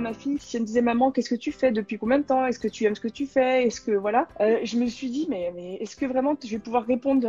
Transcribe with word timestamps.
Ma 0.00 0.14
fille, 0.14 0.38
si 0.40 0.56
elle 0.56 0.62
me 0.62 0.66
disait 0.66 0.80
maman, 0.80 1.10
qu'est-ce 1.10 1.28
que 1.28 1.34
tu 1.34 1.52
fais 1.52 1.72
depuis 1.72 1.98
combien 1.98 2.18
de 2.18 2.24
temps? 2.24 2.46
Est-ce 2.46 2.58
que 2.58 2.68
tu 2.68 2.84
aimes 2.84 2.94
ce 2.94 3.00
que 3.02 3.08
tu 3.08 3.26
fais? 3.26 3.66
Est-ce 3.66 3.82
que 3.82 3.92
voilà 3.92 4.28
euh, 4.40 4.56
Je 4.64 4.78
me 4.78 4.86
suis 4.86 5.10
dit 5.10 5.26
mais, 5.28 5.52
mais 5.54 5.74
est-ce 5.74 5.94
que 5.94 6.06
vraiment 6.06 6.34
je 6.42 6.48
vais 6.48 6.58
pouvoir 6.58 6.86
répondre 6.86 7.28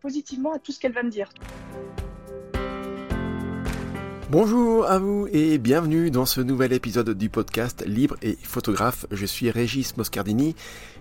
positivement 0.00 0.54
à 0.54 0.58
tout 0.58 0.72
ce 0.72 0.80
qu'elle 0.80 0.92
va 0.92 1.02
me 1.02 1.10
dire? 1.10 1.28
Bonjour 4.30 4.84
à 4.84 4.98
vous 4.98 5.26
et 5.32 5.56
bienvenue 5.56 6.10
dans 6.10 6.26
ce 6.26 6.42
nouvel 6.42 6.74
épisode 6.74 7.10
du 7.10 7.30
podcast 7.30 7.82
Libre 7.86 8.16
et 8.20 8.36
photographe. 8.42 9.06
Je 9.10 9.24
suis 9.24 9.50
Régis 9.50 9.96
Moscardini. 9.96 10.54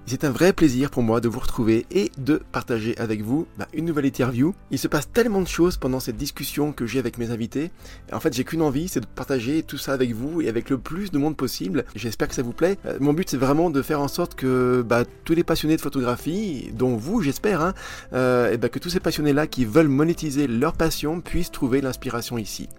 C'est 0.09 0.23
un 0.23 0.31
vrai 0.31 0.53
plaisir 0.53 0.89
pour 0.89 1.03
moi 1.03 1.19
de 1.19 1.27
vous 1.27 1.41
retrouver 1.41 1.85
et 1.91 2.11
de 2.17 2.41
partager 2.53 2.97
avec 2.97 3.21
vous 3.23 3.45
bah, 3.57 3.67
une 3.73 3.83
nouvelle 3.83 4.05
interview. 4.05 4.55
Il 4.71 4.79
se 4.79 4.87
passe 4.87 5.11
tellement 5.11 5.41
de 5.41 5.49
choses 5.49 5.75
pendant 5.75 5.99
cette 5.99 6.15
discussion 6.15 6.71
que 6.71 6.85
j'ai 6.85 6.99
avec 6.99 7.17
mes 7.17 7.29
invités. 7.31 7.71
En 8.13 8.21
fait, 8.21 8.33
j'ai 8.33 8.45
qu'une 8.45 8.61
envie, 8.61 8.87
c'est 8.87 9.01
de 9.01 9.05
partager 9.05 9.63
tout 9.63 9.77
ça 9.77 9.91
avec 9.91 10.13
vous 10.13 10.39
et 10.39 10.47
avec 10.47 10.69
le 10.69 10.77
plus 10.77 11.11
de 11.11 11.17
monde 11.17 11.35
possible. 11.35 11.83
J'espère 11.93 12.29
que 12.29 12.35
ça 12.35 12.41
vous 12.41 12.53
plaît. 12.53 12.77
Euh, 12.85 12.95
mon 13.01 13.11
but, 13.11 13.29
c'est 13.29 13.35
vraiment 13.35 13.69
de 13.69 13.81
faire 13.81 13.99
en 13.99 14.07
sorte 14.07 14.35
que 14.35 14.81
bah, 14.81 15.03
tous 15.25 15.33
les 15.33 15.43
passionnés 15.43 15.75
de 15.75 15.81
photographie, 15.81 16.71
dont 16.71 16.95
vous, 16.95 17.21
j'espère, 17.21 17.59
hein, 17.59 17.73
euh, 18.13 18.55
bah, 18.55 18.69
que 18.69 18.79
tous 18.79 18.89
ces 18.89 19.01
passionnés-là 19.01 19.45
qui 19.45 19.65
veulent 19.65 19.89
monétiser 19.89 20.47
leur 20.47 20.71
passion 20.71 21.19
puissent 21.19 21.51
trouver 21.51 21.81
l'inspiration 21.81 22.37
ici. 22.37 22.69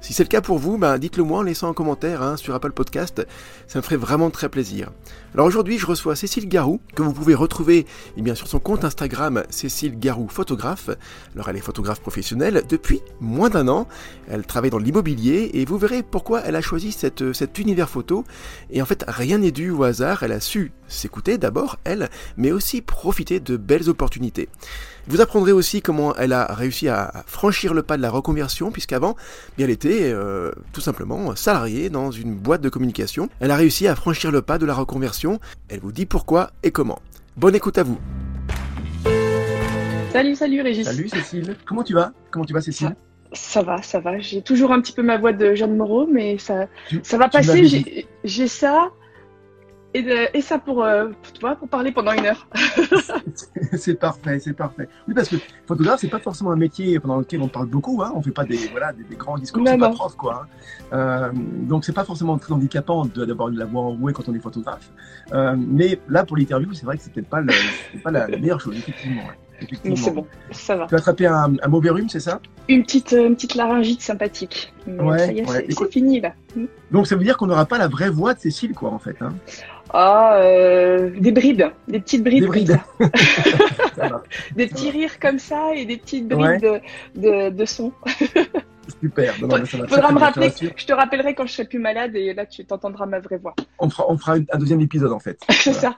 Si 0.00 0.12
c'est 0.12 0.22
le 0.22 0.28
cas 0.28 0.40
pour 0.40 0.58
vous, 0.58 0.78
bah, 0.78 0.96
dites-le 0.96 1.24
moi 1.24 1.40
en 1.40 1.42
laissant 1.42 1.68
un 1.68 1.74
commentaire 1.74 2.22
hein, 2.22 2.36
sur 2.36 2.54
Apple 2.54 2.70
Podcast. 2.70 3.26
Ça 3.66 3.78
me 3.78 3.82
ferait 3.82 3.96
vraiment 3.96 4.30
très 4.30 4.48
plaisir. 4.48 4.90
Alors 5.34 5.46
aujourd'hui, 5.46 5.76
je 5.78 5.86
reçois 5.86 6.14
Cécile 6.14 6.48
Garou, 6.48 6.80
que 6.94 7.02
vous 7.02 7.12
pouvez 7.12 7.34
retrouver 7.34 7.84
eh 8.16 8.22
bien, 8.22 8.36
sur 8.36 8.46
son 8.46 8.60
compte 8.60 8.84
Instagram 8.84 9.42
Cécile 9.50 9.98
Garou 9.98 10.28
Photographe. 10.28 10.90
Alors 11.34 11.48
elle 11.48 11.56
est 11.56 11.60
photographe 11.60 12.00
professionnelle 12.00 12.62
depuis 12.68 13.00
moins 13.20 13.50
d'un 13.50 13.66
an. 13.66 13.88
Elle 14.28 14.46
travaille 14.46 14.70
dans 14.70 14.78
l'immobilier 14.78 15.50
et 15.54 15.64
vous 15.64 15.78
verrez 15.78 16.04
pourquoi 16.04 16.42
elle 16.42 16.56
a 16.56 16.60
choisi 16.60 16.92
cette, 16.92 17.32
cet 17.32 17.58
univers 17.58 17.90
photo. 17.90 18.24
Et 18.70 18.80
en 18.80 18.86
fait, 18.86 19.04
rien 19.08 19.38
n'est 19.38 19.50
dû 19.50 19.70
au 19.70 19.82
hasard. 19.82 20.22
Elle 20.22 20.32
a 20.32 20.40
su 20.40 20.70
s'écouter 20.86 21.38
d'abord, 21.38 21.78
elle, 21.84 22.08
mais 22.36 22.52
aussi 22.52 22.80
profiter 22.82 23.40
de 23.40 23.56
belles 23.56 23.88
opportunités. 23.88 24.48
Vous 25.08 25.22
apprendrez 25.22 25.52
aussi 25.52 25.80
comment 25.80 26.14
elle 26.16 26.34
a 26.34 26.44
réussi 26.52 26.86
à 26.86 27.24
franchir 27.26 27.72
le 27.72 27.82
pas 27.82 27.96
de 27.96 28.02
la 28.02 28.10
reconversion, 28.10 28.70
puisqu'avant, 28.70 29.16
elle 29.58 29.70
était 29.70 30.12
euh, 30.12 30.52
tout 30.74 30.82
simplement 30.82 31.34
salariée 31.34 31.88
dans 31.88 32.10
une 32.10 32.34
boîte 32.34 32.60
de 32.60 32.68
communication. 32.68 33.30
Elle 33.40 33.50
a 33.50 33.56
réussi 33.56 33.88
à 33.88 33.94
franchir 33.94 34.30
le 34.30 34.42
pas 34.42 34.58
de 34.58 34.66
la 34.66 34.74
reconversion. 34.74 35.40
Elle 35.70 35.80
vous 35.80 35.92
dit 35.92 36.04
pourquoi 36.04 36.50
et 36.62 36.72
comment. 36.72 36.98
Bonne 37.38 37.54
écoute 37.54 37.78
à 37.78 37.84
vous. 37.84 37.98
Salut, 40.12 40.34
salut 40.34 40.60
Régis. 40.60 40.84
Salut 40.84 41.08
Cécile. 41.08 41.56
Comment 41.64 41.84
tu 41.84 41.94
vas? 41.94 42.12
Comment 42.30 42.44
tu 42.44 42.52
vas 42.52 42.60
Cécile? 42.60 42.94
Ça, 43.32 43.62
va, 43.62 43.80
ça 43.80 44.00
va. 44.00 44.18
J'ai 44.18 44.42
toujours 44.42 44.72
un 44.72 44.80
petit 44.82 44.92
peu 44.92 45.02
ma 45.02 45.16
voix 45.16 45.32
de 45.32 45.54
Jeanne 45.54 45.74
Moreau, 45.74 46.06
mais 46.06 46.36
ça, 46.36 46.66
ça 47.02 47.16
va 47.16 47.30
passer. 47.30 48.06
J'ai 48.24 48.48
ça 48.48 48.90
et, 49.98 50.40
ça 50.40 50.58
pour, 50.58 50.84
euh, 50.84 51.08
pour 51.58 51.68
parler 51.68 51.92
pendant 51.92 52.12
une 52.12 52.26
heure. 52.26 52.46
c'est 53.76 53.94
parfait, 53.94 54.38
c'est 54.40 54.52
parfait. 54.52 54.88
Oui, 55.06 55.14
parce 55.14 55.28
que 55.28 55.36
photographe, 55.66 56.00
c'est 56.00 56.08
pas 56.08 56.18
forcément 56.18 56.52
un 56.52 56.56
métier 56.56 56.98
pendant 57.00 57.18
lequel 57.18 57.40
on 57.42 57.48
parle 57.48 57.66
beaucoup. 57.66 58.02
Hein. 58.02 58.12
On 58.14 58.22
fait 58.22 58.30
pas 58.30 58.44
des, 58.44 58.56
voilà, 58.70 58.92
des, 58.92 59.16
grands 59.16 59.38
discours, 59.38 59.66
c'est 59.66 59.78
pas 59.78 59.90
prof, 59.90 60.16
quoi. 60.16 60.42
Hein. 60.42 60.46
Euh, 60.92 61.30
donc, 61.34 61.84
c'est 61.84 61.92
pas 61.92 62.04
forcément 62.04 62.38
très 62.38 62.52
handicapant 62.52 63.04
d'avoir 63.06 63.50
de 63.50 63.58
la 63.58 63.64
voix 63.64 63.82
enrouée 63.82 64.12
quand 64.12 64.28
on 64.28 64.34
est 64.34 64.40
photographe. 64.40 64.90
Euh, 65.32 65.56
mais 65.56 65.98
là, 66.08 66.24
pour 66.24 66.36
l'interview, 66.36 66.72
c'est 66.72 66.86
vrai 66.86 66.96
que 66.96 67.02
c'était 67.02 67.22
pas, 67.22 67.42
pas 68.02 68.10
la, 68.10 68.28
meilleure 68.28 68.60
chose, 68.60 68.76
effectivement. 68.76 69.22
Mais 69.84 69.96
c'est 69.96 70.12
bon, 70.12 70.24
ça 70.52 70.76
va. 70.76 70.86
Tu 70.86 70.94
as 70.94 70.98
attrapé 70.98 71.26
un, 71.26 71.48
mauvais 71.68 71.90
rhume, 71.90 72.08
c'est 72.08 72.20
ça? 72.20 72.40
Une 72.68 72.84
petite, 72.84 73.12
une 73.12 73.34
petite 73.34 73.56
laryngite 73.56 74.00
sympathique. 74.00 74.72
ouais, 74.86 75.18
ça 75.18 75.32
y 75.32 75.40
est, 75.40 75.72
c'est 75.72 75.92
fini 75.92 76.20
là. 76.20 76.32
Donc 76.92 77.06
ça 77.08 77.16
veut 77.16 77.24
dire 77.24 77.36
qu'on 77.36 77.48
n'aura 77.48 77.66
pas 77.66 77.78
la 77.78 77.88
vraie 77.88 78.10
voix 78.10 78.34
de 78.34 78.38
Cécile, 78.38 78.72
quoi, 78.72 78.90
en 78.90 78.98
fait. 78.98 79.16
Hein? 79.20 79.34
Ah, 79.90 80.36
euh, 80.36 81.10
des 81.18 81.32
brides, 81.32 81.70
des 81.88 82.00
petites 82.00 82.22
brides. 82.22 82.42
Des 82.42 82.48
brides. 82.48 82.80
des 84.56 84.66
petits 84.66 84.90
rires 84.90 85.18
comme 85.18 85.38
ça 85.38 85.74
et 85.74 85.86
des 85.86 85.96
petites 85.96 86.28
brides 86.28 86.80
de, 87.14 87.20
de, 87.20 87.50
de 87.50 87.64
son. 87.64 87.92
Super. 89.00 89.34
Faudra 89.34 90.12
me 90.12 90.18
rappeler. 90.18 90.52
Je 90.76 90.86
te 90.86 90.92
rappellerai 90.92 91.34
quand 91.34 91.46
je 91.46 91.52
serai 91.52 91.64
plus 91.64 91.78
malade 91.78 92.16
et 92.16 92.34
là 92.34 92.46
tu 92.46 92.64
t'entendras 92.64 93.06
ma 93.06 93.20
vraie 93.20 93.38
voix. 93.38 93.54
On 93.78 93.88
fera, 93.88 94.10
on 94.10 94.18
fera 94.18 94.34
un 94.34 94.58
deuxième 94.58 94.80
épisode 94.80 95.12
en 95.12 95.20
fait. 95.20 95.40
c'est 95.50 95.72
ça. 95.72 95.96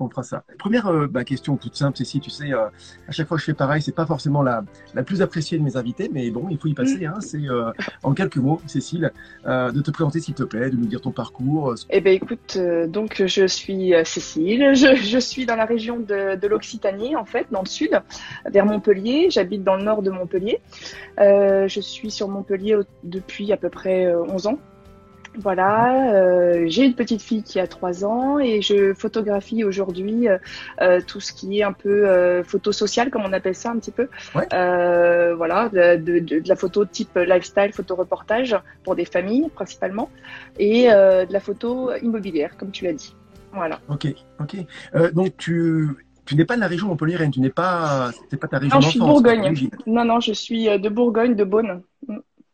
On 0.00 0.08
fera 0.08 0.22
ça. 0.22 0.44
Première 0.58 0.86
euh, 0.88 1.06
bah, 1.06 1.24
question 1.24 1.56
toute 1.56 1.76
simple, 1.76 1.96
si 2.04 2.20
tu 2.20 2.30
sais, 2.30 2.52
euh, 2.52 2.66
à 3.08 3.12
chaque 3.12 3.28
fois 3.28 3.36
que 3.36 3.40
je 3.40 3.46
fais 3.46 3.54
pareil, 3.54 3.82
c'est 3.82 3.94
pas 3.94 4.06
forcément 4.06 4.42
la, 4.42 4.64
la 4.94 5.02
plus 5.02 5.22
appréciée 5.22 5.58
de 5.58 5.62
mes 5.62 5.76
invités, 5.76 6.10
mais 6.12 6.30
bon, 6.30 6.46
il 6.50 6.58
faut 6.58 6.68
y 6.68 6.74
passer. 6.74 7.06
Hein, 7.06 7.20
c'est 7.20 7.48
euh, 7.48 7.70
en 8.02 8.12
quelques 8.12 8.36
mots, 8.36 8.60
Cécile, 8.66 9.12
de 9.46 9.80
te 9.80 9.90
présenter 9.90 10.20
s'il 10.20 10.34
te 10.34 10.42
plaît, 10.42 10.70
de 10.70 10.76
nous 10.76 10.86
dire 10.86 11.00
ton 11.00 11.10
parcours. 11.10 11.74
Eh 11.90 12.00
ben 12.00 12.12
écoute, 12.12 12.58
donc 12.88 13.22
je 13.24 13.46
suis 13.46 13.94
Cécile, 14.04 14.74
je, 14.74 14.94
je, 14.96 15.18
suis 15.18 15.46
dans 15.46 15.56
la 15.56 15.64
région 15.64 15.98
de, 15.98 16.36
de 16.36 16.46
l'Occitanie 16.46 17.16
en 17.16 17.24
fait, 17.24 17.46
dans 17.50 17.62
le 17.62 17.66
sud, 17.66 18.00
vers 18.46 18.66
Montpellier. 18.66 19.28
J'habite 19.30 19.64
dans 19.64 19.76
le 19.76 19.84
nord 19.84 20.02
de 20.02 20.10
Montpellier. 20.10 20.60
je 21.18 21.80
suis 21.80 22.10
sur 22.18 22.28
Montpellier 22.28 22.76
depuis 23.04 23.52
à 23.52 23.56
peu 23.56 23.70
près 23.70 24.12
11 24.12 24.46
euh, 24.46 24.50
ans. 24.50 24.58
Voilà, 25.40 26.14
euh, 26.14 26.64
j'ai 26.66 26.84
une 26.84 26.94
petite 26.94 27.22
fille 27.22 27.44
qui 27.44 27.60
a 27.60 27.68
3 27.68 28.04
ans 28.04 28.40
et 28.40 28.60
je 28.60 28.92
photographie 28.92 29.62
aujourd'hui 29.62 30.26
euh, 30.26 31.00
tout 31.06 31.20
ce 31.20 31.32
qui 31.32 31.60
est 31.60 31.62
un 31.62 31.72
peu 31.72 32.42
photo 32.42 32.72
sociale, 32.72 33.10
comme 33.10 33.22
on 33.24 33.32
appelle 33.32 33.54
ça 33.54 33.70
un 33.70 33.78
petit 33.78 33.92
peu. 33.92 34.08
voilà, 34.32 35.68
de, 35.68 36.48
la 36.48 36.56
photo 36.56 36.84
type 36.84 37.16
lifestyle, 37.16 37.72
photo 37.72 37.94
reportage 37.94 38.56
pour 38.82 38.96
des 38.96 39.04
familles 39.04 39.48
principalement, 39.54 40.10
et 40.58 40.88
de 40.88 41.32
la 41.32 41.40
photo 41.40 41.94
immobilière, 42.02 42.56
comme 42.56 42.72
tu 42.72 42.84
l'as 42.84 42.94
dit. 42.94 43.14
Voilà. 43.52 43.78
Ok, 43.88 44.08
ok. 44.40 44.56
donc 45.14 45.36
tu 45.36 45.88
tu 46.28 46.34
n'es 46.36 46.44
pas 46.44 46.56
de 46.56 46.60
la 46.60 46.66
région 46.66 46.88
Montpellier, 46.88 47.16
tu 47.30 47.40
n'es 47.40 47.48
pas, 47.48 48.10
c'est 48.28 48.36
pas 48.36 48.48
ta 48.48 48.58
région 48.58 48.74
Non, 48.74 48.80
je 48.82 48.90
suis 48.90 49.00
de 49.00 49.04
Bourgogne. 49.04 49.70
Non, 49.86 50.04
non, 50.04 50.20
je 50.20 50.32
suis 50.34 50.64
de 50.66 50.88
Bourgogne, 50.90 51.34
de 51.34 51.44
Beaune. 51.44 51.82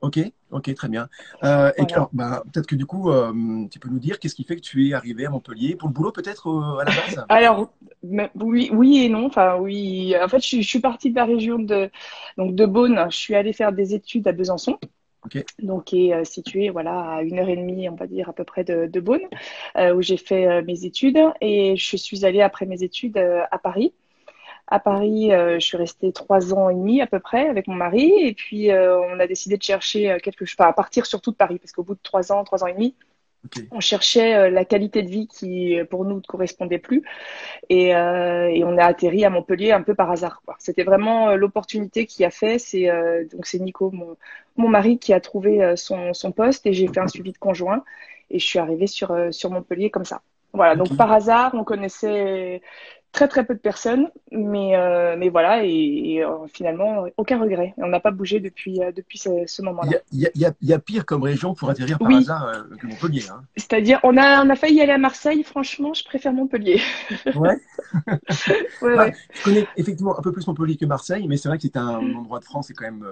Ok, 0.05 0.19
ok, 0.51 0.75
très 0.75 0.89
bien. 0.91 1.09
Euh, 1.45 1.73
et 1.79 1.91
alors, 1.91 2.11
bah, 2.13 2.43
peut-être 2.53 2.67
que 2.67 2.75
du 2.75 2.85
coup, 2.85 3.11
euh, 3.11 3.33
tu 3.71 3.79
peux 3.79 3.89
nous 3.89 3.99
dire 3.99 4.19
qu'est-ce 4.19 4.35
qui 4.35 4.45
fait 4.45 4.57
que 4.57 4.61
tu 4.61 4.91
es 4.91 4.93
arrivé 4.93 5.25
à 5.25 5.31
Montpellier 5.31 5.77
pour 5.77 5.89
le 5.89 5.95
boulot, 5.95 6.13
peut-être 6.13 6.49
euh, 6.49 6.81
à 6.81 6.85
la 6.85 6.91
base? 6.91 7.25
Alors, 7.31 7.73
oui, 8.03 8.69
oui 8.71 8.99
et 8.99 9.09
non. 9.09 9.25
Enfin, 9.25 9.57
oui. 9.57 10.15
En 10.23 10.29
fait, 10.29 10.45
je, 10.47 10.61
suis 10.61 10.81
partie 10.81 11.11
de 11.11 11.17
la 11.17 11.25
région 11.25 11.59
de 11.59 11.91
donc 12.37 12.55
de 12.55 12.67
Beaune. 12.67 13.07
Je 13.11 13.17
suis 13.17 13.35
allée 13.35 13.55
faire 13.55 13.73
des 13.73 13.95
études 13.95 14.29
à 14.29 14.33
Besançon 14.33 14.79
donc 15.61 15.85
qui 15.85 16.09
est 16.09 16.15
euh, 16.15 16.25
situé 16.25 16.69
voilà 16.69 17.15
à 17.15 17.23
une 17.23 17.39
heure 17.39 17.49
et 17.49 17.57
demie 17.57 17.89
on 17.89 17.95
va 17.95 18.07
dire 18.07 18.29
à 18.29 18.35
peu 18.35 18.45
près 18.45 18.63
de, 18.63 18.85
de 18.85 19.01
Beaune 19.01 19.23
où 19.75 20.03
j'ai 20.03 20.19
fait 20.19 20.61
mes 20.65 20.85
études 20.85 21.19
et 21.41 21.77
je 21.79 21.97
suis 21.97 22.27
allée 22.27 22.43
après 22.43 22.67
mes 22.67 22.83
études 22.83 23.17
à 23.17 23.59
Paris 23.59 23.95
à 24.67 24.79
Paris, 24.81 25.31
je 25.31 25.59
suis 25.61 25.77
restée 25.77 26.13
trois 26.13 26.55
ans 26.55 26.71
et 26.71 26.75
demi 26.75 27.01
à 27.01 27.07
peu 27.07 27.21
près 27.21 27.49
avec 27.49 27.69
mon 27.69 27.75
mari, 27.75 28.13
et 28.21 28.35
puis 28.35 28.71
on 28.73 29.21
a 29.21 29.27
décidé 29.27 29.57
de 29.57 29.63
chercher 29.63 30.19
quelque 30.23 30.45
chose, 30.45 30.57
enfin, 30.59 30.71
à 30.71 30.73
partir 30.73 31.07
surtout 31.07 31.33
de 31.33 31.37
Paris, 31.37 31.59
parce 31.59 31.73
qu'au 31.73 31.83
bout 31.83 31.95
de 31.95 32.01
trois 32.03 32.33
ans, 32.33 32.45
trois 32.45 32.65
ans 32.65 32.69
et 32.69 32.75
demi, 32.75 32.95
on 33.71 33.81
cherchait 33.81 34.35
euh, 34.35 34.51
la 34.51 34.65
qualité 34.65 35.03
de 35.03 35.11
vie 35.11 35.27
qui, 35.27 35.77
pour 35.91 36.05
nous, 36.05 36.17
ne 36.17 36.21
correspondait 36.21 36.79
plus. 36.79 37.03
Et, 37.69 37.95
euh, 37.95 38.49
et, 38.49 38.65
on 38.65 38.79
a 38.79 38.85
atterri 38.85 39.25
à 39.25 39.31
Montpellier 39.31 39.73
un 39.73 39.83
peu 39.83 39.95
par 39.95 40.11
hasard. 40.11 40.43
C'était 40.59 40.85
vraiment 40.85 41.31
euh, 41.31 41.37
l'opportunité 41.37 42.07
qui 42.07 42.25
a 42.25 42.31
fait. 42.31 42.59
C'est 42.59 42.91
donc 43.33 43.47
c'est 43.47 43.59
Nico, 43.59 43.91
mon, 43.91 44.17
mon, 44.57 44.69
mari, 44.69 44.99
qui 44.99 45.13
a 45.13 45.21
trouvé 45.21 45.75
son, 45.77 46.15
son 46.15 46.33
poste 46.33 46.67
et 46.67 46.73
j'ai 46.73 46.89
fait 46.89 47.01
un 47.01 47.09
suivi 47.09 47.33
de 47.33 47.39
conjoint. 47.39 47.85
Et 48.31 48.39
je 48.39 48.47
suis 48.47 48.59
arrivée 48.59 48.87
sur, 48.87 49.15
sur 49.31 49.51
Montpellier 49.51 49.91
comme 49.91 50.05
ça. 50.05 50.23
Voilà, 50.53 50.77
donc 50.77 50.97
par 50.97 51.13
hasard, 51.13 51.53
on 51.55 51.65
connaissait 51.65 52.63
très 53.15 53.29
très 53.29 53.45
peu 53.47 53.55
de 53.55 53.61
personnes, 53.61 54.11
mais, 54.33 54.77
euh, 54.77 55.15
mais 55.17 55.31
voilà, 55.31 55.65
et, 55.65 56.23
euh, 56.23 56.47
finalement, 56.53 57.07
aucun 57.17 57.41
regret. 57.41 57.73
On 57.79 57.87
n'a 57.87 58.01
pas 58.01 58.11
bougé 58.11 58.41
depuis, 58.41 58.83
euh, 58.83 58.93
depuis 58.93 59.19
ce, 59.19 59.63
moment-là. 59.63 60.01
Il 60.13 60.29
y, 60.35 60.47
y, 60.61 60.73
a 60.73 60.79
pire 60.79 61.07
comme 61.07 61.23
région 61.23 61.55
pour 61.55 61.71
atterrir 61.71 61.99
par 61.99 62.11
hasard 62.11 62.67
que 62.79 62.87
Montpellier. 62.87 63.23
Hein. 63.31 63.43
C'est-à-dire, 63.57 64.01
on 64.03 64.17
a, 64.17 64.45
on 64.45 64.51
a 64.51 64.57
failli 64.57 64.81
aller 64.83 64.93
à 64.93 64.99
Marseille, 64.99 65.45
franchement, 65.45 65.95
je 65.95 66.05
préfère 66.05 66.33
Montpellier. 66.33 66.81
Ouais. 67.35 67.57
ouais, 68.83 68.97
ouais. 68.97 69.15
Je 69.33 69.43
connais 69.43 69.67
effectivement 69.77 70.19
un 70.19 70.23
peu 70.23 70.33
plus 70.33 70.47
Montpellier 70.47 70.77
que 70.77 70.87
Marseille, 70.87 71.27
mais 71.29 71.37
c'est 71.37 71.49
vrai 71.49 71.59
que 71.59 71.63
c'est 71.63 71.77
un 71.77 71.99
endroit 72.17 72.39
de 72.39 72.45
France, 72.45 72.67
c'est 72.69 72.75
quand 72.75 72.85
même 72.85 73.05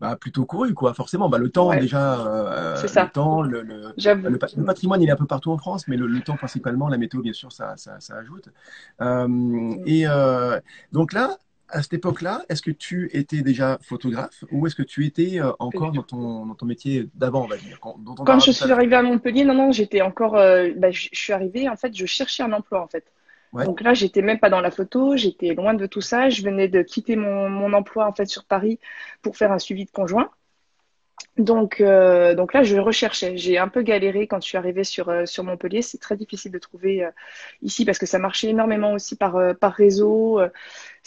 bah, 0.00 0.16
plutôt 0.16 0.44
couru, 0.44 0.74
quoi. 0.74 0.94
Forcément, 0.94 1.28
bah, 1.28 1.38
le 1.38 1.50
temps 1.50 1.74
déjà, 1.74 2.20
euh, 2.26 2.76
le 2.82 3.10
temps, 3.10 3.42
le, 3.42 3.62
le, 3.62 4.64
patrimoine 4.64 5.02
il 5.02 5.08
est 5.08 5.12
un 5.12 5.16
peu 5.16 5.26
partout 5.26 5.50
en 5.50 5.58
France, 5.58 5.88
mais 5.88 5.96
le, 5.96 6.20
temps 6.20 6.36
principalement, 6.36 6.88
la 6.88 6.98
météo 6.98 7.20
bien 7.20 7.32
sûr, 7.32 7.52
ça, 7.52 7.76
ça, 7.76 8.00
ça 8.00 8.16
ajoute. 8.16 8.48
Euh. 9.00 9.74
Et 9.86 10.06
euh, 10.06 10.60
donc 10.92 11.12
là, 11.12 11.38
à 11.70 11.82
cette 11.82 11.94
époque-là, 11.94 12.42
est-ce 12.48 12.62
que 12.62 12.70
tu 12.70 13.10
étais 13.12 13.42
déjà 13.42 13.78
photographe 13.82 14.44
ou 14.50 14.66
est-ce 14.66 14.74
que 14.74 14.82
tu 14.82 15.04
étais 15.04 15.40
euh, 15.40 15.52
encore 15.58 15.92
dans 15.92 16.02
ton, 16.02 16.46
dans 16.46 16.54
ton 16.54 16.66
métier 16.66 17.08
d'avant, 17.14 17.44
on 17.44 17.46
va 17.46 17.56
dire? 17.56 17.78
Quand, 17.80 17.96
quand 18.24 18.40
je 18.40 18.52
suis 18.52 18.70
arrivée 18.70 18.96
à 18.96 19.02
Montpellier, 19.02 19.44
non, 19.44 19.54
non, 19.54 19.72
j'étais 19.72 20.00
encore. 20.00 20.36
Euh, 20.36 20.70
bah, 20.76 20.90
je 20.90 21.08
suis 21.12 21.32
arrivée, 21.32 21.68
en 21.68 21.76
fait, 21.76 21.94
je 21.94 22.06
cherchais 22.06 22.42
un 22.42 22.52
emploi, 22.52 22.82
en 22.82 22.88
fait. 22.88 23.04
Donc 23.52 23.80
là, 23.80 23.94
j'étais 23.94 24.22
même 24.22 24.38
pas 24.38 24.50
dans 24.50 24.60
la 24.60 24.70
photo, 24.70 25.16
j'étais 25.16 25.54
loin 25.54 25.74
de 25.74 25.86
tout 25.86 26.00
ça. 26.00 26.28
Je 26.28 26.42
venais 26.42 26.68
de 26.68 26.82
quitter 26.82 27.16
mon, 27.16 27.48
mon, 27.48 27.72
emploi 27.72 28.06
en 28.06 28.12
fait 28.12 28.26
sur 28.26 28.44
Paris 28.44 28.78
pour 29.22 29.36
faire 29.36 29.52
un 29.52 29.58
suivi 29.58 29.84
de 29.84 29.90
conjoint. 29.90 30.30
Donc, 31.36 31.80
euh, 31.80 32.34
donc 32.34 32.52
là, 32.52 32.62
je 32.62 32.76
recherchais. 32.76 33.36
J'ai 33.36 33.58
un 33.58 33.68
peu 33.68 33.82
galéré 33.82 34.26
quand 34.26 34.40
je 34.42 34.48
suis 34.48 34.58
arrivée 34.58 34.84
sur, 34.84 35.08
euh, 35.08 35.24
sur 35.24 35.44
Montpellier. 35.44 35.82
C'est 35.82 35.98
très 35.98 36.16
difficile 36.16 36.50
de 36.50 36.58
trouver 36.58 37.04
euh, 37.04 37.10
ici 37.62 37.84
parce 37.84 37.98
que 37.98 38.06
ça 38.06 38.18
marchait 38.18 38.48
énormément 38.48 38.92
aussi 38.92 39.16
par, 39.16 39.56
par 39.56 39.72
réseau 39.72 40.40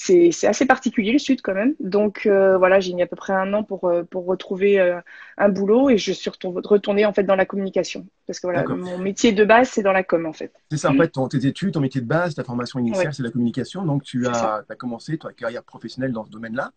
c'est 0.03 0.47
assez 0.47 0.65
particulier 0.65 1.11
le 1.11 1.19
sud 1.19 1.41
quand 1.41 1.53
même. 1.53 1.75
Donc 1.79 2.25
euh, 2.25 2.57
voilà, 2.57 2.79
j'ai 2.79 2.93
mis 2.93 3.01
à 3.01 3.07
peu 3.07 3.15
près 3.15 3.33
un 3.33 3.53
an 3.53 3.63
pour, 3.63 3.85
euh, 3.85 4.03
pour 4.03 4.25
retrouver 4.25 4.79
euh, 4.79 4.99
un 5.37 5.49
boulot 5.49 5.89
et 5.89 5.97
je 5.97 6.11
suis 6.11 6.29
retournée 6.29 7.05
en 7.05 7.13
fait 7.13 7.23
dans 7.23 7.35
la 7.35 7.45
communication. 7.45 8.07
Parce 8.25 8.39
que 8.39 8.47
voilà, 8.47 8.65
mon 8.65 8.97
métier 8.97 9.31
de 9.31 9.45
base, 9.45 9.69
c'est 9.69 9.83
dans 9.83 9.91
la 9.91 10.03
com 10.03 10.25
en 10.25 10.33
fait. 10.33 10.53
C'est 10.71 10.77
ça, 10.77 10.89
en 10.89 10.95
fait, 10.95 11.09
ton, 11.09 11.27
tes 11.27 11.45
études, 11.45 11.73
ton 11.73 11.81
métier 11.81 12.01
de 12.01 12.07
base, 12.07 12.35
ta 12.35 12.43
formation 12.43 12.79
initiale, 12.79 13.13
c'est 13.13 13.23
la 13.23 13.31
communication. 13.31 13.85
Donc 13.85 14.03
tu 14.03 14.25
as, 14.27 14.63
as, 14.67 14.75
commencé 14.75 15.17
ta 15.17 15.31
carrière 15.33 15.63
professionnelle 15.63 16.13
dans 16.13 16.25
ce 16.25 16.31
domaine-là. 16.31 16.71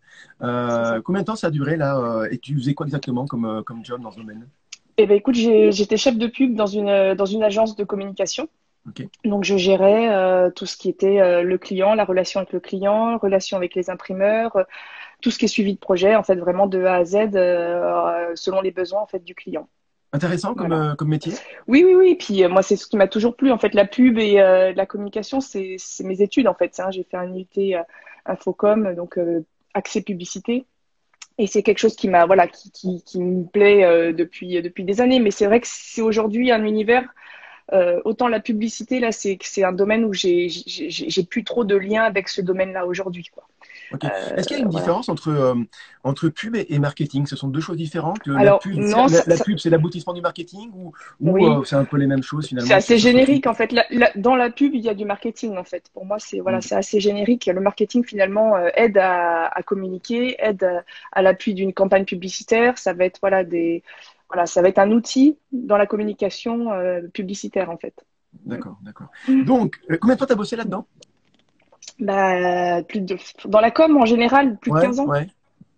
combien 1.03 1.23
de 1.23 1.27
temps 1.27 1.37
ça 1.37 1.47
a 1.47 1.51
duré 1.51 1.77
là 1.77 2.27
Et 2.31 2.39
tu 2.39 2.55
faisais 2.57 2.75
quoi 2.75 2.87
exactement 2.87 3.27
comme, 3.27 3.63
comme 3.65 3.85
job 3.85 4.03
dans 4.03 4.11
ce 4.11 4.19
domaine? 4.19 4.47
Eh 4.97 5.07
ben 5.07 5.17
écoute, 5.17 5.35
j'étais 5.35 5.97
chef 5.97 6.17
de 6.17 6.27
pub 6.27 6.55
dans 6.55 6.67
une, 6.67 7.15
dans 7.15 7.27
une 7.27 7.43
agence 7.43 7.75
de 7.75 7.85
communication. 7.85 8.49
Donc, 9.25 9.45
je 9.45 9.57
gérais 9.57 10.15
euh, 10.15 10.51
tout 10.51 10.67
ce 10.67 10.77
qui 10.77 10.89
était 10.89 11.21
euh, 11.21 11.43
le 11.43 11.59
client, 11.59 11.95
la 11.95 12.05
relation 12.05 12.41
avec 12.41 12.53
le 12.53 12.61
client, 12.61 13.17
relation 13.19 13.57
avec 13.57 13.75
les 13.75 13.89
imprimeurs, 13.89 14.57
euh, 14.57 14.65
tout 15.23 15.31
ce 15.31 15.39
qui 15.39 15.47
est 15.47 15.49
suivi 15.49 15.75
de 15.75 15.79
projet, 15.79 16.17
en 16.17 16.23
fait, 16.23 16.37
vraiment 16.37 16.67
de 16.67 16.85
A 16.85 16.97
à 16.97 17.05
Z, 17.05 17.31
selon 18.35 18.61
les 18.61 18.71
besoins 18.71 19.01
en 19.01 19.07
fait 19.07 19.25
du 19.25 19.35
client. 19.35 19.69
Intéressant 20.13 20.55
comme, 20.55 20.95
comme 20.97 21.09
métier. 21.09 21.33
Oui, 21.67 21.83
oui, 21.85 21.95
oui. 21.95 22.15
Puis 22.15 22.47
moi, 22.47 22.63
c'est 22.63 22.77
ce 22.77 22.87
qui 22.87 22.97
m'a 22.97 23.09
toujours 23.09 23.35
plu. 23.35 23.51
En 23.51 23.59
fait, 23.59 23.75
la 23.75 23.87
pub 23.87 24.19
et 24.19 24.35
la 24.35 24.87
communication, 24.87 25.41
c'est 25.41 25.79
mes 26.01 26.21
études 26.21 26.47
en 26.47 26.55
fait. 26.55 26.79
Hein. 26.79 26.91
J'ai 26.91 27.05
fait 27.05 27.17
un 27.17 27.35
UT 27.35 27.75
Infocom, 28.27 28.95
donc 28.95 29.19
accès 29.73 30.03
publicité. 30.03 30.67
Et 31.39 31.47
c'est 31.47 31.63
quelque 31.63 31.79
chose 31.79 31.97
qui 31.97 32.09
m'a, 32.09 32.27
voilà, 32.27 32.47
qui, 32.47 32.71
qui, 32.71 33.03
qui, 33.03 33.21
me 33.21 33.45
plaît 33.45 34.13
depuis 34.13 34.61
depuis 34.61 34.85
des 34.85 35.01
années. 35.01 35.21
Mais 35.21 35.31
c'est 35.31 35.47
vrai 35.47 35.61
que 35.61 35.67
c'est 35.69 36.03
aujourd'hui 36.03 36.53
un 36.53 36.65
univers 36.65 37.09
euh, 37.73 38.01
autant 38.05 38.29
la 38.29 38.41
publicité, 38.41 39.01
là, 39.01 39.11
c'est 39.13 39.65
un 39.65 39.73
domaine 39.73 40.05
où 40.05 40.13
j'ai 40.13 40.49
plus 41.29 41.45
trop 41.45 41.65
de 41.65 41.77
lien 41.77 42.03
avec 42.03 42.29
ce 42.29 42.41
domaine-là 42.41 42.87
aujourd'hui. 42.87 43.31
Euh, 43.93 44.09
Est-ce 44.37 44.49
qu'il 44.49 44.57
y 44.57 44.61
a 44.61 44.63
une 44.63 44.71
différence 44.71 45.09
entre, 45.09 45.29
euh, 45.29 45.55
entre 46.03 46.29
pub 46.29 46.57
et, 46.57 46.79
marketing? 46.79 47.27
Ce 47.27 47.37
sont 47.37 47.49
deux 47.49 47.61
choses 47.61 47.77
différentes 47.77 48.27
la 48.27 48.59
pub, 48.59 48.79
la, 48.79 49.37
pub 49.37 49.59
c'est 49.59 49.71
l'aboutissement 49.71 50.15
du 50.15 50.21
marketing 50.21 50.71
ou, 50.75 50.93
ou 51.21 51.65
c'est 51.65 51.77
un 51.77 51.85
peu 51.85 51.97
les 51.97 52.07
mêmes 52.07 52.23
choses 52.23 52.49
finalement 52.49 52.67
C'est 52.67 52.75
assez 52.75 52.99
générique 52.99 53.47
en 53.47 53.55
fait. 53.55 53.73
dans 54.17 54.37
la 54.37 54.51
pub, 54.51 54.75
il 54.75 54.81
y 54.81 54.89
a 54.89 54.95
du 54.95 55.05
marketing 55.05 55.57
en 55.57 55.65
fait. 55.65 55.85
Pour 55.93 56.05
moi, 56.07 56.19
c'est 56.19 56.41
voilà, 56.41 56.59
mm. 56.59 56.63
c'est 56.63 56.75
assez 56.75 57.01
générique. 57.01 57.47
Le 57.47 57.61
marketing 57.61 58.05
finalement 58.05 58.57
aide 58.75 58.99
à, 58.99 59.47
à, 59.47 59.63
communiquer, 59.63 60.37
aide 60.39 60.65
à, 60.65 60.85
à 61.13 61.23
l'appui 61.23 61.55
d'une 61.55 61.73
campagne 61.73 62.05
publicitaire. 62.05 62.79
Ça 62.79 62.95
va 62.95 63.05
être 63.05 63.19
voilà 63.21 63.45
des 63.45 63.83
voilà, 64.35 64.47
ça 64.47 64.63
va 64.63 64.69
être 64.69 64.81
un 64.81 64.91
outil 64.91 65.39
dans 65.53 65.77
la 65.77 65.87
communication 65.87 66.73
euh, 66.73 67.03
publicitaire 67.13 67.71
en 67.71 67.77
fait. 67.77 67.95
D'accord, 68.45 68.77
d'accord. 68.83 69.07
Mm. 69.29 69.45
Donc, 69.45 69.77
euh, 69.91 69.97
combien 70.01 70.17
de 70.17 70.21
temps 70.21 70.27
tu 70.27 70.33
as 70.33 70.37
bossé 70.37 70.57
là-dedans? 70.57 70.87
Bah, 72.01 72.83
plus 72.83 73.01
de... 73.01 73.17
Dans 73.45 73.61
la 73.61 73.71
com 73.71 73.97
en 73.97 74.07
général, 74.07 74.57
plus 74.59 74.73
de 74.73 74.81
15 74.81 75.01
ans. 75.01 75.07
Ouais. 75.07 75.29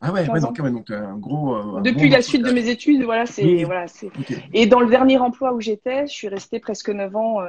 Ah 0.01 0.13
ouais, 0.13 0.27
donc, 0.27 0.59
donc 0.59 0.91
un 0.91 1.17
gros. 1.19 1.57
Euh, 1.57 1.81
Depuis 1.81 2.09
la 2.09 2.23
suite 2.23 2.45
de 2.45 2.51
mes 2.51 2.69
études, 2.69 3.03
voilà, 3.03 3.27
c'est 3.27 3.65
voilà, 3.65 3.87
Et 4.53 4.67
dans 4.67 4.81
le 4.81 4.89
dernier 4.89 5.19
emploi 5.19 5.53
où 5.53 5.61
j'étais, 5.61 6.07
je 6.07 6.13
suis 6.13 6.29
restée 6.29 6.59
presque 6.59 6.89
9 6.89 7.15
ans 7.17 7.41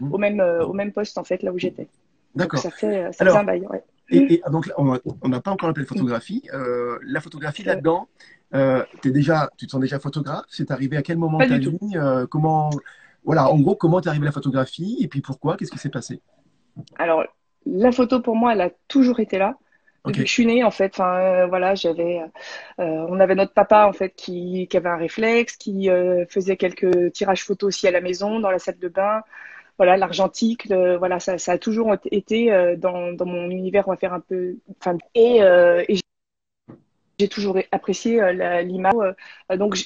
mm. 0.00 0.12
au 0.12 0.18
même 0.18 0.40
au 0.40 0.72
même 0.72 0.92
poste 0.92 1.18
en 1.18 1.24
fait 1.24 1.42
là 1.42 1.52
où 1.52 1.58
j'étais. 1.58 1.88
D'accord. 2.34 2.60
Ça 2.60 2.70
fait 2.70 3.10
ça 3.12 3.24
fait 3.24 3.36
un 3.36 3.44
bail. 3.44 3.66
Ouais. 3.70 3.82
Et, 4.10 4.42
donc 4.50 4.70
on 4.76 5.28
n'a 5.28 5.40
pas 5.40 5.50
encore 5.50 5.70
appelé 5.70 5.84
photographie. 5.84 6.42
la 6.52 7.20
photographie 7.20 7.64
là-dedans, 7.64 8.08
euh, 8.54 8.84
es 9.04 9.10
déjà, 9.10 9.50
tu 9.56 9.66
te 9.66 9.72
sens 9.72 9.80
déjà 9.80 9.98
photographe? 9.98 10.44
C'est 10.48 10.70
arrivé 10.70 10.96
à 10.96 11.02
quel 11.02 11.18
moment 11.18 11.38
de 11.38 11.46
ta 11.46 11.58
vie 11.58 11.78
euh, 11.96 12.26
Comment, 12.26 12.70
voilà, 13.24 13.50
en 13.50 13.58
gros, 13.58 13.74
comment 13.74 14.00
t'es 14.00 14.08
arrivé 14.08 14.24
à 14.24 14.26
la 14.26 14.32
photographie 14.32 14.98
et 15.00 15.08
puis 15.08 15.20
pourquoi? 15.20 15.56
Qu'est-ce 15.56 15.72
qui 15.72 15.78
s'est 15.78 15.90
passé? 15.90 16.20
Alors, 16.98 17.24
la 17.66 17.92
photo 17.92 18.20
pour 18.20 18.36
moi, 18.36 18.52
elle 18.52 18.60
a 18.60 18.70
toujours 18.88 19.20
été 19.20 19.38
là. 19.38 19.56
Depuis 20.04 20.22
que 20.22 20.28
je 20.28 20.32
suis 20.32 20.44
née, 20.44 20.62
en 20.62 20.70
fait, 20.70 20.92
enfin 20.94 21.16
euh, 21.16 21.46
voilà, 21.46 21.74
j'avais, 21.74 22.20
euh, 22.78 23.06
on 23.08 23.18
avait 23.20 23.34
notre 23.34 23.54
papa 23.54 23.86
en 23.86 23.94
fait 23.94 24.10
qui, 24.10 24.68
qui 24.68 24.76
avait 24.76 24.90
un 24.90 24.98
réflexe, 24.98 25.56
qui 25.56 25.88
faisait 26.28 26.58
quelques 26.58 27.12
tirages 27.12 27.42
photos 27.42 27.68
aussi 27.68 27.88
à 27.88 27.90
la 27.90 28.02
maison, 28.02 28.38
dans 28.38 28.50
la 28.50 28.58
salle 28.58 28.78
de 28.78 28.88
bain. 28.88 29.22
Voilà 29.78 29.96
l'argentique 29.96 30.68
voilà 30.68 31.18
ça, 31.20 31.38
ça, 31.38 31.52
a 31.52 31.58
toujours 31.58 31.96
été 32.12 32.76
dans, 32.76 33.12
dans, 33.12 33.26
mon 33.26 33.50
univers 33.50 33.88
on 33.88 33.90
va 33.90 33.96
faire 33.96 34.12
un 34.12 34.20
peu 34.20 34.56
enfin 34.78 34.98
et, 35.16 35.38
et 35.88 35.96
j'ai 37.18 37.28
toujours 37.28 37.58
apprécié 37.72 38.20
euh, 38.20 38.62
l'image. 38.62 38.94
Euh, 39.50 39.56
donc, 39.56 39.76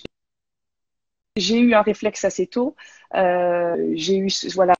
j'ai 1.36 1.58
eu 1.58 1.75
un 1.75 1.82
réflexe 1.82 2.25
assez 2.25 2.46
tôt. 2.46 2.75
Euh, 3.14 3.92
j'ai 3.94 4.16
eu 4.19 4.28
voilà 4.54 4.75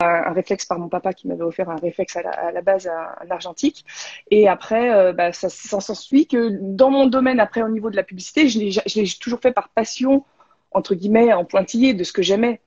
un, 0.00 0.32
réflexe 0.32 0.64
par 0.66 0.78
mon 0.78 0.88
papa 0.88 1.12
qui 1.12 1.28
m'avait 1.28 1.42
offert 1.42 1.70
un 1.70 1.76
réflexe 1.76 2.16
à 2.16 2.52
la, 2.52 2.62
base 2.62 2.86
un, 2.88 3.30
argentique. 3.30 3.84
Et 4.30 4.48
après, 4.48 5.12
bah, 5.12 5.32
ça, 5.32 5.48
ça 5.48 5.80
s'ensuit 5.80 6.26
que 6.26 6.50
dans 6.60 6.90
mon 6.90 7.06
domaine, 7.06 7.40
après 7.40 7.62
au 7.62 7.68
niveau 7.68 7.90
de 7.90 7.96
la 7.96 8.04
publicité, 8.04 8.48
je 8.48 8.58
l'ai 8.58 9.08
toujours 9.20 9.40
fait 9.40 9.52
par 9.52 9.70
passion 9.70 10.24
entre 10.72 10.94
guillemets 10.94 11.32
en 11.32 11.44
pointillé 11.44 11.94
de 11.94 12.04
ce 12.04 12.12
que 12.12 12.22
j'aimais 12.22 12.60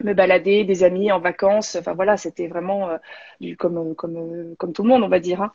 me 0.00 0.14
balader, 0.14 0.64
des 0.64 0.84
amis 0.84 1.12
en 1.12 1.20
vacances. 1.20 1.76
Enfin 1.78 1.94
voilà, 1.94 2.16
c'était 2.16 2.48
vraiment 2.48 2.88
euh, 2.88 2.96
du, 3.40 3.56
comme, 3.56 3.94
comme, 3.94 4.54
comme 4.56 4.72
tout 4.72 4.82
le 4.82 4.88
monde, 4.88 5.02
on 5.02 5.08
va 5.08 5.20
dire. 5.20 5.42
Hein. 5.42 5.52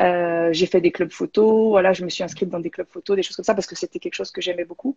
Euh, 0.00 0.50
j'ai 0.52 0.66
fait 0.66 0.80
des 0.80 0.92
clubs 0.92 1.10
photos. 1.10 1.70
Voilà, 1.70 1.92
je 1.92 2.04
me 2.04 2.10
suis 2.10 2.24
inscrite 2.24 2.48
dans 2.48 2.60
des 2.60 2.70
clubs 2.70 2.88
photos, 2.88 3.16
des 3.16 3.22
choses 3.22 3.36
comme 3.36 3.44
ça, 3.44 3.54
parce 3.54 3.66
que 3.66 3.76
c'était 3.76 3.98
quelque 3.98 4.14
chose 4.14 4.30
que 4.30 4.40
j'aimais 4.40 4.64
beaucoup, 4.64 4.96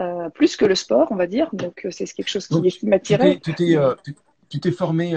euh, 0.00 0.28
plus 0.30 0.56
que 0.56 0.64
le 0.64 0.74
sport, 0.74 1.08
on 1.10 1.16
va 1.16 1.26
dire. 1.26 1.48
Donc 1.52 1.86
c'est 1.90 2.04
quelque 2.12 2.28
chose 2.28 2.46
qui, 2.46 2.86
m'attirait. 2.86 3.40
Tu 4.48 4.60
t'es 4.60 4.70
formé, 4.70 5.16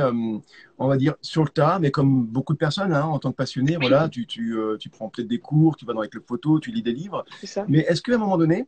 on 0.78 0.88
va 0.88 0.96
dire, 0.96 1.16
sur 1.20 1.44
le 1.44 1.50
tas, 1.50 1.78
mais 1.80 1.92
comme 1.92 2.24
beaucoup 2.24 2.54
de 2.54 2.58
personnes, 2.58 2.94
hein, 2.94 3.04
en 3.04 3.20
tant 3.20 3.32
que 3.32 3.36
passionné, 3.36 3.76
voilà, 3.76 4.08
tu, 4.08 4.26
tu, 4.26 4.56
tu 4.80 4.90
prends 4.90 5.10
peut-être 5.10 5.28
des 5.28 5.40
cours, 5.40 5.76
tu 5.76 5.86
vas 5.86 5.92
dans 5.92 6.02
les 6.02 6.08
clubs 6.08 6.26
photos, 6.26 6.62
tu 6.62 6.72
lis 6.72 6.82
des 6.82 6.94
livres. 6.94 7.26
Ça. 7.44 7.66
Mais 7.68 7.80
est-ce 7.80 8.02
qu'à 8.02 8.16
un 8.16 8.18
moment 8.18 8.38
donné, 8.38 8.66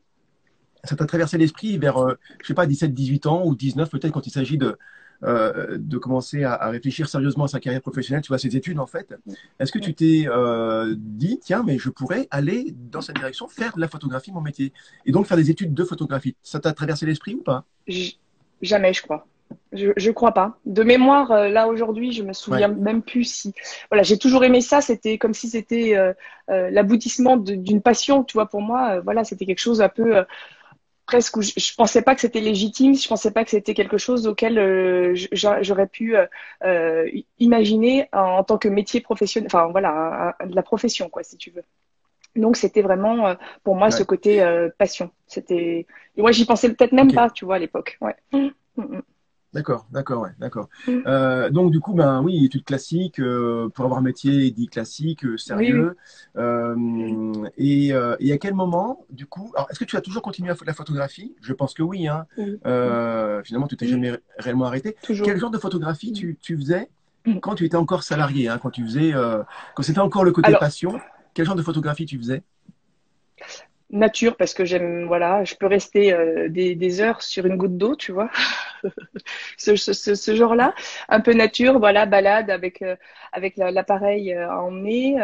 ça 0.84 0.96
t'a 0.96 1.06
traversé 1.06 1.38
l'esprit 1.38 1.78
vers, 1.78 1.98
euh, 1.98 2.14
je 2.42 2.48
sais 2.48 2.54
pas, 2.54 2.66
17, 2.66 2.94
18 2.94 3.26
ans 3.28 3.46
ou 3.46 3.56
19 3.56 3.90
peut-être 3.90 4.12
quand 4.12 4.26
il 4.28 4.32
s'agit 4.32 4.58
de, 4.58 4.78
euh, 5.24 5.78
de 5.80 5.98
commencer 5.98 6.44
à, 6.44 6.70
réfléchir 6.70 7.10
sérieusement 7.10 7.46
à 7.46 7.48
sa 7.48 7.60
carrière 7.60 7.82
professionnelle, 7.82 8.22
tu 8.22 8.30
vois, 8.30 8.38
ses 8.38 8.56
études 8.56 8.80
en 8.80 8.88
fait. 8.88 9.14
Est-ce 9.60 9.72
que 9.72 9.80
tu 9.80 9.94
t'es 9.94 10.26
euh, 10.28 10.96
dit, 10.98 11.40
tiens, 11.42 11.64
mais 11.66 11.78
je 11.78 11.90
pourrais 11.90 12.28
aller 12.32 12.74
dans 12.92 13.02
cette 13.02 13.18
direction, 13.18 13.48
faire 13.48 13.76
de 13.76 13.82
la 13.82 13.88
photographie 13.88 14.32
mon 14.32 14.42
métier, 14.42 14.74
et 15.06 15.12
donc 15.12 15.28
faire 15.28 15.38
des 15.38 15.50
études 15.50 15.74
de 15.74 15.84
photographie? 15.84 16.36
Ça 16.44 16.60
t'a 16.60 16.74
traversé 16.74 17.06
l'esprit 17.06 17.36
ou 17.36 17.44
pas? 17.44 17.66
Jamais, 18.62 18.94
je 18.94 19.02
crois. 19.02 19.28
Je, 19.72 19.92
je 19.96 20.12
crois 20.12 20.34
pas. 20.34 20.60
De 20.66 20.84
mémoire, 20.84 21.30
là 21.50 21.68
aujourd'hui, 21.68 22.12
je 22.12 22.22
me 22.22 22.34
souviens 22.34 22.68
même 22.68 23.02
plus 23.02 23.24
si. 23.24 23.54
Voilà, 23.90 24.04
j'ai 24.04 24.18
toujours 24.18 24.44
aimé 24.44 24.60
ça. 24.60 24.82
C'était 24.82 25.18
comme 25.18 25.34
si 25.34 25.48
c'était 25.48 25.96
l'aboutissement 26.50 27.38
d'une 27.38 27.82
passion, 27.82 28.26
tu 28.26 28.34
vois. 28.34 28.48
Pour 28.48 28.62
moi, 28.62 29.00
voilà, 29.00 29.24
c'était 29.24 29.46
quelque 29.46 29.62
chose 29.62 29.82
un 29.82 29.90
peu 29.90 30.26
presque 31.08 31.42
je, 31.42 31.54
je 31.58 31.74
pensais 31.76 32.02
pas 32.04 32.14
que 32.14 32.22
c'était 32.22 32.42
légitime, 32.42 32.94
je 32.94 33.08
pensais 33.08 33.32
pas 33.32 33.44
que 33.44 33.50
c'était 33.50 33.74
quelque 33.74 33.98
chose 33.98 34.28
auquel 34.28 34.60
euh, 34.60 35.16
j'aurais 35.32 35.88
pu 35.88 36.16
euh, 36.16 36.28
euh, 36.64 37.10
imaginer 37.40 38.10
en, 38.14 38.44
tant 38.44 38.58
que 38.58 38.68
métier 38.68 39.02
professionnel, 39.02 39.48
enfin 39.48 39.68
voilà, 39.72 40.36
de 40.46 40.54
la 40.54 40.62
profession 40.62 41.10
quoi, 41.10 41.24
si 41.24 41.38
tu 41.38 41.50
veux. 41.50 41.64
Donc 42.36 42.58
c'était 42.58 42.84
vraiment 42.84 43.36
pour 43.64 43.76
moi 43.76 43.90
ce 43.90 44.04
côté 44.04 44.46
passion. 44.78 45.10
C'était, 45.26 45.88
moi 46.18 46.32
j'y 46.32 46.46
pensais 46.46 46.72
peut-être 46.72 46.92
même 46.92 47.12
pas, 47.12 47.32
tu 47.32 47.46
vois, 47.46 47.56
à 47.56 47.60
l'époque. 47.60 47.98
Ouais. 48.00 48.16
Mmh, 48.32 48.50
mmh, 48.76 48.84
mmh. 48.84 49.02
D'accord, 49.58 49.88
d'accord, 49.92 50.22
ouais, 50.22 50.30
d'accord. 50.38 50.70
Mm. 50.86 51.00
Euh, 51.08 51.50
donc 51.50 51.72
du 51.72 51.80
coup, 51.80 51.96
ben 51.96 52.22
oui, 52.22 52.46
études 52.46 52.64
classiques 52.64 53.20
euh, 53.20 53.70
pour 53.70 53.86
avoir 53.86 54.00
un 54.00 54.04
métier 54.04 54.52
dit 54.52 54.68
classique, 54.68 55.26
euh, 55.26 55.36
sérieux. 55.36 55.98
et, 57.58 57.88
et, 57.88 58.32
à 58.32 58.38
quel 58.38 58.54
moment, 58.54 59.04
du 59.10 59.26
coup, 59.26 59.52
alors 59.56 59.68
est-ce 59.72 59.80
que 59.80 59.86
tu 59.86 59.98
as 59.98 60.02
toujours 60.02 60.22
continué 60.22 60.52
à 60.52 60.56
faire 60.56 60.68
la 60.68 60.76
photographie? 60.76 61.36
Je 61.42 61.54
pense 61.54 61.74
que 61.74 61.82
oui. 61.82 62.08
Hein. 62.08 62.28
finalement, 63.44 63.68
tu 63.68 63.76
t'es 63.78 63.88
jamais 63.88 64.14
réellement 64.38 64.66
arrêté. 64.66 64.96
Quel 65.02 65.40
genre 65.40 65.50
de 65.50 65.58
photographie 65.58 66.14
tu, 66.14 66.38
tu 66.40 66.56
faisais 66.56 66.88
mm. 67.26 67.40
quand 67.40 67.56
tu 67.56 67.66
étais 67.66 67.78
encore 67.78 68.04
salarié, 68.04 68.50
hein, 68.50 68.60
quand 68.62 68.70
tu 68.70 68.84
faisais, 68.84 69.14
quand 69.74 69.82
c'était 69.82 70.02
encore 70.02 70.24
le 70.24 70.34
côté 70.34 70.54
passion 70.60 71.00
Quel 71.34 71.48
genre 71.48 71.56
de 71.56 71.64
photographie 71.64 72.06
tu 72.06 72.20
faisais? 72.20 72.44
Nature 73.90 74.36
parce 74.36 74.54
que 74.54 74.66
j'aime 74.66 75.06
voilà 75.08 75.46
je 75.46 75.56
peux 75.56 75.66
rester 75.66 76.14
des, 76.50 76.76
des, 76.76 77.02
heures 77.02 77.22
sur 77.22 77.46
une 77.46 77.56
goutte 77.56 77.78
d'eau 77.78 77.96
tu 77.96 78.12
vois 78.12 78.30
ce, 79.58 80.36
genre 80.36 80.56
là 80.56 80.74
un 81.10 81.20
peu 81.22 81.34
nature 81.34 81.80
voilà 81.80 82.06
balade 82.06 82.50
avec 82.50 82.82
euh, 82.82 82.96
avec 83.32 83.58
l'appareil 83.58 84.34
euh, 84.34 84.50
à 84.50 84.62
emmener 84.64 85.18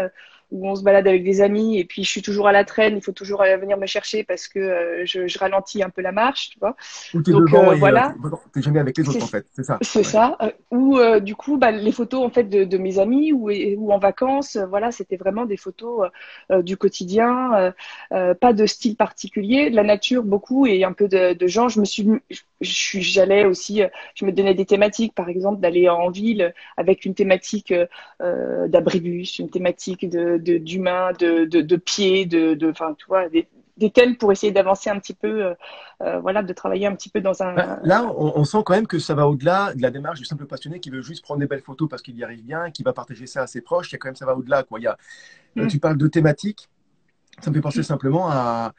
où 0.52 0.68
on 0.68 0.76
se 0.76 0.84
balade 0.84 1.08
avec 1.08 1.24
des 1.24 1.42
amis 1.42 1.80
et 1.80 1.86
puis 1.86 2.04
je 2.04 2.10
suis 2.10 2.22
toujours 2.22 2.48
à 2.48 2.52
la 2.52 2.64
traîne, 2.64 2.96
il 2.96 3.02
faut 3.02 3.12
toujours 3.12 3.44
venir 3.44 3.78
me 3.78 3.86
chercher 3.86 4.24
parce 4.24 4.48
que 4.48 5.04
je, 5.06 5.28
je, 5.28 5.40
ralentis 5.40 5.84
un 5.84 5.90
peu 5.90 6.02
la 6.02 6.12
marche, 6.12 6.52
tu 6.52 6.60
vois. 6.60 6.76
Ou 7.14 7.22
t'es 7.22 7.32
devant 7.32 7.76
voilà. 7.76 8.14
t'es 8.54 8.62
jamais 8.62 8.80
avec 8.80 8.98
les 8.98 9.08
autres 9.08 9.24
en 9.24 9.28
fait, 9.28 9.46
c'est 9.54 9.64
ça. 9.64 9.78
C'est 9.82 10.04
ça. 10.04 10.38
ou 10.72 11.00
du 11.20 11.36
coup, 11.36 11.58
bah, 11.58 11.72
les 11.72 11.92
photos 11.92 12.26
en 12.26 12.30
fait 12.30 12.44
de, 12.44 12.64
de 12.64 12.78
mes 12.78 13.00
amis 13.00 13.34
ou, 13.34 13.50
ou 13.52 13.92
en 13.92 14.00
vacances, 14.00 14.58
voilà, 14.70 14.92
c'était 14.92 15.18
vraiment 15.18 15.46
des 15.46 15.58
photos 15.58 16.10
du 16.62 16.78
quotidien, 16.78 17.74
pas 18.10 18.54
de 18.54 18.66
style 18.66 18.96
particulier, 18.96 19.70
de 19.70 19.76
la 19.76 19.84
nature 19.84 20.24
beaucoup 20.24 20.66
et 20.66 20.84
un 20.84 20.94
peu 20.94 21.08
de, 21.08 21.34
de 21.34 21.48
gens. 21.48 21.70
Je 21.70 21.80
me 21.80 21.86
suis, 21.86 22.08
j'allais 22.62 23.46
aussi, 23.46 23.82
je 24.16 24.26
me 24.26 24.32
donnais 24.32 24.54
des 24.54 24.66
thématiques, 24.66 25.14
par 25.14 25.30
exemple 25.30 25.62
d'aller 25.62 25.90
en 25.90 26.10
ville 26.10 26.54
avec 26.78 27.06
une 27.06 27.16
thématique 27.16 27.74
euh, 28.22 28.68
d'abribus, 28.68 29.40
une 29.40 29.50
thématique 29.50 30.10
de 30.10 30.33
d'humains, 30.38 31.12
de, 31.14 31.46
de, 31.46 31.62
de, 31.62 31.76
pieds, 31.76 32.26
de, 32.26 32.70
enfin, 32.70 32.96
tu 32.98 33.06
vois, 33.08 33.30
des, 33.30 33.48
des 33.78 33.92
thèmes 33.92 34.18
pour 34.18 34.32
essayer 34.32 34.52
d'avancer 34.52 34.90
un 34.90 35.00
petit 35.00 35.14
peu, 35.14 35.46
euh, 35.46 35.54
euh, 36.02 36.20
voilà, 36.20 36.44
de 36.44 36.54
travailler 36.54 36.86
un 36.86 36.96
petit 36.96 37.10
peu 37.10 37.22
dans 37.22 37.42
un. 37.42 37.54
Bah, 37.54 37.80
là, 37.84 38.06
on, 38.16 38.44
sent 38.44 38.60
quand 38.66 38.74
même 38.74 38.88
que 38.88 39.00
ça 39.00 39.16
va 39.16 39.28
au-delà 39.28 39.74
de 39.74 39.82
la 39.82 39.90
démarche 39.90 40.20
du 40.20 40.26
simple 40.26 40.46
passionné 40.46 40.80
qui 40.80 40.90
veut 40.90 41.02
juste 41.02 41.24
prendre 41.24 41.40
des 41.40 41.48
belles 41.48 41.62
photos 41.62 41.90
parce 41.90 42.02
qu'il 42.02 42.16
y 42.16 42.24
arrive 42.24 42.44
bien, 42.44 42.72
qui 42.72 42.84
va 42.84 42.94
partager 42.94 43.26
ça 43.26 43.42
à 43.42 43.48
ses 43.48 43.62
proches. 43.62 43.92
Il 43.92 43.94
y 43.94 43.96
a 43.96 43.98
quand 44.00 44.10
même 44.10 44.16
ça 44.16 44.26
va 44.26 44.36
au-delà, 44.36 44.64
quoi. 44.64 44.80
Il 44.80 44.84
y 44.84 44.88
a, 44.88 44.98
mm. 45.56 45.68
Tu 45.68 45.80
parles 45.80 45.98
de 45.98 46.08
thématiques, 46.08 46.70
ça 47.40 47.50
me 47.50 47.56
fait 47.56 47.62
penser 47.62 47.84
simplement 47.84 48.30
à, 48.30 48.74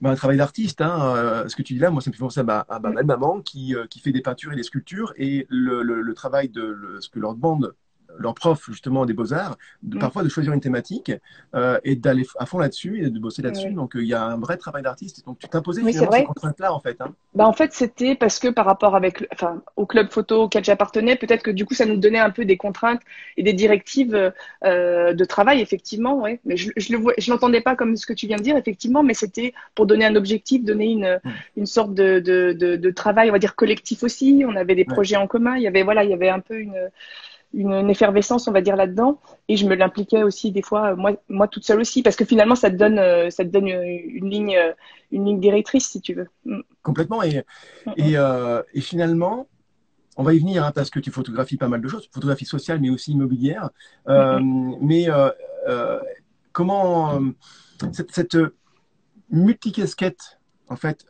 bah, 0.00 0.10
un 0.10 0.16
travail 0.16 0.36
d'artiste. 0.36 0.80
Hein. 0.80 1.44
ce 1.46 1.54
que 1.54 1.62
tu 1.62 1.74
dis 1.74 1.78
là, 1.78 1.90
moi, 1.90 2.02
ça 2.02 2.10
me 2.10 2.14
fait 2.14 2.20
penser 2.20 2.40
à 2.40 2.44
ma, 2.44 2.58
à 2.60 2.80
ma 2.80 2.90
mm. 2.90 3.06
maman 3.06 3.40
qui, 3.40 3.74
qui 3.88 4.00
fait 4.00 4.12
des 4.12 4.22
peintures 4.22 4.52
et 4.52 4.56
des 4.56 4.64
sculptures 4.64 5.12
et 5.16 5.46
le, 5.48 5.82
le, 5.82 6.14
travail 6.14 6.48
de 6.48 6.98
ce 7.00 7.08
que 7.08 7.20
leur 7.20 7.34
demande 7.34 7.74
leur 8.18 8.34
prof 8.34 8.66
justement 8.68 9.06
des 9.06 9.12
beaux-arts, 9.12 9.56
de, 9.82 9.96
mm. 9.96 10.00
parfois 10.00 10.22
de 10.22 10.28
choisir 10.28 10.52
une 10.52 10.60
thématique 10.60 11.12
euh, 11.54 11.78
et 11.84 11.96
d'aller 11.96 12.26
à 12.38 12.46
fond 12.46 12.58
là-dessus 12.58 13.04
et 13.04 13.10
de 13.10 13.18
bosser 13.18 13.42
là-dessus. 13.42 13.72
Donc 13.72 13.96
euh, 13.96 14.02
il 14.02 14.08
y 14.08 14.14
a 14.14 14.22
un 14.22 14.38
vrai 14.38 14.56
travail 14.56 14.82
d'artiste. 14.82 15.24
Donc 15.26 15.38
tu 15.38 15.48
t'imposais 15.48 15.82
oui, 15.82 15.92
finalement 15.92 16.12
ces 16.12 16.24
contraintes-là 16.24 16.72
en 16.72 16.80
fait. 16.80 17.00
Hein. 17.00 17.14
Bah, 17.34 17.46
en 17.46 17.52
fait 17.52 17.72
c'était 17.72 18.14
parce 18.14 18.38
que 18.38 18.48
par 18.48 18.66
rapport 18.66 18.94
avec, 18.96 19.26
enfin, 19.32 19.62
au 19.76 19.86
club 19.86 20.10
photo 20.10 20.44
auquel 20.44 20.64
j'appartenais, 20.64 21.16
peut-être 21.16 21.42
que 21.42 21.50
du 21.50 21.66
coup 21.66 21.74
ça 21.74 21.86
nous 21.86 21.96
donnait 21.96 22.18
un 22.18 22.30
peu 22.30 22.44
des 22.44 22.56
contraintes 22.56 23.00
et 23.36 23.42
des 23.42 23.52
directives 23.52 24.32
euh, 24.64 25.12
de 25.12 25.24
travail 25.24 25.60
effectivement. 25.60 26.20
Ouais. 26.20 26.40
Mais 26.44 26.56
je, 26.56 26.70
je 26.76 26.92
le 26.96 27.04
je 27.18 27.30
l'entendais 27.30 27.60
pas 27.60 27.76
comme 27.76 27.96
ce 27.96 28.06
que 28.06 28.12
tu 28.12 28.26
viens 28.26 28.36
de 28.36 28.42
dire 28.42 28.56
effectivement, 28.56 29.02
mais 29.02 29.14
c'était 29.14 29.54
pour 29.74 29.86
donner 29.86 30.04
un 30.04 30.16
objectif, 30.16 30.64
donner 30.64 30.86
une, 30.86 31.20
mm. 31.24 31.30
une 31.56 31.66
sorte 31.66 31.94
de, 31.94 32.20
de, 32.20 32.52
de, 32.52 32.76
de, 32.76 32.90
travail, 32.90 33.28
on 33.30 33.32
va 33.32 33.38
dire 33.38 33.54
collectif 33.54 34.02
aussi. 34.02 34.44
On 34.46 34.56
avait 34.56 34.74
des 34.74 34.84
projets 34.84 35.16
en 35.16 35.26
commun. 35.26 35.56
Il 35.56 35.62
y 35.62 35.66
avait 35.66 35.82
voilà, 35.82 36.04
il 36.04 36.10
y 36.10 36.14
avait 36.14 36.28
un 36.28 36.40
peu 36.40 36.58
une 36.58 36.90
une, 37.54 37.90
effervescence, 37.90 38.48
on 38.48 38.52
va 38.52 38.60
dire 38.60 38.76
là-dedans, 38.76 39.18
et 39.48 39.56
je 39.56 39.66
me 39.66 39.74
l'impliquais 39.74 40.22
aussi 40.22 40.50
des 40.50 40.62
fois 40.62 40.92
euh, 40.92 40.96
moi, 40.96 41.12
moi 41.28 41.48
toute 41.48 41.64
seule 41.64 41.80
aussi, 41.80 42.02
parce 42.02 42.16
que 42.16 42.24
finalement 42.24 42.54
ça 42.54 42.70
te 42.70 42.76
donne, 42.76 42.98
euh, 42.98 43.30
ça 43.30 43.44
te 43.44 43.50
donne 43.50 43.68
une, 43.68 44.28
ligne, 44.28 44.56
euh, 44.56 44.72
une 45.12 45.24
ligne 45.26 45.40
directrice 45.40 45.88
si 45.88 46.00
tu 46.00 46.14
veux. 46.14 46.28
Mm. 46.44 46.60
Complètement 46.82 47.22
et 47.22 47.42
et, 47.96 48.80
finalement. 48.80 49.48
On 50.16 50.22
va 50.22 50.32
y 50.32 50.38
venir 50.38 50.64
hein, 50.64 50.70
parce 50.72 50.90
que 50.90 51.00
tu 51.00 51.10
photographies 51.10 51.56
pas 51.56 51.66
mal 51.66 51.80
de 51.80 51.88
choses, 51.88 52.08
photographie 52.12 52.44
sociale 52.44 52.78
mais 52.80 52.88
aussi 52.88 53.10
immobilière. 53.10 53.70
mais 54.06 55.08
comment 56.52 57.20
cette, 57.90 58.12
cette 58.12 58.38
multicasquette 59.28 60.38
en 60.68 60.76
fait 60.76 61.04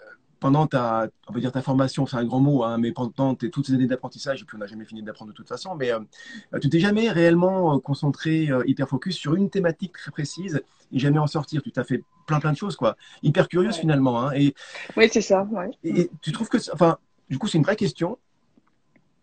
pendant 0.44 0.66
ta, 0.66 1.08
on 1.26 1.32
va 1.32 1.40
dire 1.40 1.52
ta 1.52 1.62
formation, 1.62 2.04
c'est 2.04 2.18
un 2.18 2.24
grand 2.26 2.38
mot, 2.38 2.64
hein, 2.64 2.76
mais 2.76 2.92
pendant 2.92 3.34
tes, 3.34 3.48
toutes 3.48 3.66
ces 3.66 3.72
années 3.72 3.86
d'apprentissage, 3.86 4.42
et 4.42 4.44
puis 4.44 4.56
on 4.56 4.58
n'a 4.58 4.66
jamais 4.66 4.84
fini 4.84 5.02
d'apprendre 5.02 5.30
de 5.30 5.34
toute 5.34 5.48
façon, 5.48 5.74
mais 5.74 5.90
euh, 5.90 6.00
tu 6.60 6.68
t'es 6.68 6.80
jamais 6.80 7.08
réellement 7.08 7.74
euh, 7.74 7.78
concentré, 7.78 8.50
euh, 8.50 8.62
hyper 8.66 8.86
focus 8.86 9.16
sur 9.16 9.36
une 9.36 9.48
thématique 9.48 9.94
très 9.94 10.10
précise 10.10 10.60
et 10.92 10.98
jamais 10.98 11.18
en 11.18 11.26
sortir. 11.26 11.62
Tu 11.62 11.72
t'as 11.72 11.82
fait 11.82 12.02
plein 12.26 12.40
plein 12.40 12.52
de 12.52 12.58
choses, 12.58 12.76
quoi. 12.76 12.94
Hyper 13.22 13.48
curieuse 13.48 13.76
finalement. 13.76 14.20
Hein, 14.20 14.32
et, 14.34 14.54
oui, 14.98 15.08
c'est 15.10 15.22
ça. 15.22 15.48
Ouais. 15.50 15.70
Et, 15.82 16.10
tu 16.20 16.30
trouves 16.30 16.50
que, 16.50 16.58
enfin, 16.74 16.98
du 17.30 17.38
coup, 17.38 17.48
c'est 17.48 17.56
une 17.56 17.64
vraie 17.64 17.74
question. 17.74 18.18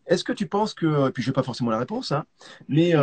Est-ce 0.07 0.23
que 0.23 0.33
tu 0.33 0.47
penses 0.47 0.73
que, 0.73 1.09
et 1.09 1.11
puis 1.11 1.21
je 1.21 1.29
n'ai 1.29 1.33
pas 1.33 1.43
forcément 1.43 1.69
la 1.69 1.77
réponse, 1.77 2.11
hein, 2.11 2.25
mais 2.67 2.93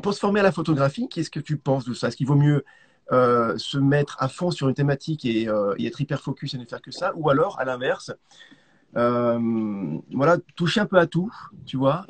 pour 0.00 0.14
se 0.14 0.20
former 0.20 0.38
à 0.38 0.44
la 0.44 0.52
photographie, 0.52 1.08
qu'est-ce 1.08 1.30
que 1.30 1.40
tu 1.40 1.56
penses 1.56 1.86
de 1.86 1.92
ça? 1.92 2.06
Est-ce 2.06 2.16
qu'il 2.16 2.28
vaut 2.28 2.36
mieux 2.36 2.64
euh, 3.12 3.58
se 3.58 3.76
mettre 3.76 4.16
à 4.20 4.28
fond 4.28 4.52
sur 4.52 4.68
une 4.68 4.74
thématique 4.74 5.26
euh, 5.26 5.74
et, 5.78 5.86
être 5.86 6.00
hyper 6.00 6.20
focus 6.20 6.54
et 6.54 6.58
ne 6.58 6.64
faire 6.64 6.80
que 6.80 6.92
ça, 6.92 7.12
ou 7.16 7.28
alors 7.28 7.58
à 7.58 7.64
l'inverse, 7.64 8.12
euh, 8.96 9.38
voilà, 10.12 10.36
toucher 10.54 10.78
un 10.78 10.86
peu 10.86 10.96
à 10.96 11.06
tout, 11.06 11.32
tu 11.66 11.76
vois. 11.76 12.04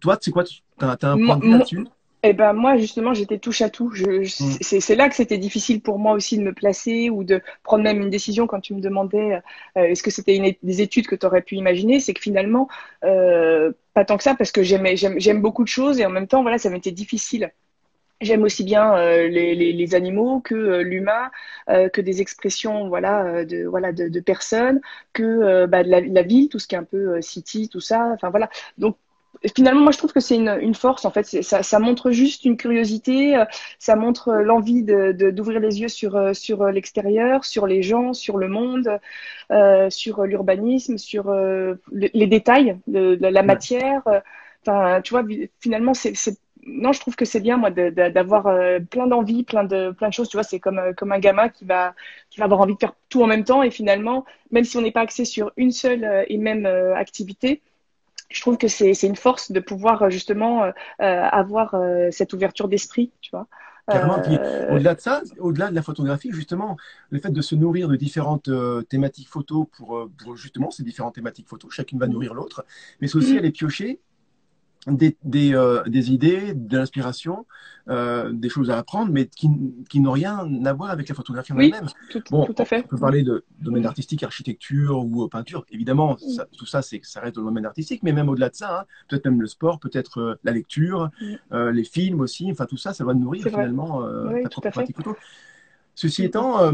toi, 0.00 0.18
c'est 0.20 0.32
quoi 0.32 0.42
Tu 0.42 0.62
as, 0.80 0.90
un 0.90 0.96
point 0.96 1.36
de 1.36 1.44
vue 1.44 1.50
là-dessus? 1.50 1.86
eh 2.28 2.32
ben 2.32 2.54
moi 2.54 2.76
justement 2.76 3.14
j'étais 3.14 3.38
touche 3.38 3.62
à 3.62 3.70
tout. 3.70 3.92
Je, 3.92 4.22
mm. 4.22 4.80
C'est 4.80 4.96
là 4.96 5.08
que 5.08 5.14
c'était 5.14 5.38
difficile 5.38 5.80
pour 5.80 6.00
moi 6.00 6.12
aussi 6.12 6.36
de 6.38 6.42
me 6.42 6.52
placer 6.52 7.08
ou 7.08 7.22
de 7.22 7.40
prendre 7.62 7.84
même 7.84 8.00
une 8.00 8.10
décision 8.10 8.48
quand 8.48 8.58
tu 8.58 8.74
me 8.74 8.80
demandais 8.80 9.40
est-ce 9.76 10.02
que 10.02 10.10
c'était 10.10 10.58
des 10.60 10.80
études 10.82 11.06
que 11.06 11.14
tu 11.14 11.24
aurais 11.24 11.42
pu 11.42 11.54
imaginer? 11.54 12.00
C'est 12.00 12.14
que 12.14 12.20
finalement 12.20 12.68
pas 13.00 14.04
tant 14.04 14.16
que 14.16 14.24
ça 14.24 14.34
parce 14.34 14.50
que 14.50 14.64
j'aime 14.64 15.40
beaucoup 15.40 15.62
de 15.62 15.68
choses 15.68 16.00
et 16.00 16.06
en 16.06 16.10
même 16.10 16.26
temps 16.26 16.42
voilà 16.42 16.58
ça 16.58 16.68
m'était 16.68 16.90
difficile. 16.90 17.52
J'aime 18.22 18.44
aussi 18.44 18.64
bien 18.64 18.96
euh, 18.96 19.28
les, 19.28 19.54
les, 19.54 19.72
les, 19.74 19.94
animaux 19.94 20.40
que 20.40 20.54
euh, 20.54 20.82
l'humain, 20.82 21.30
euh, 21.68 21.90
que 21.90 22.00
des 22.00 22.22
expressions 22.22 22.88
voilà 22.88 23.44
de 23.44 23.66
voilà 23.66 23.92
de, 23.92 24.08
de 24.08 24.20
personnes, 24.20 24.80
que 25.12 25.66
bah, 25.66 25.84
de 25.84 25.90
la, 25.90 26.00
la, 26.00 26.22
ville, 26.22 26.48
tout 26.48 26.58
ce 26.58 26.66
qui 26.66 26.74
est 26.74 26.78
un 26.78 26.84
peu 26.84 27.20
city, 27.20 27.68
tout 27.68 27.80
ça. 27.80 28.10
Enfin 28.14 28.30
voilà. 28.30 28.48
Donc 28.78 28.96
finalement, 29.54 29.82
moi 29.82 29.92
je 29.92 29.98
trouve 29.98 30.14
que 30.14 30.20
c'est 30.20 30.36
une, 30.36 30.48
une, 30.62 30.74
force 30.74 31.04
en 31.04 31.10
fait. 31.10 31.24
Ça, 31.42 31.62
ça, 31.62 31.78
montre 31.78 32.10
juste 32.10 32.46
une 32.46 32.56
curiosité, 32.56 33.42
ça 33.78 33.96
montre 33.96 34.32
l'envie 34.32 34.82
de 34.82 35.12
d'ouvrir 35.30 35.60
les 35.60 35.82
yeux 35.82 35.88
sur 35.88 36.34
sur 36.34 36.64
l'extérieur, 36.68 37.44
sur 37.44 37.66
les 37.66 37.82
gens, 37.82 38.14
sur 38.14 38.38
le 38.38 38.48
monde, 38.48 38.98
sur 39.90 40.24
l'urbanisme, 40.24 40.96
sur 40.96 41.30
les, 41.92 42.26
détails 42.26 42.78
de, 42.86 43.14
de 43.16 43.26
la 43.26 43.42
matière. 43.42 44.02
Enfin, 44.62 45.02
tu 45.02 45.12
vois, 45.12 45.24
finalement, 45.60 45.92
c'est 45.92 46.14
non, 46.66 46.92
je 46.92 47.00
trouve 47.00 47.16
que 47.16 47.24
c'est 47.24 47.40
bien 47.40 47.56
moi 47.56 47.70
d'avoir 47.70 48.48
euh, 48.48 48.80
plein 48.80 49.06
d'envies, 49.06 49.44
plein 49.44 49.64
de 49.64 49.92
plein 49.92 50.08
de 50.08 50.12
choses. 50.12 50.28
Tu 50.28 50.36
vois, 50.36 50.42
c'est 50.42 50.60
comme 50.60 50.78
euh, 50.78 50.92
comme 50.92 51.12
un 51.12 51.18
gamin 51.18 51.48
qui 51.48 51.64
va 51.64 51.94
qui 52.28 52.40
va 52.40 52.44
avoir 52.44 52.60
envie 52.60 52.74
de 52.74 52.78
faire 52.78 52.94
tout 53.08 53.22
en 53.22 53.26
même 53.26 53.44
temps 53.44 53.62
et 53.62 53.70
finalement, 53.70 54.24
même 54.50 54.64
si 54.64 54.76
on 54.76 54.82
n'est 54.82 54.90
pas 54.90 55.02
axé 55.02 55.24
sur 55.24 55.52
une 55.56 55.70
seule 55.70 56.04
euh, 56.04 56.24
et 56.28 56.38
même 56.38 56.66
activité, 56.66 57.62
je 58.30 58.40
trouve 58.40 58.58
que 58.58 58.68
c'est 58.68 58.92
une 59.02 59.16
force 59.16 59.52
de 59.52 59.60
pouvoir 59.60 60.10
justement 60.10 60.72
avoir 60.98 61.76
cette 62.10 62.32
ouverture 62.32 62.68
d'esprit, 62.68 63.12
tu 63.20 63.30
vois. 63.30 63.46
Carrément. 63.88 64.20
au-delà 64.70 64.96
de 64.96 65.00
ça, 65.00 65.22
au-delà 65.38 65.70
de 65.70 65.76
la 65.76 65.82
photographie, 65.82 66.32
justement, 66.32 66.76
le 67.10 67.20
fait 67.20 67.30
de 67.30 67.40
se 67.40 67.54
nourrir 67.54 67.86
de 67.86 67.94
différentes 67.94 68.50
thématiques 68.88 69.28
photos 69.28 69.66
pour, 69.76 70.08
pour, 70.18 70.36
justement 70.36 70.72
ces 70.72 70.82
différentes 70.82 71.14
thématiques 71.14 71.46
photos, 71.46 71.72
chacune 71.72 72.00
va 72.00 72.08
nourrir 72.08 72.34
l'autre, 72.34 72.64
mais 73.00 73.06
c'est 73.06 73.16
aussi 73.16 73.34
mm-hmm. 73.34 73.38
aller 73.38 73.50
piocher 73.52 74.00
des, 74.86 75.16
des, 75.24 75.54
euh, 75.54 75.82
des, 75.84 76.12
idées, 76.12 76.54
de 76.54 76.78
l'inspiration, 76.78 77.46
euh, 77.88 78.32
des 78.32 78.48
choses 78.48 78.70
à 78.70 78.78
apprendre, 78.78 79.12
mais 79.12 79.26
qui, 79.26 79.48
qui 79.88 80.00
n'ont 80.00 80.12
rien 80.12 80.48
à 80.64 80.72
voir 80.72 80.90
avec 80.90 81.08
la 81.08 81.14
photographie 81.14 81.52
en 81.52 81.58
elle-même. 81.58 81.88
Tout, 82.10 82.22
bon, 82.30 82.44
tout 82.44 82.54
à 82.58 82.64
fait. 82.64 82.84
On 82.84 82.88
peut 82.88 82.98
parler 82.98 83.22
de 83.22 83.44
domaine 83.60 83.86
artistique, 83.86 84.22
architecture 84.22 85.04
ou 85.04 85.24
euh, 85.24 85.28
peinture. 85.28 85.64
Évidemment, 85.70 86.16
tout 86.56 86.66
ça, 86.66 86.82
c'est 86.82 87.00
ça 87.02 87.20
reste 87.20 87.36
dans 87.36 87.42
le 87.42 87.48
domaine 87.48 87.66
artistique, 87.66 88.02
mais 88.02 88.12
même 88.12 88.28
au-delà 88.28 88.48
de 88.48 88.54
ça, 88.54 88.80
hein, 88.80 88.84
peut-être 89.08 89.24
même 89.24 89.40
le 89.40 89.46
sport, 89.46 89.80
peut-être 89.80 90.20
euh, 90.20 90.34
la 90.44 90.52
lecture, 90.52 91.10
euh, 91.52 91.72
les 91.72 91.84
films 91.84 92.20
aussi. 92.20 92.50
Enfin, 92.50 92.66
tout 92.66 92.76
ça, 92.76 92.92
ça 92.92 93.04
va 93.04 93.14
nourrir 93.14 93.44
finalement 93.44 94.04
euh, 94.04 94.42
ta 94.42 94.48
propre 94.48 94.70
pratique 94.70 94.96
photo. 94.96 95.16
Ceci 95.94 96.24
étant, 96.24 96.72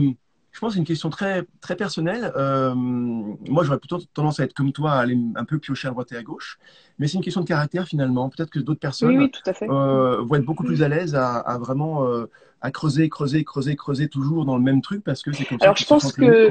je 0.53 0.61
pense 0.61 0.75
c'est 0.75 0.79
une 0.79 0.85
question 0.85 1.09
très, 1.09 1.45
très 1.61 1.77
personnelle. 1.77 2.31
Euh, 2.37 2.75
moi, 2.75 3.65
j'aurais 3.65 3.79
plutôt 3.79 3.99
tendance 4.13 4.39
à 4.39 4.45
être 4.45 4.53
comme 4.53 4.73
toi, 4.73 4.93
à 4.93 5.01
aller 5.01 5.19
un 5.35 5.45
peu 5.45 5.59
piocher 5.59 5.89
à 5.89 5.91
droite 5.93 6.13
et 6.13 6.17
à 6.17 6.23
gauche. 6.23 6.59
Mais 6.99 7.09
c'est 7.09 7.17
une 7.17 7.25
question 7.25 7.41
de 7.41 7.47
caractère 7.47 7.87
finalement. 7.87 8.29
Peut-être 8.29 8.51
que 8.51 8.59
d'autres 8.59 8.81
personnes 8.81 9.31
euh, 9.63 10.23
vont 10.23 10.35
être 10.35 10.45
beaucoup 10.45 10.65
plus 10.65 10.83
à 10.83 10.89
l'aise 10.89 11.15
à, 11.15 11.59
vraiment 11.59 12.07
euh, 12.07 12.27
à 12.61 12.71
creuser, 12.71 13.09
creuser, 13.09 13.45
creuser, 13.45 13.77
creuser 13.77 14.09
toujours 14.09 14.45
dans 14.45 14.57
le 14.57 14.63
même 14.63 14.83
truc 14.83 15.03
parce 15.03 15.23
que 15.23 15.33
c'est 15.33 15.45
comme 15.47 15.59
ça. 15.59 15.65
Alors, 15.65 15.77
je 15.77 15.87
pense 15.87 16.13
que. 16.13 16.51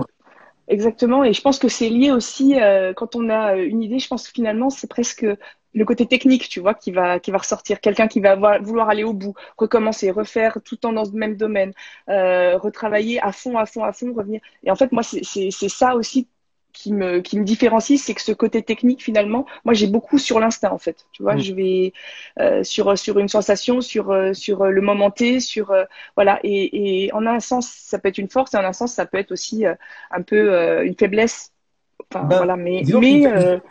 Exactement, 0.67 1.23
et 1.23 1.33
je 1.33 1.41
pense 1.41 1.59
que 1.59 1.67
c'est 1.67 1.89
lié 1.89 2.11
aussi 2.11 2.55
quand 2.95 3.15
on 3.15 3.29
a 3.29 3.55
une 3.57 3.81
idée. 3.83 3.99
Je 3.99 4.07
pense 4.07 4.27
que 4.27 4.33
finalement, 4.33 4.69
c'est 4.69 4.87
presque 4.87 5.25
le 5.73 5.85
côté 5.85 6.05
technique, 6.05 6.47
tu 6.49 6.59
vois, 6.61 6.73
qui 6.73 6.91
va 6.91 7.19
qui 7.19 7.31
va 7.31 7.39
ressortir. 7.39 7.81
Quelqu'un 7.81 8.07
qui 8.07 8.21
va 8.21 8.35
vouloir 8.59 8.89
aller 8.89 9.03
au 9.03 9.13
bout, 9.13 9.33
recommencer, 9.57 10.11
refaire 10.11 10.53
tout 10.63 10.75
le 10.75 10.79
temps 10.79 10.93
dans 10.93 11.03
le 11.03 11.11
même 11.11 11.35
domaine, 11.35 11.73
euh, 12.09 12.57
retravailler 12.57 13.19
à 13.21 13.31
fond, 13.33 13.57
à 13.57 13.65
fond, 13.65 13.83
à 13.83 13.91
fond, 13.91 14.13
revenir. 14.13 14.39
Et 14.63 14.71
en 14.71 14.75
fait, 14.75 14.91
moi, 14.93 15.03
c'est 15.03 15.51
ça 15.69 15.95
aussi 15.95 16.27
qui 16.73 16.93
me 16.93 17.19
qui 17.19 17.39
me 17.39 17.43
différencie, 17.43 18.01
c'est 18.01 18.13
que 18.13 18.21
ce 18.21 18.31
côté 18.31 18.61
technique, 18.63 19.03
finalement, 19.03 19.45
moi, 19.65 19.73
j'ai 19.73 19.87
beaucoup 19.87 20.17
sur 20.17 20.39
l'instinct, 20.39 20.71
en 20.71 20.77
fait. 20.77 21.05
Tu 21.11 21.23
vois, 21.23 21.35
mm. 21.35 21.39
je 21.39 21.53
vais 21.53 21.93
euh, 22.39 22.63
sur 22.63 22.97
sur 22.97 23.19
une 23.19 23.27
sensation, 23.27 23.81
sur 23.81 24.11
euh, 24.11 24.33
sur 24.33 24.65
le 24.65 24.81
moment 24.81 25.11
T, 25.11 25.39
sur 25.39 25.71
euh, 25.71 25.83
voilà. 26.15 26.39
Et, 26.43 27.05
et 27.05 27.13
en 27.13 27.25
un 27.25 27.39
sens, 27.39 27.67
ça 27.67 27.99
peut 27.99 28.09
être 28.09 28.17
une 28.17 28.29
force, 28.29 28.53
et 28.53 28.57
en 28.57 28.65
un 28.65 28.73
sens, 28.73 28.93
ça 28.93 29.05
peut 29.05 29.17
être 29.17 29.31
aussi 29.31 29.65
euh, 29.65 29.75
un 30.11 30.21
peu 30.21 30.83
une 30.85 30.95
faiblesse. 30.95 31.51
Enfin, 32.13 32.25
ben, 32.25 32.37
voilà, 32.37 32.55
mais 32.55 32.83
mais 32.85 33.61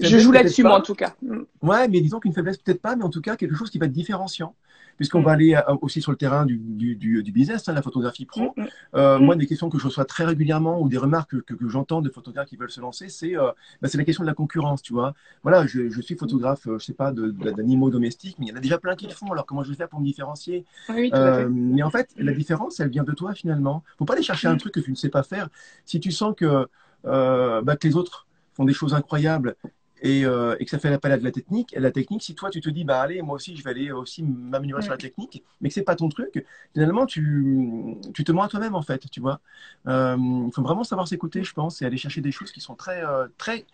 je 0.00 0.18
joue 0.18 0.32
là-dessus, 0.32 0.62
moi, 0.62 0.78
en 0.78 0.82
tout 0.82 0.94
cas. 0.94 1.14
Ouais, 1.62 1.88
mais 1.88 2.00
disons 2.00 2.20
qu'une 2.20 2.32
faiblesse, 2.32 2.58
peut-être 2.58 2.82
pas, 2.82 2.96
mais 2.96 3.04
en 3.04 3.10
tout 3.10 3.20
cas, 3.20 3.36
quelque 3.36 3.54
chose 3.54 3.70
qui 3.70 3.78
va 3.78 3.86
être 3.86 3.92
différenciant. 3.92 4.54
puisqu'on 4.96 5.22
va 5.22 5.32
aller 5.32 5.58
aussi 5.82 6.00
sur 6.00 6.12
le 6.12 6.16
terrain 6.16 6.46
du, 6.46 6.56
du, 6.56 7.22
du, 7.22 7.32
business, 7.32 7.68
hein, 7.68 7.72
la 7.72 7.82
photographie 7.82 8.26
pro. 8.26 8.54
Moi, 8.94 9.36
des 9.36 9.46
questions 9.46 9.70
que 9.70 9.78
je 9.78 9.84
reçois 9.84 10.04
très 10.04 10.24
régulièrement 10.24 10.80
ou 10.80 10.88
des 10.88 10.98
remarques 10.98 11.42
que, 11.42 11.54
que, 11.54 11.68
j'entends 11.68 12.00
de 12.00 12.10
photographes 12.10 12.48
qui 12.48 12.56
veulent 12.56 12.70
se 12.70 12.80
lancer, 12.80 13.08
c'est 13.08 13.34
bah, 13.34 13.88
c'est 13.88 13.98
la 13.98 14.04
question 14.04 14.24
de 14.24 14.28
la 14.28 14.34
concurrence, 14.34 14.82
tu 14.82 14.92
vois. 14.92 15.14
Voilà, 15.42 15.66
je, 15.66 15.88
je 15.88 16.00
suis 16.00 16.16
photographe, 16.16 16.66
je 16.66 16.84
sais 16.84 16.94
pas, 16.94 17.12
d'animaux 17.12 17.90
domestiques, 17.90 18.36
mais 18.38 18.46
il 18.46 18.48
y 18.50 18.52
en 18.52 18.56
a 18.56 18.60
déjà 18.60 18.78
plein 18.78 18.96
qui 18.96 19.06
le 19.06 19.12
font. 19.12 19.30
Alors 19.32 19.46
comment 19.46 19.62
je 19.62 19.70
vais 19.70 19.76
faire 19.76 19.88
pour 19.88 20.00
me 20.00 20.04
différencier? 20.04 20.64
Mais 20.88 21.82
en 21.82 21.90
fait, 21.90 22.10
la 22.16 22.32
différence, 22.32 22.80
elle 22.80 22.90
vient 22.90 23.04
de 23.04 23.12
toi 23.12 23.34
finalement. 23.34 23.82
Faut 23.98 24.04
pas 24.04 24.14
aller 24.14 24.22
chercher 24.22 24.48
un 24.48 24.56
truc 24.56 24.74
que 24.74 24.80
tu 24.80 24.90
ne 24.90 24.96
sais 24.96 25.08
pas 25.08 25.22
faire. 25.22 25.48
Si 25.84 26.00
tu 26.00 26.10
sens 26.10 26.34
que, 26.36 26.68
bah, 27.04 27.76
que 27.76 27.88
les 27.88 27.96
autres 27.96 28.26
font 28.54 28.64
des 28.64 28.72
choses 28.72 28.94
incroyables 28.94 29.56
et, 30.04 30.26
euh, 30.26 30.54
et, 30.60 30.66
que 30.66 30.70
ça 30.70 30.78
fait 30.78 30.92
appel 30.92 31.12
à 31.12 31.16
de 31.16 31.24
la 31.24 31.32
technique. 31.32 31.74
Et 31.74 31.80
la 31.80 31.90
technique, 31.90 32.22
si 32.22 32.34
toi 32.34 32.50
tu 32.50 32.60
te 32.60 32.68
dis, 32.68 32.84
bah 32.84 33.00
allez, 33.00 33.22
moi 33.22 33.36
aussi 33.36 33.56
je 33.56 33.64
vais 33.64 33.70
aller 33.70 33.90
aussi 33.90 34.22
m'améliorer 34.22 34.82
sur 34.82 34.92
la 34.92 34.98
technique, 34.98 35.42
mais 35.60 35.70
que 35.70 35.74
c'est 35.74 35.82
pas 35.82 35.96
ton 35.96 36.10
truc, 36.10 36.44
finalement 36.74 37.06
tu, 37.06 37.96
tu 38.12 38.22
te 38.22 38.30
mens 38.30 38.42
à 38.42 38.48
toi-même 38.48 38.74
en 38.74 38.82
fait, 38.82 39.10
tu 39.10 39.20
vois. 39.20 39.40
Il 39.86 39.90
euh, 39.90 40.50
faut 40.50 40.62
vraiment 40.62 40.84
savoir 40.84 41.08
s'écouter, 41.08 41.42
je 41.42 41.54
pense, 41.54 41.80
et 41.80 41.86
aller 41.86 41.96
chercher 41.96 42.20
des 42.20 42.32
choses 42.32 42.52
qui 42.52 42.60
sont 42.60 42.74
très, 42.74 43.02
euh, 43.02 43.28
très, 43.38 43.64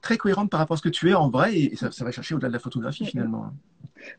très 0.00 0.16
cohérentes 0.16 0.48
par 0.48 0.60
rapport 0.60 0.74
à 0.74 0.78
ce 0.78 0.82
que 0.82 0.88
tu 0.88 1.10
es 1.10 1.14
en 1.14 1.28
vrai, 1.28 1.58
et, 1.58 1.76
ça, 1.76 1.90
ça, 1.90 2.04
va 2.04 2.12
chercher 2.12 2.36
au-delà 2.36 2.48
de 2.48 2.54
la 2.54 2.60
photographie 2.60 3.04
finalement. 3.04 3.52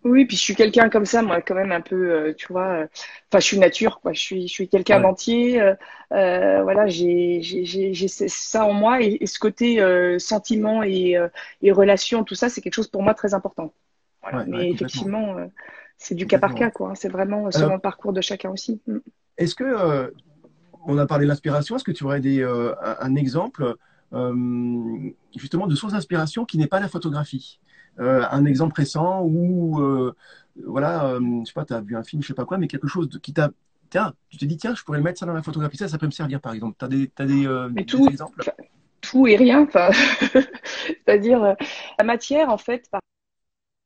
Oui, 0.04 0.26
puis 0.26 0.38
je 0.38 0.42
suis 0.42 0.56
quelqu'un 0.56 0.90
comme 0.90 1.06
ça, 1.06 1.22
moi, 1.22 1.42
quand 1.42 1.56
même 1.56 1.72
un 1.72 1.82
peu, 1.82 2.12
euh, 2.12 2.34
tu 2.34 2.52
vois. 2.52 2.68
Euh, 2.68 2.88
enfin, 3.30 3.40
je 3.40 3.46
suis 3.46 3.60
nature, 3.60 4.00
quoi. 4.02 4.14
Je 4.14 4.20
suis, 4.20 4.48
je 4.48 4.54
suis 4.54 4.68
quelqu'un 4.68 5.00
d'entier. 5.00 5.62
Euh, 5.62 6.64
voilà, 6.64 6.88
j'ai, 6.88 7.42
j'ai, 7.42 8.08
ça 8.08 8.66
en 8.66 8.74
moi 8.74 9.02
et, 9.02 9.26
ce 9.26 9.40
côté 9.40 9.80
sentiment 10.20 10.84
et, 10.84 11.18
et 11.62 11.72
relation, 11.72 12.24
tout 12.24 12.36
ça, 12.36 12.50
c'est 12.50 12.62
quelque 12.62 12.74
chose 12.74 12.88
pour 12.88 13.04
moi 13.04 13.14
très 13.14 13.34
important. 13.34 13.74
Voilà. 14.22 14.46
Mais 14.46 14.72
effectivement, 14.72 15.36
c'est 15.98 16.16
du 16.16 16.28
cas 16.28 16.40
par 16.40 16.56
cas, 16.56 16.72
quoi. 16.72 16.92
Hein. 16.92 16.96
C'est 16.96 17.10
vraiment 17.10 17.52
selon 17.52 17.74
le 17.74 17.80
parcours 17.80 18.14
de 18.14 18.22
chacun 18.22 18.50
aussi. 18.50 18.82
Mm. 18.88 18.98
Est-ce 19.38 19.56
que, 19.56 20.14
on 20.86 20.98
a 20.98 21.06
parlé 21.06 21.26
de 21.26 21.30
l'inspiration, 21.30 21.76
est-ce 21.76 21.84
que 21.84 21.92
tu 21.92 22.04
aurais 22.04 22.22
des, 22.22 22.44
un, 22.44 23.16
exemple 23.16 23.76
justement 25.36 25.68
de 25.68 25.76
source 25.76 25.94
d'inspiration 25.94 26.46
qui 26.46 26.58
n'est 26.58 26.68
pas 26.68 26.80
la 26.80 26.88
photographie? 26.88 27.60
Un 28.00 28.46
exemple 28.46 28.76
récent 28.76 29.22
où, 29.24 29.82
euh, 29.82 30.16
voilà, 30.66 31.06
euh, 31.06 31.20
je 31.42 31.46
sais 31.46 31.54
pas, 31.54 31.66
tu 31.66 31.74
as 31.74 31.82
vu 31.82 31.96
un 31.96 32.04
film, 32.04 32.22
je 32.22 32.28
sais 32.28 32.34
pas 32.34 32.46
quoi, 32.46 32.58
mais 32.58 32.68
quelque 32.68 32.88
chose 32.88 33.10
de, 33.10 33.18
qui 33.18 33.34
t'a 33.34 33.50
tiens, 33.90 34.14
tu 34.30 34.38
te 34.38 34.46
dis, 34.46 34.58
tiens, 34.58 34.76
je 34.76 34.84
pourrais 34.84 35.02
mettre 35.02 35.20
ça 35.20 35.26
dans 35.26 35.34
la 35.34 35.42
photographie, 35.42 35.78
ça, 35.78 35.88
ça 35.88 35.98
peut 35.98 36.06
me 36.06 36.12
servir, 36.12 36.40
par 36.42 36.54
exemple. 36.54 36.76
Tu 36.78 36.86
as 36.86 36.88
des, 36.88 37.12
as 37.18 37.26
des, 37.70 37.86
tout, 37.86 38.08
exemples 38.08 38.44
Tout 39.02 39.28
et 39.28 39.36
rien. 39.36 39.68
C'est-à-dire, 41.06 41.56
la 41.98 42.06
matière, 42.06 42.50
en 42.50 42.58
fait, 42.58 42.88
par, 42.92 43.02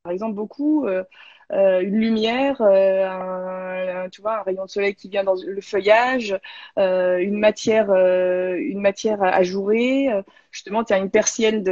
par 0.04 0.12
exemple, 0.12 0.34
beaucoup, 0.34 0.86
euh, 0.86 1.02
une 1.50 2.00
lumière, 2.00 2.60
euh, 2.60 4.04
un, 4.04 4.08
tu 4.08 4.22
vois, 4.22 4.40
un 4.40 4.42
rayon 4.42 4.64
de 4.64 4.70
soleil 4.70 4.94
qui 4.94 5.08
vient 5.08 5.24
dans 5.24 5.34
le 5.34 5.60
feuillage, 5.60 6.38
euh, 6.78 7.18
une 7.18 7.38
matière, 7.38 7.90
une 7.90 8.80
matière 8.80 9.22
ajourée. 9.22 10.08
justement, 10.50 10.84
tu 10.84 10.92
as 10.92 10.98
une 10.98 11.10
persienne 11.10 11.62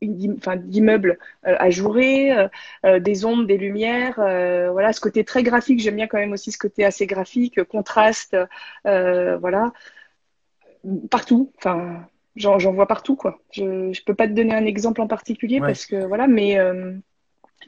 d'immeuble 0.00 1.18
ajouré, 1.42 2.48
des 2.84 3.24
ombres, 3.24 3.44
des 3.44 3.58
lumières. 3.58 4.16
voilà, 4.72 4.92
ce 4.92 5.00
côté 5.00 5.24
très 5.24 5.42
graphique. 5.42 5.80
J'aime 5.80 5.96
bien 5.96 6.06
quand 6.06 6.18
même 6.18 6.32
aussi 6.32 6.52
ce 6.52 6.58
côté 6.58 6.84
assez 6.84 7.06
graphique, 7.06 7.62
contraste. 7.64 8.36
voilà, 8.84 9.72
partout. 11.10 11.52
Enfin, 11.58 12.06
j'en 12.36 12.72
vois 12.72 12.86
partout 12.86 13.16
quoi. 13.16 13.38
Je 13.52 13.64
ne 13.64 14.04
peux 14.04 14.14
pas 14.14 14.28
te 14.28 14.32
donner 14.32 14.54
un 14.54 14.64
exemple 14.64 15.00
en 15.00 15.06
particulier 15.06 15.60
parce 15.60 15.86
que 15.86 16.04
voilà, 16.06 16.26
mais 16.26 16.58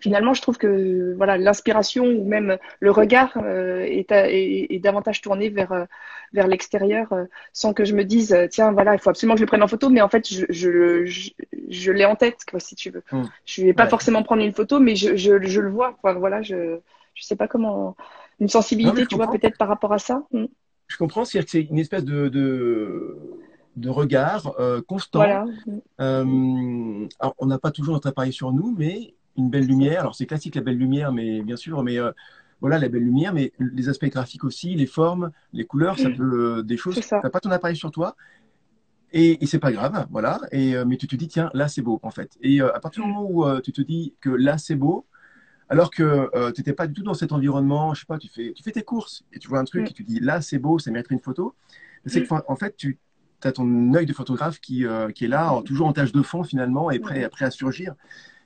finalement, 0.00 0.34
je 0.34 0.42
trouve 0.42 0.58
que 0.58 1.14
voilà, 1.16 1.38
l'inspiration 1.38 2.04
ou 2.04 2.24
même 2.24 2.58
le 2.80 2.90
regard 2.90 3.32
euh, 3.36 3.82
est, 3.82 4.10
est, 4.10 4.78
davantage 4.78 5.20
tourné 5.20 5.48
vers, 5.48 5.72
euh, 5.72 5.84
vers 6.32 6.46
l'extérieur 6.46 7.12
euh, 7.12 7.24
sans 7.52 7.72
que 7.72 7.84
je 7.84 7.94
me 7.94 8.04
dise, 8.04 8.36
tiens, 8.50 8.72
voilà, 8.72 8.94
il 8.94 8.98
faut 8.98 9.10
absolument 9.10 9.34
que 9.34 9.40
je 9.40 9.44
le 9.44 9.48
prenne 9.48 9.62
en 9.62 9.68
photo, 9.68 9.90
mais 9.90 10.00
en 10.00 10.08
fait, 10.08 10.28
je, 10.28 10.46
je, 10.48 11.32
je, 11.68 11.92
l'ai 11.92 12.04
en 12.04 12.16
tête, 12.16 12.44
quoi, 12.50 12.60
si 12.60 12.74
tu 12.74 12.90
veux. 12.90 13.02
Hmm. 13.12 13.24
Je 13.44 13.62
ne 13.62 13.66
vais 13.66 13.74
pas 13.74 13.86
forcément 13.86 14.22
prendre 14.22 14.42
une 14.42 14.52
photo, 14.52 14.80
mais 14.80 14.96
je, 14.96 15.16
je, 15.16 15.42
je 15.42 15.60
le 15.60 15.70
vois. 15.70 15.96
Quoi. 16.00 16.14
Voilà, 16.14 16.42
je 16.42 16.54
ne 16.56 16.80
sais 17.20 17.36
pas 17.36 17.48
comment. 17.48 17.96
Une 18.40 18.48
sensibilité, 18.48 19.06
tu 19.06 19.14
vois, 19.14 19.30
peut-être 19.30 19.56
par 19.56 19.68
rapport 19.68 19.92
à 19.92 19.98
ça. 19.98 20.24
Hmm. 20.32 20.46
Je 20.88 20.96
comprends, 20.96 21.24
c'est-à-dire 21.24 21.44
que 21.46 21.50
c'est 21.52 21.62
une 21.62 21.78
espèce 21.78 22.04
de, 22.04 22.28
de 22.28 23.18
de 23.76 23.88
regard 23.88 24.54
constant. 24.86 25.20
Voilà. 25.20 25.46
alors, 25.98 27.34
on 27.38 27.46
n'a 27.46 27.58
pas 27.58 27.70
toujours 27.70 27.94
notre 27.94 28.08
appareil 28.08 28.32
sur 28.32 28.52
nous, 28.52 28.74
mais 28.76 29.14
une 29.36 29.50
belle 29.50 29.66
lumière. 29.66 30.00
Alors 30.00 30.14
c'est 30.14 30.26
classique 30.26 30.54
la 30.54 30.62
belle 30.62 30.78
lumière, 30.78 31.12
mais 31.12 31.42
bien 31.42 31.56
sûr, 31.56 31.82
mais 31.82 31.98
euh, 31.98 32.12
voilà 32.60 32.78
la 32.78 32.88
belle 32.88 33.02
lumière, 33.02 33.32
mais 33.32 33.52
les 33.58 33.88
aspects 33.88 34.06
graphiques 34.06 34.44
aussi, 34.44 34.74
les 34.74 34.86
formes, 34.86 35.30
les 35.52 35.64
couleurs, 35.64 35.98
ça 35.98 36.08
mm. 36.08 36.16
peut 36.16 36.58
euh, 36.58 36.62
des 36.62 36.76
choses. 36.76 37.00
Tu 37.00 37.14
n'as 37.14 37.30
pas 37.30 37.40
ton 37.40 37.50
appareil 37.50 37.76
sur 37.76 37.90
toi. 37.90 38.16
Et, 39.14 39.42
et 39.42 39.46
c'est 39.46 39.58
pas 39.58 39.72
grave, 39.72 40.06
voilà. 40.10 40.40
Et 40.52 40.74
euh, 40.74 40.84
mais 40.86 40.96
tu 40.96 41.06
te 41.06 41.16
dis 41.16 41.28
tiens 41.28 41.50
là 41.52 41.68
c'est 41.68 41.82
beau 41.82 42.00
en 42.02 42.10
fait. 42.10 42.38
Et 42.40 42.60
à 42.60 42.80
partir 42.80 43.04
du 43.04 43.10
moment 43.10 43.28
où 43.28 43.60
tu 43.60 43.72
te 43.72 43.82
dis 43.82 44.14
que 44.20 44.30
là 44.30 44.58
c'est 44.58 44.76
beau, 44.76 45.06
alors 45.68 45.90
que 45.90 46.30
tu 46.52 46.60
n'étais 46.60 46.72
pas 46.72 46.86
du 46.86 46.94
tout 46.94 47.02
dans 47.02 47.14
cet 47.14 47.32
environnement, 47.32 47.94
je 47.94 48.00
sais 48.00 48.06
pas, 48.06 48.18
tu 48.18 48.28
fais 48.28 48.52
tu 48.54 48.62
fais 48.62 48.72
tes 48.72 48.82
courses 48.82 49.24
et 49.32 49.38
tu 49.38 49.48
vois 49.48 49.58
un 49.58 49.64
truc 49.64 49.82
mm. 49.82 49.86
et 49.86 49.92
tu 49.92 50.04
dis 50.04 50.20
là 50.20 50.40
c'est 50.40 50.58
beau, 50.58 50.78
ça 50.78 50.90
mérite 50.90 51.10
une 51.10 51.20
photo. 51.20 51.54
C'est 52.06 52.30
mm. 52.30 52.42
en 52.48 52.56
fait 52.56 52.76
tu 52.76 52.98
as 53.44 53.52
ton 53.52 53.92
œil 53.92 54.06
de 54.06 54.12
photographe 54.12 54.60
qui, 54.60 54.86
qui 55.14 55.24
est 55.24 55.28
là, 55.28 55.60
toujours 55.64 55.88
en 55.88 55.92
tâche 55.92 56.12
de 56.12 56.22
fond 56.22 56.42
finalement, 56.42 56.90
et 56.90 56.98
prêt, 56.98 57.28
prêt 57.28 57.44
à 57.44 57.50
surgir. 57.50 57.94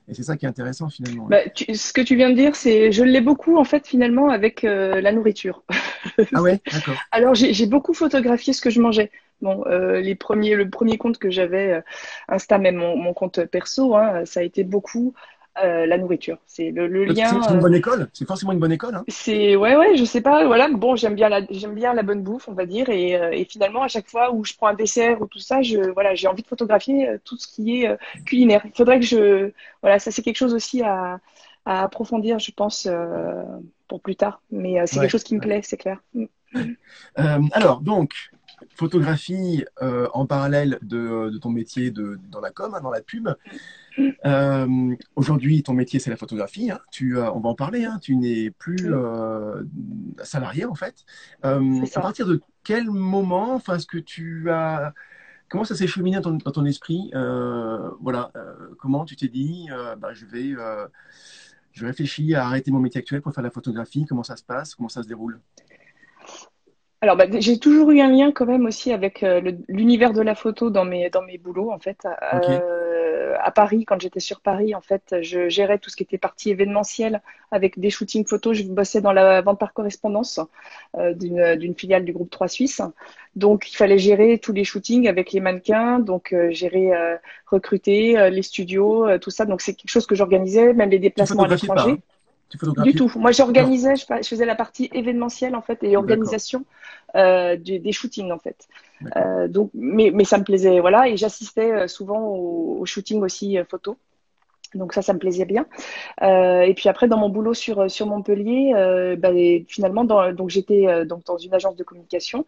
Et 0.09 0.13
c'est 0.13 0.23
ça 0.23 0.37
qui 0.37 0.45
est 0.45 0.49
intéressant 0.49 0.89
finalement. 0.89 1.25
Bah, 1.25 1.39
ce 1.55 1.91
que 1.91 2.01
tu 2.01 2.15
viens 2.15 2.29
de 2.29 2.35
dire, 2.35 2.55
c'est 2.55 2.91
je 2.91 3.03
l'ai 3.03 3.19
beaucoup 3.19 3.57
en 3.57 3.65
fait 3.65 3.85
finalement 3.85 4.29
avec 4.29 4.63
euh, 4.63 5.01
la 5.01 5.11
nourriture. 5.11 5.63
ah 6.33 6.41
ouais, 6.41 6.61
d'accord. 6.71 6.95
Alors 7.11 7.35
j'ai 7.35 7.65
beaucoup 7.65 7.93
photographié 7.93 8.53
ce 8.53 8.61
que 8.61 8.69
je 8.69 8.79
mangeais. 8.79 9.11
Bon, 9.41 9.63
euh, 9.67 9.99
les 9.99 10.15
premiers, 10.15 10.55
le 10.55 10.69
premier 10.69 10.97
compte 10.97 11.19
que 11.19 11.29
j'avais, 11.29 11.73
euh, 11.73 11.81
Insta, 12.27 12.57
même 12.57 12.77
mon, 12.77 12.97
mon 12.97 13.13
compte 13.13 13.45
perso, 13.45 13.95
hein, 13.95 14.25
ça 14.25 14.39
a 14.39 14.43
été 14.43 14.63
beaucoup 14.63 15.13
euh, 15.63 15.85
la 15.85 15.97
nourriture. 15.97 16.37
C'est 16.45 16.71
le, 16.71 16.87
lien. 17.05 17.41
C'est 17.41 17.53
une 17.53 17.59
bonne 17.59 17.73
école. 17.73 18.09
C'est 18.13 18.27
forcément 18.27 18.51
une 18.51 18.59
bonne 18.59 18.71
école. 18.71 18.95
Hein. 18.95 19.03
C'est 19.07 19.55
ouais 19.55 19.75
ouais, 19.75 19.97
je 19.97 20.05
sais 20.05 20.21
pas. 20.21 20.45
Voilà, 20.45 20.69
bon, 20.69 20.95
j'aime 20.95 21.15
bien 21.15 21.29
la 21.29 21.41
j'aime 21.49 21.75
bien 21.75 21.93
la 21.93 22.03
bonne 22.03 22.21
bouffe, 22.21 22.47
on 22.47 22.53
va 22.53 22.65
dire, 22.65 22.89
et, 22.89 23.15
euh, 23.15 23.31
et, 23.31 23.45
finalement 23.45 23.83
à 23.83 23.87
chaque 23.87 24.07
fois 24.07 24.31
où 24.33 24.43
je 24.45 24.53
prends 24.53 24.67
un 24.67 24.73
dessert 24.73 25.21
ou 25.21 25.27
tout 25.27 25.39
ça, 25.39 25.61
je 25.61 25.91
voilà, 25.91 26.15
j'ai 26.15 26.27
envie 26.27 26.43
de 26.43 26.47
photographier 26.47 27.09
euh, 27.09 27.17
tout 27.23 27.37
ce 27.37 27.47
qui 27.47 27.83
est 27.83 27.97
culinaire. 28.25 28.61
Il 28.65 28.73
faudrait 28.75 28.99
que 28.99 29.05
je 29.05 29.51
voilà, 29.81 29.99
ça 29.99 30.11
c'est 30.11 30.21
quelque 30.21 30.37
chose 30.37 30.53
aussi 30.53 30.83
à, 30.83 31.19
à 31.65 31.83
approfondir, 31.83 32.39
je 32.39 32.51
pense, 32.51 32.87
pour 33.87 34.01
plus 34.01 34.15
tard. 34.15 34.41
Mais 34.51 34.85
c'est 34.85 34.99
quelque 34.99 35.11
chose 35.11 35.23
qui 35.23 35.35
me 35.35 35.41
plaît, 35.41 35.61
c'est 35.63 35.77
clair. 35.77 36.01
Mm. 36.13 36.25
alors 37.51 37.81
donc, 37.81 38.13
photographie 38.77 39.65
en 39.81 40.25
parallèle 40.25 40.79
de, 40.81 41.29
de, 41.29 41.37
ton 41.37 41.49
métier 41.49 41.91
de, 41.91 42.19
dans 42.29 42.39
la 42.39 42.51
com, 42.51 42.73
hein, 42.73 42.81
dans 42.81 42.91
la 42.91 43.01
pub. 43.01 43.29
Euh, 44.25 44.95
aujourd'hui, 45.15 45.63
ton 45.63 45.73
métier, 45.73 45.99
c'est 45.99 46.09
la 46.09 46.17
photographie. 46.17 46.71
Hein. 46.71 46.79
Tu, 46.91 47.17
on 47.17 47.39
va 47.39 47.49
en 47.49 47.55
parler. 47.55 47.85
Hein. 47.85 47.99
Tu 48.01 48.15
n'es 48.15 48.51
plus 48.51 48.93
euh, 48.93 49.63
salarié, 50.23 50.65
en 50.65 50.75
fait. 50.75 51.05
Euh, 51.45 51.85
à 51.95 52.01
partir 52.01 52.27
de 52.27 52.41
quel 52.63 52.89
moment, 52.89 53.55
enfin, 53.55 53.75
est-ce 53.77 53.87
que 53.87 53.97
tu 53.97 54.49
as, 54.49 54.93
comment 55.49 55.63
ça 55.63 55.75
s'est 55.75 55.87
cheminé 55.87 56.19
dans 56.19 56.37
ton, 56.37 56.65
esprit 56.65 57.11
Voilà, 58.01 58.31
comment 58.79 59.05
tu 59.05 59.15
t'es 59.15 59.29
dit, 59.29 59.67
bah, 59.97 60.13
je 60.13 60.25
vais, 60.25 60.53
je 61.71 61.85
réfléchis 61.85 62.35
à 62.35 62.45
arrêter 62.45 62.71
mon 62.71 62.79
métier 62.79 62.99
actuel 62.99 63.21
pour 63.21 63.33
faire 63.33 63.43
la 63.43 63.51
photographie. 63.51 64.05
Comment 64.07 64.23
ça 64.23 64.35
se 64.35 64.43
passe 64.43 64.75
Comment 64.75 64.89
ça 64.89 65.03
se 65.03 65.07
déroule? 65.07 65.39
Alors, 67.07 67.17
bah, 67.17 67.25
j'ai 67.39 67.59
toujours 67.59 67.91
eu 67.91 68.01
un 68.01 68.09
lien 68.11 68.31
quand 68.31 68.45
même 68.45 68.65
aussi 68.65 68.91
avec 68.91 69.25
l'univers 69.67 70.13
de 70.13 70.21
la 70.21 70.35
photo 70.35 70.69
dans 70.69 70.85
mes 70.85 71.09
dans 71.09 71.21
mes 71.21 71.37
boulots 71.37 71.71
en 71.71 71.79
fait 71.79 72.05
à 73.37 73.51
Paris, 73.51 73.85
quand 73.85 73.99
j'étais 73.99 74.19
sur 74.19 74.41
Paris, 74.41 74.75
en 74.75 74.81
fait, 74.81 75.15
je 75.21 75.49
gérais 75.49 75.79
tout 75.79 75.89
ce 75.89 75.95
qui 75.95 76.03
était 76.03 76.17
partie 76.17 76.49
événementielle 76.49 77.21
avec 77.51 77.79
des 77.79 77.89
shootings 77.89 78.25
photos. 78.25 78.57
Je 78.57 78.63
bossais 78.63 79.01
dans 79.01 79.13
la 79.13 79.41
vente 79.41 79.59
par 79.59 79.73
correspondance 79.73 80.39
euh, 80.97 81.13
d'une 81.13 81.75
filiale 81.75 82.05
du 82.05 82.13
groupe 82.13 82.29
3 82.29 82.47
Suisse. 82.47 82.81
Donc, 83.35 83.71
il 83.71 83.75
fallait 83.75 83.99
gérer 83.99 84.39
tous 84.39 84.53
les 84.53 84.63
shootings 84.63 85.07
avec 85.07 85.31
les 85.31 85.39
mannequins, 85.39 85.99
donc 85.99 86.33
euh, 86.33 86.51
gérer, 86.51 86.93
euh, 86.93 87.15
recruter 87.45 88.29
les 88.29 88.41
studios, 88.41 89.17
tout 89.19 89.29
ça. 89.29 89.45
Donc, 89.45 89.61
c'est 89.61 89.73
quelque 89.73 89.91
chose 89.91 90.07
que 90.07 90.15
j'organisais, 90.15 90.73
même 90.73 90.89
les 90.89 90.99
déplacements 90.99 91.43
à 91.43 91.47
l'étranger. 91.47 91.91
Hein? 91.91 91.97
Du 92.83 92.93
tout. 92.95 93.11
Moi, 93.15 93.31
j'organisais, 93.31 93.95
je, 93.95 94.27
faisais 94.27 94.45
la 94.45 94.55
partie 94.55 94.89
événementielle 94.93 95.55
en 95.55 95.61
fait 95.61 95.83
et 95.83 95.97
organisation 95.97 96.65
euh, 97.15 97.57
des, 97.57 97.91
shootings 97.91 98.31
en 98.31 98.39
fait. 98.39 98.67
Euh, 99.15 99.47
donc, 99.47 99.71
mais, 99.73 100.11
mais 100.13 100.23
ça 100.23 100.37
me 100.37 100.43
plaisait, 100.43 100.79
voilà, 100.79 101.07
et 101.07 101.17
j'assistais 101.17 101.71
euh, 101.71 101.87
souvent 101.87 102.19
au, 102.19 102.85
shooting 102.85 103.21
aussi 103.21 103.57
photo. 103.69 103.97
Donc 104.73 104.91
ça, 104.91 105.01
ça 105.01 105.13
me 105.13 105.19
plaisait 105.19 105.45
bien. 105.45 105.65
et 106.21 106.73
puis 106.75 106.89
après, 106.89 107.07
dans 107.07 107.17
mon 107.17 107.29
boulot 107.29 107.53
sur 107.53 107.89
sur 107.89 108.05
Montpellier, 108.05 108.73
bah, 109.17 109.29
finalement, 109.65 110.03
dans, 110.03 110.33
donc 110.33 110.49
j'étais 110.49 111.05
donc 111.05 111.23
dans 111.23 111.37
une 111.37 111.53
agence 111.53 111.77
de 111.77 111.85
communication 111.85 112.45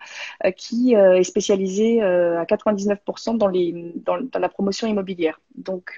qui 0.58 0.94
est 0.96 1.24
spécialisée 1.24 2.02
à 2.02 2.44
99% 2.44 3.38
dans 3.38 3.48
les 3.48 3.94
dans, 4.06 4.20
dans, 4.22 4.40
la 4.40 4.50
promotion 4.50 4.86
immobilière. 4.86 5.40
Donc 5.56 5.98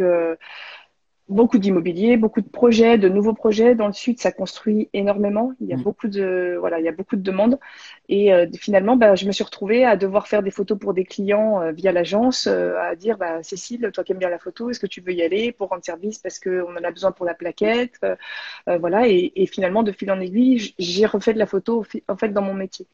beaucoup 1.32 1.58
d'immobilier, 1.58 2.18
beaucoup 2.18 2.42
de 2.42 2.50
projets, 2.50 2.98
de 2.98 3.10
nouveaux 3.10 3.34
projets. 3.34 3.76
Dans 3.76 3.88
le 3.88 3.94
sud, 3.94 4.20
ça 4.20 4.32
construit 4.32 4.90
énormément. 4.94 5.54
Il 5.62 5.68
y 5.68 5.74
a 5.74 5.78
mm. 5.78 5.84
beaucoup 5.84 6.08
de 6.08 6.58
voilà, 6.60 6.80
il 6.80 6.86
y 6.86 6.88
a 6.88 6.92
beaucoup 6.92 7.16
de 7.16 7.22
demandes. 7.22 7.58
Et 8.10 8.34
euh, 8.34 8.46
finalement, 8.60 8.96
bah, 8.98 9.16
je 9.16 9.26
me 9.26 9.32
suis 9.32 9.44
retrouvée 9.44 9.86
à 9.86 9.96
devoir 9.96 10.28
faire 10.28 10.44
des 10.44 10.52
photos 10.52 10.78
pour 10.78 10.94
des 10.94 11.06
clients 11.06 11.62
euh, 11.62 11.72
via 11.72 11.92
l'agence, 11.92 12.48
euh, 12.48 12.78
à 12.80 12.96
dire 12.96 13.18
bah, 13.18 13.42
Cécile, 13.44 13.90
toi 13.94 14.04
qui 14.04 14.12
aimes 14.12 14.20
bien 14.20 14.30
la 14.30 14.40
photo, 14.40 14.70
est-ce 14.70 14.80
que 14.80 14.88
tu 14.88 15.02
veux 15.02 15.14
y 15.14 15.22
aller 15.24 15.52
pour 15.52 15.70
rendre 15.70 15.84
service 15.84 16.20
parce 16.20 16.40
qu'on 16.40 16.76
en 16.76 16.84
a 16.84 16.92
besoin 16.92 17.12
pour 17.12 17.26
la 17.26 17.34
plaquette, 17.34 18.00
voilà. 18.68 19.08
Et, 19.08 19.32
et, 19.36 19.48
finalement, 19.48 19.84
de 19.84 19.92
fil 19.92 20.12
en 20.12 20.20
aiguille, 20.20 20.74
j'ai 20.80 21.06
refait 21.06 21.34
de 21.34 21.40
la 21.40 21.46
photo 21.46 21.86
en 22.08 22.18
fait 22.18 22.30
dans 22.30 22.42
mon 22.42 22.54
métier. 22.54 22.88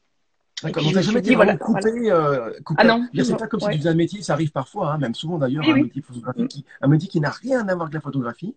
D'accord, 0.62 0.82
donc 0.82 0.98
jamais 0.98 1.20
été 1.20 1.34
voilà, 1.36 1.56
coupé, 1.56 2.10
euh, 2.10 2.50
coupé. 2.64 2.82
Ah 2.82 2.84
non, 2.84 3.06
c'est 3.14 3.36
pas 3.36 3.46
comme 3.46 3.60
si 3.60 3.68
tu 3.68 3.78
faisais 3.78 3.88
un 3.88 3.94
métier, 3.94 4.22
ça 4.22 4.32
arrive 4.32 4.50
parfois, 4.50 4.92
hein, 4.92 4.98
même 4.98 5.14
souvent 5.14 5.38
d'ailleurs, 5.38 5.64
un, 5.68 5.74
métier 5.74 6.02
photographique 6.02 6.48
qui, 6.48 6.64
un 6.80 6.88
métier 6.88 7.08
qui 7.08 7.20
n'a 7.20 7.30
rien 7.30 7.60
à 7.68 7.74
voir 7.74 7.82
avec 7.82 7.94
la 7.94 8.00
photographie. 8.00 8.56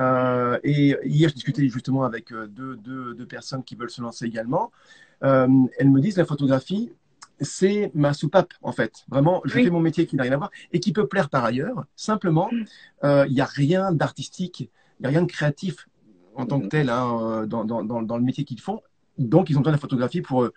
Euh, 0.00 0.58
et 0.62 0.96
hier, 1.04 1.28
je 1.28 1.34
discutais 1.34 1.68
justement 1.68 2.04
avec 2.04 2.32
euh, 2.32 2.46
deux, 2.46 2.76
deux, 2.76 3.14
deux, 3.14 3.26
personnes 3.26 3.64
qui 3.64 3.74
veulent 3.74 3.90
se 3.90 4.00
lancer 4.00 4.24
également. 4.24 4.70
Euh, 5.24 5.48
elles 5.78 5.90
me 5.90 6.00
disent 6.00 6.16
la 6.16 6.24
photographie, 6.24 6.92
c'est 7.40 7.90
ma 7.94 8.12
soupape 8.12 8.54
en 8.62 8.72
fait. 8.72 9.04
Vraiment, 9.08 9.42
je 9.44 9.54
fais 9.54 9.70
mon 9.70 9.80
métier 9.80 10.06
qui 10.06 10.16
n'a 10.16 10.22
rien 10.22 10.32
à 10.32 10.36
voir 10.36 10.50
et 10.72 10.80
qui 10.80 10.92
peut 10.92 11.06
plaire 11.06 11.28
par 11.28 11.44
ailleurs. 11.44 11.84
Simplement, 11.96 12.48
mm. 12.52 13.26
il 13.26 13.32
n'y 13.32 13.40
a 13.40 13.46
rien 13.46 13.92
d'artistique, 13.92 14.60
il 14.60 15.02
n'y 15.02 15.06
a 15.06 15.08
rien 15.10 15.22
de 15.22 15.30
créatif 15.30 15.88
en 16.34 16.46
tant 16.46 16.60
que 16.60 16.66
mm. 16.66 16.70
tel 16.70 16.90
hein, 16.90 17.46
dans, 17.46 17.64
dans, 17.64 17.82
dans, 17.82 18.02
dans 18.02 18.16
le 18.16 18.22
métier 18.22 18.44
qu'ils 18.44 18.60
font. 18.60 18.80
Donc, 19.18 19.50
ils 19.50 19.56
ont 19.56 19.60
besoin 19.60 19.72
de 19.72 19.76
la 19.76 19.80
photographie 19.80 20.22
pour 20.22 20.48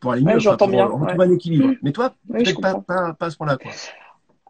pour 0.00 0.12
aller 0.12 0.22
mieux, 0.22 0.38
j'entends 0.38 0.68
bien. 0.68 0.86
retrouver 0.86 1.24
un 1.24 1.32
équilibre. 1.32 1.68
Mm. 1.68 1.76
Mais 1.82 1.92
toi, 1.92 2.14
peut-être 2.30 2.60
pas, 2.60 2.74
pas, 2.80 3.14
pas, 3.14 3.26
à 3.26 3.30
ce 3.30 3.36
point-là, 3.36 3.56
quoi. 3.56 3.70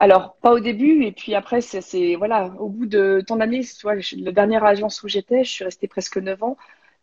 Alors, 0.00 0.36
pas 0.40 0.52
au 0.52 0.60
début, 0.60 1.04
et 1.04 1.12
puis 1.12 1.34
après, 1.34 1.60
c'est 1.60 2.14
voilà, 2.14 2.52
au 2.58 2.68
bout 2.68 2.86
de 2.86 3.22
tant 3.26 3.36
d'années, 3.36 3.62
la 4.16 4.32
dernière 4.32 4.64
agence 4.64 5.02
où 5.02 5.08
j'étais, 5.08 5.42
je 5.42 5.50
suis 5.50 5.64
restée 5.64 5.88
presque 5.88 6.18
9 6.18 6.42
ans, 6.44 6.56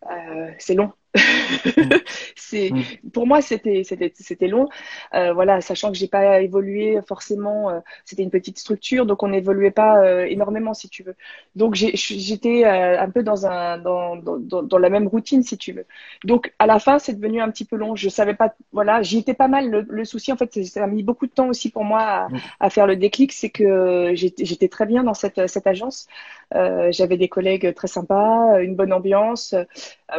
euh, 0.09 0.49
c'est 0.59 0.75
long. 0.75 0.93
c'est 2.35 2.71
mm. 2.71 3.09
pour 3.13 3.27
moi 3.27 3.41
c'était 3.41 3.83
c'était 3.83 4.11
c'était 4.15 4.47
long. 4.47 4.67
Euh, 5.13 5.33
voilà 5.33 5.61
sachant 5.61 5.91
que 5.91 5.97
j'ai 5.97 6.07
pas 6.07 6.41
évolué 6.41 6.99
forcément 7.07 7.69
euh, 7.69 7.79
c'était 8.03 8.23
une 8.23 8.29
petite 8.29 8.57
structure 8.57 9.05
donc 9.05 9.23
on 9.23 9.29
n'évoluait 9.29 9.71
pas 9.71 10.03
euh, 10.03 10.25
énormément 10.25 10.73
si 10.73 10.89
tu 10.89 11.03
veux. 11.03 11.15
Donc 11.55 11.75
j'étais 11.75 12.65
un 12.65 13.09
peu 13.09 13.23
dans 13.23 13.45
un 13.45 13.77
dans, 13.77 14.15
dans, 14.17 14.63
dans 14.63 14.77
la 14.77 14.89
même 14.89 15.07
routine 15.07 15.43
si 15.43 15.57
tu 15.57 15.71
veux. 15.71 15.85
Donc 16.23 16.53
à 16.59 16.65
la 16.65 16.79
fin 16.79 16.99
c'est 16.99 17.13
devenu 17.13 17.41
un 17.41 17.49
petit 17.49 17.65
peu 17.65 17.77
long. 17.77 17.95
Je 17.95 18.09
savais 18.09 18.33
pas 18.33 18.53
voilà 18.71 19.01
j'y 19.01 19.19
étais 19.19 19.33
pas 19.33 19.47
mal. 19.47 19.69
Le, 19.69 19.85
le, 19.87 20.05
souci 20.05 20.31
en 20.31 20.37
fait 20.37 20.63
ça 20.65 20.83
a 20.83 20.87
mis 20.87 21.03
beaucoup 21.03 21.27
de 21.27 21.31
temps 21.31 21.47
aussi 21.47 21.69
pour 21.69 21.83
moi 21.83 22.01
à, 22.01 22.29
mm. 22.29 22.37
à 22.59 22.69
faire 22.69 22.87
le 22.87 22.95
déclic. 22.95 23.31
C'est 23.31 23.49
que 23.49 24.11
j'étais 24.15 24.67
très 24.67 24.85
bien 24.85 25.03
dans 25.03 25.13
cette 25.13 25.47
cette 25.47 25.67
agence. 25.67 26.07
J'avais 26.51 27.17
des 27.17 27.29
collègues 27.29 27.73
très 27.73 27.87
sympas 27.87 28.59
une 28.59 28.75
bonne 28.75 28.93
ambiance. 28.93 29.55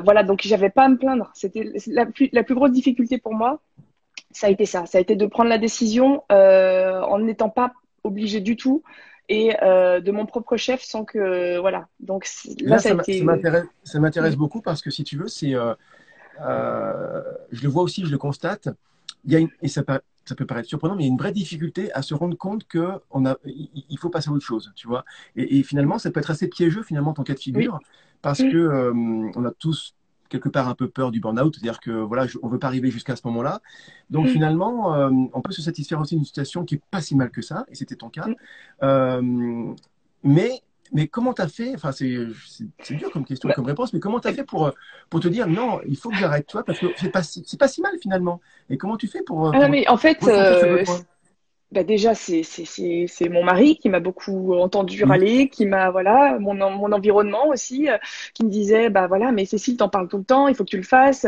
Voilà 0.02 0.22
donc 0.22 0.40
j'avais 0.42 0.70
pas 0.70 0.85
à 0.86 0.88
me 0.88 0.96
plaindre 0.96 1.30
c'était 1.34 1.72
la 1.86 2.06
plus, 2.06 2.28
la 2.32 2.42
plus 2.42 2.54
grosse 2.54 2.72
difficulté 2.72 3.18
pour 3.18 3.34
moi, 3.34 3.60
ça 4.30 4.48
a 4.48 4.50
été 4.50 4.66
ça. 4.66 4.86
Ça 4.86 4.98
a 4.98 5.00
été 5.00 5.16
de 5.16 5.26
prendre 5.26 5.48
la 5.48 5.58
décision 5.58 6.22
euh, 6.30 7.00
en 7.00 7.18
n'étant 7.18 7.48
pas 7.48 7.72
obligé 8.04 8.40
du 8.40 8.56
tout 8.56 8.82
et 9.28 9.56
euh, 9.62 10.00
de 10.00 10.12
mon 10.12 10.26
propre 10.26 10.56
chef 10.56 10.82
sans 10.82 11.04
que 11.04 11.58
voilà. 11.58 11.88
Donc 12.00 12.28
là, 12.60 12.78
ça, 12.78 12.96
ça 13.84 13.98
m'intéresse 13.98 14.36
beaucoup 14.36 14.60
parce 14.60 14.82
que 14.82 14.90
si 14.90 15.04
tu 15.04 15.16
veux, 15.16 15.28
c'est 15.28 15.54
euh, 15.54 17.22
je 17.50 17.62
le 17.62 17.68
vois 17.68 17.82
aussi, 17.82 18.04
je 18.04 18.10
le 18.10 18.18
constate. 18.18 18.68
Il 19.24 19.32
y 19.32 19.36
a 19.36 19.46
et 19.62 19.68
ça, 19.68 19.82
ça 20.24 20.34
peut 20.34 20.46
paraître 20.46 20.68
surprenant, 20.68 20.96
mais 20.96 21.04
il 21.04 21.06
y 21.06 21.08
a 21.08 21.12
une 21.12 21.18
vraie 21.18 21.32
difficulté 21.32 21.92
à 21.92 22.02
se 22.02 22.14
rendre 22.14 22.36
compte 22.36 22.66
que 22.66 22.90
on 23.10 23.26
a, 23.26 23.36
il 23.44 23.98
faut 23.98 24.10
passer 24.10 24.28
à 24.28 24.32
autre 24.32 24.44
chose, 24.44 24.72
tu 24.76 24.86
vois. 24.86 25.04
Et, 25.34 25.62
finalement, 25.62 25.98
ça 25.98 26.10
peut 26.10 26.20
être 26.20 26.30
assez 26.30 26.48
piégeux 26.48 26.82
finalement 26.82 27.12
ton 27.12 27.22
cas 27.22 27.34
de 27.34 27.40
figure, 27.40 27.80
parce 28.22 28.42
qu'on 28.42 28.50
que 28.50 28.92
on 29.36 29.44
a 29.44 29.50
tous 29.52 29.94
quelque 30.28 30.48
part 30.48 30.68
un 30.68 30.74
peu 30.74 30.88
peur 30.88 31.10
du 31.10 31.20
burn-out, 31.20 31.54
c'est-à-dire 31.54 31.80
que 31.80 31.90
voilà, 31.90 32.26
on 32.42 32.48
veut 32.48 32.58
pas 32.58 32.66
arriver 32.66 32.90
jusqu'à 32.90 33.16
ce 33.16 33.22
moment-là. 33.26 33.60
Donc 34.10 34.26
mm. 34.26 34.30
finalement, 34.30 34.94
euh, 34.94 35.10
on 35.32 35.40
peut 35.40 35.52
se 35.52 35.62
satisfaire 35.62 36.00
aussi 36.00 36.16
d'une 36.16 36.24
situation 36.24 36.64
qui 36.64 36.76
est 36.76 36.82
pas 36.90 37.00
si 37.00 37.16
mal 37.16 37.30
que 37.30 37.42
ça, 37.42 37.64
et 37.68 37.74
c'était 37.74 37.96
ton 37.96 38.08
cas. 38.08 38.26
Mm. 38.26 38.34
Euh, 38.82 39.74
mais 40.22 40.62
mais 40.92 41.08
comment 41.08 41.34
tu 41.34 41.42
as 41.42 41.48
fait 41.48 41.74
Enfin, 41.74 41.90
c'est 41.90 42.06
dur 42.90 43.10
comme 43.10 43.24
question, 43.24 43.48
bah 43.48 43.54
comme 43.54 43.66
réponse, 43.66 43.92
mais 43.92 43.98
comment 43.98 44.20
tu 44.20 44.28
as 44.28 44.32
fait 44.32 44.44
pour, 44.44 44.70
pour 45.10 45.18
te 45.20 45.26
dire 45.26 45.48
non, 45.48 45.80
il 45.86 45.96
faut 45.96 46.10
que 46.10 46.16
j'arrête 46.16 46.46
toi 46.46 46.62
parce 46.64 46.78
que 46.78 46.86
c'est 46.96 47.10
pas, 47.10 47.22
pas 47.58 47.68
si 47.68 47.80
mal 47.80 47.98
finalement. 48.00 48.40
Et 48.70 48.78
comment 48.78 48.96
tu 48.96 49.08
fais 49.08 49.22
pour. 49.22 49.52
Ah, 49.54 49.68
mais 49.68 49.88
en 49.88 49.96
fait, 49.96 50.18
bah 51.72 51.82
déjà 51.82 52.14
c'est 52.14 52.42
c'est 52.44 53.28
mon 53.28 53.42
mari 53.42 53.76
qui 53.76 53.88
m'a 53.88 53.98
beaucoup 53.98 54.54
entendu 54.54 55.04
mmh. 55.04 55.08
râler, 55.08 55.48
qui 55.48 55.66
m'a 55.66 55.90
voilà 55.90 56.38
mon 56.38 56.54
mon 56.54 56.92
environnement 56.92 57.48
aussi 57.48 57.88
euh, 57.88 57.98
qui 58.34 58.44
me 58.44 58.50
disait 58.50 58.88
bah 58.88 59.08
voilà 59.08 59.32
mais 59.32 59.44
Cécile 59.44 59.76
t'en 59.76 59.88
parles 59.88 60.08
tout 60.08 60.18
le 60.18 60.24
temps, 60.24 60.46
il 60.46 60.54
faut 60.54 60.64
que 60.64 60.70
tu 60.70 60.76
le 60.76 60.84
fasses. 60.84 61.26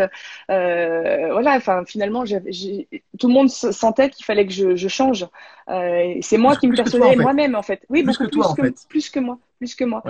Euh, 0.51 1.33
voilà 1.33 1.57
enfin 1.57 1.83
finalement 1.87 2.25
tout 2.25 3.29
le 3.29 3.33
monde 3.33 3.49
sentait 3.51 4.11
qu'il 4.11 4.25
fallait 4.25 4.47
que 4.47 4.53
je, 4.53 4.77
je 4.77 4.89
change. 4.89 5.27
Euh, 5.69 6.15
c'est 6.21 6.39
moi 6.39 6.57
qui 6.57 6.69
me 6.69 6.77
persuadais 6.77 7.17
moi-même 7.17 7.57
en 7.57 7.63
fait. 7.63 7.85
Oui 7.89 8.05
plus 8.05 8.17
que 8.17 8.25
toi, 8.25 8.49
en 8.49 8.55
fait. 8.55 8.75
plus 8.89 9.11
que 9.11 9.21
moi 9.21 9.39
plus 9.59 9.75
que 9.75 9.85
moi. 9.85 10.03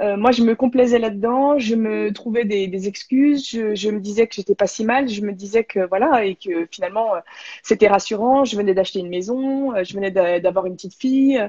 Euh, 0.00 0.16
moi, 0.16 0.32
je 0.32 0.42
me 0.42 0.54
complaisais 0.54 0.98
là-dedans, 0.98 1.58
je 1.58 1.74
me 1.74 2.12
trouvais 2.12 2.44
des, 2.44 2.66
des 2.66 2.88
excuses, 2.88 3.48
je, 3.48 3.74
je, 3.74 3.90
me 3.90 4.00
disais 4.00 4.26
que 4.26 4.34
j'étais 4.34 4.54
pas 4.54 4.66
si 4.66 4.84
mal, 4.84 5.08
je 5.08 5.22
me 5.22 5.32
disais 5.32 5.64
que 5.64 5.86
voilà 5.88 6.24
et 6.24 6.34
que 6.34 6.66
finalement 6.70 7.14
euh, 7.14 7.20
c'était 7.62 7.88
rassurant. 7.88 8.44
Je 8.44 8.56
venais 8.56 8.74
d'acheter 8.74 8.98
une 8.98 9.08
maison, 9.08 9.74
euh, 9.74 9.84
je 9.84 9.94
venais 9.94 10.10
d'avoir 10.10 10.66
une 10.66 10.74
petite 10.74 10.94
fille, 10.94 11.40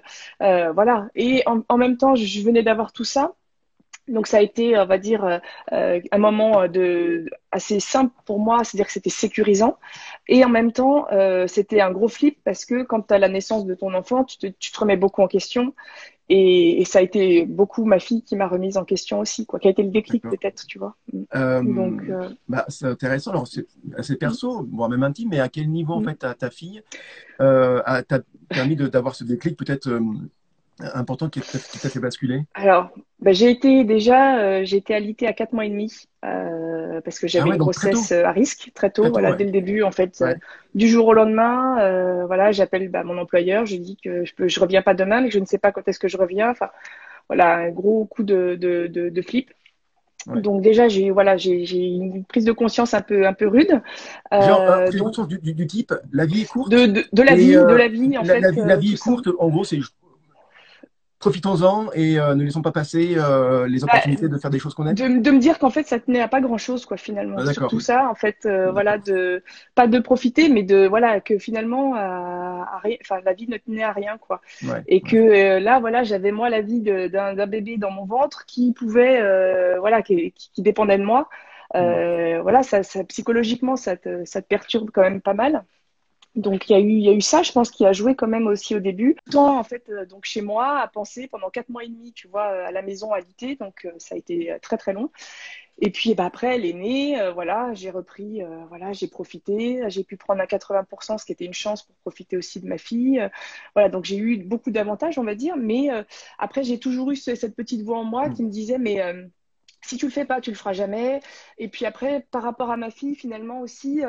euh, 0.42 0.72
voilà. 0.72 1.08
Et 1.16 1.44
en, 1.46 1.64
en, 1.68 1.78
même 1.78 1.98
temps, 1.98 2.16
je 2.16 2.42
venais 2.42 2.64
d'avoir 2.64 2.94
tout 2.94 3.04
ça. 3.04 3.34
Donc 4.08 4.26
ça 4.28 4.38
a 4.38 4.42
été, 4.42 4.78
on 4.78 4.86
va 4.86 4.98
dire, 4.98 5.42
un 5.70 6.18
moment 6.18 6.70
de 6.70 7.26
assez 7.52 7.82
simple 7.82 8.14
pour 8.26 8.40
moi, 8.40 8.64
c'est-à-dire 8.64 8.86
que 8.86 8.94
c'était 8.94 9.10
sécurisant, 9.10 9.78
et 10.30 10.46
en 10.46 10.50
même 10.50 10.72
temps, 10.72 11.08
c'était 11.48 11.82
un 11.82 11.92
gros 11.92 12.08
flip 12.08 12.40
parce 12.46 12.64
que 12.64 12.84
quand 12.84 13.02
tu 13.02 13.14
as 13.14 13.18
la 13.20 13.28
naissance 13.28 13.66
de 13.66 13.76
ton 13.76 13.94
enfant, 13.94 14.24
tu 14.24 14.38
te, 14.38 14.48
tu 14.48 14.72
te 14.72 14.80
remets 14.80 14.96
beaucoup 14.96 15.22
en 15.24 15.28
question, 15.28 15.74
et, 16.30 16.82
et, 16.82 16.86
ça 16.86 17.00
a 17.00 17.02
été 17.02 17.46
beaucoup 17.46 17.86
ma 17.86 18.00
fille 18.00 18.22
qui 18.22 18.36
m'a 18.36 18.48
remise 18.48 18.78
en 18.78 18.84
question 18.84 19.20
aussi, 19.20 19.46
quoi, 19.46 19.60
qui 19.60 19.68
a 19.68 19.72
été 19.72 19.82
le 19.84 19.90
déclic 19.90 20.24
peut-être, 20.24 20.66
tu 20.66 20.78
vois. 20.78 20.96
Euh, 21.36 21.62
Donc, 21.62 22.02
euh... 22.10 22.30
bah, 22.50 22.66
c'est 22.68 22.86
intéressant. 22.86 23.32
Alors, 23.32 23.48
c'est 23.48 23.66
assez 23.96 24.18
perso, 24.18 24.64
bon, 24.64 24.90
même 24.90 25.04
intime, 25.04 25.30
mais 25.30 25.40
à 25.40 25.48
quel 25.48 25.70
niveau 25.70 25.94
en 25.94 26.02
mm. 26.02 26.06
fait 26.06 26.16
ta, 26.16 26.34
ta 26.34 26.50
fille 26.50 26.82
euh, 27.40 27.82
t'a 28.08 28.20
permis 28.50 28.76
d'avoir 28.76 29.16
ce 29.16 29.24
déclic 29.24 29.58
peut-être 29.58 29.88
euh, 29.88 30.02
important 30.80 31.30
qui 31.30 31.42
t'a 31.42 31.90
fait 31.90 32.00
basculer? 32.00 32.44
Alors, 32.54 32.90
bah, 33.20 33.34
j'ai 33.34 33.50
été 33.50 33.84
déjà, 33.84 34.40
euh, 34.40 34.62
j'ai 34.64 34.78
été 34.78 34.94
alitée 34.94 35.28
à 35.28 35.34
4 35.34 35.54
mois 35.54 35.66
et 35.66 35.70
demi 35.70 35.92
euh, 36.24 37.02
parce 37.02 37.20
que 37.20 37.28
j'avais 37.28 37.50
ah 37.50 37.54
une 37.54 37.58
grossesse 37.58 38.12
à 38.12 38.32
risque 38.32 38.72
très 38.74 38.92
tôt, 38.92 39.10
voilà, 39.10 39.34
dès 39.34 39.46
le 39.46 39.52
début 39.52 39.82
en 39.84 39.92
fait, 39.92 40.22
euh, 40.22 40.36
du 40.76 40.88
jour 40.88 41.08
au 41.08 41.14
lendemain, 41.14 41.80
euh, 41.80 42.26
voilà, 42.26 42.52
j'appelle 42.52 42.90
bah, 42.90 43.04
mon 43.04 43.18
employeur, 43.18 43.66
je 43.66 43.78
dis 43.78 43.98
que 44.04 44.26
je 44.26 44.36
peux, 44.36 44.48
je 44.48 44.60
reviens 44.60 44.82
pas 44.82 44.94
demain, 44.94 45.22
mais 45.22 45.30
que 45.30 45.34
je 45.34 45.40
ne 45.40 45.46
sais 45.46 45.58
pas 45.58 45.72
quand 45.72 45.88
est-ce 45.88 46.00
que 46.00 46.08
je 46.08 46.18
reviens. 46.18 46.52
Enfin, 46.52 46.70
voilà, 47.28 47.58
un 47.58 47.70
gros 47.70 48.06
coup 48.06 48.24
de 48.24 48.56
de, 48.60 48.88
de, 48.88 49.10
de 49.10 49.22
flip. 49.22 49.52
Donc 50.28 50.62
déjà 50.62 50.90
j'ai 50.90 51.10
voilà 51.10 51.38
j'ai 51.38 51.64
une 51.72 52.26
prise 52.26 52.44
de 52.44 52.52
conscience 52.52 52.94
un 52.94 53.02
peu 53.02 53.26
un 53.26 53.34
peu 53.34 53.48
rude. 53.48 53.82
Genre, 54.32 54.62
euh, 54.62 54.92
donc, 54.92 55.28
du, 55.30 55.54
du, 55.54 55.68
type 55.68 55.94
la 56.12 56.26
vie 56.26 56.42
est 56.42 56.46
courte? 56.46 56.70
De, 56.70 56.86
de, 56.86 57.04
de 57.14 57.24
la 57.24 57.36
vie 57.36 57.54
de 57.54 57.76
la 57.76 57.88
vie 57.88 58.18
en 58.18 58.24
la, 58.24 58.34
fait. 58.34 58.42
La, 58.42 58.52
la 58.52 58.76
vie 58.76 58.96
est 58.96 59.02
courte 59.02 59.30
en 59.40 59.48
gros 59.48 59.64
c'est 59.64 59.80
profitons-en 61.20 61.92
et 61.94 62.20
euh, 62.20 62.36
ne 62.36 62.44
laissons 62.44 62.62
pas 62.62 62.72
passer 62.72 63.16
euh, 63.18 63.68
les 63.68 63.84
opportunités 63.84 64.28
de 64.28 64.38
faire 64.38 64.52
des 64.52 64.60
choses 64.60 64.74
qu'on 64.74 64.86
aime. 64.86 64.94
De, 64.94 65.22
de, 65.22 65.32
me 65.32 65.40
dire 65.40 65.58
qu'en 65.58 65.70
fait 65.70 65.88
ça 65.88 66.00
tenait 66.00 66.22
à 66.22 66.28
pas 66.28 66.42
grand 66.42 66.58
chose 66.58 66.86
quoi 66.86 66.98
finalement. 66.98 67.38
Ah, 67.40 67.54
Surtout 67.54 67.80
ça 67.80 68.08
en 68.10 68.16
fait 68.16 68.46
euh, 68.46 68.72
voilà 68.72 68.98
de 68.98 69.44
pas 69.74 69.88
de 69.88 70.00
profiter 70.00 70.50
mais 70.50 70.64
de 70.64 70.86
voilà 70.86 71.20
que 71.20 71.40
finalement 71.40 71.96
à, 71.96 72.82
enfin 73.02 73.20
la 73.26 73.34
vie 73.34 73.48
ne 73.48 73.58
tenait 73.58 73.84
à 73.84 73.92
rien 73.92 74.18
quoi. 74.20 74.42
Ouais, 74.64 74.84
et 74.88 75.02
que 75.02 75.16
euh, 75.16 75.60
là 75.60 75.80
voilà 75.80 76.04
j'avais 76.04 76.32
moi 76.32 76.50
la 76.50 76.62
vie 76.62 76.82
d'un 76.82 77.48
bébé 77.48 77.78
dans 77.78 77.92
mon 77.92 78.06
ventre 78.06 78.46
qui 78.46 78.74
pouvait 78.74 79.20
voilà 79.80 80.04
qui, 80.04 80.34
qui, 80.34 80.62
dépendait 80.62 81.00
de 81.00 81.04
moi. 81.04 81.30
Voilà 81.74 82.62
ça, 82.62 82.84
ça 82.84 83.04
psychologiquement 83.06 83.76
ça 83.76 83.98
te, 83.98 84.24
ça 84.26 84.42
te 84.42 84.48
perturbe 84.48 84.92
quand 84.94 85.02
même 85.02 85.22
pas 85.22 85.34
mal. 85.34 85.64
Donc 86.38 86.70
il 86.70 86.74
y 86.74 86.76
a 86.76 86.80
eu 86.80 86.92
il 86.92 87.02
y 87.02 87.10
a 87.10 87.14
eu 87.14 87.22
ça, 87.22 87.42
je 87.42 87.52
pense, 87.52 87.72
qui 87.72 87.84
a 87.86 87.94
joué 87.94 88.16
quand 88.16 88.28
même 88.28 88.46
aussi 88.46 88.76
au 88.76 88.80
début. 88.80 89.18
Temps 89.32 89.58
en 89.58 89.64
fait 89.64 89.90
euh, 89.90 90.06
donc 90.06 90.26
chez 90.26 90.42
moi 90.42 90.80
à 90.80 90.88
penser 90.88 91.28
pendant 91.28 91.50
quatre 91.50 91.70
mois 91.70 91.84
et 91.84 91.88
demi, 91.88 92.14
tu 92.14 92.28
vois, 92.28 92.46
à 92.46 92.72
la 92.72 92.84
maison 92.84 93.12
à 93.12 93.20
l'été, 93.20 93.56
donc 93.56 93.86
euh, 93.86 93.92
ça 93.98 94.14
a 94.14 94.18
été 94.20 94.52
euh, 94.52 94.60
très 94.62 94.78
très 94.78 94.94
long. 94.94 95.10
Et 95.80 95.90
puis 95.90 96.14
bah, 96.14 96.26
après 96.26 96.56
elle 96.56 96.66
est 96.66 96.74
née, 96.74 97.20
voilà, 97.34 97.74
j'ai 97.74 97.92
repris, 97.92 98.42
voilà, 98.68 98.94
j'ai 98.94 99.08
profité, 99.08 99.84
j'ai 99.90 100.04
pu 100.04 100.18
prendre 100.18 100.42
à 100.42 100.46
80%, 100.46 101.20
ce 101.20 101.26
qui 101.26 101.32
était 101.32 101.46
une 101.46 101.54
chance 101.54 101.84
pour 101.84 101.96
profiter 101.98 102.36
aussi 102.36 102.60
de 102.60 102.68
ma 102.68 102.80
fille. 102.80 103.22
voilà, 103.76 103.88
donc 103.88 104.04
j'ai 104.04 104.18
eu 104.18 104.38
beaucoup 104.38 104.72
d'avantages, 104.72 105.20
on 105.20 105.24
va 105.24 105.36
dire, 105.36 105.56
mais 105.56 105.90
après 106.40 106.64
j'ai 106.64 106.80
toujours 106.80 107.12
eu 107.12 107.16
cette 107.16 107.56
petite 107.56 107.84
voix 107.84 108.00
en 108.00 108.06
moi 108.06 108.28
qui 108.32 108.44
me 108.44 108.50
disait 108.50 108.80
mais 108.80 109.04
si 109.84 109.98
tu 109.98 110.08
le 110.08 110.12
fais 110.12 110.26
pas, 110.26 110.42
tu 110.42 110.50
le 110.50 110.56
feras 110.58 110.74
jamais. 110.74 111.20
Et 111.60 111.68
puis 111.68 111.86
après, 111.86 112.26
par 112.32 112.42
rapport 112.42 112.72
à 112.72 112.78
ma 112.78 112.90
fille, 112.90 113.14
finalement 113.14 113.60
aussi, 113.60 114.02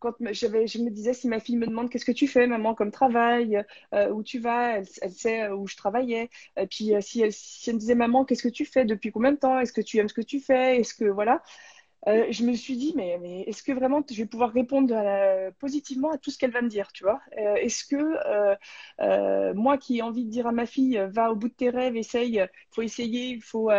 quand 0.00 0.14
je 0.20 0.78
me 0.82 0.90
disais 0.90 1.14
si 1.14 1.28
ma 1.28 1.40
fille 1.40 1.56
me 1.56 1.66
demande 1.66 1.90
qu'est-ce 1.90 2.04
que 2.04 2.12
tu 2.12 2.26
fais, 2.26 2.46
maman, 2.46 2.74
comme 2.74 2.90
travail, 2.90 3.62
euh, 3.94 4.10
où 4.10 4.22
tu 4.22 4.38
vas, 4.38 4.78
elle, 4.78 5.12
sait 5.12 5.48
où 5.50 5.66
je 5.68 5.76
travaillais. 5.76 6.30
Et 6.56 6.66
puis 6.66 6.92
si, 7.00 7.20
elle, 7.22 7.32
si 7.32 7.70
elle 7.70 7.76
me 7.76 7.80
disait 7.80 7.94
maman, 7.94 8.24
qu'est-ce 8.24 8.42
que 8.42 8.48
tu 8.48 8.64
fais, 8.64 8.84
depuis 8.84 9.12
combien 9.12 9.32
de 9.32 9.38
temps, 9.38 9.58
est-ce 9.60 9.72
que 9.72 9.80
tu 9.80 9.98
aimes 9.98 10.08
ce 10.08 10.14
que 10.14 10.20
tu 10.22 10.40
fais, 10.40 10.80
est-ce 10.80 10.94
que 10.94 11.04
voilà. 11.04 11.42
Euh, 12.08 12.26
je 12.30 12.44
me 12.44 12.54
suis 12.54 12.76
dit, 12.76 12.94
mais, 12.96 13.18
est-ce 13.46 13.62
que 13.62 13.72
vraiment 13.72 14.02
je 14.10 14.16
vais 14.16 14.26
pouvoir 14.26 14.52
répondre 14.52 14.94
positivement 15.58 16.10
à 16.12 16.18
tout 16.18 16.30
ce 16.30 16.38
qu'elle 16.38 16.50
va 16.50 16.62
me 16.62 16.68
dire, 16.68 16.92
tu 16.92 17.04
vois? 17.04 17.20
Euh, 17.38 17.54
Est-ce 17.56 17.84
que 17.84 17.96
euh, 19.00 19.54
moi 19.54 19.78
qui 19.78 19.98
ai 19.98 20.02
envie 20.02 20.24
de 20.24 20.30
dire 20.30 20.46
à 20.46 20.52
ma 20.52 20.66
fille, 20.66 21.00
va 21.12 21.30
au 21.30 21.36
bout 21.36 21.48
de 21.48 21.54
tes 21.54 21.70
rêves, 21.70 21.96
essaye, 21.96 22.36
il 22.36 22.48
faut 22.70 22.82
essayer, 22.82 23.28
il 23.30 23.42
faut 23.42 23.70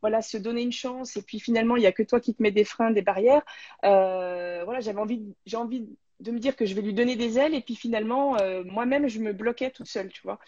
voilà, 0.00 0.22
se 0.22 0.36
donner 0.36 0.62
une 0.62 0.72
chance, 0.72 1.16
et 1.16 1.22
puis 1.22 1.40
finalement, 1.40 1.76
il 1.76 1.80
n'y 1.80 1.86
a 1.86 1.92
que 1.92 2.02
toi 2.02 2.20
qui 2.20 2.34
te 2.34 2.42
mets 2.42 2.50
des 2.52 2.64
freins, 2.64 2.90
des 2.90 3.02
barrières. 3.02 3.42
voilà, 3.82 4.80
j'avais 4.80 5.00
envie, 5.00 5.34
j'ai 5.46 5.56
envie 5.56 5.88
de 6.20 6.32
me 6.32 6.38
dire 6.38 6.54
que 6.54 6.66
je 6.66 6.74
vais 6.74 6.82
lui 6.82 6.92
donner 6.94 7.16
des 7.16 7.38
ailes, 7.38 7.54
et 7.54 7.62
puis 7.62 7.76
finalement, 7.76 8.36
moi-même, 8.66 9.08
je 9.08 9.18
me 9.20 9.32
bloquais 9.32 9.70
toute 9.70 9.86
seule, 9.88 10.10
tu 10.12 10.20
vois? 10.22 10.38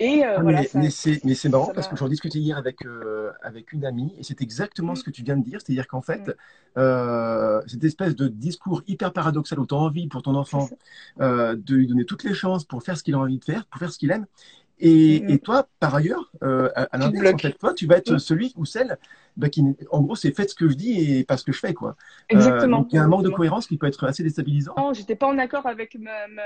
Et 0.00 0.24
euh, 0.24 0.36
ah, 0.36 0.42
voilà, 0.42 0.62
mais, 0.74 0.90
c'est 0.90 1.48
marrant 1.48 1.72
parce 1.74 1.88
que 1.88 1.96
j'en 1.96 2.08
discutais 2.08 2.38
hier 2.38 2.56
avec, 2.56 2.86
euh, 2.86 3.32
avec 3.42 3.72
une 3.72 3.84
amie 3.84 4.14
et 4.16 4.22
c'est 4.22 4.40
exactement 4.42 4.92
mm. 4.92 4.96
ce 4.96 5.04
que 5.04 5.10
tu 5.10 5.22
viens 5.22 5.36
de 5.36 5.42
dire. 5.42 5.60
C'est-à-dire 5.60 5.88
qu'en 5.88 6.02
fait, 6.02 6.28
mm. 6.28 6.34
euh, 6.78 7.60
cette 7.66 7.82
espèce 7.82 8.14
de 8.14 8.28
discours 8.28 8.82
hyper 8.86 9.12
paradoxal 9.12 9.58
où 9.58 9.66
tu 9.66 9.74
as 9.74 9.78
envie 9.78 10.06
pour 10.06 10.22
ton 10.22 10.36
enfant 10.36 10.68
de 11.18 11.74
lui 11.74 11.86
donner 11.88 12.04
toutes 12.04 12.24
les 12.24 12.34
chances 12.34 12.64
pour 12.64 12.82
faire 12.82 12.96
ce 12.96 13.02
qu'il 13.02 13.14
a 13.14 13.18
envie 13.18 13.38
de 13.38 13.44
faire, 13.44 13.66
pour 13.66 13.80
faire 13.80 13.90
ce 13.90 13.98
qu'il 13.98 14.12
aime. 14.12 14.26
Et, 14.80 15.20
mm. 15.22 15.30
et, 15.30 15.38
toi, 15.40 15.68
par 15.80 15.96
ailleurs, 15.96 16.30
à, 16.42 16.96
l'inverse, 16.96 17.34
en 17.34 17.38
fait, 17.38 17.58
toi, 17.58 17.74
tu 17.74 17.86
vas 17.86 17.96
être 17.96 18.18
celui 18.18 18.52
ou 18.56 18.64
celle 18.64 18.98
bah, 19.36 19.48
qui, 19.48 19.64
en 19.90 20.02
gros, 20.02 20.14
c'est 20.14 20.30
fait 20.30 20.48
ce 20.48 20.54
que 20.54 20.68
je 20.68 20.74
dis 20.74 21.18
et 21.18 21.24
pas 21.24 21.36
ce 21.36 21.44
que 21.44 21.50
je 21.50 21.58
fais. 21.58 21.74
Quoi. 21.74 21.96
Exactement. 22.28 22.86
il 22.88 22.94
y 22.94 22.98
a 22.98 23.02
un 23.02 23.08
manque 23.08 23.24
de 23.24 23.30
cohérence 23.30 23.66
qui 23.66 23.78
peut 23.78 23.88
être 23.88 24.04
assez 24.04 24.22
déstabilisant. 24.22 24.74
Non, 24.76 24.92
j'étais 24.92 25.16
pas 25.16 25.26
en 25.26 25.38
accord 25.38 25.66
avec 25.66 25.96
ma, 25.98 26.28
ma 26.28 26.42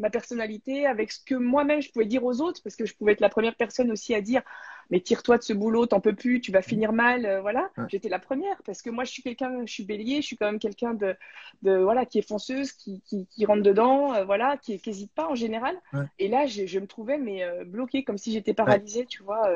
ma 0.00 0.10
personnalité, 0.10 0.86
avec 0.86 1.12
ce 1.12 1.20
que 1.24 1.34
moi-même 1.34 1.80
je 1.82 1.90
pouvais 1.90 2.06
dire 2.06 2.24
aux 2.24 2.40
autres, 2.40 2.60
parce 2.62 2.76
que 2.76 2.86
je 2.86 2.94
pouvais 2.96 3.12
être 3.12 3.20
la 3.20 3.28
première 3.28 3.54
personne 3.54 3.92
aussi 3.92 4.14
à 4.14 4.20
dire 4.20 4.42
mais 4.90 5.00
tire-toi 5.00 5.38
de 5.38 5.42
ce 5.42 5.52
boulot, 5.52 5.86
t'en 5.86 6.00
peux 6.00 6.14
plus, 6.14 6.40
tu 6.40 6.52
vas 6.52 6.62
finir 6.62 6.92
mal, 6.92 7.24
euh, 7.24 7.40
voilà. 7.40 7.70
J'étais 7.88 8.08
la 8.08 8.18
première 8.18 8.56
parce 8.64 8.82
que 8.82 8.90
moi 8.90 9.04
je 9.04 9.10
suis 9.10 9.22
quelqu'un, 9.22 9.64
je 9.64 9.72
suis 9.72 9.84
bélier, 9.84 10.16
je 10.16 10.26
suis 10.26 10.36
quand 10.36 10.46
même 10.46 10.58
quelqu'un 10.58 10.94
de, 10.94 11.14
de, 11.62 11.76
voilà 11.76 12.06
qui 12.06 12.18
est 12.18 12.26
fonceuse, 12.26 12.72
qui, 12.72 13.00
qui, 13.06 13.26
qui 13.26 13.46
rentre 13.46 13.62
dedans, 13.62 14.14
euh, 14.14 14.24
voilà, 14.24 14.56
qui 14.56 14.80
n'hésite 14.84 15.12
pas 15.12 15.28
en 15.28 15.34
général. 15.34 15.76
Et 16.18 16.28
là 16.28 16.46
je, 16.46 16.66
je, 16.66 16.78
me 16.78 16.86
trouvais 16.86 17.18
mais 17.18 17.44
euh, 17.44 17.64
bloquée 17.64 18.02
comme 18.02 18.18
si 18.18 18.32
j'étais 18.32 18.54
paralysée, 18.54 19.06
tu 19.06 19.22
vois, 19.22 19.50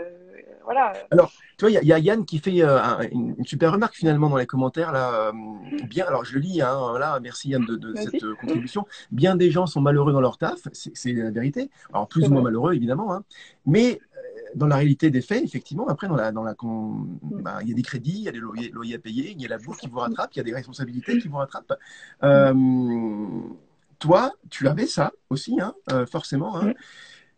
voilà. 0.65 0.93
Alors 1.11 1.33
tu 1.59 1.67
vois, 1.67 1.71
il 1.71 1.89
y, 1.89 1.93
a 1.93 1.99
Yann 1.99 2.25
qui 2.25 2.39
fait 2.39 2.61
une, 3.11 3.45
super 3.45 3.73
remarque 3.73 3.95
finalement 3.95 4.29
dans 4.29 4.37
les 4.37 4.47
commentaires 4.47 4.93
là. 4.93 5.33
bien, 5.89 6.07
alors 6.07 6.25
je 6.25 6.35
le 6.35 6.41
lis, 6.41 6.63
hein, 6.63 6.77
voilà, 6.91 7.19
merci 7.21 7.51
Yann 7.51 7.65
de, 7.65 7.77
de 7.77 7.95
cette 7.97 8.25
contribution. 8.41 8.87
Bien 9.11 9.37
des 9.37 9.51
gens 9.51 9.67
sont 9.67 9.81
malheureux 9.81 10.13
dans 10.13 10.21
leur 10.21 10.39
taf, 10.39 10.61
c'est 10.73 11.13
la 11.13 11.31
vérité. 11.31 11.71
Alors 11.93 12.09
plus 12.09 12.27
ou 12.27 12.31
moins 12.31 12.43
malheureux 12.43 12.75
évidemment, 12.75 13.13
hein. 13.13 13.25
mais 13.67 14.01
dans 14.55 14.67
la 14.67 14.77
réalité 14.77 15.11
des 15.11 15.21
faits, 15.21 15.43
effectivement, 15.43 15.89
après, 15.89 16.09
dans 16.09 16.17
la, 16.17 16.33
dans 16.33 16.43
la, 16.43 16.53
mm. 16.53 17.43
bah, 17.43 17.59
il 17.63 17.69
y 17.69 17.73
a 17.73 17.75
des 17.75 17.83
crédits, 17.83 18.19
il 18.19 18.23
y 18.23 18.29
a 18.29 18.33
des 18.33 18.39
loyers, 18.39 18.95
à 18.95 18.99
payer, 18.99 19.33
il 19.33 19.41
y 19.41 19.47
a 19.47 19.49
la 19.49 19.59
bourse 19.59 19.79
qui 19.79 19.89
vous 19.89 19.99
rattrape, 19.99 20.31
il 20.35 20.39
y 20.39 20.41
a 20.41 20.45
des 20.45 20.55
responsabilités 20.55 21.19
qui 21.19 21.29
vous 21.29 21.37
rattrapent. 21.37 21.79
Euh, 22.23 22.55
toi, 23.99 24.33
tu 24.51 24.69
avais 24.69 24.87
ça 24.87 25.13
aussi, 25.31 25.61
hein, 25.61 25.75
euh, 25.93 26.07
forcément. 26.07 26.61
Hein. 26.61 26.75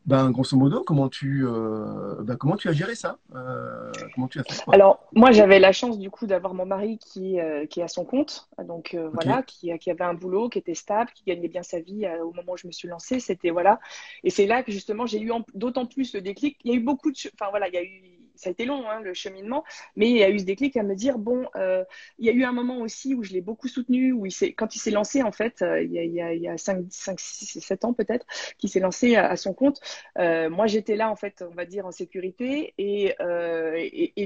Ben, 0.06 0.30
grosso 0.30 0.56
modo, 0.56 0.84
comment 0.84 1.08
tu, 1.08 1.44
euh, 1.44 2.22
ben, 2.22 2.36
comment 2.36 2.56
tu 2.56 2.68
as 2.68 2.72
géré 2.72 2.94
ça? 2.94 3.18
Euh, 3.34 3.90
Comment 4.14 4.28
tu 4.28 4.38
as 4.38 4.44
fait 4.44 4.62
Alors, 4.72 5.04
moi, 5.12 5.32
j'avais 5.32 5.58
la 5.58 5.72
chance 5.72 5.98
du 5.98 6.10
coup 6.10 6.28
d'avoir 6.28 6.54
mon 6.54 6.64
mari 6.64 6.98
qui, 6.98 7.40
euh, 7.40 7.66
qui 7.66 7.80
est 7.80 7.82
à 7.82 7.88
son 7.88 8.04
compte, 8.04 8.48
donc 8.64 8.94
euh, 8.94 9.10
voilà, 9.12 9.42
qui, 9.42 9.76
qui, 9.78 9.90
avait 9.90 10.04
un 10.04 10.14
boulot, 10.14 10.48
qui 10.48 10.58
était 10.58 10.76
stable, 10.76 11.10
qui 11.12 11.24
gagnait 11.26 11.48
bien 11.48 11.64
sa 11.64 11.80
vie 11.80 12.06
au 12.22 12.32
moment 12.32 12.52
où 12.52 12.56
je 12.56 12.68
me 12.68 12.72
suis 12.72 12.86
lancée. 12.86 13.18
C'était 13.18 13.50
voilà, 13.50 13.80
et 14.22 14.30
c'est 14.30 14.46
là 14.46 14.62
que 14.62 14.70
justement 14.70 15.06
j'ai 15.06 15.20
eu 15.20 15.32
d'autant 15.54 15.86
plus 15.86 16.14
le 16.14 16.20
déclic. 16.20 16.56
Il 16.62 16.70
y 16.70 16.74
a 16.74 16.76
eu 16.76 16.84
beaucoup 16.84 17.10
de, 17.10 17.16
enfin 17.34 17.50
voilà, 17.50 17.66
il 17.66 17.74
y 17.74 17.78
a 17.78 17.82
eu 17.82 18.15
ça 18.36 18.48
a 18.48 18.52
été 18.52 18.64
long, 18.64 18.88
hein, 18.88 19.00
le 19.00 19.14
cheminement, 19.14 19.64
mais 19.96 20.10
il 20.10 20.16
y 20.16 20.22
a 20.22 20.30
eu 20.30 20.38
ce 20.38 20.44
déclic 20.44 20.76
à 20.76 20.82
me 20.82 20.94
dire, 20.94 21.18
bon, 21.18 21.46
euh, 21.56 21.84
il 22.18 22.26
y 22.26 22.30
a 22.30 22.32
eu 22.32 22.44
un 22.44 22.52
moment 22.52 22.78
aussi 22.78 23.14
où 23.14 23.22
je 23.22 23.32
l'ai 23.32 23.40
beaucoup 23.40 23.68
soutenu, 23.68 24.12
où 24.12 24.26
quand 24.56 24.74
il 24.74 24.78
s'est 24.78 24.90
lancé, 24.90 25.22
en 25.22 25.32
fait, 25.32 25.62
euh, 25.62 25.82
il, 25.82 25.92
y 25.92 25.98
a, 25.98 26.04
il, 26.04 26.12
y 26.14 26.20
a, 26.20 26.34
il 26.34 26.42
y 26.42 26.48
a 26.48 26.56
5, 26.56 26.86
5 26.90 27.18
6, 27.20 27.60
7 27.60 27.84
ans 27.84 27.92
peut-être, 27.92 28.26
qu'il 28.58 28.70
s'est 28.70 28.80
lancé 28.80 29.16
à, 29.16 29.36
son 29.36 29.54
compte, 29.54 29.80
euh, 30.18 30.50
moi 30.50 30.66
j'étais 30.66 30.96
là, 30.96 31.10
en 31.10 31.16
fait, 31.16 31.44
on 31.48 31.54
va 31.54 31.64
dire, 31.64 31.86
en 31.86 31.92
sécurité, 31.92 32.74
et, 32.78 33.14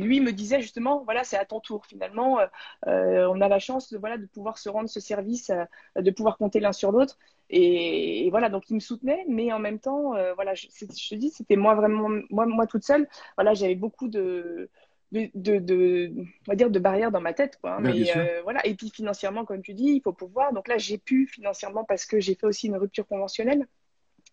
lui 0.01 0.21
me 0.21 0.33
disait 0.33 0.61
justement, 0.61 1.05
voilà, 1.05 1.25
c'est 1.25 1.37
à 1.37 1.45
ton 1.45 1.61
tour, 1.61 1.87
finalement, 1.87 2.39
on 2.87 3.41
a 3.41 3.49
la 3.49 3.59
chance 3.59 3.93
voilà, 3.95 4.19
de 4.19 4.27
pouvoir 4.27 4.59
se 4.59 4.69
rendre 4.69 4.89
ce 4.89 5.01
service, 5.01 5.51
de 5.97 6.11
pouvoir 6.11 6.39
compter 6.39 6.61
l'un 6.61 6.73
sur 6.73 6.91
l'autre, 6.91 7.19
et, 7.51 8.29
voilà, 8.31 8.49
donc 8.49 8.71
il 8.71 8.75
me 8.75 8.81
soutenait, 8.81 9.25
mais 9.29 9.53
en 9.53 9.59
même 9.59 9.79
temps, 9.79 10.15
voilà, 10.35 10.55
je, 10.55 10.69
je 10.69 11.09
te 11.09 11.15
dis, 11.15 11.31
c'était 11.31 11.57
moi 11.57 11.75
vraiment, 11.75 12.09
moi, 12.31 12.47
moi 12.47 12.67
toute 12.67 12.85
seule, 12.85 13.09
voilà, 13.37 13.55
j'avais 13.55 13.75
beaucoup 13.75 14.09
de, 14.09 14.71
de, 15.13 15.59
de, 15.59 16.13
on 16.17 16.51
va 16.51 16.55
dire 16.55 16.71
de 16.71 16.79
barrières 16.79 17.11
dans 17.11 17.21
ma 17.21 17.33
tête 17.33 17.59
quoi 17.61 17.75
hein. 17.75 17.81
mais 17.81 18.17
euh, 18.17 18.43
voilà. 18.43 18.65
Et 18.67 18.75
puis 18.75 18.91
financièrement 18.91 19.45
comme 19.45 19.63
tu 19.63 19.75
dis 19.75 19.89
il 19.89 20.03
faut 20.03 20.13
pouvoir. 20.13 20.53
Donc 20.53 20.69
là 20.69 20.79
j'ai 20.79 20.99
pu 20.99 21.27
financièrement 21.27 21.85
parce 21.85 22.07
que 22.07 22.21
j'ai 22.21 22.35
fait 22.35 22.47
aussi 22.47 22.69
une 22.69 22.77
rupture 22.77 23.07
conventionnelle 23.07 23.67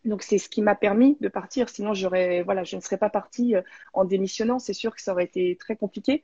donc 0.07 0.23
c'est 0.23 0.37
ce 0.37 0.49
qui 0.49 0.61
m'a 0.61 0.75
permis 0.75 1.17
de 1.21 1.27
partir. 1.27 1.69
Sinon, 1.69 1.93
j'aurais, 1.93 2.41
voilà, 2.43 2.63
je 2.63 2.75
ne 2.75 2.81
serais 2.81 2.97
pas 2.97 3.09
partie 3.09 3.55
euh, 3.55 3.61
en 3.93 4.05
démissionnant. 4.05 4.59
C'est 4.59 4.73
sûr 4.73 4.95
que 4.95 5.01
ça 5.01 5.11
aurait 5.11 5.25
été 5.25 5.55
très 5.57 5.75
compliqué. 5.75 6.23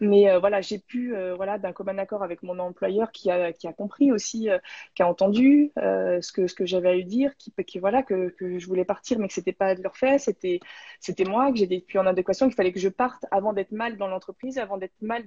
Mais 0.00 0.30
euh, 0.30 0.38
voilà, 0.38 0.60
j'ai 0.60 0.78
pu, 0.78 1.14
euh, 1.14 1.34
voilà, 1.36 1.58
d'un 1.58 1.72
commun 1.72 1.98
accord 1.98 2.22
avec 2.22 2.42
mon 2.42 2.58
employeur 2.58 3.12
qui 3.12 3.30
a, 3.30 3.52
qui 3.52 3.66
a 3.68 3.72
compris 3.72 4.12
aussi, 4.12 4.48
qui 4.94 5.02
a 5.02 5.08
entendu 5.08 5.72
ce 5.76 6.32
que 6.32 6.46
ce 6.46 6.54
que 6.54 6.66
j'avais 6.66 6.88
à 6.90 6.94
lui 6.94 7.04
dire, 7.04 7.36
qui, 7.36 7.52
voilà, 7.78 8.02
que, 8.02 8.28
que 8.30 8.58
je 8.58 8.66
voulais 8.66 8.84
partir, 8.84 9.18
mais 9.18 9.28
que 9.28 9.34
c'était 9.34 9.52
pas 9.52 9.74
de 9.74 9.82
leur 9.82 9.96
fait. 9.96 10.18
C'était 10.18 10.60
c'était 11.00 11.24
moi 11.24 11.50
que 11.52 11.58
j'étais 11.58 11.80
plus 11.80 11.98
en 11.98 12.06
adéquation, 12.06 12.46
qu'il 12.46 12.56
fallait 12.56 12.72
que 12.72 12.80
je 12.80 12.88
parte 12.88 13.24
avant 13.30 13.52
d'être 13.52 13.72
mal 13.72 13.96
dans 13.96 14.08
l'entreprise, 14.08 14.58
avant 14.58 14.78
d'être 14.78 14.94
mal 15.02 15.24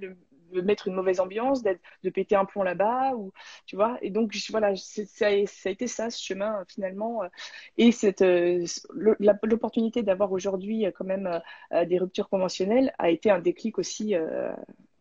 de, 0.52 0.60
mettre 0.60 0.88
une 0.88 0.94
mauvaise 0.94 1.20
ambiance, 1.20 1.62
d'être 1.62 1.80
de 2.04 2.10
péter 2.10 2.36
un 2.36 2.44
plomb 2.44 2.62
là-bas, 2.62 3.14
ou 3.16 3.32
tu 3.66 3.76
vois. 3.76 3.98
Et 4.02 4.10
donc 4.10 4.34
voilà, 4.50 4.76
ça, 4.76 5.02
ça 5.06 5.26
a 5.26 5.70
été 5.70 5.86
ça 5.86 6.10
ce 6.10 6.22
chemin 6.22 6.64
finalement. 6.68 7.22
Et 7.76 7.92
cette 7.92 8.22
euh, 8.22 8.64
l'opportunité 8.94 10.02
d'avoir 10.02 10.32
aujourd'hui 10.32 10.86
euh, 10.86 10.90
quand 10.94 11.04
même 11.04 11.40
euh, 11.72 11.84
des 11.84 11.98
ruptures 11.98 12.28
conventionnelles 12.28 12.92
a 12.98 13.10
été 13.10 13.30
un 13.30 13.38
déclic 13.40 13.78
aussi 13.78 14.14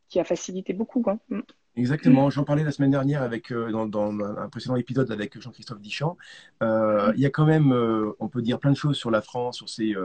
qui 0.08 0.20
a 0.20 0.24
facilité 0.24 0.74
beaucoup. 0.74 1.04
Mm. 1.30 1.42
Exactement, 1.80 2.30
j'en 2.30 2.44
parlais 2.44 2.64
la 2.64 2.72
semaine 2.72 2.92
dernière 2.92 3.22
avec 3.22 3.52
dans, 3.52 4.20
un 4.20 4.50
précédent 4.50 4.76
épisode 4.76 5.12
avec 5.12 5.40
Jean-Christophe 5.40 5.80
Dichamp. 5.80 6.18
Mm. 6.62 7.14
Il 7.16 7.22
y 7.22 7.26
a 7.26 7.30
quand 7.30 7.46
même, 7.46 7.74
on 8.20 8.28
peut 8.28 8.42
dire 8.42 8.60
plein 8.60 8.72
de 8.72 8.78
choses 8.78 8.98
sur 8.98 9.12
la 9.12 9.22
France, 9.22 9.58
sur 9.58 9.70
ses 9.70 9.96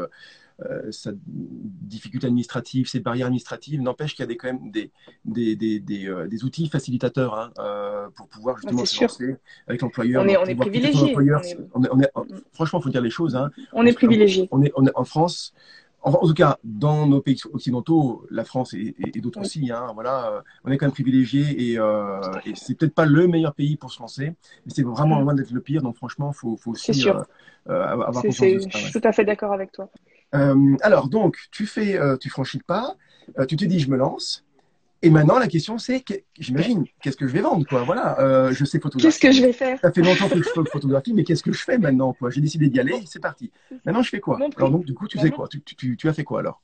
euh, 0.63 0.93
sa 0.93 1.11
difficulté 1.13 2.29
administrative, 2.29 2.87
ses 2.87 3.01
barrières 3.01 3.27
administratives, 3.27 3.81
n'empêche 3.81 4.15
qu'il 4.15 4.23
y 4.23 4.23
a 4.23 4.27
des, 4.29 4.37
quand 4.37 4.47
même 4.47 4.71
des, 4.71 4.93
des, 5.25 5.57
des, 5.57 5.81
des, 5.81 6.07
euh, 6.07 6.29
des 6.29 6.45
outils 6.45 6.69
facilitateurs 6.69 7.35
hein, 7.35 7.51
euh, 7.59 8.09
pour 8.15 8.29
pouvoir 8.29 8.59
justement 8.59 8.85
se 8.85 9.03
lancer 9.03 9.37
avec 9.67 9.83
l'employeur. 9.83 10.23
On 10.23 10.29
est, 10.29 10.37
on 10.37 10.45
est 10.45 10.55
privilégié. 10.55 11.17
franchement, 12.53 12.79
il 12.79 12.83
faut 12.85 12.89
dire 12.89 13.01
les 13.01 13.11
choses. 13.11 13.35
Hein. 13.35 13.51
On 13.73 13.85
est 13.85 13.95
privilégié. 13.95 14.49
On 14.53 14.63
est, 14.63 14.71
on 14.77 14.87
est 14.87 14.95
en 14.95 15.05
France. 15.05 15.55
En, 16.05 16.27
tout 16.27 16.35
cas, 16.35 16.59
dans 16.65 17.07
nos 17.07 17.21
pays 17.21 17.41
occidentaux, 17.53 18.27
la 18.31 18.45
France 18.45 18.75
et, 18.75 18.95
et, 19.15 19.21
d'autres 19.21 19.41
aussi, 19.41 19.71
hein, 19.71 19.87
voilà, 19.95 20.43
on 20.65 20.71
est 20.71 20.77
quand 20.77 20.87
même 20.87 20.93
privilégié 20.93 21.71
et, 21.71 21.79
euh, 21.79 22.21
et 22.45 22.53
c'est 22.55 22.75
peut-être 22.75 22.95
pas 22.95 23.07
le 23.07 23.27
meilleur 23.27 23.55
pays 23.55 23.77
pour 23.77 23.91
se 23.91 24.01
lancer, 24.01 24.35
mais 24.67 24.73
c'est 24.75 24.83
vraiment 24.83 25.19
loin 25.21 25.35
d'être 25.35 25.51
le 25.51 25.61
pire. 25.61 25.81
Donc 25.81 25.97
franchement, 25.97 26.33
faut, 26.33 26.57
faut 26.59 26.73
aussi 26.73 27.09
euh, 27.09 27.23
avoir 27.67 28.23
confiance. 28.23 28.65
Je 28.71 28.77
suis 28.79 28.93
tout 28.93 29.09
à 29.09 29.13
fait 29.13 29.25
d'accord 29.25 29.53
avec 29.53 29.73
toi. 29.73 29.89
Euh, 30.35 30.77
alors, 30.83 31.09
donc, 31.09 31.37
tu 31.51 31.67
fais, 31.67 31.99
euh, 31.99 32.17
tu 32.17 32.29
franchis 32.29 32.59
le 32.59 32.65
pas, 32.65 32.97
euh, 33.39 33.47
tu 33.47 33.57
te 33.57 33.65
dis, 33.65 33.79
je 33.79 33.91
me 33.91 33.97
lance. 33.97 34.45
Et 35.05 35.11
maintenant, 35.11 35.39
la 35.39 35.49
question, 35.49 35.77
c'est, 35.77 36.03
j'imagine, 36.39 36.85
qu'est-ce 37.03 37.17
que 37.17 37.27
je 37.29 37.33
vais 37.33 37.43
vendre, 37.43 37.67
quoi? 37.69 37.83
Voilà, 37.83 38.51
je 38.53 38.65
sais 38.65 38.81
photographier. 38.81 39.11
Qu'est-ce 39.11 39.21
que 39.21 39.33
je 39.33 39.43
vais 39.43 39.53
faire? 39.53 39.79
Ça 39.81 39.93
fait 39.93 40.03
longtemps 40.03 40.29
que 40.29 40.39
je 40.39 40.49
fais 40.49 40.61
photographie, 40.71 41.13
mais 41.13 41.25
qu'est-ce 41.25 41.43
que 41.43 41.53
je 41.53 41.63
fais 41.63 41.79
maintenant, 41.79 42.15
quoi? 42.15 42.31
J'ai 42.31 42.41
décidé 42.41 42.69
d'y 42.69 42.81
aller, 42.81 43.03
c'est 43.07 43.21
parti. 43.21 43.53
Maintenant, 43.85 44.03
je 44.03 44.09
fais 44.09 44.21
quoi? 44.21 44.39
Alors, 44.57 44.71
donc, 44.71 44.85
du 44.85 44.95
coup, 44.95 45.07
tu 45.07 45.19
sais 45.19 45.31
quoi? 45.31 45.47
Tu, 45.49 45.61
tu, 45.63 45.97
tu, 45.97 46.09
as 46.09 46.13
fait 46.15 46.25
quoi 46.25 46.41
alors? 46.41 46.63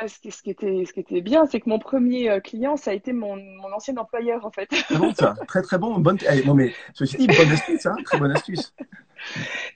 Bah, 0.00 0.08
ce, 0.08 0.18
qui, 0.18 0.30
ce, 0.30 0.42
qui 0.42 0.50
était, 0.50 0.84
ce 0.84 0.92
qui 0.92 1.00
était 1.00 1.20
bien, 1.20 1.46
c'est 1.46 1.60
que 1.60 1.68
mon 1.68 1.78
premier 1.78 2.40
client, 2.42 2.76
ça 2.76 2.90
a 2.90 2.94
été 2.94 3.12
mon, 3.12 3.36
mon 3.36 3.72
ancien 3.72 3.96
employeur, 3.96 4.44
en 4.44 4.50
fait. 4.50 4.66
Très 4.66 4.96
bon, 4.96 5.14
ça. 5.14 5.34
Très, 5.46 5.62
très 5.62 5.78
bon. 5.78 5.98
Bonne... 5.98 6.18
Eh, 6.30 6.44
non, 6.44 6.54
mais 6.54 6.72
ceci 6.94 7.16
dit, 7.16 7.26
bonne 7.26 7.50
astuce, 7.50 7.86
hein 7.86 7.96
Très 8.04 8.18
bonne 8.18 8.32
astuce. 8.32 8.74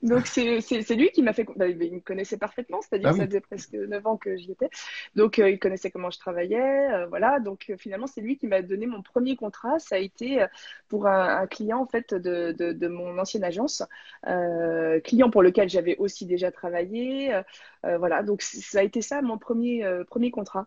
Donc 0.02 0.26
c'est 0.26 0.94
lui 0.94 1.10
qui 1.10 1.22
m'a 1.22 1.32
fait. 1.32 1.46
Bah, 1.56 1.66
il 1.66 1.76
me 1.76 2.00
connaissait 2.00 2.36
parfaitement, 2.36 2.80
c'est-à-dire 2.82 3.08
ah 3.08 3.12
que 3.12 3.18
ça 3.18 3.26
faisait 3.26 3.40
presque 3.40 3.74
9 3.74 4.06
ans 4.06 4.16
que 4.16 4.36
j'y 4.36 4.52
étais. 4.52 4.70
Donc 5.16 5.38
euh, 5.38 5.50
il 5.50 5.58
connaissait 5.58 5.90
comment 5.90 6.10
je 6.10 6.18
travaillais, 6.18 6.92
euh, 6.92 7.06
voilà. 7.06 7.40
Donc 7.40 7.66
euh, 7.70 7.76
finalement 7.76 8.06
c'est 8.06 8.20
lui 8.20 8.36
qui 8.36 8.46
m'a 8.46 8.62
donné 8.62 8.86
mon 8.86 9.02
premier 9.02 9.36
contrat. 9.36 9.78
Ça 9.78 9.96
a 9.96 9.98
été 9.98 10.44
pour 10.88 11.06
un, 11.06 11.46
client 11.46 11.80
en 11.80 11.86
fait 11.86 12.14
de, 12.14 12.52
de, 12.52 12.72
de, 12.72 12.88
mon 12.88 13.18
ancienne 13.18 13.44
agence, 13.44 13.82
client 15.04 15.30
pour 15.30 15.42
lequel 15.42 15.68
j'avais 15.68 15.96
aussi 15.96 16.26
déjà 16.26 16.50
travaillé. 16.50 17.40
Voilà, 17.82 18.22
donc 18.22 18.42
ça 18.42 18.80
a 18.80 18.82
été 18.82 19.00
ça 19.02 19.22
mon 19.22 19.38
premier 19.38 19.84
premier 20.08 20.30
contrat. 20.30 20.66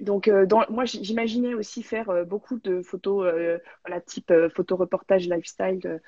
donc, 0.00 0.28
euh, 0.28 0.46
moi, 0.70 0.84
j'imaginais 0.84 1.54
aussi 1.54 1.82
faire 1.82 2.10
euh, 2.10 2.24
beaucoup 2.24 2.58
de 2.58 2.82
photos, 2.82 3.26
euh, 3.26 3.58
voilà, 3.84 4.00
type 4.00 4.32
photo 4.54 4.76
reportage 4.76 5.28
lifestyle 5.28 6.00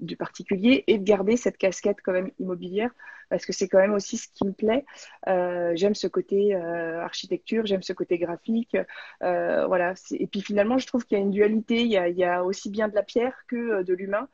du 0.00 0.16
particulier 0.16 0.84
et 0.86 0.98
de 0.98 1.04
garder 1.04 1.36
cette 1.36 1.56
casquette 1.58 1.98
quand 2.02 2.12
même 2.12 2.30
immobilière 2.38 2.90
parce 3.30 3.46
que 3.46 3.52
c'est 3.52 3.68
quand 3.68 3.78
même 3.78 3.94
aussi 3.94 4.18
ce 4.18 4.28
qui 4.28 4.44
me 4.44 4.52
plaît. 4.52 4.84
j'aime 5.26 5.94
ce 5.94 6.06
côté 6.06 6.54
architecture, 6.54 7.66
j'aime 7.66 7.82
ce 7.82 7.92
côté 7.92 8.18
graphique, 8.18 8.76
voilà. 9.20 9.94
Et 10.12 10.26
puis 10.26 10.42
finalement, 10.42 10.78
je 10.78 10.86
trouve 10.86 11.04
qu'il 11.04 11.18
y 11.18 11.20
a 11.20 11.24
une 11.24 11.30
dualité. 11.30 11.82
Il 11.82 11.90
y 11.90 12.24
a, 12.24 12.44
aussi 12.44 12.70
bien 12.70 12.88
de 12.88 12.94
la 12.94 13.02
pierre 13.02 13.34
que 13.48 13.82
de 13.82 13.94
l'humain. 13.94 14.28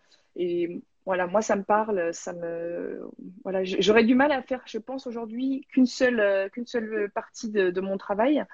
Voilà, 1.06 1.26
moi, 1.26 1.42
ça 1.42 1.56
me 1.56 1.62
parle, 1.62 2.12
ça 2.12 2.32
me, 2.32 3.00
voilà, 3.42 3.64
j'aurais 3.64 4.04
du 4.04 4.14
mal 4.14 4.32
à 4.32 4.42
faire, 4.42 4.62
je 4.66 4.78
pense 4.78 5.06
aujourd'hui, 5.06 5.66
qu'une 5.72 5.86
seule, 5.86 6.50
qu'une 6.50 6.66
seule 6.66 7.10
partie 7.14 7.50
de, 7.50 7.70
de 7.70 7.80
mon 7.80 7.96
travail. 7.96 8.44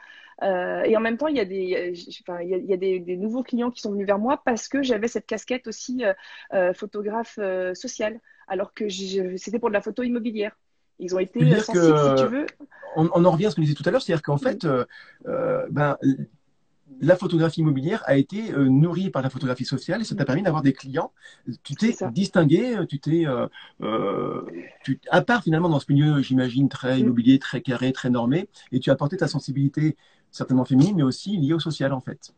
Euh, 0.43 0.83
et 0.83 0.97
en 0.97 1.01
même 1.01 1.17
temps, 1.17 1.29
il 1.29 1.37
y 1.37 1.41
a, 1.41 1.45
des, 1.45 1.95
enfin, 2.21 2.41
il 2.43 2.51
y 2.51 2.55
a, 2.55 2.59
il 2.59 2.67
y 2.67 2.73
a 2.75 2.77
des, 2.77 3.01
des, 3.01 3.17
nouveaux 3.17 3.43
clients 3.43 3.71
qui 3.71 3.81
sont 3.81 3.93
venus 3.93 4.07
vers 4.07 4.19
moi 4.19 4.43
parce 4.45 4.69
que 4.69 4.83
j'avais 4.83 5.09
cette 5.09 5.27
casquette 5.27 5.67
aussi 5.67 6.05
euh, 6.05 6.13
euh 6.53 6.75
photographe 6.75 7.39
euh, 7.39 7.75
social, 7.75 8.21
alors 8.47 8.75
que 8.75 8.89
c'était 8.89 9.59
pour 9.59 9.71
de 9.71 9.75
la 9.75 9.81
photo 9.81 10.03
immobilière. 10.03 10.57
Ils 10.99 11.15
ont 11.15 11.19
été 11.19 11.41
sensibles, 11.61 11.99
si 11.99 12.23
tu 12.23 12.29
veux. 12.29 12.47
On, 12.97 13.09
on, 13.15 13.25
en 13.25 13.31
revient 13.31 13.47
à 13.47 13.51
ce 13.51 13.57
qu'on 13.57 13.63
disait 13.63 13.75
tout 13.75 13.83
à 13.87 13.91
l'heure, 13.91 14.01
c'est-à-dire 14.01 14.23
qu'en 14.23 14.39
fait, 14.39 14.67
ben, 15.71 15.97
la 17.01 17.17
photographie 17.17 17.61
immobilière 17.61 18.03
a 18.07 18.17
été 18.17 18.53
euh, 18.53 18.69
nourrie 18.69 19.11
par 19.11 19.23
la 19.23 19.31
photographie 19.31 19.65
sociale 19.65 20.01
et 20.01 20.05
ça 20.05 20.15
t'a 20.15 20.25
permis 20.25 20.43
d'avoir 20.43 20.63
des 20.63 20.73
clients. 20.73 21.13
Tu 21.63 21.75
t'es 21.75 21.95
distingué, 22.13 22.77
tu 22.89 23.01
t'es, 23.01 23.27
euh, 23.27 24.43
tu, 24.85 25.01
à 25.11 25.21
part 25.21 25.43
finalement 25.43 25.69
dans 25.69 25.81
ce 25.81 25.93
milieu, 25.93 26.23
j'imagine, 26.23 26.69
très 26.69 26.97
mm. 26.97 27.01
immobilier, 27.01 27.39
très 27.39 27.61
carré, 27.61 27.93
très 27.93 28.11
normé, 28.11 28.49
et 28.73 28.81
tu 28.81 28.91
as 28.91 28.95
apporté 28.95 29.17
ta 29.17 29.29
sensibilité 29.29 29.97
certainement 30.31 30.65
féminine, 30.65 30.97
mais 30.97 31.03
aussi 31.03 31.37
liée 31.37 31.55
au 31.55 31.61
social 31.61 31.93
en 31.93 32.01
fait. 32.01 32.35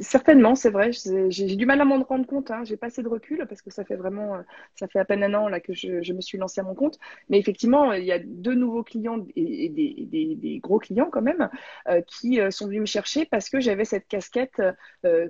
Certainement, 0.00 0.54
c'est 0.54 0.70
vrai. 0.70 0.90
J'ai 0.92 1.56
du 1.56 1.66
mal 1.66 1.80
à 1.80 1.84
m'en 1.84 2.02
rendre 2.02 2.26
compte. 2.26 2.50
Hein. 2.50 2.64
J'ai 2.64 2.76
pas 2.76 2.86
assez 2.86 3.02
de 3.02 3.08
recul 3.08 3.46
parce 3.48 3.62
que 3.62 3.70
ça 3.70 3.84
fait 3.84 3.96
vraiment, 3.96 4.36
euh, 4.36 4.42
ça 4.74 4.88
fait 4.88 4.98
à 4.98 5.04
peine 5.04 5.22
un 5.22 5.34
an 5.34 5.48
là 5.48 5.60
que 5.60 5.72
je, 5.74 6.12
me 6.12 6.20
suis 6.20 6.38
lancée 6.38 6.60
à 6.60 6.64
mon 6.64 6.74
compte. 6.74 6.98
Mais 7.28 7.38
effectivement, 7.38 7.92
il 7.92 8.04
y 8.04 8.12
a 8.12 8.18
deux 8.18 8.54
nouveaux 8.54 8.82
clients 8.82 9.24
et, 9.36 9.68
des, 9.68 10.58
gros 10.62 10.78
clients 10.78 11.10
quand 11.10 11.22
même 11.22 11.48
euh, 11.88 12.00
qui 12.02 12.40
euh, 12.40 12.50
sont 12.50 12.66
venus 12.66 12.80
me 12.80 12.86
chercher 12.86 13.26
parce 13.26 13.48
que 13.50 13.60
j'avais 13.60 13.84
cette 13.84 14.08
casquette 14.08 14.60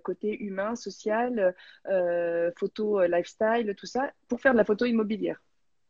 côté 0.02 0.38
humain, 0.42 0.76
social, 0.76 1.54
photo, 2.56 3.04
lifestyle, 3.06 3.74
tout 3.76 3.86
ça, 3.86 4.12
pour 4.28 4.40
faire 4.40 4.52
de 4.52 4.58
la 4.58 4.64
photo 4.64 4.84
immobilière. 4.84 5.40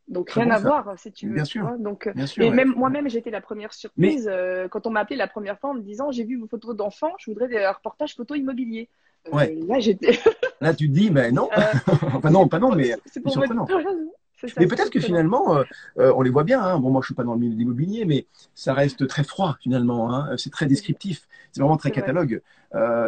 Donc 0.07 0.31
rien 0.31 0.51
à 0.51 0.59
voir, 0.59 0.93
si 0.97 1.11
tu 1.11 1.27
veux. 1.27 1.35
Bien 1.35 1.45
sûr. 1.45 1.69
Donc, 1.79 2.09
et 2.37 2.49
même 2.51 2.73
moi-même, 2.75 3.09
j'étais 3.09 3.31
la 3.31 3.41
première 3.41 3.73
surprise 3.73 4.29
euh, 4.31 4.67
quand 4.67 4.85
on 4.85 4.91
m'a 4.91 4.99
appelé 5.01 5.15
la 5.15 5.27
première 5.27 5.59
fois 5.59 5.71
en 5.71 5.73
me 5.73 5.81
disant 5.81 6.11
j'ai 6.11 6.23
vu 6.23 6.37
vos 6.37 6.47
photos 6.47 6.75
d'enfants, 6.75 7.13
je 7.17 7.31
voudrais 7.31 7.65
un 7.65 7.71
reportage 7.71 8.15
photo 8.15 8.35
immobilier. 8.35 8.89
Euh, 9.27 9.31
ouais. 9.31 9.57
Là, 9.67 9.79
j'étais. 9.79 10.19
là, 10.61 10.73
tu 10.73 10.87
te 10.89 10.93
dis, 10.93 11.09
mais 11.09 11.31
non. 11.31 11.49
Euh, 11.57 11.61
enfin 12.13 12.29
non, 12.29 12.47
pas 12.47 12.59
non, 12.59 12.75
mais 12.75 12.95
c'est 13.05 13.27
surprenant. 13.27 13.67
mais 14.57 14.67
peut-être 14.67 14.91
que 14.91 14.99
finalement, 14.99 15.63
on 15.95 16.21
les 16.21 16.29
voit 16.29 16.43
bien. 16.43 16.61
Hein. 16.61 16.79
Bon, 16.79 16.91
moi, 16.91 17.01
je 17.01 17.07
suis 17.07 17.15
pas 17.15 17.23
dans 17.23 17.33
le 17.33 17.39
milieu 17.39 17.53
de 17.53 17.59
l'immobilier, 17.59 18.05
mais 18.05 18.27
ça 18.53 18.73
reste 18.73 19.07
très 19.07 19.23
froid 19.23 19.57
finalement. 19.59 20.13
Hein. 20.13 20.37
C'est 20.37 20.51
très 20.51 20.67
descriptif. 20.67 21.27
C'est 21.51 21.61
vraiment 21.61 21.77
très 21.77 21.89
catalogue. 21.89 22.41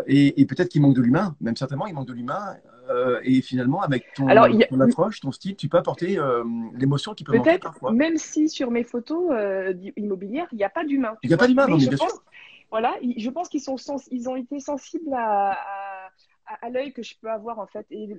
et, 0.07 0.41
et 0.41 0.45
peut-être 0.47 0.69
qu'il 0.69 0.81
manque 0.81 0.95
de 0.95 1.01
l'humain. 1.01 1.35
Même 1.41 1.57
certainement, 1.57 1.85
il 1.85 1.93
manque 1.93 2.07
de 2.07 2.13
l'humain. 2.13 2.55
Euh, 2.89 3.19
et 3.23 3.41
finalement, 3.41 3.81
avec 3.81 4.13
ton, 4.13 4.27
approche, 4.27 5.19
ton 5.19 5.31
style, 5.31 5.55
tu 5.55 5.67
peux 5.67 5.77
apporter 5.77 6.17
euh, 6.17 6.43
l'émotion 6.73 7.13
qui 7.13 7.23
peut 7.23 7.35
manquer 7.35 7.59
parfois. 7.59 7.91
Même 7.91 8.17
si 8.17 8.49
sur 8.49 8.71
mes 8.71 8.83
photos 8.83 9.31
euh, 9.31 9.73
immobilières, 9.95 10.47
il 10.51 10.57
n'y 10.57 10.63
a 10.63 10.69
pas 10.69 10.85
d'humain. 10.85 11.15
Il 11.23 11.29
n'y 11.29 11.33
a 11.33 11.37
pas 11.37 11.47
d'humain, 11.47 11.67
non, 11.67 11.77
bien 11.77 11.95
sûr. 11.95 12.23
Voilà, 12.69 12.95
je 13.01 13.29
pense 13.29 13.47
qu'ils 13.47 13.61
sont 13.61 13.77
ils 14.11 14.27
ont 14.29 14.35
été 14.35 14.59
sensibles 14.59 15.13
à 15.13 15.53
à, 15.53 15.96
l'œil 16.69 16.93
que 16.93 17.03
je 17.03 17.15
peux 17.21 17.29
avoir 17.29 17.59
en 17.59 17.67
fait 17.67 17.85
et 17.91 18.09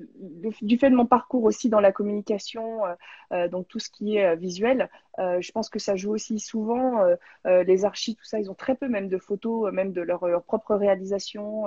du 0.63 0.79
fait 0.79 0.91
de 0.91 0.95
mon 0.95 1.07
parcours 1.07 1.45
aussi 1.45 1.69
dans 1.69 1.81
la 1.81 1.93
communication 1.93 2.87
euh, 2.87 2.95
euh 3.33 3.49
donc 3.49 3.69
tout 3.69 3.79
ce 3.79 3.91
qui 3.91 4.17
est 4.17 4.27
euh, 4.27 4.35
visuel 4.35 4.91
euh, 5.19 5.41
je 5.41 5.53
pense 5.53 5.69
que 5.69 5.79
ça 5.79 5.97
joue 5.97 6.13
aussi 6.13 6.39
souvent 6.39 7.05
les 7.45 7.85
archives 7.85 8.17
tout 8.17 8.25
ça 8.25 8.39
ils 8.39 8.51
ont 8.51 8.55
très 8.55 8.75
peu 8.75 8.89
même 8.89 9.09
de 9.09 9.19
photos 9.19 9.73
même 9.73 9.93
de 9.93 10.03
leur, 10.03 10.21
propre 10.45 10.75
réalisation 10.75 11.65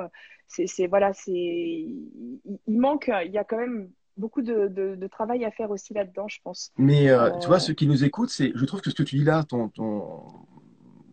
c'est 0.47 0.87
voilà 0.87 1.13
c'est 1.13 1.31
il, 1.31 2.39
manque 2.67 3.11
il 3.25 3.31
y 3.31 3.37
a 3.37 3.43
quand 3.43 3.57
même 3.57 3.89
beaucoup 4.17 4.41
de, 4.41 4.67
de, 4.67 5.07
travail 5.07 5.45
à 5.45 5.51
faire 5.51 5.71
aussi 5.71 5.93
là-dedans, 5.93 6.27
je 6.27 6.39
pense. 6.43 6.71
Mais 6.77 7.07
tu 7.39 7.47
vois, 7.47 7.59
ceux 7.59 7.73
qui 7.73 7.87
nous 7.87 8.03
écoutent, 8.03 8.29
c'est, 8.29 8.51
je 8.53 8.65
trouve 8.65 8.81
que 8.81 8.91
ce 8.91 8.95
que 8.95 9.03
tu 9.03 9.15
dis 9.15 9.23
là, 9.23 9.43
ton, 9.43 9.69
ton, 9.69 10.11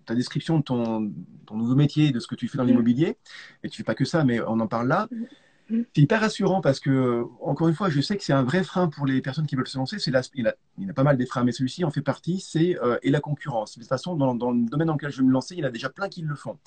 ta 0.09 0.14
description 0.14 0.59
de 0.59 0.64
ton, 0.64 1.12
ton, 1.47 1.57
nouveau 1.57 1.75
métier, 1.75 2.11
de 2.11 2.21
ce 2.21 2.27
que 2.27 2.35
tu 2.35 2.49
fais 2.49 2.59
dans 2.59 2.64
mm. 2.64 2.68
l'immobilier, 2.68 3.16
et 3.62 3.68
tu 3.68 3.77
fais 3.79 3.85
pas 3.85 3.94
que 3.94 4.05
ça, 4.05 4.25
mais 4.25 4.40
on 4.40 4.59
en 4.61 4.66
parle 4.66 4.88
là, 4.88 5.09
mm. 5.11 5.25
Mm. 5.71 5.83
C'est 5.94 6.03
hyper 6.03 6.21
rassurant 6.21 6.61
parce 6.61 6.81
que, 6.81 7.25
encore 7.40 7.68
une 7.68 7.75
fois, 7.75 7.90
je 7.90 8.01
sais 8.01 8.16
que 8.16 8.25
c'est 8.25 8.33
un 8.33 8.42
vrai 8.42 8.64
frein 8.64 8.88
pour 8.88 9.07
les 9.07 9.21
personnes 9.21 9.47
qui 9.47 9.57
veulent 9.57 9.68
se 9.68 9.77
lancer. 9.77 9.99
C'est 9.99 10.11
il, 10.35 10.47
a, 10.47 10.55
il 10.79 10.90
a 10.90 10.92
pas 10.94 11.03
mal 11.03 11.16
des 11.16 11.27
freins, 11.27 11.44
mais 11.44 11.53
celui-ci 11.53 11.85
en 11.85 11.90
fait 11.90 12.01
partie. 12.01 12.40
C'est 12.40 12.79
euh, 12.83 12.99
et 13.03 13.11
la 13.11 13.21
concurrence. 13.21 13.75
De 13.75 13.81
toute 13.81 13.88
façon, 13.88 14.16
dans, 14.16 14.35
dans, 14.35 14.53
le 14.53 14.68
domaine 14.68 14.87
dans 14.87 14.94
lequel 14.94 15.11
je 15.11 15.18
vais 15.18 15.27
me 15.27 15.33
lancer, 15.33 15.55
il 15.55 15.61
y 15.61 15.64
en 15.64 15.68
a 15.68 15.71
déjà 15.71 15.90
plein 15.90 16.09
qui 16.09 16.23
le 16.23 16.35
font. 16.35 16.59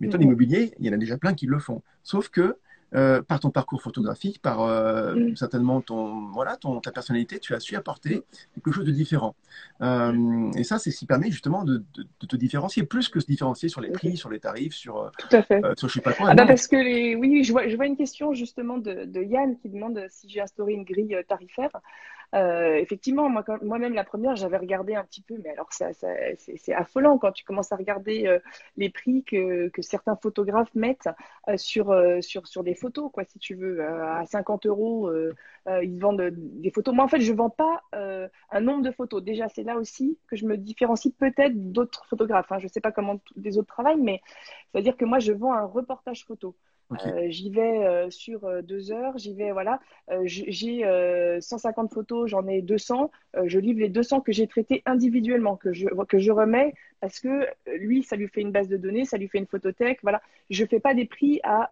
Mais 0.00 0.08
toi, 0.08 0.18
l'immobilier, 0.18 0.74
il 0.78 0.86
y 0.86 0.90
en 0.90 0.92
a 0.92 0.96
déjà 0.96 1.18
plein 1.18 1.34
qui 1.34 1.46
le 1.46 1.58
font. 1.58 1.82
Sauf 2.02 2.28
que 2.28 2.56
euh, 2.94 3.22
par 3.22 3.40
ton 3.40 3.50
parcours 3.50 3.82
photographique, 3.82 4.40
par 4.40 4.62
euh, 4.62 5.14
mm. 5.14 5.36
certainement 5.36 5.80
ton, 5.80 6.26
voilà, 6.28 6.56
ton, 6.56 6.80
ta 6.80 6.92
personnalité, 6.92 7.38
tu 7.38 7.54
as 7.54 7.60
su 7.60 7.74
apporter 7.76 8.22
quelque 8.54 8.70
chose 8.70 8.84
de 8.84 8.92
différent. 8.92 9.34
Euh, 9.82 10.50
et 10.56 10.64
ça, 10.64 10.78
c'est 10.78 10.90
ce 10.90 10.98
qui 10.98 11.06
permet 11.06 11.30
justement 11.30 11.64
de, 11.64 11.78
de, 11.94 12.06
de, 12.20 12.26
te 12.26 12.36
différencier, 12.36 12.84
plus 12.84 13.08
que 13.08 13.20
se 13.20 13.26
différencier 13.26 13.68
sur 13.68 13.80
les 13.80 13.90
prix, 13.90 14.16
sur 14.16 14.30
les 14.30 14.38
tarifs, 14.38 14.74
sur, 14.74 14.98
euh, 14.98 15.08
Tout 15.18 15.36
à 15.36 15.42
fait. 15.42 15.60
sur 15.76 15.88
je 15.88 15.94
sais 15.94 16.00
pas 16.00 16.12
quoi. 16.12 16.28
Ah 16.30 16.34
bah 16.34 16.46
parce 16.46 16.68
que 16.68 16.76
les, 16.76 17.16
oui, 17.16 17.42
je 17.44 17.52
vois, 17.52 17.68
je 17.68 17.76
vois 17.76 17.86
une 17.86 17.96
question 17.96 18.32
justement 18.32 18.78
de, 18.78 19.04
de 19.04 19.22
Yann 19.22 19.56
qui 19.58 19.68
demande 19.68 20.04
si 20.08 20.28
j'ai 20.28 20.40
instauré 20.40 20.72
une 20.72 20.84
grille 20.84 21.16
tarifaire. 21.28 21.70
Euh, 22.34 22.74
effectivement, 22.76 23.28
moi, 23.28 23.44
moi-même, 23.62 23.94
la 23.94 24.04
première, 24.04 24.34
j'avais 24.34 24.56
regardé 24.56 24.94
un 24.94 25.04
petit 25.04 25.22
peu, 25.22 25.36
mais 25.42 25.50
alors 25.50 25.68
c'est 25.72 26.72
affolant 26.72 27.16
quand 27.18 27.32
tu 27.32 27.44
commences 27.44 27.70
à 27.70 27.76
regarder 27.76 28.26
euh, 28.26 28.38
les 28.76 28.90
prix 28.90 29.22
que, 29.22 29.70
certains 29.80 30.16
photographes 30.16 30.74
mettent 30.74 31.08
euh, 31.48 31.56
sur, 31.56 31.92
des 32.64 32.74
photos, 32.74 33.10
quoi, 33.12 33.24
si 33.24 33.38
tu 33.38 33.54
veux. 33.54 33.84
à 33.84 34.24
50 34.26 34.66
euros, 34.66 35.12
ils 35.82 35.98
vendent 36.00 36.30
des 36.32 36.70
photos. 36.70 36.94
Moi, 36.94 37.04
en 37.04 37.08
fait, 37.08 37.20
je 37.20 37.32
vends 37.32 37.50
pas 37.50 37.82
un 37.92 38.60
nombre 38.60 38.82
de 38.82 38.90
photos. 38.90 39.22
Déjà, 39.22 39.48
c'est 39.48 39.62
là 39.62 39.76
aussi 39.76 40.18
que 40.28 40.36
je 40.36 40.46
me 40.46 40.56
différencie 40.56 41.14
peut-être 41.14 41.72
d'autres 41.72 42.04
photographes. 42.06 42.50
Hein. 42.50 42.58
Je 42.58 42.64
ne 42.64 42.70
sais 42.70 42.80
pas 42.80 42.92
comment 42.92 43.20
les 43.36 43.58
autres 43.58 43.68
travaillent, 43.68 44.00
mais 44.00 44.20
c'est-à-dire 44.72 44.96
que 44.96 45.04
moi, 45.04 45.18
je 45.20 45.32
vends 45.32 45.52
un 45.52 45.66
reportage 45.66 46.24
photo. 46.24 46.56
Euh, 46.92 47.26
j'y 47.28 47.50
vais 47.50 47.86
euh, 47.86 48.10
sur 48.10 48.44
euh, 48.44 48.62
deux 48.62 48.92
heures, 48.92 49.16
j'y 49.16 49.34
vais, 49.34 49.52
voilà. 49.52 49.80
j'ai 50.24 50.84
150 51.40 51.92
photos, 51.92 52.30
j'en 52.30 52.46
ai 52.46 52.62
200. 52.62 53.10
je 53.44 53.58
livre 53.58 53.80
les 53.80 53.88
200 53.88 54.20
que 54.20 54.32
j'ai 54.32 54.46
traitées 54.46 54.82
individuellement, 54.86 55.56
que 55.56 55.72
je, 55.72 55.86
que 56.08 56.18
je 56.18 56.30
remets 56.30 56.74
parce 57.00 57.20
que 57.20 57.46
lui, 57.76 58.02
ça 58.02 58.16
lui 58.16 58.28
fait 58.28 58.40
une 58.40 58.52
base 58.52 58.68
de 58.68 58.76
données, 58.76 59.04
ça 59.04 59.18
lui 59.18 59.28
fait 59.28 59.38
une 59.38 59.46
photothèque, 59.46 59.98
voilà. 60.02 60.22
Je 60.50 60.64
fais 60.64 60.80
pas 60.80 60.94
des 60.94 61.04
prix 61.04 61.40
à 61.42 61.68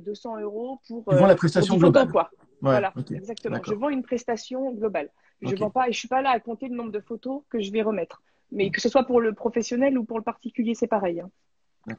200 0.00 0.40
euros 0.40 0.80
pour. 0.86 1.04
Tu 1.08 1.16
vends 1.16 1.26
la 1.26 1.36
prestation 1.36 1.76
globale. 1.76 2.10
quoi. 2.10 2.30
voilà, 2.60 2.92
exactement. 3.10 3.58
Je 3.64 3.74
vends 3.74 3.88
une 3.88 4.02
prestation 4.02 4.72
globale. 4.72 5.10
Je 5.42 5.54
vends 5.54 5.70
pas, 5.70 5.88
et 5.88 5.92
je 5.92 5.98
suis 5.98 6.08
pas 6.08 6.22
là 6.22 6.30
à 6.30 6.40
compter 6.40 6.68
le 6.68 6.74
nombre 6.74 6.90
de 6.90 7.00
photos 7.00 7.42
que 7.50 7.60
je 7.60 7.70
vais 7.70 7.82
remettre. 7.82 8.22
Mais 8.50 8.70
que 8.70 8.80
ce 8.80 8.88
soit 8.88 9.04
pour 9.04 9.20
le 9.20 9.34
professionnel 9.34 9.98
ou 9.98 10.04
pour 10.04 10.16
le 10.16 10.24
particulier, 10.24 10.74
c'est 10.74 10.86
pareil. 10.86 11.20
Hein. 11.20 11.30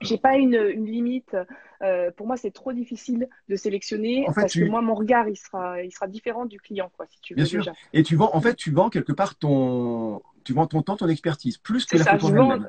J'ai 0.01 0.17
pas 0.17 0.37
une, 0.37 0.55
une 0.55 0.85
limite. 0.85 1.35
Euh, 1.81 2.11
pour 2.11 2.27
moi, 2.27 2.37
c'est 2.37 2.51
trop 2.51 2.73
difficile 2.73 3.29
de 3.47 3.55
sélectionner 3.55 4.25
parce 4.35 4.53
que 4.53 4.65
moi, 4.65 4.81
mon 4.81 4.95
regard, 4.95 5.27
il 5.29 5.37
sera, 5.37 5.81
il 5.81 5.91
sera 5.91 6.07
différent 6.07 6.45
du 6.45 6.59
client, 6.59 6.91
quoi, 6.97 7.05
si 7.09 7.19
tu 7.21 7.33
veux. 7.33 7.37
Bien 7.37 7.45
sûr. 7.45 7.63
Et 7.93 8.03
tu 8.03 8.15
vends, 8.15 8.31
en 8.33 8.41
fait, 8.41 8.55
tu 8.55 8.71
vends 8.71 8.89
quelque 8.89 9.13
part 9.13 9.35
ton, 9.35 10.21
tu 10.43 10.53
vends 10.53 10.67
ton 10.67 10.81
temps, 10.81 10.97
ton 10.97 11.07
expertise, 11.07 11.57
plus 11.57 11.85
que 11.85 11.97
la 11.97 12.03
ça, 12.03 12.17
photo 12.17 12.35
vends... 12.35 12.59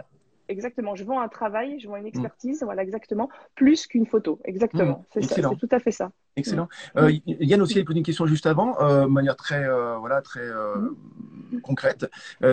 Exactement. 0.49 0.97
Je 0.97 1.05
vends 1.05 1.21
un 1.21 1.29
travail, 1.29 1.79
je 1.79 1.87
vends 1.87 1.95
une 1.95 2.03
mm. 2.03 2.09
expertise, 2.09 2.63
voilà, 2.65 2.83
exactement, 2.83 3.29
plus 3.55 3.87
qu'une 3.87 4.05
photo. 4.05 4.41
Exactement. 4.45 5.05
Mm. 5.15 5.23
C'est 5.23 5.43
tout 5.43 5.69
à 5.71 5.79
fait 5.79 5.93
ça. 5.93 6.11
Excellent. 6.35 6.69
Mm. 6.97 6.99
Euh, 6.99 7.13
Yann 7.27 7.63
aussi 7.63 7.79
a 7.79 7.85
posé 7.85 7.99
une 7.99 8.05
question 8.05 8.27
juste 8.27 8.47
avant, 8.47 8.81
euh, 8.81 9.03
de 9.03 9.07
manière 9.07 9.37
très, 9.37 9.65
voilà, 9.99 10.21
très 10.23 10.49
concrète. 11.63 12.11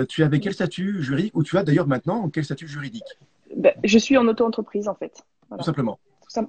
Tu 0.10 0.23
avais 0.23 0.39
quel 0.39 0.53
statut 0.53 1.01
juridique, 1.01 1.36
ou 1.36 1.43
tu 1.43 1.58
as 1.58 1.63
d'ailleurs 1.63 1.88
maintenant 1.88 2.30
quel 2.30 2.45
statut 2.45 2.67
juridique? 2.67 3.17
Ben, 3.58 3.74
je 3.84 3.98
suis 3.98 4.17
en 4.17 4.28
auto-entreprise 4.28 4.88
en 4.88 4.96
fait. 4.96 5.26
Tout 5.50 5.63
simplement. 5.63 6.00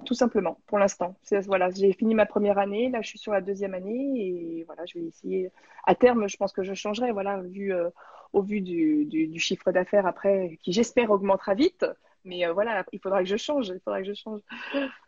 Tout, 0.04 0.14
simplement, 0.14 0.58
pour 0.66 0.78
l'instant. 0.78 1.16
Voilà, 1.46 1.70
j'ai 1.70 1.92
fini 1.92 2.14
ma 2.14 2.26
première 2.26 2.58
année, 2.58 2.90
là 2.90 3.00
je 3.00 3.08
suis 3.08 3.18
sur 3.18 3.32
la 3.32 3.40
deuxième 3.40 3.74
année 3.74 4.12
et 4.16 4.64
voilà, 4.66 4.84
je 4.86 4.98
vais 4.98 5.06
essayer. 5.06 5.52
À 5.86 5.94
terme, 5.94 6.28
je 6.28 6.36
pense 6.36 6.52
que 6.52 6.62
je 6.62 6.74
changerai, 6.74 7.12
voilà, 7.12 7.40
vu, 7.42 7.72
euh, 7.72 7.88
au 8.32 8.42
vu 8.42 8.60
du, 8.60 9.04
du, 9.06 9.38
chiffre 9.38 9.70
d'affaires 9.70 10.06
après, 10.06 10.58
qui 10.62 10.72
j'espère 10.72 11.10
augmentera 11.10 11.54
vite. 11.54 11.86
Mais 12.28 12.46
euh, 12.46 12.52
voilà, 12.52 12.84
il 12.92 13.00
faudra 13.00 13.22
que 13.22 13.28
je 13.28 13.36
change. 13.36 13.68
Il 13.68 13.80
faudra 13.82 14.02
que 14.02 14.06
je 14.06 14.12
change. 14.12 14.40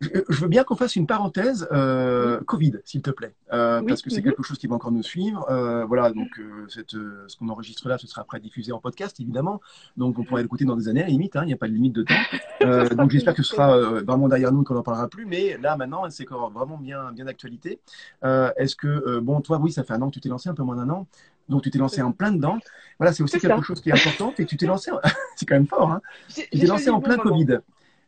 Je, 0.00 0.40
veux 0.40 0.48
bien 0.48 0.64
qu'on 0.64 0.74
fasse 0.74 0.96
une 0.96 1.06
parenthèse 1.06 1.68
euh, 1.70 2.40
Covid, 2.40 2.78
s'il 2.84 3.02
te 3.02 3.10
plaît, 3.10 3.34
euh, 3.52 3.82
parce 3.86 4.00
que 4.00 4.08
c'est 4.08 4.20
mhm. 4.20 4.24
quelque 4.24 4.42
chose 4.42 4.58
qui 4.58 4.66
va 4.66 4.76
encore 4.76 4.90
nous 4.90 5.02
suivre. 5.02 5.46
voilà, 5.86 6.10
donc 6.10 6.40
cette, 6.68 6.92
ce 6.92 7.36
qu'on 7.36 7.48
enregistre 7.50 7.88
là, 7.88 7.98
ce 7.98 8.06
sera 8.06 8.22
après 8.22 8.40
diffusé 8.40 8.72
en 8.72 8.78
podcast, 8.78 9.20
évidemment. 9.20 9.60
Donc 9.96 10.18
on 10.18 10.24
pourra 10.24 10.40
l'écouter 10.40 10.64
dans 10.64 10.76
des 10.76 10.88
années, 10.88 11.02
à 11.02 11.04
la 11.04 11.10
limite. 11.10 11.36
Hein, 11.36 11.42
il 11.44 11.48
n'y 11.48 11.52
a 11.52 11.58
pas 11.58 11.68
de 11.68 11.74
limite 11.74 11.94
de 11.94 12.02
temps. 12.02 12.14
donc 12.96 13.10
j'espère 13.10 13.34
que 13.34 13.42
ce 13.42 13.54
sera 13.54 13.78
vraiment 14.00 14.28
derrière 14.28 14.52
nous 14.52 14.64
qu'on 14.64 14.74
n'en 14.74 14.82
parlera 14.82 15.08
plus. 15.08 15.26
Mais 15.26 15.58
là, 15.58 15.76
maintenant, 15.76 16.08
c'est 16.08 16.26
vraiment 16.28 16.78
bien, 16.78 17.12
bien 17.12 17.26
d'actualité. 17.26 17.80
Est-ce 18.22 18.74
que, 18.74 19.18
bon, 19.20 19.42
toi, 19.42 19.58
oui, 19.58 19.70
ça 19.70 19.84
fait 19.84 19.92
un 19.92 20.02
an 20.02 20.08
que 20.08 20.14
tu 20.14 20.20
t'es 20.20 20.30
lancé, 20.30 20.48
un 20.48 20.54
peu 20.54 20.62
moins 20.62 20.76
d'un 20.76 20.88
an. 20.88 21.06
Donc 21.50 21.62
tu 21.62 21.70
t'es 21.70 21.78
lancé 21.78 22.00
en 22.00 22.12
plein 22.12 22.32
dedans. 22.32 22.58
Voilà, 22.98 23.12
c'est 23.12 23.22
aussi 23.22 23.38
quelque 23.38 23.62
chose 23.62 23.80
qui 23.80 23.90
est 23.90 23.92
important. 23.92 24.32
Et 24.38 24.46
tu 24.46 24.56
t'es 24.56 24.66
lancé, 24.66 24.90
c'est 25.36 25.46
quand 25.46 25.54
même 25.54 25.66
fort, 25.66 25.90
hein. 25.90 26.00
Tu 26.28 26.46
t'es 26.48 26.66
lancé 26.66 26.90
en 26.90 27.00
plein 27.00 27.16
Covid. 27.16 27.58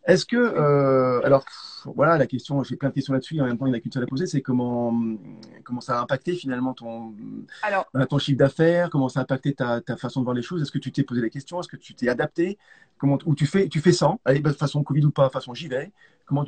Est-ce 0.04 0.26
que, 0.26 0.36
euh, 0.36 1.20
alors, 1.24 1.44
voilà, 1.84 2.18
la 2.18 2.26
question, 2.26 2.64
j'ai 2.64 2.74
plein 2.76 2.88
de 2.88 2.94
questions 2.94 3.12
là-dessus, 3.12 3.40
en 3.40 3.46
même 3.46 3.56
temps, 3.56 3.66
il 3.66 3.70
n'y 3.70 3.76
en 3.76 3.78
a 3.78 3.80
qu'une 3.80 3.92
seule 3.92 4.02
à 4.02 4.06
poser, 4.06 4.26
c'est 4.26 4.42
comment, 4.42 4.92
comment 5.62 5.80
ça 5.80 5.98
a 5.98 6.02
impacté 6.02 6.34
finalement 6.34 6.74
ton, 6.74 7.14
alors, 7.62 7.86
euh, 7.94 8.04
ton 8.04 8.18
chiffre 8.18 8.38
d'affaires, 8.38 8.90
comment 8.90 9.08
ça 9.08 9.20
a 9.20 9.22
impacté 9.22 9.54
ta, 9.54 9.80
ta, 9.80 9.96
façon 9.96 10.20
de 10.20 10.24
voir 10.24 10.34
les 10.34 10.42
choses, 10.42 10.60
est-ce 10.60 10.72
que 10.72 10.78
tu 10.78 10.90
t'es 10.90 11.04
posé 11.04 11.20
des 11.20 11.30
questions, 11.30 11.60
est-ce 11.60 11.68
que 11.68 11.76
tu 11.76 11.94
t'es 11.94 12.08
adapté, 12.08 12.58
comment, 12.98 13.16
ou 13.26 13.36
tu 13.36 13.46
fais, 13.46 13.68
tu 13.68 13.80
fais 13.80 13.92
sans, 13.92 14.20
allez, 14.24 14.40
de 14.40 14.50
façon 14.50 14.82
Covid 14.82 15.04
ou 15.04 15.12
pas, 15.12 15.30
façon 15.30 15.54
j'y 15.54 15.68
vais, 15.68 15.92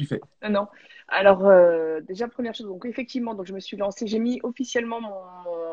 fais? 0.06 0.20
Non, 0.48 0.68
alors 1.08 1.46
euh, 1.46 2.00
déjà 2.02 2.28
première 2.28 2.54
chose, 2.54 2.66
donc 2.66 2.84
effectivement, 2.86 3.34
donc 3.34 3.46
je 3.46 3.54
me 3.54 3.60
suis 3.60 3.76
lancée, 3.76 4.06
j'ai 4.06 4.18
mis 4.18 4.40
officiellement 4.42 5.00
mon, 5.00 5.14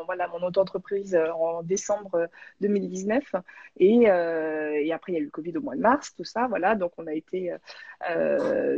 mon 0.06 0.46
auto-entreprise 0.46 1.14
euh, 1.14 1.30
en 1.32 1.62
décembre 1.62 2.28
2019 2.60 3.34
et, 3.76 4.04
et 4.04 4.92
après 4.92 5.12
il 5.12 5.14
y 5.14 5.18
a 5.18 5.20
eu 5.20 5.24
le 5.24 5.30
Covid 5.30 5.56
au 5.58 5.60
mois 5.62 5.76
de 5.76 5.80
mars, 5.80 6.14
tout 6.14 6.24
ça, 6.24 6.46
voilà, 6.48 6.74
donc 6.74 6.92
on 6.98 7.06
a 7.06 7.12
été 7.14 7.52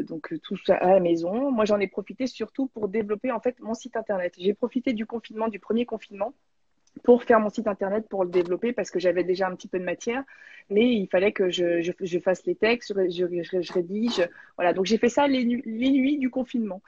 donc 0.09 0.35
tout 0.43 0.57
ça 0.65 0.77
à 0.77 0.89
la 0.91 1.01
maison. 1.01 1.51
Moi, 1.51 1.65
j'en 1.65 1.81
ai 1.81 1.87
profité 1.87 2.27
surtout 2.27 2.67
pour 2.69 2.89
développer 2.89 3.31
en 3.33 3.41
fait 3.41 3.59
mon 3.61 3.75
site 3.75 3.97
internet. 3.97 4.35
J'ai 4.39 4.55
profité 4.55 4.93
du 4.93 5.07
confinement, 5.07 5.49
du 5.49 5.59
premier 5.59 5.87
confinement, 5.87 6.35
pour 7.03 7.23
faire 7.25 7.41
mon 7.41 7.51
site 7.51 7.67
internet, 7.67 8.09
pour 8.09 8.25
le 8.25 8.31
développer, 8.31 8.73
parce 8.73 8.91
que 8.91 8.99
j'avais 8.99 9.25
déjà 9.25 9.49
un 9.49 9.55
petit 9.57 9.69
peu 9.69 9.79
de 9.79 9.85
matière, 9.85 10.23
mais 10.71 10.95
il 10.95 11.09
fallait 11.09 11.33
que 11.33 11.51
je, 11.51 12.19
fasse 12.23 12.45
les 12.47 12.55
textes, 12.55 12.95
je, 12.95 13.73
rédige. 13.73 14.29
Voilà, 14.57 14.73
donc 14.73 14.87
j'ai 14.87 14.99
fait 14.99 15.09
ça 15.09 15.27
les, 15.27 15.45
les, 15.45 15.91
nuits 15.91 16.19
du 16.19 16.31
confinement. 16.31 16.83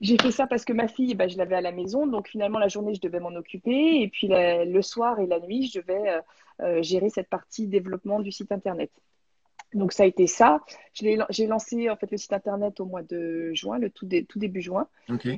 J'ai 0.00 0.16
fait 0.18 0.30
ça 0.30 0.46
parce 0.46 0.64
que 0.64 0.72
ma 0.72 0.88
fille, 0.88 1.14
bah, 1.14 1.28
je 1.28 1.38
l'avais 1.38 1.56
à 1.56 1.60
la 1.60 1.72
maison, 1.72 2.06
donc 2.06 2.28
finalement 2.28 2.58
la 2.58 2.68
journée, 2.68 2.94
je 2.94 3.00
devais 3.00 3.20
m'en 3.20 3.34
occuper, 3.34 4.02
et 4.02 4.08
puis 4.08 4.28
le 4.30 4.82
soir 4.82 5.18
et 5.20 5.26
la 5.26 5.40
nuit, 5.40 5.70
je 5.72 5.80
devais 5.80 6.10
euh, 6.10 6.20
euh, 6.60 6.82
gérer 6.82 7.08
cette 7.10 7.28
partie 7.28 7.66
développement 7.66 8.20
du 8.20 8.30
site 8.30 8.52
internet. 8.52 8.90
Donc 9.74 9.92
ça 9.92 10.04
a 10.04 10.06
été 10.06 10.26
ça. 10.26 10.60
J'ai 10.92 11.46
lancé 11.46 11.90
en 11.90 11.96
fait 11.96 12.10
le 12.10 12.16
site 12.16 12.32
internet 12.32 12.78
au 12.80 12.84
mois 12.84 13.02
de 13.02 13.52
juin, 13.54 13.78
le 13.78 13.90
tout, 13.90 14.08
tout 14.28 14.38
début 14.38 14.60
juin. 14.60 14.86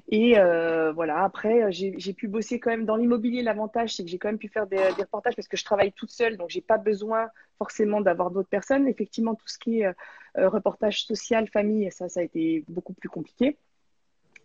Et 0.09 0.39
euh, 0.39 0.93
voilà, 0.93 1.25
après 1.25 1.73
j'ai 1.73 2.13
pu 2.13 2.29
bosser 2.29 2.61
quand 2.61 2.71
même 2.71 2.85
dans 2.85 2.97
l'immobilier. 2.97 3.43
L'avantage 3.43 3.95
c'est 3.95 4.05
que 4.05 4.11
j'ai 4.11 4.19
quand 4.19 4.29
même 4.29 4.39
pu 4.39 4.49
faire 4.49 4.67
des, 4.67 4.79
reportages 4.99 5.35
parce 5.35 5.49
que 5.49 5.57
je 5.57 5.65
travaille 5.65 5.93
toute 5.93 6.11
seule, 6.11 6.37
donc 6.37 6.51
j'ai 6.51 6.61
pas 6.61 6.79
besoin 6.79 7.29
forcément 7.59 8.01
d'avoir 8.01 8.31
d'autres 8.31 8.49
personnes. 8.49 8.87
Effectivement, 8.87 9.35
tout 9.35 9.49
ce 9.49 9.59
qui 9.59 9.81
est 9.81 9.87
euh, 9.87 10.49
reportage 10.49 11.05
social, 11.05 11.49
famille, 11.49 11.91
ça, 11.91 12.09
ça 12.09 12.21
a 12.21 12.23
été 12.23 12.65
beaucoup 12.69 12.93
plus 12.93 13.09
compliqué 13.09 13.57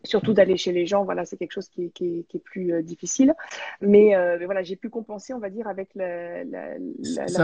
surtout 0.03 0.33
d'aller 0.33 0.57
chez 0.57 0.71
les 0.71 0.87
gens, 0.87 1.05
voilà, 1.05 1.25
c'est 1.25 1.37
quelque 1.37 1.51
chose 1.51 1.69
qui 1.69 1.83
est, 1.83 2.39
plus 2.39 2.73
euh, 2.73 2.81
difficile. 2.81 3.35
Mais, 3.81 4.15
voilà, 4.45 4.63
j'ai 4.63 4.75
pu 4.75 4.89
compenser, 4.89 5.31
on 5.31 5.37
va 5.37 5.51
dire, 5.51 5.67
avec 5.67 5.89
la, 5.93 6.43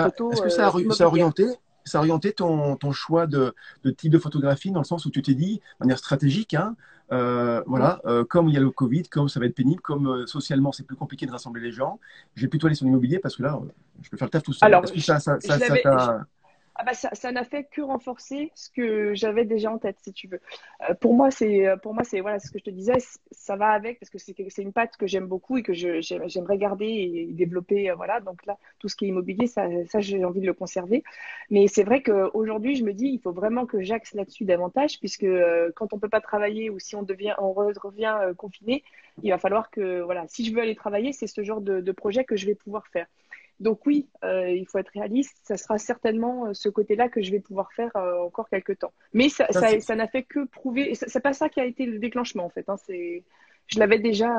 photo. 0.06 0.32
Est-ce 0.32 0.42
que 0.42 0.50
ça 0.50 0.72
ça 0.72 1.04
a 1.04 1.08
orienté 1.08 1.46
ça 1.88 2.00
a 2.00 2.02
orienté 2.02 2.34
ton, 2.34 2.76
ton 2.76 2.92
choix 2.92 3.28
de, 3.28 3.54
de, 3.84 3.92
type 3.92 4.12
de 4.12 4.20
photographie 4.20 4.72
dans 4.72 4.82
le 4.82 4.86
sens 4.86 5.06
où 5.06 5.10
tu 5.10 5.22
t'es 5.22 5.34
dit, 5.34 5.56
de 5.56 5.86
manière 5.86 5.98
stratégique, 5.98 6.54
hein, 6.54 6.76
euh, 7.12 7.64
voilà, 7.66 8.02
euh, 8.06 8.26
comme 8.26 8.50
il 8.50 8.54
y 8.54 8.58
a 8.58 8.60
le 8.60 8.70
Covid, 8.70 9.04
comme 9.04 9.30
ça 9.30 9.40
va 9.40 9.46
être 9.46 9.56
pénible, 9.56 9.82
comme 9.82 10.08
euh, 10.08 10.26
socialement 10.26 10.74
c'est 10.74 10.84
plus 10.84 10.98
compliqué 10.98 11.26
de 11.26 11.32
rassembler 11.32 11.62
les 11.62 11.72
gens, 11.72 12.00
j'ai 12.36 12.48
plutôt 12.48 12.68
aller 12.68 12.76
sur 12.76 12.86
l'immobilier 12.86 13.20
parce 13.20 13.38
que 13.38 13.44
là, 13.44 13.60
je 14.02 14.10
peux 14.10 14.18
faire 14.18 14.28
le 14.28 14.32
taf 14.32 14.44
tout 14.44 14.54
seul. 14.54 14.68
Alors, 14.68 14.88
ça, 14.88 15.20
ça, 15.20 15.40
ça, 15.40 15.58
ça 15.58 16.26
ah 16.80 16.84
bah 16.84 16.94
ça, 16.94 17.32
n'a 17.32 17.44
fait 17.44 17.64
que 17.64 17.82
renforcer 17.82 18.52
ce 18.54 18.70
que 18.70 19.16
j'avais 19.16 19.46
déjà 19.46 19.72
en 19.72 19.80
tête, 19.80 19.98
si 20.04 20.14
tu 20.14 20.28
veux. 20.28 20.40
Euh, 20.88 20.94
pour 20.94 21.16
moi, 21.16 21.32
c'est 21.32 21.66
pour 21.82 21.96
moi 21.96 22.04
c'est 22.04 22.22
voilà 22.22 22.38
ce 22.38 22.52
que 22.52 22.60
je 22.60 22.66
te 22.66 22.70
disais, 22.70 22.94
ça 23.32 23.56
va 23.56 23.70
avec 23.70 24.00
parce 24.00 24.12
que 24.12 24.20
c'est 24.20 24.62
une 24.62 24.74
patte 24.74 24.96
que 24.96 25.08
j'aime 25.08 25.26
beaucoup 25.26 25.58
et 25.58 25.64
que 25.64 25.74
j'aimerais 25.74 26.58
garder 26.60 26.86
et 26.86 27.26
développer. 27.32 27.90
Euh, 27.90 27.96
voilà, 27.96 28.20
donc 28.20 28.46
là, 28.46 28.58
tout 28.78 28.90
ce 28.90 28.96
qui 28.96 29.06
est 29.06 29.08
immobilier, 29.08 29.48
ça, 29.48 29.66
ça 29.88 30.02
j'ai 30.02 30.24
envie 30.24 30.40
de 30.42 30.46
le 30.46 30.54
conserver. 30.54 31.04
Mais 31.50 31.68
c'est 31.68 31.84
vrai 31.84 32.04
qu'aujourd'hui, 32.04 32.76
je 32.76 32.84
me 32.84 32.94
dis, 32.94 33.08
il 33.08 33.20
faut 33.20 33.32
vraiment 33.32 33.66
que 33.66 33.82
j'axe 33.82 34.14
là-dessus 34.14 34.46
davantage 34.46 35.00
puisque 35.00 35.24
euh, 35.24 35.72
quand 35.76 35.94
on 35.94 36.00
peut 36.00 36.10
pas 36.10 36.22
travailler 36.22 36.70
ou 36.70 36.78
si 36.78 36.96
on 36.96 37.02
devient 37.02 37.34
on 37.40 37.54
revient 37.54 38.18
confiné, 38.38 38.84
il 39.24 39.32
va 39.32 39.40
falloir 39.40 39.72
que 39.72 40.02
voilà, 40.02 40.26
si 40.28 40.46
je 40.46 40.54
veux 40.54 40.62
aller 40.62 40.76
travailler, 40.76 41.12
c'est 41.12 41.28
ce 41.28 41.44
genre 41.44 41.62
de, 41.62 41.82
de 41.82 41.92
projet 41.92 42.24
que 42.24 42.36
je 42.36 42.46
vais 42.46 42.56
pouvoir 42.56 42.86
faire. 42.88 43.08
Donc 43.60 43.86
oui, 43.86 44.08
euh, 44.24 44.52
il 44.52 44.68
faut 44.68 44.78
être 44.78 44.92
réaliste. 44.94 45.38
Ça 45.44 45.58
sera 45.58 45.78
certainement 45.78 46.46
euh, 46.46 46.54
ce 46.54 46.70
côté-là 46.70 47.10
que 47.10 47.22
je 47.22 47.32
vais 47.32 47.40
pouvoir 47.40 47.72
faire 47.74 47.96
euh, 47.96 48.24
encore 48.24 48.50
quelques 48.50 48.80
temps. 48.80 48.94
Mais 49.14 49.30
ça, 49.30 49.48
ça, 49.52 49.96
n'a 49.96 50.08
fait 50.08 50.24
que 50.24 50.46
prouver. 50.46 50.94
C'est 50.96 51.20
pas 51.20 51.34
ça 51.34 51.50
qui 51.50 51.60
a 51.60 51.66
été 51.66 51.86
le 51.86 52.00
déclenchement 52.00 52.46
en 52.46 52.50
fait. 52.50 52.70
Hein. 52.70 52.78
c'est 52.86 53.24
je 53.66 53.80
l'avais 53.80 54.00
déjà 54.00 54.30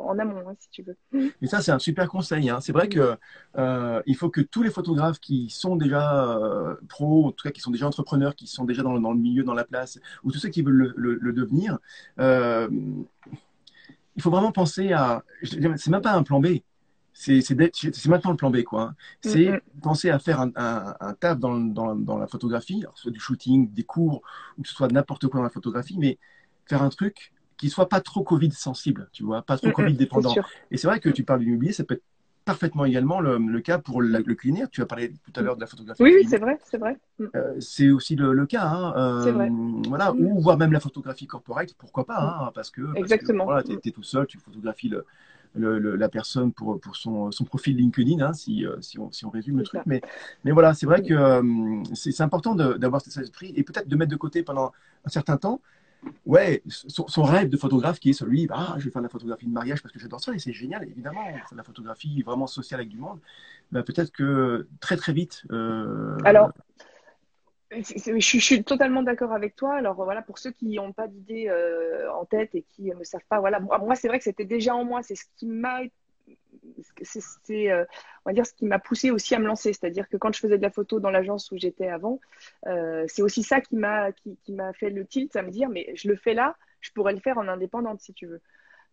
en 0.00 0.18
amont, 0.18 0.48
hein, 0.48 0.56
si 0.58 0.68
tu 0.70 0.82
veux. 0.82 0.96
Mais 1.12 1.46
ça, 1.46 1.60
c'est 1.60 1.70
un 1.70 1.78
super 1.78 2.08
conseil. 2.08 2.50
Hein. 2.50 2.58
C'est 2.60 2.72
vrai 2.72 2.88
que 2.88 3.16
il 4.06 4.16
faut 4.16 4.28
que 4.28 4.40
tous 4.40 4.64
les 4.64 4.70
photographes 4.70 5.20
qui 5.20 5.50
sont 5.50 5.76
déjà 5.76 6.36
pros, 6.88 7.26
en 7.26 7.30
tout 7.30 7.44
cas 7.44 7.52
qui 7.52 7.60
sont 7.60 7.70
déjà 7.70 7.86
entrepreneurs, 7.86 8.34
qui 8.34 8.48
sont 8.48 8.64
déjà 8.64 8.82
dans, 8.82 8.92
le 8.92 9.18
milieu, 9.18 9.44
dans 9.44 9.54
la 9.54 9.62
place, 9.62 10.00
ou 10.24 10.32
tous 10.32 10.38
ceux 10.38 10.48
qui 10.48 10.62
veulent 10.62 10.92
le, 10.96 11.14
le 11.14 11.32
devenir, 11.32 11.78
il 12.18 13.06
faut 14.20 14.30
vraiment 14.30 14.50
penser 14.50 14.92
à. 14.92 15.22
C'est 15.44 15.88
même 15.88 16.02
pas 16.02 16.14
un 16.14 16.24
plan 16.24 16.40
B 16.40 16.58
c'est 17.16 18.08
maintenant 18.08 18.30
le 18.30 18.36
plan 18.36 18.50
B, 18.50 18.62
quoi. 18.62 18.82
Hein. 18.82 18.94
Mm, 19.24 19.28
c'est 19.28 19.48
mm. 19.50 19.60
penser 19.82 20.10
à 20.10 20.18
faire 20.18 20.40
un, 20.40 20.52
un, 20.54 21.14
taf 21.14 21.38
dans, 21.38 21.56
dans, 21.58 21.96
dans, 21.96 22.18
la 22.18 22.26
photographie, 22.26 22.84
soit 22.94 23.10
du 23.10 23.18
shooting, 23.18 23.72
des 23.72 23.84
cours, 23.84 24.22
ou 24.58 24.62
que 24.62 24.68
ce 24.68 24.74
soit 24.74 24.92
n'importe 24.92 25.26
quoi 25.28 25.38
dans 25.38 25.44
la 25.44 25.50
photographie, 25.50 25.96
mais 25.98 26.18
faire 26.66 26.82
un 26.82 26.90
truc 26.90 27.32
qui 27.56 27.70
soit 27.70 27.88
pas 27.88 28.00
trop 28.00 28.22
Covid 28.22 28.52
sensible, 28.52 29.08
tu 29.12 29.24
vois, 29.24 29.40
pas 29.42 29.56
trop 29.56 29.68
mm, 29.68 29.72
Covid 29.72 29.94
dépendant. 29.94 30.34
Et 30.70 30.76
c'est 30.76 30.86
vrai 30.86 31.00
que 31.00 31.08
tu 31.08 31.24
parles 31.24 31.40
d'immobilier, 31.40 31.72
ça 31.72 31.84
peut 31.84 31.94
être 31.94 32.04
parfaitement 32.44 32.84
également 32.84 33.20
le, 33.20 33.38
le 33.38 33.60
cas 33.60 33.78
pour 33.78 34.02
le, 34.02 34.22
le, 34.24 34.34
culinaire. 34.34 34.68
Tu 34.70 34.82
as 34.82 34.86
parlé 34.86 35.12
tout 35.24 35.32
à 35.34 35.42
l'heure 35.42 35.56
de 35.56 35.62
la 35.62 35.66
photographie. 35.66 36.02
Oui, 36.02 36.14
oui 36.16 36.26
c'est 36.28 36.38
vrai, 36.38 36.58
c'est 36.64 36.78
vrai. 36.78 36.96
Euh, 37.34 37.56
c'est 37.60 37.90
aussi 37.90 38.14
le, 38.14 38.32
le 38.34 38.46
cas. 38.46 38.66
Hein, 38.66 38.94
euh, 38.96 39.32
vrai. 39.32 39.50
Voilà, 39.88 40.12
ou 40.12 40.38
voire 40.40 40.58
même 40.58 40.72
la 40.72 40.80
photographie 40.80 41.26
corporate, 41.26 41.74
pourquoi 41.74 42.04
pas, 42.04 42.18
hein, 42.20 42.52
parce 42.54 42.70
que, 42.70 42.82
Exactement. 42.94 43.46
voilà, 43.46 43.62
tu 43.62 43.72
es, 43.72 43.90
tout 43.90 44.02
seul, 44.02 44.26
tu 44.26 44.38
photographies 44.38 44.90
le, 44.90 45.06
la 45.56 46.08
personne 46.08 46.52
pour, 46.52 46.80
pour 46.80 46.96
son, 46.96 47.30
son 47.32 47.44
profil 47.44 47.76
LinkedIn, 47.76 48.24
hein, 48.24 48.32
si, 48.32 48.66
euh, 48.66 48.76
si, 48.80 48.98
on, 48.98 49.10
si, 49.12 49.24
on, 49.24 49.30
résume 49.30 49.58
le 49.58 49.64
truc. 49.64 49.80
Mais, 49.86 50.00
mais 50.44 50.52
voilà, 50.52 50.74
c'est 50.74 50.86
vrai 50.86 51.02
que 51.02 51.14
euh, 51.14 51.82
c'est 51.94 52.20
important 52.20 52.54
d'avoir 52.54 53.00
cet 53.00 53.16
esprit 53.16 53.52
et 53.56 53.62
peut-être 53.62 53.88
de 53.88 53.96
mettre 53.96 54.10
de 54.10 54.16
côté 54.16 54.42
pendant 54.42 54.72
un 55.04 55.08
certain 55.08 55.36
temps 55.36 55.60
ouais, 56.24 56.62
son, 56.66 57.22
rêve 57.22 57.48
de 57.48 57.56
photographe 57.56 57.98
qui 57.98 58.10
est 58.10 58.12
celui, 58.12 58.46
ah, 58.50 58.74
je 58.78 58.84
vais 58.84 58.90
faire 58.90 59.02
de 59.02 59.06
la 59.06 59.10
photographie 59.10 59.46
de 59.46 59.52
mariage 59.52 59.82
parce 59.82 59.92
que 59.92 59.98
j'adore 59.98 60.20
ça 60.20 60.32
et 60.34 60.38
c'est 60.38 60.52
génial, 60.52 60.84
évidemment, 60.84 61.24
faire 61.24 61.48
de 61.52 61.56
la 61.56 61.62
photographie 61.62 62.22
vraiment 62.22 62.46
sociale 62.46 62.80
avec 62.80 62.90
du 62.90 62.98
monde. 62.98 63.18
Ben, 63.72 63.82
peut-être 63.82 64.12
que 64.12 64.68
très 64.80 64.96
très 64.96 65.12
vite. 65.12 65.42
Euh, 65.50 66.16
Alors, 66.24 66.52
je, 67.70 68.38
suis 68.38 68.64
totalement 68.64 69.02
d'accord 69.02 69.32
avec 69.32 69.56
toi. 69.56 69.76
Alors 69.76 69.94
voilà, 69.96 70.22
pour 70.22 70.38
ceux 70.38 70.52
qui 70.52 70.76
n'ont 70.76 70.92
pas 70.92 71.08
d'idée 71.08 71.48
euh, 71.48 72.12
en 72.12 72.24
tête 72.24 72.54
et 72.54 72.62
qui 72.62 72.84
ne 72.84 73.04
savent 73.04 73.24
pas, 73.28 73.40
voilà, 73.40 73.60
moi, 73.60 73.94
c'est 73.94 74.08
vrai 74.08 74.18
que 74.18 74.24
c'était 74.24 74.44
déjà 74.44 74.74
en 74.74 74.84
moi. 74.84 75.02
C'est 75.02 75.16
ce 75.16 75.24
qui 75.36 75.46
m'a, 75.46 75.80
c'est 77.02 77.70
euh, 77.70 77.84
on 78.24 78.30
va 78.30 78.34
dire 78.34 78.46
ce 78.46 78.52
qui 78.54 78.66
m'a 78.66 78.78
poussé 78.78 79.10
aussi 79.10 79.34
à 79.34 79.38
me 79.38 79.46
lancer. 79.46 79.72
C'est-à-dire 79.72 80.08
que 80.08 80.16
quand 80.16 80.32
je 80.34 80.40
faisais 80.40 80.58
de 80.58 80.62
la 80.62 80.70
photo 80.70 81.00
dans 81.00 81.10
l'agence 81.10 81.50
où 81.50 81.58
j'étais 81.58 81.88
avant, 81.88 82.20
euh, 82.66 83.04
c'est 83.08 83.22
aussi 83.22 83.42
ça 83.42 83.60
qui 83.60 83.76
m'a 83.76 84.12
qui, 84.12 84.36
qui 84.44 84.52
m'a 84.52 84.72
fait 84.72 84.90
le 84.90 85.06
tilt 85.06 85.34
à 85.36 85.42
me 85.42 85.50
dire 85.50 85.68
mais 85.68 85.92
je 85.94 86.08
le 86.08 86.16
fais 86.16 86.34
là, 86.34 86.56
je 86.80 86.90
pourrais 86.92 87.14
le 87.14 87.20
faire 87.20 87.38
en 87.38 87.48
indépendante 87.48 88.00
si 88.00 88.12
tu 88.14 88.26
veux. 88.26 88.40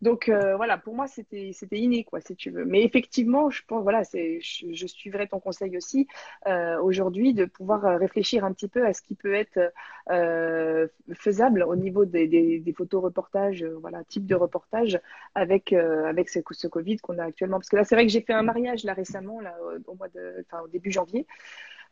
Donc 0.03 0.27
euh, 0.27 0.57
voilà, 0.57 0.77
pour 0.77 0.93
moi 0.95 1.07
c'était 1.07 1.53
inné 1.71 2.03
quoi, 2.03 2.19
si 2.19 2.35
tu 2.35 2.51
veux. 2.51 2.65
Mais 2.65 2.83
effectivement, 2.83 3.49
je 3.49 3.61
pense 3.65 3.83
voilà, 3.83 4.03
je, 4.03 4.67
je, 4.73 4.85
suivrai 4.85 5.29
ton 5.29 5.39
conseil 5.39 5.77
aussi 5.77 6.07
euh, 6.45 6.77
aujourd'hui 6.81 7.33
de 7.33 7.45
pouvoir 7.45 7.85
euh, 7.85 7.95
réfléchir 7.95 8.43
un 8.43 8.51
petit 8.51 8.67
peu 8.67 8.85
à 8.85 8.91
ce 8.91 9.01
qui 9.01 9.15
peut 9.15 9.33
être 9.33 9.71
euh, 10.11 10.87
faisable 11.13 11.63
au 11.63 11.77
niveau 11.77 12.03
des, 12.03 12.27
des, 12.27 12.59
des 12.59 12.73
photos 12.73 13.01
reportages, 13.01 13.63
euh, 13.63 13.77
voilà, 13.79 14.03
type 14.03 14.25
de 14.25 14.35
reportage 14.35 14.99
avec 15.35 15.71
avec 15.71 16.27
ce, 16.29 16.67
Covid 16.67 16.97
qu'on 16.97 17.17
a 17.17 17.23
actuellement. 17.23 17.57
Parce 17.57 17.69
que 17.69 17.77
là, 17.77 17.85
c'est 17.85 17.95
vrai 17.95 18.05
que 18.05 18.11
j'ai 18.11 18.21
fait 18.21 18.33
un 18.33 18.43
mariage 18.43 18.83
là 18.83 18.93
récemment, 18.93 19.39
là 19.39 19.55
au 19.87 19.95
mois 19.95 20.09
de, 20.09 20.45
enfin 20.45 20.61
au 20.63 20.67
début 20.67 20.91
janvier. 20.91 21.25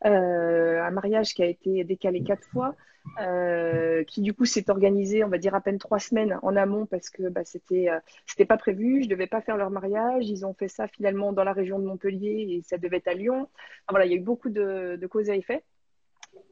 Euh, 0.04 0.82
un 0.82 0.90
mariage 0.90 1.34
qui 1.34 1.42
a 1.42 1.46
été 1.46 1.84
décalé 1.84 2.22
quatre 2.24 2.44
fois, 2.48 2.74
euh, 3.20 4.04
qui 4.04 4.22
du 4.22 4.32
coup 4.32 4.44
s'est 4.44 4.70
organisé, 4.70 5.24
on 5.24 5.28
va 5.28 5.38
dire 5.38 5.54
à 5.54 5.60
peine 5.60 5.78
trois 5.78 5.98
semaines 5.98 6.38
en 6.42 6.56
amont 6.56 6.86
parce 6.86 7.10
que 7.10 7.28
bah, 7.28 7.42
c'était 7.44 7.90
euh, 7.90 7.98
c'était 8.26 8.44
pas 8.44 8.56
prévu, 8.56 9.02
je 9.02 9.08
devais 9.08 9.26
pas 9.26 9.40
faire 9.40 9.56
leur 9.56 9.70
mariage, 9.70 10.28
ils 10.28 10.46
ont 10.46 10.54
fait 10.54 10.68
ça 10.68 10.86
finalement 10.86 11.32
dans 11.32 11.44
la 11.44 11.52
région 11.52 11.78
de 11.78 11.84
Montpellier 11.84 12.46
et 12.48 12.62
ça 12.62 12.78
devait 12.78 12.98
être 12.98 13.08
à 13.08 13.14
Lyon. 13.14 13.48
voilà, 13.90 14.06
il 14.06 14.12
y 14.12 14.14
a 14.14 14.16
eu 14.16 14.22
beaucoup 14.22 14.50
de, 14.50 14.96
de 15.00 15.06
causes 15.06 15.30
à 15.30 15.36
effet. 15.36 15.62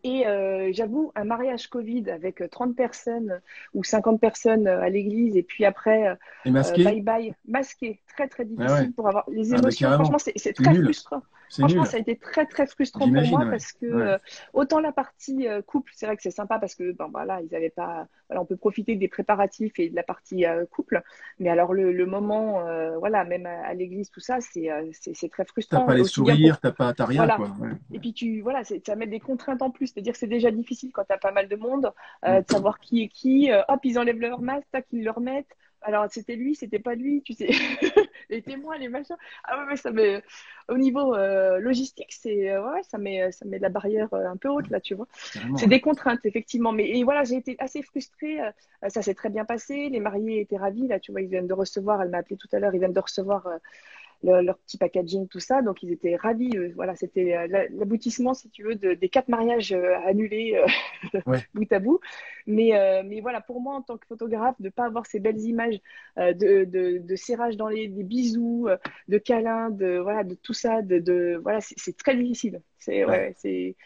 Et 0.03 0.27
euh, 0.27 0.71
j'avoue, 0.73 1.13
un 1.15 1.25
mariage 1.25 1.69
Covid 1.69 2.11
avec 2.11 2.43
30 2.51 2.75
personnes 2.75 3.41
ou 3.73 3.85
50 3.85 4.21
personnes 4.21 4.67
à 4.67 4.89
l'église 4.89 5.37
et 5.37 5.43
puis 5.43 5.65
après, 5.65 6.19
bye 6.45 7.01
bye, 7.01 7.35
masqué, 7.47 8.01
très 8.09 8.29
très 8.29 8.45
difficile 8.45 8.93
pour 8.95 9.09
avoir 9.09 9.25
les 9.31 9.55
ah, 9.55 9.59
émotions. 9.59 9.91
franchement, 9.93 10.19
c'est 10.19 10.53
très 10.53 10.75
frustrant. 10.75 11.23
Franchement, 11.51 11.85
ça 11.85 11.97
a 11.97 12.01
été 12.01 12.17
très 12.17 12.47
très 12.47 12.67
frustrant 12.67 13.11
pour 13.11 13.23
moi 13.23 13.47
parce 13.51 13.73
que 13.73 13.87
euh, 13.87 14.19
autant 14.53 14.81
la 14.81 14.93
partie 14.93 15.49
euh, 15.49 15.63
couple, 15.63 15.93
c'est 15.95 16.07
vrai 16.07 16.17
que 16.17 16.23
c'est 16.23 16.31
sympa 16.31 16.59
parce 16.59 16.75
que 16.75 16.93
ben 16.93 17.09
voilà, 17.11 17.41
ils 17.43 17.55
avaient 17.55 17.71
pas, 17.71 18.07
voilà, 18.29 18.43
on 18.43 18.47
peut 18.47 18.57
profiter 18.57 18.95
des 18.95 19.09
préparatifs 19.09 19.79
et 19.79 19.91
de 19.91 19.97
la 19.97 20.03
partie 20.03 20.47
euh, 20.47 20.65
couple, 20.67 21.03
mais 21.39 21.49
alors 21.49 21.73
le, 21.73 21.93
le 21.93 22.07
moment, 22.07 22.65
voilà, 22.99 23.25
même 23.25 23.47
à, 23.47 23.75
l'église 23.75 24.11
tout 24.11 24.21
ça, 24.21 24.41
c'est 24.41 24.71
c'est 24.93 25.31
très 25.31 25.45
frustrant. 25.45 25.81
T'as 25.81 25.87
pas 25.87 25.95
les 25.95 26.05
sourires, 26.05 26.61
t'as 26.61 26.73
pas, 26.73 26.93
t'as 26.93 27.07
rien 27.07 27.27
quoi. 27.29 27.51
Et 27.93 27.99
puis 27.99 28.13
tu, 28.13 28.41
voilà, 28.41 28.63
ça 28.65 28.97
met 28.97 29.07
des 29.07 29.21
contraintes 29.21 29.63
en 29.63 29.71
plus, 29.71 29.89
c'est-à-dire 29.89 30.13
que 30.13 30.19
c'est 30.19 30.27
déjà 30.27 30.51
difficile 30.51 30.91
quand 30.93 31.05
t'as 31.07 31.19
pas 31.19 31.33
mal 31.33 31.49
de 31.49 31.57
monde 31.57 31.93
mm. 32.25 32.41
de 32.41 32.45
savoir 32.49 32.79
qui 32.79 33.03
est 33.03 33.09
qui. 33.09 33.51
hop, 33.69 33.81
ils 33.85 33.99
enlèvent 33.99 34.21
leur 34.21 34.41
masque, 34.41 34.67
tac, 34.73 34.87
ils 34.93 35.05
le 35.05 35.11
remettent 35.11 35.57
alors 35.83 36.07
c'était 36.11 36.37
lui, 36.37 36.55
c'était 36.55 36.79
pas 36.79 36.95
lui, 36.95 37.23
tu 37.23 37.33
sais, 37.33 37.49
les 38.31 38.43
témoins, 38.43 38.79
les 38.79 38.89
machins. 38.89 39.17
Ah 39.45 39.59
ouais, 39.59 39.65
mais 39.69 39.77
ça 39.77 39.91
met 39.91 40.23
au 40.69 40.77
niveau 40.77 41.15
euh, 41.15 41.59
logistique, 41.59 42.13
c'est 42.13 42.51
euh, 42.51 42.63
ouais, 42.65 42.83
ça 42.83 42.99
met 42.99 43.33
ça 43.33 43.45
met 43.47 43.59
la 43.59 43.69
barrière 43.69 44.13
euh, 44.13 44.27
un 44.27 44.37
peu 44.37 44.49
haute 44.49 44.69
là, 44.71 44.81
tu 44.81 44.95
vois. 44.95 45.09
C'est 45.57 45.67
des 45.67 45.81
contraintes 45.81 46.25
effectivement, 46.25 46.73
mais 46.73 46.89
et 46.89 47.05
voilà, 47.05 47.25
j'ai 47.25 47.37
été 47.37 47.57
assez 47.59 47.83
frustrée. 47.83 48.39
ça 48.89 49.03
s'est 49.03 49.15
très 49.15 49.31
bien 49.31 49.45
passé, 49.45 49.89
les 49.89 50.01
mariés 50.01 50.41
étaient 50.41 50.59
ravis 50.59 50.87
là, 50.87 51.01
tu 51.01 51.13
vois, 51.13 51.23
ils 51.23 51.29
viennent 51.29 51.49
de 51.49 51.55
recevoir. 51.55 52.03
Elle 52.03 52.11
m'a 52.11 52.19
appelé 52.19 52.37
tout 52.37 52.49
à 52.53 52.59
l'heure, 52.59 52.75
ils 52.75 52.79
viennent 52.79 52.93
de 52.93 53.01
recevoir 53.01 53.49
leur 54.23 54.59
petit 54.59 54.79
packaging, 54.79 55.29
tout 55.29 55.41
ça. 55.41 55.63
Donc, 55.63 55.83
ils 55.83 55.93
étaient 55.93 56.17
ravis. 56.17 56.51
voilà, 56.75 56.95
c'était 56.97 57.37
euh, 57.37 57.67
l'aboutissement, 57.71 58.35
si 58.35 58.51
tu 58.51 58.65
veux, 58.65 58.75
de, 58.75 58.95
des 58.95 59.09
quatre 59.09 59.29
mariages 59.29 59.73
euh, 59.73 59.97
annulés 60.07 60.61
euh, 61.15 61.37
bout 61.55 61.73
à 61.73 61.79
bout. 61.79 62.01
Mais, 62.47 62.73
mais 63.05 63.21
voilà, 63.21 63.41
pour 63.41 63.61
moi, 63.61 63.77
en 63.77 63.83
tant 63.83 63.97
que 63.97 64.07
photographe, 64.07 64.57
de 64.61 64.67
ne 64.67 64.71
pas 64.71 64.87
avoir 64.87 65.07
ces 65.07 65.21
belles 65.21 65.41
images 65.41 65.79
de, 66.17 66.65
de, 66.65 66.99
de, 66.99 67.17
serrage 67.17 67.57
dans 67.57 67.69
les 67.69 67.87
des 67.87 68.03
bisous, 68.03 68.69
de 69.09 69.19
câlins, 69.19 69.71
de, 69.71 69.99
voilà, 69.99 70.25
de 70.25 70.35
tout 70.35 70.55
ça, 70.55 70.83
de, 70.83 70.99
de 70.99 71.39
voilà, 71.43 71.61
c'est 71.61 71.97
très 71.97 72.17
difficile. 72.17 72.61
C'est 72.79 73.05
ouais. 73.05 73.35
c'est 73.37 73.77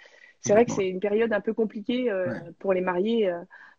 vrai 0.48 0.64
que 0.64 0.72
c'est 0.72 0.88
une 0.88 1.00
période 1.00 1.32
un 1.32 1.40
peu 1.40 1.52
compliquée 1.52 2.10
pour 2.58 2.72
les 2.72 2.80
mariés 2.80 3.30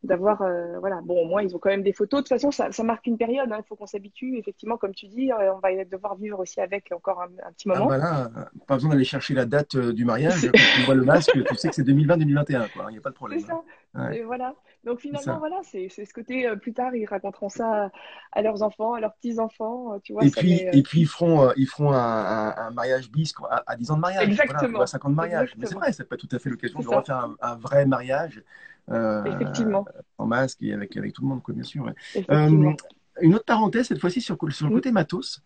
d'avoir 0.05 0.41
euh, 0.41 0.79
voilà. 0.79 1.01
Bon 1.03 1.21
au 1.21 1.25
moins 1.25 1.41
ils 1.41 1.55
ont 1.55 1.59
quand 1.59 1.69
même 1.69 1.83
des 1.83 1.93
photos. 1.93 2.19
De 2.19 2.21
toute 2.23 2.29
façon 2.29 2.51
ça, 2.51 2.71
ça 2.71 2.83
marque 2.83 3.05
une 3.07 3.17
période 3.17 3.51
hein. 3.51 3.59
il 3.59 3.67
faut 3.67 3.75
qu'on 3.75 3.85
s'habitue 3.85 4.37
effectivement 4.37 4.77
comme 4.77 4.93
tu 4.93 5.07
dis 5.07 5.31
euh, 5.31 5.53
on 5.53 5.59
va 5.59 5.83
devoir 5.85 6.15
vivre 6.15 6.39
aussi 6.39 6.61
avec 6.61 6.91
encore 6.91 7.21
un, 7.21 7.51
petit 7.51 7.67
moment. 7.67 7.89
ah, 7.91 8.29
bah 8.33 8.49
pas 8.67 8.75
besoin 8.75 8.91
d'aller 8.91 9.03
chercher 9.03 9.33
la 9.33 9.45
date 9.45 9.75
du 9.77 10.05
mariage. 10.05 10.41
Quand 10.41 10.59
tu 10.75 10.81
vois 10.85 10.95
le 10.95 11.03
masque 11.03 11.31
tu 11.31 11.55
sais 11.55 11.69
que 11.69 11.75
c'est 11.75 11.83
2020 11.83 12.17
2021 12.17 12.67
quoi. 12.69 12.85
Il 12.89 12.93
n'y 12.93 12.97
a 12.97 13.01
pas 13.01 13.09
de 13.09 13.15
problème 13.15 13.39
c'est 13.39 13.47
ça. 13.47 13.61
hein. 13.95 14.11
et 14.11 14.23
voilà. 14.23 14.55
Donc 14.83 14.99
finalement 14.99 15.39
voilà 15.39 15.59
c'est 15.63 15.89
ce 15.89 16.13
côté 16.13 16.47
plus 16.61 16.73
tard 16.73 16.95
ils 16.95 17.05
raconteront 17.05 17.49
ça 17.49 17.91
à 18.31 18.41
leurs 18.41 18.61
enfants 18.61 18.93
à 18.93 18.99
leurs 18.99 19.13
petits 19.15 19.39
enfants 19.39 19.99
tu 20.03 20.13
vois 20.13 20.23
et 20.23 20.29
puis 20.29 20.61
et 20.71 20.83
puis 20.83 21.01
ils 21.01 21.07
feront 21.07 21.51
ils 21.57 21.67
feront 21.67 21.91
un, 21.91 22.55
un, 22.55 22.71
mariage 22.71 23.09
bis 23.11 23.33
à, 23.49 23.63
à, 23.67 23.75
10 23.75 23.91
ans 23.91 23.95
de 23.95 24.01
mariage. 24.01 24.27
Exactement. 24.27 24.81
à 24.81 24.87
5 24.87 25.05
ans 25.05 25.09
de 25.09 25.15
mariage. 25.15 25.55
Mais 25.57 25.65
c'est 25.65 25.75
vrai 25.75 25.91
ça 25.91 26.03
peut 26.03 26.15
être 26.15 26.27
tout 26.27 26.35
à 26.35 26.39
fait 26.39 26.49
l'occasion 26.49 26.79
de 26.79 26.87
refaire 26.87 27.17
un, 27.17 27.35
un 27.41 27.55
vrai 27.55 27.85
mariage 27.85 28.43
Effectivement. 28.87 29.85
en 30.17 30.25
masque 30.25 30.61
et 30.61 30.73
avec, 30.73 30.95
avec 30.97 31.13
tout 31.13 31.21
le 31.21 31.27
monde, 31.27 31.41
quoi, 31.41 31.53
bien 31.53 31.63
sûr. 31.63 31.91
Euh, 32.29 32.73
une 33.21 33.33
autre 33.33 33.45
parenthèse, 33.45 33.87
cette 33.87 33.99
fois-ci 33.99 34.21
sur, 34.21 34.37
sur 34.49 34.67
le 34.67 34.73
côté 34.73 34.91
matos. 34.91 35.41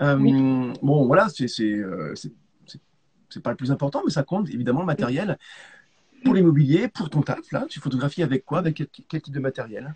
Euh, 0.00 0.16
bon, 0.82 1.06
voilà, 1.06 1.28
c'est 1.28 1.82
pas 3.42 3.50
le 3.50 3.56
plus 3.56 3.70
important, 3.70 4.02
mais 4.04 4.12
ça 4.12 4.22
compte 4.22 4.48
évidemment 4.50 4.80
le 4.80 4.86
matériel. 4.86 5.38
Pour 6.24 6.34
l'immobilier, 6.34 6.88
pour 6.88 7.10
ton 7.10 7.22
taf, 7.22 7.50
là, 7.50 7.66
tu 7.68 7.80
photographies 7.80 8.22
avec 8.22 8.44
quoi 8.44 8.58
Avec 8.58 8.82
quel, 9.08 9.22
type 9.22 9.34
de 9.34 9.40
matériel? 9.40 9.94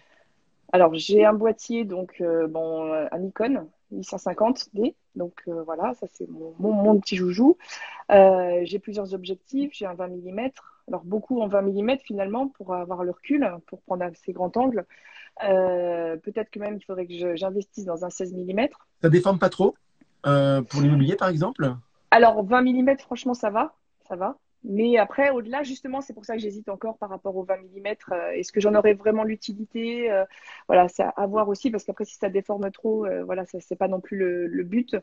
Alors, 0.72 0.94
j'ai 0.94 1.24
un 1.24 1.34
boîtier, 1.34 1.84
donc, 1.84 2.22
bon, 2.48 2.92
un 2.92 3.18
Nikon 3.18 3.68
850D. 3.94 4.94
Donc, 5.14 5.42
voilà, 5.46 5.94
ça 5.94 6.06
c'est 6.12 6.28
mon, 6.28 6.54
mon, 6.58 6.72
mon, 6.72 7.00
petit 7.00 7.16
joujou. 7.16 7.56
j'ai 8.10 8.78
plusieurs 8.78 9.14
objectifs. 9.14 9.70
J'ai 9.72 9.86
un 9.86 9.94
20 9.94 10.08
mm, 10.08 10.50
alors 10.88 11.04
beaucoup 11.04 11.40
en 11.40 11.48
20 11.48 11.62
mm 11.62 11.98
finalement 12.04 12.48
pour 12.48 12.74
avoir 12.74 13.04
le 13.04 13.10
recul, 13.10 13.48
pour 13.66 13.80
prendre 13.82 14.04
assez 14.04 14.32
grand 14.32 14.56
angle. 14.56 14.86
Euh, 15.44 16.16
peut-être 16.16 16.50
que 16.50 16.58
même 16.58 16.76
il 16.76 16.84
faudrait 16.84 17.06
que 17.06 17.36
j'investisse 17.36 17.84
dans 17.84 18.04
un 18.04 18.10
16 18.10 18.34
mm. 18.34 18.68
Ça 19.02 19.08
déforme 19.08 19.38
pas 19.38 19.50
trop 19.50 19.74
euh, 20.26 20.62
pour 20.62 20.80
l'immobilier 20.80 21.16
par 21.16 21.28
exemple? 21.28 21.74
Alors 22.10 22.44
20 22.44 22.62
mm 22.62 22.98
franchement 22.98 23.34
ça 23.34 23.50
va, 23.50 23.74
ça 24.08 24.16
va. 24.16 24.36
Mais 24.64 24.96
après, 24.98 25.30
au-delà, 25.30 25.62
justement, 25.62 26.00
c'est 26.00 26.12
pour 26.12 26.24
ça 26.24 26.34
que 26.34 26.40
j'hésite 26.40 26.68
encore 26.68 26.98
par 26.98 27.08
rapport 27.10 27.36
aux 27.36 27.44
20 27.44 27.56
mm. 27.56 27.86
Euh, 28.12 28.30
est-ce 28.32 28.52
que 28.52 28.60
j'en 28.60 28.74
aurais 28.74 28.94
vraiment 28.94 29.22
l'utilité 29.22 30.10
euh, 30.10 30.24
Voilà, 30.66 30.88
c'est 30.88 31.04
à 31.04 31.26
voir 31.26 31.48
aussi, 31.48 31.70
parce 31.70 31.84
qu'après, 31.84 32.04
si 32.04 32.16
ça 32.16 32.28
déforme 32.30 32.70
trop, 32.70 33.06
euh, 33.06 33.22
voilà, 33.24 33.44
c'est 33.46 33.76
pas 33.76 33.88
non 33.88 34.00
plus 34.00 34.16
le, 34.16 34.62
but. 34.64 34.96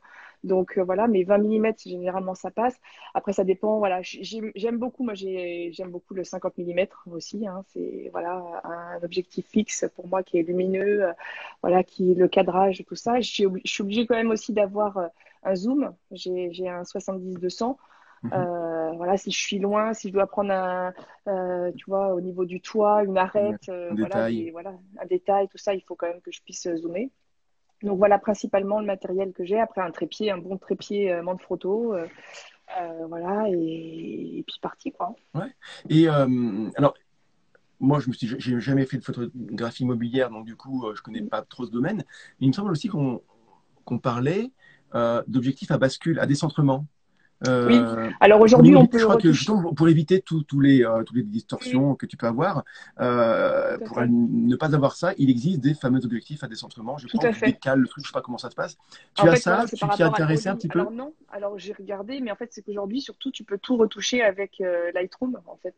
Donc 0.44 0.78
voilà, 0.78 1.08
mais 1.08 1.24
20 1.24 1.38
mm, 1.38 1.74
généralement, 1.86 2.36
ça 2.36 2.52
passe. 2.52 2.76
Après, 3.14 3.32
ça 3.34 3.44
dépend. 3.46 3.78
Voilà, 3.80 4.02
j'aime 4.02 4.78
beaucoup. 4.78 5.04
Moi, 5.04 5.14
j'aime 5.16 5.90
beaucoup 5.92 6.14
le 6.14 6.24
50 6.24 6.58
mm 6.58 6.88
aussi. 7.12 7.48
Hein, 7.48 7.64
c'est 7.74 8.10
voilà 8.12 8.62
un 8.66 9.04
objectif 9.04 9.48
fixe 9.48 9.86
pour 9.96 10.08
moi 10.08 10.24
qui 10.24 10.38
est 10.40 10.44
lumineux. 10.44 11.06
voilà, 11.62 11.84
qui 11.84 12.14
le 12.16 12.28
cadrage, 12.28 12.84
tout 12.88 12.96
ça. 12.96 13.22
Je 13.22 13.30
suis 13.30 13.82
obligée 13.82 14.06
quand 14.08 14.16
même 14.16 14.32
aussi 14.32 14.54
d'avoir 14.54 15.10
un 15.44 15.56
zoom. 15.56 15.94
J'ai 16.12 16.68
un 16.68 16.84
70-200. 16.84 17.78
Mhm. 18.24 18.32
Euh, 18.34 18.92
voilà, 18.96 19.18
si 19.18 19.32
je 19.32 19.38
suis 19.38 19.60
loin, 19.60 19.94
si 19.94 20.08
je 20.08 20.14
dois 20.14 20.28
prendre 20.28 20.52
un, 20.52 20.94
euh, 21.28 21.72
tu 21.76 21.86
vois, 21.88 22.14
au 22.14 22.22
niveau 22.22 22.46
du 22.46 22.62
toit, 22.62 23.04
une 23.04 23.18
arête, 23.18 23.68
euh, 23.70 23.92
un, 23.92 23.96
voilà, 23.96 24.30
détail. 24.30 24.50
voilà, 24.52 24.74
un 25.00 25.06
détail, 25.06 25.48
tout 25.50 25.58
ça, 25.58 25.74
il 25.74 25.82
faut 25.82 25.96
quand 25.96 26.08
même 26.08 26.22
que 26.22 26.32
je 26.32 26.42
puisse 26.42 26.68
zoomer. 26.76 27.12
Donc 27.82 27.98
voilà 27.98 28.18
principalement 28.18 28.80
le 28.80 28.86
matériel 28.86 29.34
que 29.34 29.44
j'ai. 29.44 29.60
Après 29.60 29.82
un 29.82 29.92
trépied, 29.92 30.32
un 30.32 30.38
bon 30.38 30.58
trépied 30.58 31.12
euh, 31.12 31.36
photo. 31.38 31.94
voilà, 33.10 33.50
et, 33.50 34.38
et, 34.38 34.44
puis 34.48 34.58
parti 34.62 34.92
quoi. 34.94 35.16
Ouais. 35.34 35.54
Et 35.90 36.08
alors, 36.08 36.94
moi, 37.82 38.00
je 38.00 38.08
me 38.08 38.14
suis, 38.14 38.34
j'ai 38.40 38.60
jamais 38.62 38.86
fait 38.86 38.98
de 39.00 39.04
photographie 39.04 39.84
immobilière, 39.84 40.30
donc 40.30 40.46
du 40.46 40.56
coup, 40.56 40.86
je 40.96 41.02
connais 41.02 41.22
mm. 41.22 41.30
pas 41.30 41.42
trop 41.42 41.66
ce 41.66 41.72
domaine. 41.72 41.98
Mais 41.98 42.46
il 42.46 42.48
me 42.48 42.54
semble 42.54 42.72
aussi 42.72 42.88
qu'on 42.88 43.22
qu'on 43.84 44.00
parlait 44.00 44.50
d'objectifs 45.28 45.72
à 45.72 45.78
bascule, 45.78 46.20
à 46.20 46.26
décentrement 46.26 46.86
oui. 47.44 47.78
Euh, 47.78 48.10
Alors 48.20 48.42
aujourd'hui, 48.42 48.76
on 48.76 48.86
peut. 48.86 49.00
Je 49.00 49.04
crois 49.04 49.18
que 49.18 49.74
pour 49.74 49.90
éviter 49.90 50.22
tous 50.22 50.60
les, 50.60 50.84
euh, 50.84 51.04
toutes 51.04 51.18
les 51.18 51.24
distorsions 51.24 51.96
que 51.96 52.06
tu 52.06 52.18
peux 52.18 52.28
avoir, 52.28 52.64
euh, 53.00 53.78
pour 53.80 54.02
ne 54.02 54.56
pas 54.56 54.74
avoir 54.74 54.96
ça, 54.96 55.14
il 55.18 55.30
existe 55.30 55.60
des 55.60 55.74
fameux 55.74 56.04
objectifs 56.06 56.44
à 56.44 56.48
décentrement. 56.48 56.98
Je 56.98 57.08
crois 57.08 57.32
que 57.32 57.36
tu 57.36 57.46
décales 57.46 57.80
le 57.80 57.88
truc, 57.88 58.04
je 58.04 58.10
sais 58.10 58.14
pas 58.14 58.22
comment 58.22 58.38
ça 58.38 58.50
se 58.50 58.56
passe. 58.56 58.78
Tu 59.16 59.28
as 59.28 59.36
ça, 59.36 59.66
tu 59.68 59.76
t'y 59.76 60.04
intéressé 60.04 60.50
un 60.50 60.56
petit 60.56 60.68
peu 60.68 60.80
Alors 60.80 60.92
non. 60.92 61.14
Alors 61.32 61.58
j'ai 61.58 61.74
regardé, 61.74 62.20
mais 62.22 62.32
en 62.32 62.36
fait 62.36 62.50
c'est 62.52 62.62
qu'aujourd'hui 62.62 63.02
surtout 63.02 63.32
tu 63.32 63.44
peux 63.44 63.58
tout 63.58 63.78
retoucher 63.78 64.22
avec 64.22 64.62
Lightroom 64.94 65.38
en 65.48 65.58
fait. 65.58 65.76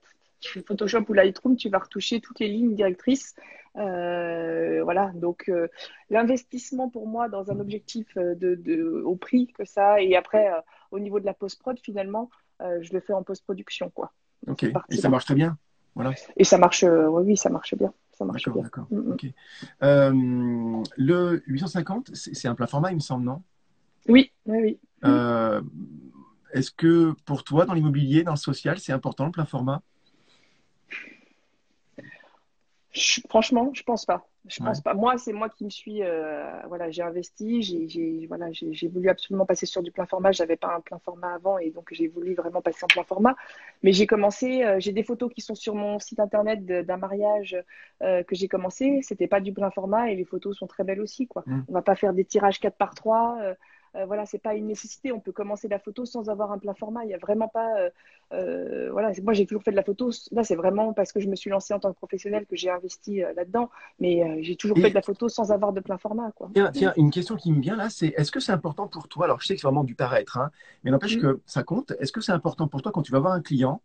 Photoshop 0.66 1.06
ou 1.10 1.14
Lightroom, 1.14 1.56
tu 1.56 1.70
vas 1.70 1.80
retoucher 1.80 2.22
toutes 2.22 2.40
les 2.40 2.48
lignes 2.48 2.76
directrices. 2.76 3.36
Euh, 3.78 4.82
voilà, 4.84 5.12
donc 5.16 5.50
euh, 5.50 5.68
l'investissement 6.10 6.90
pour 6.90 7.08
moi 7.08 7.28
dans 7.28 7.52
un 7.52 7.60
objectif 7.60 8.08
euh, 8.16 8.34
de, 8.36 9.02
au 9.04 9.16
prix 9.16 9.48
que 9.48 9.66
ça, 9.66 10.02
et 10.02 10.16
après 10.16 10.50
au 10.92 11.00
niveau 11.00 11.20
de 11.20 11.26
la 11.26 11.34
post-prod, 11.34 11.78
finalement, 11.80 12.30
je 12.62 12.94
le 12.94 13.00
fais 13.02 13.14
en 13.14 13.24
post-production. 13.24 13.90
quoi. 13.90 14.14
Ok, 14.48 14.64
et 14.90 14.96
ça 14.96 15.10
marche 15.10 15.26
très 15.26 15.36
bien? 15.36 15.58
Voilà. 15.94 16.14
Et 16.38 16.44
ça 16.44 16.58
marche, 16.58 16.84
oui, 16.84 17.24
oui, 17.26 17.38
ça 17.38 17.50
marche 17.50 17.76
bien. 17.76 17.94
Ça 18.12 18.24
marche 18.24 18.50
bien. 18.50 18.64
D'accord, 18.64 18.88
mm, 18.92 19.16
mm. 19.82 20.84
le 20.98 21.44
850, 21.48 22.12
c'est 22.14 22.48
un 22.48 22.56
plein 22.56 22.68
format, 22.68 22.92
il 22.92 22.96
me 22.96 23.00
semble, 23.02 23.26
non? 23.26 23.42
Oui, 24.08 24.32
oui, 24.46 24.60
oui. 24.62 24.80
Est-ce 26.54 26.72
que 26.72 27.14
pour 27.26 27.44
toi, 27.44 27.66
dans 27.66 27.74
l'immobilier, 27.74 28.24
dans 28.24 28.32
le 28.32 28.38
social, 28.38 28.80
c'est 28.80 28.94
important 28.94 29.26
le 29.26 29.32
plein 29.32 29.46
format? 29.46 29.82
Franchement, 33.30 33.72
je 33.74 33.84
pense 33.84 34.06
pas. 34.06 34.28
Je 34.48 34.64
pense 34.64 34.82
pas. 34.82 34.94
Moi, 34.94 35.18
c'est 35.18 35.34
moi 35.34 35.50
qui 35.50 35.66
me 35.66 35.70
suis, 35.72 36.04
euh, 36.04 36.52
voilà, 36.68 36.92
j'ai 36.92 37.02
investi, 37.02 37.64
j'ai, 37.64 38.28
voilà, 38.28 38.48
j'ai 38.52 38.88
voulu 38.88 39.10
absolument 39.10 39.46
passer 39.46 39.66
sur 39.66 39.82
du 39.82 39.92
plein 39.92 40.06
format. 40.06 40.32
J'avais 40.32 40.56
pas 40.56 40.76
un 40.76 40.82
plein 40.82 41.00
format 41.00 41.34
avant 41.34 41.58
et 41.58 41.72
donc 41.72 41.90
j'ai 41.92 42.08
voulu 42.08 42.36
vraiment 42.36 42.62
passer 42.62 42.84
en 42.84 42.88
plein 42.88 43.04
format. 43.04 43.36
Mais 43.82 43.92
j'ai 43.92 44.06
commencé, 44.06 44.64
euh, 44.64 44.80
j'ai 44.80 44.92
des 44.92 45.04
photos 45.04 45.34
qui 45.34 45.42
sont 45.42 45.56
sur 45.56 45.74
mon 45.74 45.98
site 45.98 46.20
internet 46.20 46.64
d'un 46.66 46.98
mariage 46.98 47.58
euh, 48.04 48.24
que 48.24 48.36
j'ai 48.36 48.48
commencé. 48.48 49.00
C'était 49.02 49.28
pas 49.28 49.40
du 49.40 49.52
plein 49.52 49.72
format 49.72 50.12
et 50.12 50.16
les 50.16 50.26
photos 50.26 50.56
sont 50.58 50.68
très 50.68 50.84
belles 50.84 51.02
aussi, 51.02 51.28
quoi. 51.28 51.44
Mmh. 51.48 51.62
On 51.68 51.74
va 51.74 51.82
pas 51.82 51.96
faire 51.96 52.14
des 52.14 52.26
tirages 52.26 52.60
4 52.60 52.78
par 52.78 52.94
3 52.94 53.56
euh, 53.96 54.06
voilà, 54.06 54.26
c'est 54.26 54.40
pas 54.40 54.56
une 54.56 54.68
nécessité. 54.68 55.12
On 55.12 55.20
peut 55.20 55.32
commencer 55.32 55.68
la 55.68 55.80
photo 55.80 56.06
sans 56.06 56.30
avoir 56.30 56.52
un 56.52 56.58
plein 56.58 56.74
format. 56.74 57.06
Il 57.06 57.12
y 57.12 57.14
a 57.14 57.18
vraiment 57.18 57.48
pas. 57.48 57.80
Euh, 57.80 57.90
euh, 58.34 58.90
voilà, 58.92 59.12
moi 59.24 59.34
j'ai 59.34 59.46
toujours 59.46 59.64
fait 59.64 59.72
de 59.72 59.76
la 59.76 59.84
photo. 59.84 60.12
Là, 60.32 60.44
c'est 60.44 60.56
vraiment 60.56 60.94
parce 60.94 61.12
que 61.12 61.20
je 61.20 61.28
me 61.28 61.36
suis 61.36 61.50
lancée 61.50 61.74
en 61.74 61.80
tant 61.80 61.92
que 61.92 61.98
professionnelle 61.98 62.46
que 62.46 62.56
j'ai 62.56 62.70
investi 62.70 63.22
là-dedans. 63.36 63.70
Mais 64.00 64.44
j'ai 64.44 64.56
toujours 64.56 64.78
fait 64.78 64.90
de 64.90 64.96
la 64.96 65.02
photo 65.02 65.30
sans 65.30 65.52
avoir 65.52 65.74
de 65.74 65.80
plein 65.80 65.98
format. 65.98 66.32
Quoi. 66.32 66.50
Tiens, 66.74 66.94
une 66.98 67.12
question 67.12 67.36
qui 67.36 67.52
me 67.52 67.62
vient 67.62 67.76
là, 67.76 67.90
c'est 67.90 68.14
est-ce 68.18 68.32
que 68.32 68.40
c'est 68.40 68.52
important 68.52 68.88
pour 68.88 69.08
toi? 69.08 69.26
Alors, 69.26 69.42
je 69.42 69.48
sais 69.48 69.56
que 69.56 69.62
c'est 69.62 69.68
vraiment 69.68 69.84
du 69.84 69.96
paraître, 69.96 70.38
hein, 70.38 70.52
mais 70.84 70.92
n'empêche 70.92 71.18
mm. 71.18 71.22
que 71.22 71.42
ça 71.46 71.64
compte. 71.64 71.94
Est-ce 72.00 72.12
que 72.12 72.22
c'est 72.22 72.32
important 72.32 72.68
pour 72.68 72.82
toi 72.82 72.92
quand 72.92 73.02
tu 73.02 73.12
vas 73.12 73.20
voir 73.20 73.34
un 73.34 73.42
client 73.42 73.82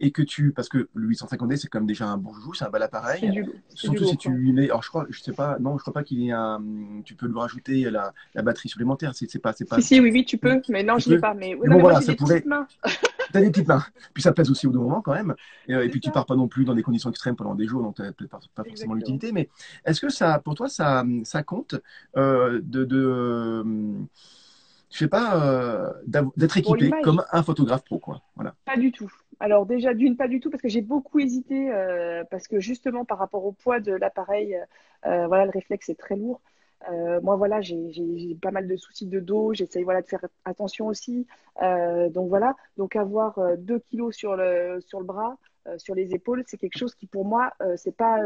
et 0.00 0.10
que 0.10 0.22
tu, 0.22 0.52
parce 0.52 0.68
que 0.68 0.88
le 0.94 1.08
850D 1.08 1.56
c'est 1.56 1.68
comme 1.68 1.86
déjà 1.86 2.06
un 2.06 2.16
bon 2.16 2.32
joujou, 2.32 2.54
c'est 2.54 2.64
un 2.64 2.70
bel 2.70 2.82
appareil. 2.82 3.30
Du, 3.30 3.46
Surtout 3.68 4.04
si 4.04 4.16
tu 4.16 4.30
lui 4.30 4.52
mets, 4.52 4.64
alors 4.64 4.82
je 4.82 4.88
crois, 4.88 5.06
je 5.10 5.20
sais 5.20 5.32
pas, 5.32 5.58
non, 5.58 5.76
je 5.76 5.82
crois 5.82 5.92
pas 5.92 6.04
qu'il 6.04 6.20
y 6.20 6.28
ait 6.28 6.32
un, 6.32 6.62
tu 7.04 7.14
peux 7.14 7.26
lui 7.26 7.38
rajouter 7.38 7.90
la, 7.90 8.12
la 8.34 8.42
batterie 8.42 8.68
supplémentaire. 8.68 9.12
C'est 9.14 9.38
pas, 9.38 9.52
c'est 9.52 9.68
pas. 9.68 9.76
Si, 9.76 9.82
si, 9.82 10.00
oui, 10.00 10.10
oui, 10.12 10.24
tu 10.24 10.38
peux, 10.38 10.60
mais 10.68 10.82
non, 10.82 10.98
je 10.98 11.10
l'ai 11.10 11.18
pas. 11.18 11.34
Mais, 11.34 11.56
mais 11.60 11.68
bon, 11.68 11.80
voilà, 11.80 12.00
ça 12.00 12.14
pourrait. 12.14 12.44
T'as 13.32 13.40
des 13.42 13.50
petites 13.50 13.68
mains. 13.68 13.84
Puis 14.14 14.22
ça 14.22 14.32
pèse 14.32 14.50
aussi 14.50 14.66
au 14.66 14.72
moment 14.72 15.02
quand 15.02 15.12
même. 15.12 15.34
Et, 15.68 15.88
puis 15.88 16.00
tu 16.00 16.10
pars 16.10 16.24
pas 16.24 16.36
non 16.36 16.48
plus 16.48 16.64
dans 16.64 16.74
des 16.74 16.82
conditions 16.82 17.10
extrêmes 17.10 17.36
pendant 17.36 17.54
des 17.54 17.66
jours, 17.66 17.82
donc 17.82 17.96
tu 17.96 18.02
peut-être 18.02 18.38
pas, 18.54 18.64
forcément 18.64 18.94
l'utilité. 18.94 19.32
Mais 19.32 19.48
est-ce 19.84 20.00
que 20.00 20.08
ça, 20.08 20.38
pour 20.38 20.54
toi, 20.54 20.68
ça, 20.68 21.04
ça 21.24 21.42
compte 21.42 21.74
euh, 22.16 22.60
de, 22.62 22.84
de 22.84 23.64
je 24.90 24.98
sais 24.98 25.08
pas, 25.08 25.44
euh, 25.44 25.92
d'être 26.36 26.56
équipé 26.56 26.90
comme 27.02 27.22
un 27.30 27.42
photographe 27.42 27.84
pro, 27.84 27.98
quoi. 27.98 28.22
Voilà. 28.34 28.54
Pas 28.64 28.76
du 28.76 28.90
tout. 28.90 29.12
Alors 29.40 29.66
déjà, 29.66 29.94
d'une, 29.94 30.16
pas 30.16 30.28
du 30.28 30.40
tout, 30.40 30.50
parce 30.50 30.62
que 30.62 30.68
j'ai 30.68 30.82
beaucoup 30.82 31.20
hésité, 31.20 31.70
euh, 31.70 32.24
parce 32.30 32.48
que 32.48 32.60
justement, 32.60 33.04
par 33.04 33.18
rapport 33.18 33.44
au 33.44 33.52
poids 33.52 33.80
de 33.80 33.92
l'appareil, 33.92 34.56
euh, 35.06 35.26
voilà, 35.26 35.44
le 35.44 35.50
réflexe 35.50 35.88
est 35.88 35.98
très 35.98 36.16
lourd. 36.16 36.40
moi, 37.22 37.36
voilà, 37.36 37.60
j'ai 37.60 38.36
pas 38.40 38.50
mal 38.50 38.66
de 38.66 38.76
soucis 38.76 39.06
de 39.06 39.20
dos. 39.20 39.54
J'essaye 39.54 39.84
voilà, 39.84 40.02
de 40.02 40.08
faire 40.08 40.24
attention 40.44 40.86
aussi. 40.86 41.26
donc 41.60 42.28
voilà, 42.28 42.54
donc 42.76 42.96
avoir 42.96 43.38
2 43.58 43.78
kilos 43.80 44.16
sur 44.16 44.36
le, 44.36 44.80
sur 44.80 45.00
le 45.00 45.06
bras, 45.06 45.36
sur 45.76 45.94
les 45.94 46.14
épaules, 46.14 46.44
c'est 46.46 46.56
quelque 46.56 46.78
chose 46.78 46.94
qui 46.94 47.06
pour 47.06 47.24
moi, 47.24 47.52
c'est 47.76 47.96
pas 47.96 48.20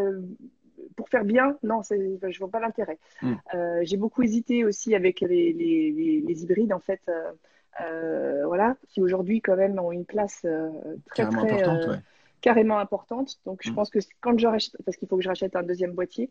pour 0.96 1.08
faire 1.08 1.24
bien, 1.24 1.56
non, 1.62 1.80
je 1.82 1.94
ne 1.94 2.38
vois 2.38 2.50
pas 2.50 2.60
l'intérêt. 2.60 2.98
Hmm. 3.22 3.34
Euh, 3.54 3.80
j'ai 3.82 3.96
beaucoup 3.96 4.22
hésité 4.22 4.64
aussi 4.64 4.94
avec 4.94 5.20
les, 5.20 5.52
les, 5.52 6.42
hybrides, 6.42 6.72
en 6.72 6.80
fait, 6.80 7.00
euh, 7.08 7.12
euh, 7.12 7.32
voilà, 7.78 8.76
qui 8.88 9.00
aujourd'hui, 9.00 9.40
quand 9.40 9.56
même, 9.56 9.78
ont 9.78 9.92
une 9.92 10.04
place 10.04 10.40
très, 10.40 11.24
carrément 11.24 11.46
très 11.46 11.62
importante. 11.62 12.02
Carrément 12.40 12.78
importante. 12.78 13.38
Donc, 13.46 13.60
je 13.62 13.70
hmm. 13.70 13.74
pense 13.74 13.90
que 13.90 14.00
quand 14.20 14.36
je 14.36 14.46
rachète, 14.48 14.76
parce 14.84 14.96
qu'il 14.96 15.06
faut 15.06 15.16
que 15.16 15.22
je 15.22 15.28
rachète 15.28 15.54
un 15.54 15.62
deuxième 15.62 15.92
boîtier, 15.92 16.30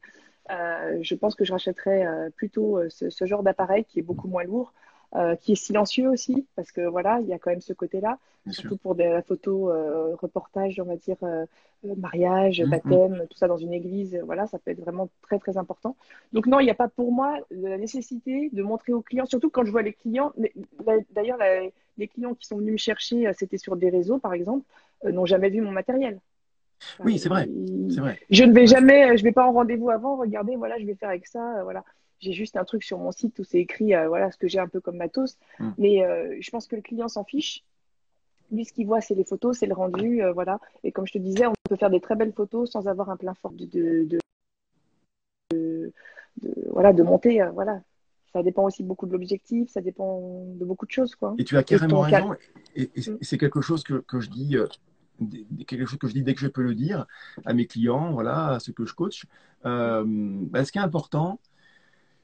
je 0.50 1.16
pense 1.16 1.36
que 1.36 1.46
je 1.46 1.54
rachèterai 1.54 2.06
plutôt 2.36 2.80
ce, 2.90 3.26
genre 3.26 3.44
d'appareil 3.44 3.86
qui 3.86 4.00
est 4.00 4.04
beaucoup 4.04 4.28
moins 4.28 4.44
lourd. 4.44 4.74
Euh, 5.14 5.36
qui 5.36 5.52
est 5.52 5.56
silencieux 5.56 6.10
aussi, 6.10 6.48
parce 6.56 6.72
que 6.72 6.88
voilà, 6.88 7.20
il 7.20 7.28
y 7.28 7.34
a 7.34 7.38
quand 7.38 7.50
même 7.50 7.60
ce 7.60 7.74
côté-là, 7.74 8.18
surtout 8.50 8.78
pour 8.78 8.96
de 8.96 9.04
la 9.04 9.22
photo 9.22 9.70
euh, 9.70 10.16
reportage, 10.16 10.80
on 10.80 10.86
va 10.86 10.96
dire 10.96 11.18
euh, 11.24 11.46
mariage, 11.98 12.62
mm-hmm. 12.62 12.70
baptême, 12.70 13.28
tout 13.30 13.38
ça 13.38 13.50
dans 13.50 13.58
une 13.58 13.74
église, 13.74 14.18
voilà, 14.24 14.48
ça 14.48 14.58
peut 14.58 14.72
être 14.72 14.80
vraiment 14.80 15.10
très 15.22 15.38
très 15.38 15.58
important. 15.58 15.98
Donc 16.32 16.48
non, 16.48 16.62
il 16.62 16.64
n'y 16.64 16.72
a 16.72 16.76
pas 16.76 16.88
pour 16.88 17.12
moi 17.12 17.40
la 17.50 17.78
nécessité 17.78 18.52
de 18.54 18.64
montrer 18.64 18.94
aux 18.94 19.02
clients, 19.02 19.26
surtout 19.26 19.50
quand 19.50 19.66
je 19.66 19.72
vois 19.72 19.82
les 19.82 19.92
clients, 19.92 20.32
d'ailleurs 21.14 21.40
les 21.98 22.08
clients 22.08 22.34
qui 22.34 22.48
sont 22.48 22.60
venus 22.60 22.72
me 22.72 22.78
chercher, 22.78 23.30
c'était 23.38 23.58
sur 23.58 23.76
des 23.76 23.90
réseaux 23.90 24.18
par 24.18 24.34
exemple, 24.34 24.64
n'ont 25.04 25.26
jamais 25.26 25.50
vu 25.50 25.60
mon 25.60 25.72
matériel. 25.72 26.22
oui, 27.04 27.20
c'est 27.20 27.28
vrai, 27.28 27.50
vrai. 27.50 28.18
Je 28.30 28.46
ne 28.46 28.54
vais 28.54 28.66
jamais, 28.66 29.18
je 29.18 29.24
vais 29.24 29.34
pas 29.34 29.46
en 29.46 29.52
rendez-vous 29.52 29.90
avant, 29.90 30.16
regardez, 30.16 30.56
voilà, 30.56 30.80
je 30.80 30.86
vais 30.86 30.96
faire 30.96 31.10
avec 31.10 31.28
ça, 31.28 31.64
voilà 31.64 31.84
j'ai 32.22 32.34
juste 32.34 32.56
un 32.56 32.64
truc 32.64 32.84
sur 32.84 32.98
mon 33.00 33.12
site 33.12 33.38
où 33.40 33.44
c'est 33.44 33.60
écrit 33.60 33.96
euh, 33.96 34.08
voilà 34.08 34.32
ce 34.32 34.38
que 34.38 34.48
j'ai 34.48 34.60
un 34.60 34.68
peu 34.68 34.80
comme 34.80 34.98
matos. 34.98 35.38
Hmm. 35.60 35.72
Mais 35.78 36.06
euh, 36.06 36.38
je 36.40 36.50
pense 36.52 36.68
que 36.68 36.76
le 36.76 36.82
client 36.82 37.08
s'en 37.08 37.24
fiche. 37.24 37.64
Lui, 38.52 38.66
ce 38.66 38.74
qu'il 38.74 38.86
voit, 38.86 39.02
c'est 39.02 39.16
les 39.16 39.24
photos, 39.24 39.58
c'est 39.58 39.66
le 39.66 39.74
rendu, 39.74 40.22
euh, 40.22 40.34
voilà. 40.34 40.60
Et 40.84 40.92
comme 40.92 41.08
je 41.08 41.14
te 41.14 41.18
disais, 41.18 41.48
on 41.48 41.54
peut 41.70 41.78
faire 41.78 41.90
des 41.90 42.02
très 42.02 42.16
belles 42.16 42.34
photos 42.34 42.70
sans 42.70 42.88
avoir 42.88 43.10
un 43.10 43.16
plein 43.16 43.34
fort 43.34 43.54
de, 43.54 43.66
de, 43.66 44.20
de, 45.52 45.94
voilà, 46.70 46.92
de 46.92 47.02
monter, 47.02 47.42
voilà. 47.54 47.82
Ça 48.34 48.44
dépend 48.44 48.64
aussi 48.66 48.84
beaucoup 48.84 49.08
de 49.08 49.14
l'objectif, 49.14 49.70
ça 49.70 49.82
dépend 49.82 50.46
de 50.48 50.66
beaucoup 50.66 50.86
de 50.86 50.92
choses, 50.92 51.16
quoi. 51.16 51.34
Et 51.38 51.46
tu 51.46 51.58
as 51.58 51.64
carrément 51.64 52.02
raison. 52.02 52.36
Et, 52.76 52.88
hmm. 52.88 53.18
c'est 53.22 53.38
quelque 53.38 53.62
chose 53.62 53.84
que, 53.84 53.96
que 53.96 54.20
je 54.20 54.30
dis 54.30 54.58
quelque 55.68 55.86
chose 55.86 56.00
que 56.00 56.08
je 56.08 56.14
dis 56.14 56.24
dès 56.24 56.34
que 56.34 56.40
je 56.40 56.48
peux 56.48 56.64
le 56.64 56.76
dire 56.76 57.06
à 57.46 57.54
mes 57.54 57.68
clients, 57.68 58.12
voilà, 58.12 58.50
à 58.50 58.60
ceux 58.60 58.74
que 58.74 58.86
je 58.86 58.94
coach. 58.94 59.26
Euh, 59.66 60.04
bah, 60.06 60.66
ce 60.66 60.72
qui 60.72 60.78
est 60.78 60.82
important, 60.82 61.40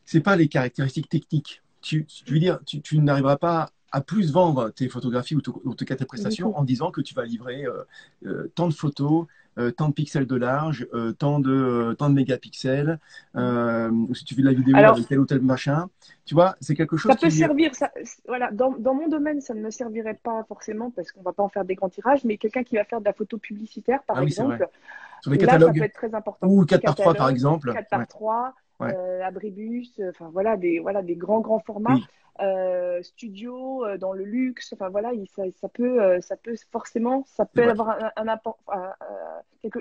c'est 0.07 0.21
pas 0.21 0.35
les 0.35 0.47
caractéristiques 0.47 1.09
techniques. 1.09 1.61
Tu, 1.81 2.07
veux 2.27 2.39
dire, 2.39 2.59
tu, 2.65 2.81
tu 2.81 2.97
n'arriveras 2.97 3.37
pas 3.37 3.69
à 3.91 4.01
plus 4.01 4.31
vendre 4.31 4.69
tes 4.71 4.89
photographies 4.89 5.35
ou, 5.35 5.41
en 5.69 5.73
tout 5.73 5.85
cas 5.85 5.95
tes 5.95 6.05
prestations 6.05 6.57
en 6.57 6.63
disant 6.63 6.91
que 6.91 7.01
tu 7.01 7.13
vas 7.13 7.23
livrer 7.23 7.65
euh, 7.65 7.83
euh, 8.25 8.51
tant 8.55 8.67
de 8.67 8.73
photos, 8.73 9.27
euh, 9.57 9.71
tant 9.71 9.89
de 9.89 9.93
pixels 9.93 10.25
de 10.25 10.35
large, 10.35 10.87
tant 11.19 11.39
de 11.39 11.95
tant 11.97 12.09
de 12.09 12.15
mégapixels, 12.15 12.99
ou 13.35 14.15
si 14.15 14.23
tu 14.25 14.35
fais 14.35 14.41
de 14.41 14.47
la 14.47 14.53
vidéo 14.53 14.75
avec 14.75 15.07
tel 15.07 15.19
ou 15.19 15.25
tel 15.25 15.41
machin. 15.41 15.89
Tu 16.25 16.33
vois, 16.33 16.55
c'est 16.61 16.75
quelque 16.75 16.97
chose. 16.97 17.11
Ça 17.11 17.17
peut 17.17 17.29
servir. 17.29 17.75
Ça, 17.75 17.91
voilà, 18.27 18.51
dans, 18.51 18.71
dans, 18.71 18.93
mon 18.93 19.07
domaine, 19.07 19.39
ça 19.41 19.53
ne 19.53 19.61
me 19.61 19.71
servirait 19.71 20.19
pas 20.21 20.43
forcément 20.47 20.91
parce 20.91 21.11
qu'on 21.11 21.21
va 21.21 21.31
pas 21.31 21.43
en 21.43 21.49
faire 21.49 21.63
des 21.63 21.75
grands 21.75 21.89
tirages, 21.89 22.23
mais 22.23 22.37
quelqu'un 22.37 22.63
qui 22.63 22.75
va 22.75 22.83
faire 22.83 22.99
de 22.99 23.05
la 23.05 23.13
photo 23.13 23.37
publicitaire, 23.37 24.03
par 24.03 24.17
ah 24.17 24.23
exemple. 24.23 24.67
Sur 25.21 25.31
les 25.31 25.37
catalogues. 25.37 25.61
Là, 25.61 25.73
ça 25.73 25.79
peut 25.79 25.85
être 25.85 25.93
très 25.93 26.15
important. 26.15 26.47
Ou 26.47 26.65
4 26.65 26.83
par 26.83 26.95
3 26.95 27.13
par 27.13 27.29
exemple. 27.29 27.73
4 27.73 27.89
par 27.89 28.07
3 28.07 28.53
euh, 28.82 29.21
abribus, 29.23 29.99
enfin 30.09 30.30
voilà 30.32 30.57
des 30.57 30.80
voilà 30.80 31.01
des 31.01 31.15
grands 31.15 31.41
grands 31.41 31.59
formats. 31.59 31.97
Euh, 32.39 33.01
studio 33.01 33.84
euh, 33.84 33.97
dans 33.97 34.13
le 34.13 34.23
luxe 34.23 34.71
enfin 34.71 34.89
voilà 34.89 35.09
ça, 35.36 35.41
ça, 35.59 35.67
peut 35.69 36.21
ça 36.21 36.36
peut 36.38 36.53
forcément 36.71 37.23
ça 37.25 37.45
peut 37.45 37.67
avoir 37.67 37.89
un, 37.89 38.11
un, 38.15 38.39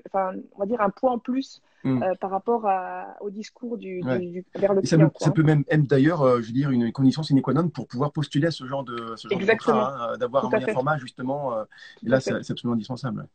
enfin 0.07 0.33
on 0.55 0.61
va 0.61 0.65
dire 0.65 0.81
un 0.81 0.89
poids 0.89 1.11
en 1.11 1.19
plus 1.19 1.61
hmm. 1.85 2.03
par 2.19 2.31
rapport 2.31 2.67
à, 2.67 3.19
au 3.21 3.29
discours 3.29 3.77
du, 3.77 4.01
du, 4.01 4.43
vers 4.55 4.73
le 4.73 4.81
client, 4.81 5.13
ça, 5.17 5.31
peut 5.33 5.43
même 5.43 5.65
être 5.69 5.83
d'ailleurs 5.83 6.41
je 6.41 6.47
veux 6.47 6.55
dire 6.55 6.71
une 6.71 6.93
condition 6.93 7.23
sine 7.23 7.43
qua 7.43 7.53
non 7.53 7.69
pour 7.69 7.89
pouvoir 7.89 8.11
postuler 8.11 8.47
à 8.47 8.51
ce 8.51 8.65
genre 8.65 8.85
de 8.85 9.17
ce 9.17 9.29
genre 9.29 9.79
hein, 9.79 10.17
d'avoir 10.17 10.47
un 10.47 10.49
moyen 10.49 10.69
format 10.69 10.97
justement 10.97 11.63
et 11.63 12.09
là 12.09 12.21
c'est 12.21 12.33
absolument 12.33 12.73
indispensable 12.73 13.29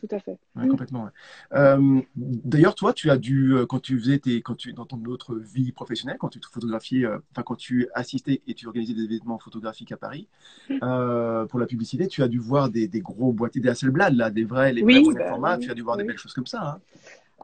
tout 0.00 0.14
à 0.14 0.18
fait. 0.18 0.38
Complètement. 0.54 1.10
Euh, 1.52 2.00
d'ailleurs, 2.16 2.74
toi, 2.74 2.94
tu 2.94 3.10
as 3.10 3.18
dû, 3.18 3.52
euh, 3.52 3.66
quand 3.66 3.80
tu 3.80 3.98
faisais 3.98 4.18
tes, 4.18 4.40
quand 4.40 4.54
tu, 4.54 4.72
dans 4.72 4.86
ton 4.86 5.02
autre 5.04 5.34
vie 5.34 5.72
professionnelle, 5.72 6.16
quand 6.18 6.30
tu 6.30 6.40
te 6.40 6.46
photographiais, 6.46 7.04
euh, 7.04 7.18
enfin, 7.32 7.42
quand 7.42 7.56
tu 7.56 7.88
assistais 7.94 8.40
et 8.46 8.54
tu 8.54 8.66
organisais 8.66 8.94
des 8.94 9.04
événements 9.04 9.38
photographiques 9.38 9.92
à 9.92 9.98
Paris, 9.98 10.26
mm. 10.70 11.46
pour 11.48 11.60
la 11.60 11.66
publicité, 11.66 12.06
tu 12.06 12.22
as 12.22 12.28
dû 12.28 12.38
voir 12.38 12.70
des, 12.70 12.88
gros 13.00 13.32
boîtiers, 13.32 13.60
des 13.60 13.68
Hasselblad, 13.68 14.14
là, 14.14 14.30
des 14.30 14.44
vrais, 14.44 14.72
les 14.72 14.82
vrais 14.82 15.02
bah 15.14 15.28
formats, 15.28 15.58
tu 15.58 15.70
as 15.70 15.74
dû 15.74 15.82
voir 15.82 15.98
des 15.98 16.04
belles 16.04 16.18
choses 16.18 16.34
comme 16.34 16.46
ça. 16.46 16.62
Hein. 16.62 16.80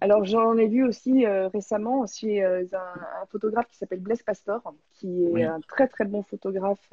Alors, 0.01 0.25
j'en 0.25 0.57
ai 0.57 0.67
vu 0.67 0.85
aussi 0.85 1.27
récemment 1.27 2.07
chez 2.07 2.43
un, 2.43 2.79
un, 2.79 3.27
photographe 3.31 3.67
qui 3.71 3.77
s'appelle 3.77 4.01
Blaise 4.01 4.23
Pastor, 4.23 4.63
qui 4.93 5.25
est 5.37 5.45
un 5.45 5.61
très, 5.61 5.89
très 5.89 6.05
bon 6.05 6.23
photographe 6.23 6.93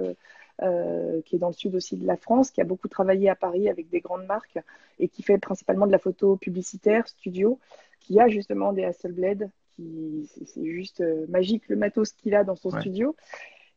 euh, 0.62 1.22
qui 1.26 1.36
est 1.36 1.40
dans 1.40 1.48
le 1.48 1.54
sud 1.54 1.74
aussi 1.76 1.98
de 1.98 2.06
la 2.06 2.16
France, 2.16 2.52
qui 2.52 2.62
a 2.62 2.64
beaucoup 2.64 2.88
travaillé 2.88 3.28
à 3.30 3.36
Paris 3.36 3.70
avec 3.70 3.90
des 3.90 4.02
grandes 4.02 4.26
marques 4.26 4.60
et 5.00 5.08
qui 5.08 5.24
fait 5.24 5.38
principalement 5.38 5.88
de 5.88 5.92
la 5.92 6.00
photo 6.00 6.36
publicitaire, 6.38 7.08
studio, 7.08 7.60
qui 8.00 8.20
a 8.20 8.28
justement 8.28 8.72
des 8.72 8.84
Hasselblad, 8.84 9.50
qui 9.72 10.30
c'est 10.46 10.66
juste 10.66 11.02
euh, 11.02 11.26
magique 11.28 11.68
le 11.70 11.76
matos 11.76 12.14
qu'il 12.14 12.36
a 12.36 12.44
dans 12.44 12.56
son 12.56 12.70
studio. 12.70 13.16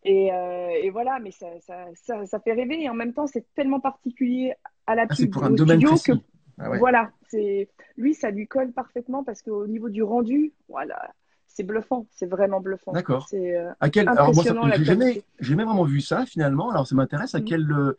Et, 0.04 0.32
euh, 0.32 0.68
et, 0.82 0.90
voilà, 0.90 1.18
mais 1.18 1.30
ça, 1.32 1.46
ça, 1.60 2.26
ça, 2.26 2.40
fait 2.40 2.52
rêver 2.52 2.82
et 2.82 2.88
en 2.88 2.94
même 2.94 3.12
temps 3.12 3.26
c'est 3.26 3.44
tellement 3.54 3.80
particulier 3.80 4.54
à 4.86 4.94
la 4.94 5.06
ah, 5.08 5.14
pub 5.14 5.30
pour 5.32 5.42
un 5.42 5.50
domaine 5.50 5.82
que 5.82 6.12
ah 6.58 6.78
voilà, 6.78 7.10
c'est 7.28 7.68
lui 7.96 8.14
ça 8.14 8.30
lui 8.30 8.46
colle 8.46 8.72
parfaitement 8.72 9.24
parce 9.24 9.42
qu'au 9.42 9.66
niveau 9.66 9.88
du 9.88 10.02
rendu, 10.02 10.52
voilà, 10.68 11.12
c'est 11.57 11.62
bluffant, 11.62 12.07
c'est 12.11 12.26
vraiment 12.26 12.61
bluffant. 12.61 12.92
D'accord. 12.92 13.26
C'est 13.30 13.57
euh, 13.57 13.70
à 13.80 13.88
quel 13.88 14.07
alors 14.11 14.34
moi 14.34 14.44
j'ai 14.44 14.84
jamais 14.84 15.22
même 15.40 15.66
vraiment 15.66 15.84
vu 15.84 16.02
ça 16.02 16.26
finalement. 16.26 16.70
Alors 16.70 16.86
ça 16.86 16.94
m'intéresse 16.94 17.34
à 17.34 17.40
mm. 17.40 17.44
quel 17.44 17.72
euh, 17.72 17.96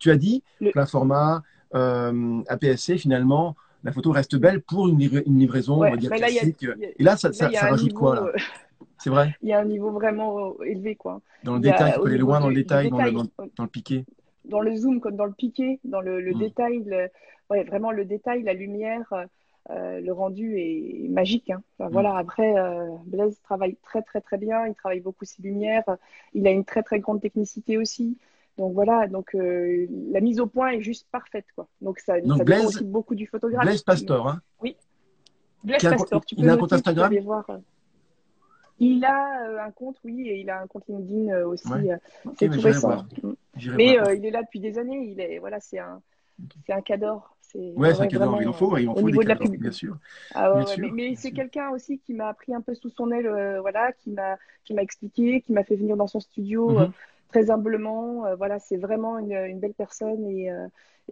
tu, 0.00 0.10
as 0.10 0.16
dit 0.16 0.42
le... 0.62 0.70
plein 0.70 0.86
format 0.86 1.42
euh, 1.74 2.40
APS-C 2.48 2.96
finalement 2.96 3.54
la 3.84 3.92
photo 3.92 4.12
reste 4.12 4.36
belle 4.36 4.62
pour 4.62 4.88
une, 4.88 4.98
livraison 4.98 5.74
on 5.74 5.90
va 5.90 5.96
dire 5.96 6.10
classique. 6.10 6.66
Et 6.98 7.02
là 7.02 7.18
ça, 7.18 7.34
ça, 7.34 7.50
rajoute 7.50 7.92
quoi 7.92 8.14
là 8.14 8.22
euh, 8.22 8.32
C'est 8.98 9.10
vrai. 9.10 9.36
Il 9.42 9.50
y 9.50 9.52
a 9.52 9.60
un 9.60 9.66
niveau 9.66 9.90
vraiment 9.90 10.54
élevé 10.62 10.96
quoi. 10.96 11.20
Dans 11.44 11.56
le 11.56 11.60
détail, 11.60 11.92
tu 11.92 12.00
peux 12.00 12.06
aller 12.06 12.16
loin 12.16 12.40
dans 12.40 12.48
le 12.48 12.54
détail, 12.54 12.88
dans, 12.88 13.02
le, 13.02 13.12
dans, 13.12 13.24
le, 13.58 13.66
piqué. 13.66 14.06
Dans 14.46 14.60
le 14.60 14.74
zoom 14.74 15.00
comme 15.00 15.16
dans 15.16 15.26
le 15.26 15.34
piqué, 15.34 15.80
dans 15.84 16.00
le, 16.00 16.34
mm. 16.34 16.38
détail, 16.38 17.10
ouais, 17.50 17.62
vraiment 17.64 17.92
le 17.92 18.06
détail, 18.06 18.42
la 18.42 18.54
lumière. 18.54 19.12
Euh, 19.70 20.00
le 20.00 20.12
rendu 20.12 20.58
est 20.58 21.08
magique. 21.08 21.50
Hein. 21.50 21.62
Mm. 21.78 21.88
Voilà. 21.90 22.16
Après, 22.16 22.56
euh, 22.56 22.88
Blaise 23.06 23.40
travaille 23.42 23.76
très 23.82 24.02
très 24.02 24.20
très 24.20 24.38
bien. 24.38 24.66
Il 24.66 24.74
travaille 24.74 25.00
beaucoup 25.00 25.24
ses 25.24 25.42
lumières. 25.42 25.84
Il 26.34 26.46
a 26.46 26.50
une 26.50 26.64
très 26.64 26.82
très 26.82 27.00
grande 27.00 27.20
technicité 27.20 27.76
aussi. 27.76 28.16
Donc 28.58 28.74
voilà. 28.74 29.06
Donc 29.08 29.34
euh, 29.34 29.86
la 30.12 30.20
mise 30.20 30.40
au 30.40 30.46
point 30.46 30.70
est 30.70 30.82
juste 30.82 31.08
parfaite, 31.10 31.46
quoi. 31.54 31.68
Donc 31.80 31.98
ça, 31.98 32.14
ça 32.14 32.44
dépend 32.44 32.64
aussi 32.64 32.84
beaucoup 32.84 33.14
du 33.14 33.26
photographe. 33.26 33.64
Blaise 33.64 33.82
Pastor, 33.82 34.28
hein. 34.28 34.40
Oui. 34.60 34.76
Blaise 35.64 35.82
Pastor. 35.82 36.24
Tu 36.24 36.36
il 36.38 36.48
a 36.48 36.52
un 36.52 36.58
compte 36.58 36.72
Instagram. 36.72 37.12
Il 38.78 39.06
a 39.06 39.64
un 39.64 39.70
compte, 39.70 39.96
oui, 40.04 40.28
et 40.28 40.40
il 40.40 40.50
a 40.50 40.60
un 40.60 40.66
compte 40.66 40.84
LinkedIn 40.86 41.44
aussi. 41.44 41.68
c'est 42.38 42.48
tout 42.48 42.60
récent. 42.60 43.04
Mm. 43.22 43.32
Mais 43.74 43.98
il 44.16 44.24
est 44.26 44.30
là 44.30 44.42
depuis 44.42 44.60
des 44.60 44.78
années. 44.78 45.08
Il 45.10 45.20
est, 45.20 45.38
voilà, 45.38 45.58
c'est 45.60 45.78
un, 45.78 46.00
c'est 46.66 46.72
un 46.72 46.82
cador. 46.82 47.35
Ouais, 47.54 47.94
c'est 47.94 48.02
un 48.02 48.06
cadeau, 48.06 48.38
il 48.40 48.48
en 48.48 48.52
faut, 48.52 48.76
il 48.76 48.88
en 48.88 48.94
faut 48.94 49.10
des 49.10 49.18
cadeaux, 49.18 49.48
bien 49.48 49.70
sûr. 49.70 49.96
Ah 50.34 50.54
ouais, 50.54 50.64
mais, 50.92 51.14
c'est 51.16 51.32
quelqu'un 51.32 51.70
aussi 51.70 51.98
qui 51.98 52.14
m'a 52.14 52.32
pris 52.34 52.54
un 52.54 52.60
peu 52.60 52.74
sous 52.74 52.90
son 52.90 53.10
aile, 53.10 53.26
euh, 53.26 53.60
voilà, 53.60 53.92
qui 53.92 54.10
m'a 54.10 54.82
expliqué, 54.82 55.40
qui 55.40 55.52
m'a 55.52 55.64
fait 55.64 55.76
venir 55.76 55.96
dans 55.96 56.06
son 56.06 56.20
studio, 56.20 56.70
mhm. 56.70 56.76
euh, 56.78 56.86
très 57.28 57.50
humblement. 57.50 58.24
voilà, 58.36 58.58
c'est 58.58 58.76
vraiment 58.76 59.18
une, 59.18 59.58
belle 59.58 59.74
personne 59.74 60.24
et, 60.26 60.50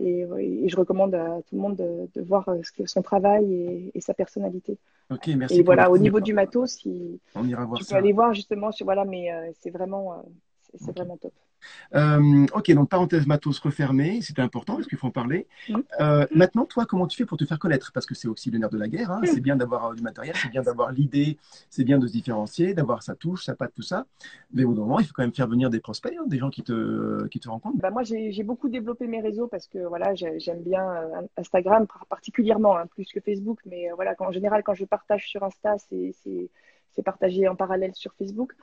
et, 0.00 0.68
je 0.68 0.76
recommande 0.76 1.14
à 1.14 1.40
tout 1.48 1.54
le 1.54 1.60
monde 1.60 1.76
de, 1.76 2.22
voir 2.22 2.48
son 2.86 3.02
travail 3.02 3.90
et, 3.94 4.00
sa 4.00 4.14
personnalité. 4.14 4.78
Ok, 5.10 5.28
merci. 5.36 5.60
Et 5.60 5.62
voilà, 5.62 5.90
au 5.90 5.98
niveau 5.98 6.20
du 6.20 6.32
matos, 6.32 6.78
on 7.34 7.46
ira 7.46 7.64
voir 7.64 7.78
tu 7.78 7.86
peux 7.86 7.96
aller 7.96 8.12
voir 8.12 8.34
justement 8.34 8.72
sur 8.72 8.86
voilà, 8.86 9.04
mais 9.04 9.30
c'est 9.60 9.70
vraiment, 9.70 10.24
c'est 10.74 10.92
vraiment 10.92 11.16
top. 11.16 11.32
Euh, 11.94 12.46
ok, 12.54 12.72
donc 12.72 12.88
parenthèse 12.88 13.26
matos 13.26 13.58
refermée, 13.58 14.20
c'était 14.20 14.42
important 14.42 14.76
parce 14.76 14.86
qu'il 14.86 14.98
faut 14.98 15.06
en 15.06 15.12
parler. 15.12 15.46
Euh, 16.00 16.26
maintenant, 16.34 16.64
toi, 16.64 16.86
comment 16.86 17.06
tu 17.06 17.16
fais 17.16 17.24
pour 17.24 17.38
te 17.38 17.44
faire 17.44 17.58
connaître? 17.58 17.92
Parce 17.92 18.06
que 18.06 18.14
c'est 18.14 18.28
aussi 18.28 18.50
le 18.50 18.58
nerf 18.58 18.70
de 18.70 18.78
la 18.78 18.88
guerre. 18.88 19.10
Hein. 19.10 19.20
C'est 19.24 19.40
bien 19.40 19.56
d'avoir 19.56 19.86
euh, 19.86 19.94
du 19.94 20.02
matériel, 20.02 20.34
c'est 20.36 20.50
bien 20.50 20.62
d'avoir 20.62 20.92
l'idée, 20.92 21.38
c'est 21.70 21.84
bien 21.84 21.98
de 21.98 22.06
se 22.06 22.12
différencier, 22.12 22.74
d'avoir 22.74 23.02
sa 23.02 23.14
touche, 23.14 23.44
sa 23.44 23.54
patte, 23.54 23.72
tout 23.74 23.82
ça. 23.82 24.06
Mais 24.52 24.64
au 24.64 24.68
bout 24.68 24.74
d'un 24.74 24.80
moment, 24.82 25.00
il 25.00 25.06
faut 25.06 25.12
quand 25.14 25.22
même 25.22 25.34
faire 25.34 25.48
venir 25.48 25.70
des 25.70 25.80
prospects, 25.80 26.14
hein, 26.18 26.24
des 26.26 26.38
gens 26.38 26.50
qui 26.50 26.62
te, 26.62 27.26
qui 27.28 27.40
te 27.40 27.48
rencontrent. 27.48 27.78
Bah 27.78 27.90
moi, 27.90 28.02
j'ai 28.02 28.42
beaucoup 28.42 28.68
développé 28.68 29.06
mes 29.06 29.20
réseaux 29.20 29.46
parce 29.46 29.66
que 29.66 29.78
voilà, 29.78 30.14
j'aime 30.14 30.62
bien 30.62 30.84
Instagram 31.36 31.86
particulièrement, 32.08 32.76
hein, 32.76 32.86
plus 32.86 33.06
que 33.12 33.20
Facebook. 33.20 33.60
Mais 33.66 33.88
voilà, 33.94 34.14
en 34.18 34.32
général, 34.32 34.62
quand 34.62 34.74
je 34.74 34.84
partage 34.84 35.28
sur 35.28 35.42
Insta, 35.42 35.76
c'est 35.78 37.02
partagé 37.04 37.48
en 37.48 37.56
parallèle 37.56 37.94
sur 37.94 38.12
Facebook. 38.14 38.54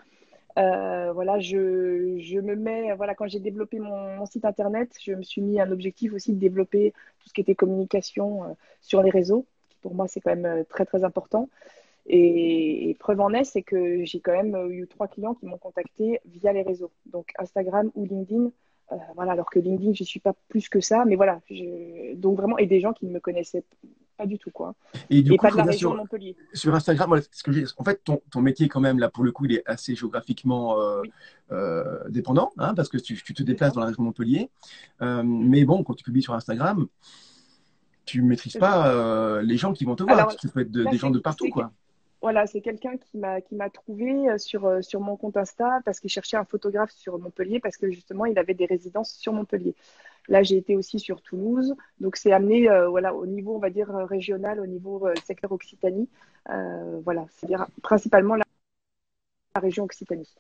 Euh, 0.58 1.12
voilà, 1.14 1.40
je, 1.40 2.18
je, 2.20 2.40
me 2.40 2.56
mets, 2.56 2.94
voilà, 2.96 3.16
quand 3.16 3.28
j'ai 3.28 3.40
développé 3.40 3.80
mon, 3.80 4.26
site 4.26 4.46
internet, 4.46 4.96
je 5.02 5.14
me 5.14 5.24
suis 5.24 5.42
mis 5.42 5.60
un 5.60 5.72
objectif 5.72 6.14
aussi 6.14 6.34
de 6.34 6.40
développer 6.40 6.94
tout 7.20 7.30
ce 7.30 7.34
qui 7.34 7.42
était 7.42 7.56
communication 7.56 8.44
euh, 8.44 8.48
sur 8.82 9.02
les 9.02 9.10
réseaux, 9.10 9.46
qui 9.70 9.78
pour 9.82 9.96
moi 9.96 10.08
c'est 10.08 10.20
quand 10.20 10.36
même 10.36 10.46
euh, 10.46 10.64
très 10.64 10.86
très 10.86 11.04
important. 11.04 11.50
Et, 12.08 12.96
preuve 13.00 13.22
en 13.22 13.34
est, 13.34 13.44
c'est 13.46 13.62
que 13.62 14.04
j'ai 14.06 14.20
quand 14.20 14.34
même 14.34 14.72
eu 14.72 14.88
trois 14.88 15.08
clients 15.08 15.36
qui 15.36 15.46
m'ont 15.46 15.58
contacté 15.58 16.20
via 16.26 16.52
les 16.54 16.64
réseaux, 16.64 16.92
donc 17.06 17.32
Instagram 17.38 17.92
ou 17.96 18.06
LinkedIn. 18.06 18.52
voilà, 19.16 19.34
alors 19.34 19.50
que 19.50 19.60
LinkedIn, 19.60 19.94
je 19.94 20.04
suis 20.04 20.20
pas 20.20 20.34
plus 20.50 20.68
que 20.70 20.82
ça, 20.82 21.06
mais 21.06 21.16
voilà, 21.16 21.42
donc 22.16 22.38
vraiment, 22.38 22.58
et 22.58 22.66
des 22.66 22.80
gens 22.82 22.94
qui 22.94 23.06
ne 23.06 23.12
me 23.14 23.20
connaissaient 23.20 23.64
pas 24.22 24.28
du 24.28 24.38
tout, 24.38 24.52
quoi. 24.52 24.76
Et 25.10 25.24
du 25.24 25.32
coup, 25.32 25.38
pas 25.38 25.52
de 25.52 25.58
la 25.58 25.64
région 25.64 25.90
sur, 25.90 25.98
Montpellier. 25.98 26.36
Sur 26.54 26.76
Instagram, 26.76 27.20
ce 27.32 27.44
que 27.44 27.52
en 27.78 27.84
fait, 27.84 28.04
ton, 28.04 28.22
ton, 28.30 28.42
métier, 28.42 28.68
quand 28.68 28.80
même, 28.80 29.00
là, 29.00 29.10
pour 29.10 29.24
le 29.24 29.32
coup, 29.32 29.46
il 29.46 29.56
est 29.56 29.64
assez 29.66 29.96
géographiquement 29.96 30.80
euh, 30.80 31.02
euh, 31.52 32.08
dépendant, 32.10 32.52
hein, 32.60 32.76
parce 32.76 32.88
que 32.88 32.98
tu, 32.98 33.16
tu, 33.16 33.34
te 33.34 33.42
déplaces 33.42 33.74
dans 33.74 33.82
la 33.82 33.88
région 33.88 34.04
Montpellier. 34.04 34.50
Euh, 35.02 35.24
mais 35.26 35.66
bon, 35.66 35.84
quand 35.84 35.96
tu 35.96 36.04
publies 36.04 36.22
sur 36.22 36.36
Instagram, 36.36 36.86
tu 38.06 38.22
ne 38.22 38.28
maîtrises 38.28 38.58
pas 38.58 39.42
les 39.42 39.58
gens 39.58 39.74
qui 39.74 39.86
vont 39.86 39.96
te 39.96 40.04
voir. 40.04 40.18
Alors, 40.18 40.32
ça 40.32 40.50
peut 40.50 40.62
être 40.62 40.72
des 40.72 40.98
gens 40.98 41.10
de 41.10 41.20
partout, 41.20 41.50
quoi. 41.50 41.72
Voilà, 42.22 42.46
c'est 42.46 42.62
quelqu'un 42.62 42.98
qui 42.98 43.18
m'a 43.18 43.42
qui 43.42 43.56
m'a 43.56 43.72
trouvé 43.72 44.38
sur 44.38 44.84
sur 44.84 45.00
mon 45.00 45.18
compte 45.18 45.38
Insta 45.38 45.80
parce 45.86 46.00
qu'il 46.00 46.12
cherchait 46.12 46.38
un 46.38 46.46
photographe 46.46 46.92
sur 46.92 47.18
Montpellier 47.18 47.60
parce 47.60 47.78
que 47.78 47.90
justement 47.90 48.28
il 48.28 48.38
avait 48.38 48.54
des 48.54 48.68
résidences 48.68 49.14
sur 49.14 49.34
Montpellier. 49.34 49.74
Là, 50.28 50.44
j'ai 50.44 50.58
été 50.58 50.76
aussi 50.76 51.00
sur 51.00 51.22
Toulouse. 51.22 51.76
Donc, 52.00 52.16
c'est 52.16 52.32
amené 52.32 52.70
euh, 52.70 52.88
voilà, 52.90 53.14
au 53.14 53.26
niveau, 53.26 53.56
on 53.56 53.60
va 53.60 53.70
dire, 53.70 53.90
régional, 53.90 54.60
au 54.60 54.68
niveau 54.68 55.08
euh, 55.08 55.14
secteur 55.26 55.52
Occitanie. 55.52 56.10
Euh, 56.50 57.00
voilà, 57.04 57.26
c'est-à-dire 57.32 57.68
principalement 57.82 58.36
la, 58.36 58.46
région 59.56 59.84
Occitanie. 59.84 60.34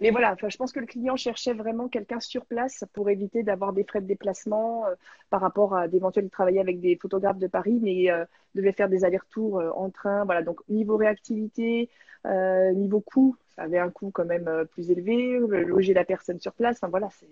Mais 0.00 0.10
voilà, 0.10 0.36
je 0.48 0.56
pense 0.56 0.72
que 0.72 0.80
le 0.80 0.86
client 0.86 1.16
cherchait 1.16 1.52
vraiment 1.52 1.88
quelqu'un 1.88 2.20
sur 2.20 2.46
place 2.46 2.84
pour 2.92 3.10
éviter 3.10 3.42
d'avoir 3.42 3.72
des 3.72 3.82
frais 3.84 4.00
de 4.00 4.06
déplacement 4.06 4.84
par 5.28 5.40
rapport 5.40 5.74
à 5.74 5.88
d'éventuellement 5.88 6.30
travailler 6.30 6.60
avec 6.60 6.80
des 6.80 6.96
photographes 6.96 7.38
de 7.38 7.48
Paris, 7.48 7.80
mais 7.82 8.06
devait 8.54 8.72
faire 8.72 8.88
des 8.88 9.04
allers-retours 9.04 9.60
en 9.74 9.90
train. 9.90 10.24
Voilà, 10.24 10.42
donc 10.42 10.60
niveau 10.68 10.96
réactivité, 10.96 11.90
niveau 12.24 13.00
coût, 13.00 13.36
ça 13.56 13.62
avait 13.62 13.78
un 13.78 13.90
coût 13.90 14.12
quand 14.12 14.24
même 14.24 14.66
plus 14.70 14.92
élevé, 14.92 15.40
loger 15.40 15.94
la 15.94 16.04
personne 16.04 16.38
sur 16.38 16.52
place. 16.52 16.76
Enfin, 16.76 16.88
voilà, 16.88 17.08
c'est 17.10 17.26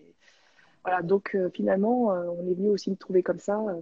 voilà, 0.86 1.02
donc 1.02 1.34
euh, 1.34 1.50
finalement, 1.52 2.12
euh, 2.12 2.26
on 2.38 2.48
est 2.48 2.54
venu 2.54 2.70
aussi 2.70 2.90
me 2.92 2.96
trouver 2.96 3.24
comme 3.24 3.40
ça. 3.40 3.58
Euh, 3.58 3.80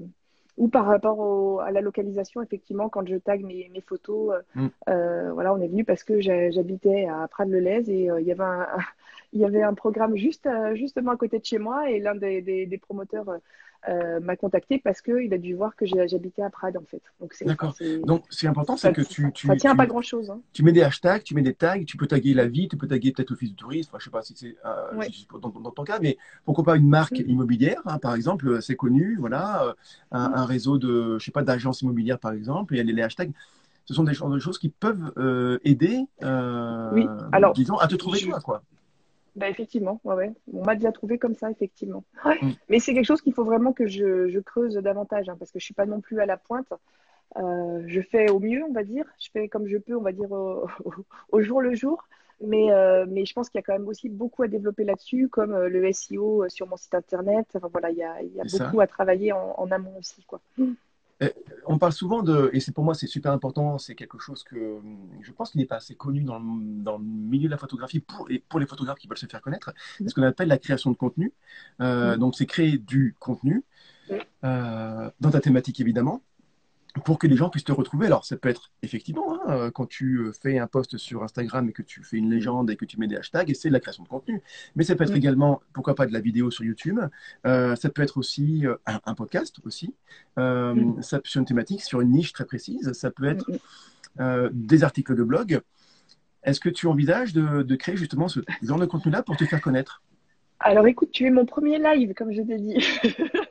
ou 0.56 0.68
par 0.68 0.86
rapport 0.86 1.60
à 1.60 1.70
la 1.70 1.82
localisation, 1.82 2.40
effectivement, 2.40 2.88
quand 2.88 3.06
je 3.06 3.16
tag 3.16 3.44
mes, 3.44 3.68
photos, 3.86 4.36
mm. 4.54 4.68
voilà, 4.86 5.52
on 5.52 5.60
est 5.60 5.66
venu 5.66 5.84
parce 5.84 6.04
que 6.04 6.20
j'habitais 6.20 7.06
à 7.06 7.26
Prades-le-Lez 7.26 7.90
et 7.90 8.04
il 8.20 8.24
y 8.24 8.30
avait 8.30 8.44
un, 8.44 8.68
il 9.32 9.40
y 9.40 9.44
avait 9.44 9.64
un 9.64 9.74
programme 9.74 10.14
juste 10.16 10.48
justement 10.74 11.10
à 11.10 11.16
côté 11.16 11.40
de 11.40 11.44
chez 11.44 11.58
moi 11.58 11.90
et 11.90 11.98
l'un 11.98 12.14
des, 12.14 12.40
des, 12.40 12.78
promoteurs 12.78 13.26
euh, 13.88 14.18
m'a 14.20 14.34
contacté 14.36 14.78
parce 14.78 15.02
qu'il 15.02 15.32
a 15.34 15.38
dû 15.38 15.54
voir 15.54 15.76
que 15.76 15.84
j'habitais 15.84 16.42
à 16.42 16.48
Prades 16.48 16.78
en 16.78 16.84
fait. 16.90 17.02
D'accord. 17.44 17.74
Donc 18.04 18.24
c'est 18.30 18.46
important, 18.46 18.76
c'est 18.76 18.92
que 18.92 19.02
tu, 19.02 19.30
tu, 19.32 19.46
ça 19.46 19.56
tient 19.56 19.76
pas 19.76 19.86
grand 19.86 20.00
chose. 20.00 20.30
Hein. 20.30 20.40
Tu 20.52 20.62
mets 20.62 20.72
des 20.72 20.82
hashtags, 20.82 21.22
tu 21.22 21.34
mets 21.34 21.42
des 21.42 21.52
tags, 21.52 21.84
tu 21.84 21.98
peux 21.98 22.06
taguer 22.06 22.32
la 22.32 22.46
vie, 22.46 22.68
tu 22.68 22.78
peux 22.78 22.88
taguer 22.88 23.12
peut-être 23.12 23.32
office 23.32 23.50
de 23.50 23.56
tourisme. 23.56 23.90
Enfin, 23.90 23.98
je 23.98 24.04
sais 24.04 24.10
pas 24.10 24.22
si 24.22 24.34
c'est 24.36 24.56
euh, 24.64 25.38
dans, 25.38 25.50
ton 25.50 25.84
cas, 25.84 25.98
mais 26.00 26.16
pourquoi 26.46 26.64
pas 26.64 26.76
une 26.76 26.88
marque 26.88 27.20
mm. 27.20 27.28
immobilière, 27.28 27.82
hein, 27.84 27.98
par 27.98 28.14
exemple, 28.14 28.62
c'est 28.62 28.76
connu, 28.76 29.16
voilà, 29.18 29.64
euh, 29.64 29.72
mm. 30.12 30.32
un, 30.34 30.44
réseau 30.46 30.78
de, 30.78 31.18
je 31.18 31.24
sais 31.24 31.30
pas, 31.30 31.42
d'agences 31.42 31.82
immobilières 31.82 32.18
par 32.18 32.32
exemple, 32.32 32.74
et 32.74 32.80
il 32.80 32.86
y 32.86 32.90
a 32.90 32.94
les 32.94 33.02
hashtags 33.02 33.32
ce 33.86 33.92
sont 33.92 34.04
des 34.04 34.14
choses 34.14 34.58
qui 34.58 34.70
peuvent 34.70 35.12
aider, 35.62 36.06
oui. 36.22 37.06
Alors, 37.32 37.52
disons, 37.52 37.76
à 37.76 37.86
te 37.86 37.96
trouver 37.96 38.20
toi, 38.20 38.40
quoi. 38.40 38.62
Bah, 39.36 39.48
effectivement, 39.48 40.00
ouais, 40.04 40.14
ouais. 40.14 40.32
On 40.52 40.64
m'a 40.64 40.74
déjà 40.76 40.92
trouvé 40.92 41.18
comme 41.18 41.34
ça, 41.34 41.50
effectivement. 41.50 42.04
Mm. 42.24 42.50
Mais 42.68 42.78
c'est 42.78 42.94
quelque 42.94 43.06
chose 43.06 43.20
qu'il 43.20 43.34
faut 43.34 43.44
vraiment 43.44 43.72
que 43.72 43.86
je, 43.86 44.28
je 44.28 44.40
creuse 44.40 44.74
davantage, 44.74 45.28
hein, 45.28 45.36
parce 45.38 45.50
que 45.50 45.58
je 45.58 45.64
suis 45.64 45.74
pas 45.74 45.86
non 45.86 46.00
plus 46.00 46.20
à 46.20 46.26
la 46.26 46.36
pointe. 46.36 46.72
Euh, 47.36 47.82
je 47.86 48.00
fais 48.00 48.30
au 48.30 48.38
mieux, 48.38 48.62
on 48.68 48.72
va 48.72 48.84
dire. 48.84 49.04
Je 49.18 49.28
fais 49.32 49.48
comme 49.48 49.66
je 49.66 49.76
peux, 49.78 49.96
on 49.96 50.02
va 50.02 50.12
dire, 50.12 50.30
au, 50.30 50.68
jour 51.40 51.60
le 51.60 51.74
jour. 51.74 52.06
Mais, 52.40 52.72
euh, 52.72 53.06
mais 53.08 53.24
je 53.24 53.32
pense 53.32 53.48
qu'il 53.48 53.58
y 53.58 53.62
a 53.62 53.62
quand 53.62 53.72
même 53.72 53.88
aussi 53.88 54.08
beaucoup 54.08 54.42
à 54.42 54.48
développer 54.48 54.84
là-dessus, 54.84 55.28
comme 55.28 55.54
euh, 55.54 55.68
le 55.68 55.92
SEO 55.92 56.48
sur 56.48 56.68
mon 56.68 56.76
site 56.76 56.94
internet. 56.94 57.46
Enfin 57.54 57.68
voilà, 57.70 57.90
il 57.90 57.96
y 57.96 58.02
a, 58.02 58.22
il 58.22 58.34
y 58.34 58.40
a 58.40 58.44
beaucoup 58.44 58.80
à 58.80 58.86
travailler 58.86 59.32
en, 59.32 59.54
en, 59.56 59.70
amont 59.70 59.96
aussi, 59.98 60.22
quoi. 60.24 60.40
Euh, 60.58 60.66
on 61.66 61.78
parle 61.78 61.92
souvent 61.92 62.22
de, 62.22 62.50
et 62.52 62.60
c'est 62.60 62.72
pour 62.72 62.84
moi 62.84 62.94
c'est 62.94 63.06
super 63.06 63.32
important, 63.32 63.78
c'est 63.78 63.94
quelque 63.94 64.18
chose 64.18 64.42
que 64.42 64.80
je 65.22 65.32
pense 65.32 65.50
qu'il 65.50 65.60
n'est 65.60 65.66
pas 65.66 65.76
assez 65.76 65.94
connu 65.94 66.22
dans 66.22 66.38
le, 66.38 66.98
milieu 67.04 67.46
de 67.46 67.50
la 67.50 67.58
photographie 67.58 68.00
pour, 68.00 68.30
et 68.30 68.38
pour 68.38 68.60
les 68.60 68.66
photographes 68.66 68.98
qui 68.98 69.08
veulent 69.08 69.18
se 69.18 69.26
faire 69.26 69.40
connaître, 69.40 69.72
c'est 69.98 70.08
ce 70.08 70.14
qu'on 70.14 70.22
appelle 70.22 70.48
la 70.48 70.58
création 70.58 70.90
de 70.90 70.96
contenu. 70.96 71.32
Euh, 71.80 72.16
donc 72.16 72.34
c'est 72.34 72.46
créer 72.46 72.78
du 72.78 73.14
contenu 73.18 73.64
euh, 74.44 75.10
dans 75.20 75.30
ta 75.30 75.40
thématique 75.40 75.80
évidemment, 75.80 76.22
pour 77.02 77.18
que 77.18 77.26
les 77.26 77.36
gens 77.36 77.50
puissent 77.50 77.64
te 77.64 77.72
retrouver. 77.72 78.06
Alors, 78.06 78.24
ça 78.24 78.36
peut 78.36 78.48
être 78.48 78.70
effectivement, 78.82 79.34
hein, 79.34 79.40
euh, 79.48 79.70
quand 79.70 79.86
tu 79.86 80.18
euh, 80.18 80.32
fais 80.32 80.58
un 80.58 80.68
post 80.68 80.96
sur 80.96 81.24
Instagram 81.24 81.68
et 81.68 81.72
que 81.72 81.82
tu 81.82 82.04
fais 82.04 82.18
une 82.18 82.30
légende 82.30 82.70
et 82.70 82.76
que 82.76 82.84
tu 82.84 83.00
mets 83.00 83.08
des 83.08 83.16
hashtags, 83.16 83.50
et 83.50 83.54
c'est 83.54 83.68
de 83.68 83.72
la 83.72 83.80
création 83.80 84.04
de 84.04 84.08
contenu. 84.08 84.42
Mais 84.76 84.84
ça 84.84 84.94
peut 84.94 85.04
être 85.04 85.16
également, 85.16 85.60
pourquoi 85.72 85.96
pas, 85.96 86.06
de 86.06 86.12
la 86.12 86.20
vidéo 86.20 86.50
sur 86.50 86.64
YouTube. 86.64 87.00
Euh, 87.46 87.74
ça 87.74 87.88
peut 87.88 88.02
être 88.02 88.16
aussi 88.16 88.64
un, 88.86 89.14
podcast 89.14 89.58
aussi. 89.64 89.94
Mm. 90.36 91.02
Ça 91.02 91.20
sur 91.24 91.40
une 91.40 91.46
thématique, 91.46 91.82
sur 91.82 92.00
une 92.00 92.10
niche 92.10 92.32
très 92.32 92.44
précise. 92.44 92.92
Ça 92.92 93.10
peut 93.10 93.26
être 93.26 93.50
des 94.52 94.84
articles 94.84 95.14
de 95.14 95.22
blog. 95.24 95.60
Est-ce 96.44 96.60
que 96.60 96.68
tu 96.68 96.86
envisages 96.86 97.32
de, 97.32 97.62
de 97.62 97.76
créer 97.76 97.96
justement 97.96 98.28
ce 98.28 98.40
genre 98.62 98.78
de 98.78 98.86
contenu-là 98.86 99.22
pour 99.22 99.36
te 99.36 99.44
faire 99.44 99.60
connaître? 99.60 100.02
Alors, 100.60 100.86
écoute, 100.86 101.10
tu 101.12 101.26
es 101.26 101.30
mon 101.30 101.44
premier 101.44 101.78
live, 101.78 102.14
comme 102.14 102.32
je 102.32 102.42
t'ai 102.42 102.58
dit. 102.58 102.76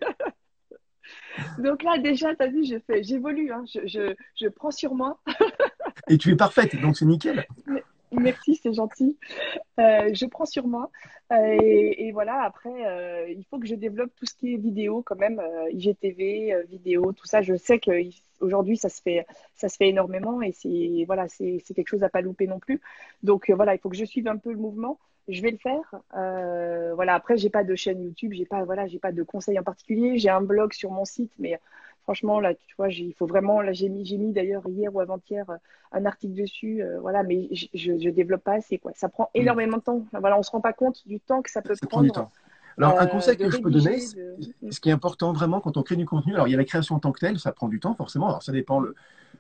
Donc 1.60 1.84
là, 1.84 1.98
déjà, 1.98 2.36
tu 2.36 2.44
as 2.44 2.48
vu, 2.48 2.64
j'évolue, 3.02 3.52
hein. 3.52 3.64
je, 3.66 4.14
je, 4.36 4.48
prends 4.48 4.72
sur 4.72 4.94
moi. 4.96 5.20
Et 6.08 6.18
tu 6.18 6.32
es 6.32 6.36
parfaite, 6.36 6.80
donc 6.82 6.98
c'est 6.98 7.06
nickel. 7.06 7.46
Merci, 8.12 8.60
c'est 8.62 8.74
gentil. 8.74 9.18
Euh, 9.80 10.10
je 10.14 10.26
prends 10.26 10.46
sur 10.46 10.68
moi. 10.68 10.92
Euh, 11.32 11.58
et, 11.60 12.12
voilà, 12.12 12.44
après, 12.44 12.86
euh, 12.86 13.30
il 13.30 13.44
faut 13.46 13.60
que 13.60 13.68
je 13.68 13.76
développe 13.76 14.12
tout 14.16 14.26
ce 14.26 14.36
qui 14.36 14.54
est 14.54 14.58
vidéo 14.58 15.02
quand 15.04 15.16
même, 15.16 15.42
IGTV, 15.72 16.64
vidéo, 16.70 17.12
tout 17.14 17.26
ça. 17.26 17.42
Je 17.42 17.56
sais 17.56 17.80
qu'aujourd'hui, 17.80 18.78
ça, 18.78 18.90
se 18.90 19.02
fait, 19.02 19.26
ça 19.56 19.70
se 19.70 19.78
fait 19.78 19.90
énormément 19.90 20.42
et 20.42 20.52
c'est 20.52 21.04
voilà, 21.08 21.28
c'est 21.28 21.62
quelque 21.76 21.90
chose 21.90 22.04
à 22.04 22.10
pas 22.10 22.22
louper 22.22 22.48
non 22.48 22.60
plus. 22.60 22.82
Donc 23.24 23.50
voilà, 23.50 23.74
il 23.74 23.80
faut 23.80 23.90
que 23.90 23.98
je 23.98 24.06
suive 24.06 24.28
un 24.28 24.38
peu 24.38 24.52
le 24.52 24.60
mouvement 24.60 25.00
je 25.28 25.42
vais 25.42 25.52
le 25.52 25.58
faire. 25.58 25.96
Euh, 26.16 26.94
voilà. 26.96 27.16
Après, 27.16 27.38
j'ai 27.38 27.50
pas 27.50 27.64
de 27.64 27.76
chaîne 27.76 28.04
YouTube, 28.04 28.34
j'ai 28.34 28.46
pas, 28.46 28.64
voilà, 28.64 28.88
j'ai 28.88 29.00
pas 29.00 29.12
de 29.12 29.24
conseils 29.24 29.58
en 29.60 29.64
particulier. 29.64 30.18
J'ai 30.18 30.30
un 30.30 30.42
blog 30.42 30.74
sur 30.74 30.92
mon 30.92 31.06
site, 31.06 31.32
mais 31.40 31.60
franchement, 32.04 32.40
là, 32.40 32.54
tu 32.54 32.76
vois, 32.78 32.90
il 32.90 33.14
faut 33.14 33.26
vraiment. 33.26 33.62
Là, 33.62 33.74
j'ai 33.74 33.90
mis, 33.90 34.06
j'ai 34.06 34.18
mis 34.18 34.34
d'ailleurs 34.34 34.64
hier 34.68 34.94
ou 34.94 35.00
avant-hier 35.00 35.50
euh, 35.50 35.58
un 35.92 36.06
article 36.06 36.34
dessus. 36.34 36.84
Euh, 36.84 37.00
voilà, 37.00 37.24
mais 37.24 37.48
je, 37.52 37.68
je, 37.74 38.10
développe 38.10 38.44
pas 38.44 38.56
assez, 38.56 38.78
quoi. 38.78 38.92
Ça 38.96 39.10
prend 39.10 39.26
mm. 39.36 39.40
énormément 39.40 39.78
de 39.78 39.84
temps. 39.84 40.06
Voilà, 40.12 40.38
on 40.38 40.44
se 40.44 40.52
rend 40.52 40.62
pas 40.62 40.74
compte 40.74 41.08
du 41.08 41.20
temps 41.20 41.42
que 41.42 41.50
ça 41.50 41.62
peut 41.62 41.76
prendre. 41.90 42.32
Alors, 42.78 43.00
un 43.00 43.08
conseil 43.08 43.38
que 43.38 43.50
je 43.50 43.58
peux 43.58 43.72
donner, 43.72 44.00
ce 44.00 44.80
qui 44.80 44.90
est 44.90 44.94
important 44.94 45.34
vraiment 45.34 45.60
quand 45.60 45.78
on 45.78 45.84
crée 45.84 45.96
du 45.96 46.06
contenu, 46.06 46.34
alors 46.34 46.48
il 46.48 46.52
y 46.52 46.56
a 46.56 46.58
la 46.58 46.66
création 46.66 46.96
en 46.96 47.00
tant 47.00 47.12
que 47.12 47.20
telle, 47.20 47.40
ça 47.40 47.52
prend 47.52 47.68
du 47.68 47.80
temps 47.80 47.96
forcément. 47.96 48.28
Alors, 48.28 48.44
ça 48.44 48.52
dépend 48.52 48.80
le, 48.80 48.96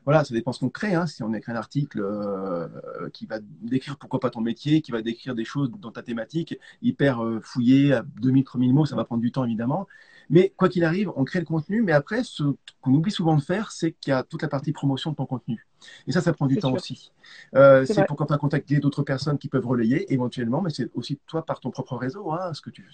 voilà, 0.05 0.23
ça 0.23 0.33
dépend 0.33 0.51
ce 0.51 0.59
qu'on 0.59 0.69
crée. 0.69 0.95
Hein. 0.95 1.07
Si 1.07 1.23
on 1.23 1.33
écrit 1.33 1.51
un 1.51 1.55
article 1.55 2.01
euh, 2.01 2.67
qui 3.13 3.25
va 3.25 3.39
décrire 3.61 3.97
pourquoi 3.97 4.19
pas 4.19 4.29
ton 4.29 4.41
métier, 4.41 4.81
qui 4.81 4.91
va 4.91 5.01
décrire 5.01 5.35
des 5.35 5.45
choses 5.45 5.71
dans 5.79 5.91
ta 5.91 6.03
thématique, 6.03 6.59
hyper 6.81 7.23
euh, 7.23 7.39
fouillé, 7.41 7.93
à 7.93 8.03
2000, 8.21 8.43
3000 8.43 8.73
mots, 8.73 8.85
ça 8.85 8.95
va 8.95 9.05
prendre 9.05 9.21
du 9.21 9.31
temps 9.31 9.45
évidemment. 9.45 9.87
Mais 10.29 10.53
quoi 10.55 10.69
qu'il 10.69 10.83
arrive, 10.83 11.11
on 11.15 11.23
crée 11.23 11.39
le 11.39 11.45
contenu. 11.45 11.81
Mais 11.81 11.91
après, 11.91 12.23
ce 12.23 12.43
qu'on 12.81 12.93
oublie 12.93 13.11
souvent 13.11 13.35
de 13.35 13.41
faire, 13.41 13.71
c'est 13.71 13.93
qu'il 13.93 14.11
y 14.11 14.13
a 14.13 14.23
toute 14.23 14.41
la 14.41 14.47
partie 14.47 14.71
promotion 14.71 15.11
de 15.11 15.15
ton 15.15 15.25
contenu. 15.25 15.65
Et 16.07 16.11
ça, 16.11 16.21
ça 16.21 16.33
prend 16.33 16.47
du 16.47 16.57
temps 16.57 16.73
aussi. 16.73 17.11
Euh, 17.55 17.85
c'est 17.85 18.05
pour 18.05 18.17
quand 18.17 18.25
tu 18.25 18.33
as 18.33 18.37
contacté 18.37 18.79
d'autres 18.79 19.03
personnes 19.03 19.37
qui 19.37 19.47
peuvent 19.47 19.65
relayer 19.65 20.11
éventuellement, 20.13 20.61
mais 20.61 20.69
c'est 20.69 20.89
aussi 20.93 21.19
toi 21.27 21.45
par 21.45 21.59
ton 21.59 21.71
propre 21.71 21.95
réseau, 21.95 22.31
hein, 22.31 22.53
ce 22.53 22.61
que 22.61 22.69
tu, 22.69 22.87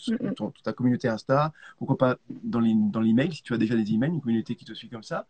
ta 0.63 0.73
communauté 0.73 1.07
Insta, 1.07 1.51
pourquoi 1.77 1.97
pas 1.97 2.17
dans 2.43 2.59
l'email, 2.59 3.33
si 3.33 3.43
tu 3.43 3.53
as 3.53 3.57
déjà 3.57 3.75
des 3.75 3.91
emails, 3.93 4.09
une 4.09 4.21
communauté 4.21 4.55
qui 4.55 4.65
te 4.65 4.73
suit 4.73 4.89
comme 4.89 5.03
ça. 5.03 5.25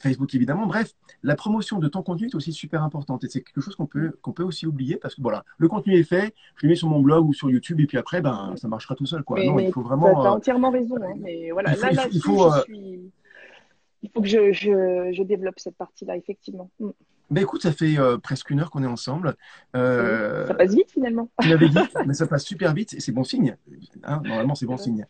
Facebook 0.00 0.34
évidemment. 0.34 0.66
Bref, 0.66 0.94
la 1.22 1.36
promotion 1.36 1.78
de 1.78 1.88
ton 1.88 2.02
contenu 2.02 2.26
est 2.26 2.34
aussi 2.34 2.52
super 2.52 2.82
importante 2.82 3.24
et 3.24 3.28
c'est 3.28 3.42
quelque 3.42 3.60
chose 3.60 3.76
qu'on 3.76 3.86
peut, 3.86 4.12
qu'on 4.22 4.32
peut 4.32 4.42
aussi 4.42 4.66
oublier 4.66 4.96
parce 4.96 5.14
que 5.14 5.22
voilà, 5.22 5.44
le 5.58 5.68
contenu 5.68 5.94
est 5.94 6.04
fait, 6.04 6.34
je 6.56 6.66
le 6.66 6.70
mets 6.70 6.76
sur 6.76 6.88
mon 6.88 7.00
blog 7.00 7.26
ou 7.28 7.34
sur 7.34 7.50
YouTube 7.50 7.80
et 7.80 7.86
puis 7.86 7.98
après, 7.98 8.20
ben, 8.20 8.54
ça 8.56 8.68
marchera 8.68 8.94
tout 8.94 9.06
seul. 9.06 9.22
Quoi. 9.22 9.44
non, 9.44 9.58
il 9.58 9.72
faut 9.72 9.82
vraiment. 9.82 10.10
Tu 10.10 10.26
as 10.26 10.30
euh, 10.30 10.34
entièrement 10.34 10.70
raison. 10.70 10.96
Hein, 10.96 11.14
mais 11.18 11.50
voilà, 11.50 11.74
là, 11.76 11.92
là, 11.92 12.06
il 12.10 12.22
faut, 12.22 12.50
je 12.52 12.60
suis 12.62 13.10
il 14.02 14.10
faut 14.10 14.22
que 14.22 14.28
je, 14.28 14.52
je, 14.52 15.10
je 15.12 15.22
développe 15.22 15.58
cette 15.58 15.76
partie-là, 15.76 16.16
effectivement. 16.16 16.70
Mm. 16.80 16.90
Ben 17.30 17.42
écoute, 17.42 17.62
ça 17.62 17.70
fait 17.70 17.96
euh, 17.96 18.18
presque 18.18 18.50
une 18.50 18.58
heure 18.58 18.72
qu'on 18.72 18.82
est 18.82 18.88
ensemble. 18.88 19.36
Euh, 19.76 20.48
ça 20.48 20.54
passe 20.54 20.74
vite 20.74 20.90
finalement. 20.90 21.30
Tu 21.40 21.48
m'avais 21.48 21.68
dit, 21.68 21.78
mais 22.06 22.14
ça 22.14 22.26
passe 22.26 22.44
super 22.44 22.74
vite 22.74 22.92
et 22.94 23.00
c'est 23.00 23.12
bon 23.12 23.22
signe. 23.22 23.56
Hein, 24.02 24.20
normalement, 24.24 24.56
c'est 24.56 24.66
bon 24.66 24.76
signe. 24.76 25.06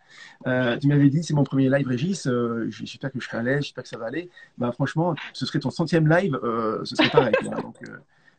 Euh, 0.47 0.76
tu 0.76 0.86
m'avais 0.88 1.09
dit, 1.09 1.22
c'est 1.24 1.32
mon 1.32 1.45
premier 1.45 1.70
live, 1.70 1.86
Régis. 1.86 2.28
J'espère 2.68 3.11
que 3.11 3.20
je 3.20 3.26
serai 3.26 3.38
à 3.38 3.43
l'aise, 3.43 3.62
j'espère 3.62 3.84
que 3.84 3.88
ça 3.88 3.97
va 3.97 4.07
aller. 4.07 4.28
Ben, 4.59 4.70
franchement, 4.70 5.14
ce 5.32 5.47
serait 5.47 5.61
ton 5.61 5.70
centième 5.70 6.09
live, 6.09 6.38
ce 6.84 6.95
serait 6.95 7.09
pareil. 7.09 7.34
donc, 7.43 7.76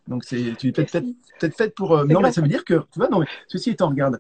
donc 0.08 0.24
c'est, 0.26 0.56
tu 0.60 0.68
es 0.68 0.72
peut-être, 0.72 1.08
peut-être, 1.40 1.58
faite 1.58 1.74
pour. 1.74 2.06
non, 2.06 2.22
mais 2.22 2.32
ça 2.32 2.42
veut 2.42 2.48
dire 2.48 2.64
que, 2.64 2.76
tu 2.76 3.00
vois, 3.00 3.10
non, 3.10 3.20
mais 3.20 3.28
ceci 3.48 3.72
étant, 3.72 3.90
regarde, 3.90 4.20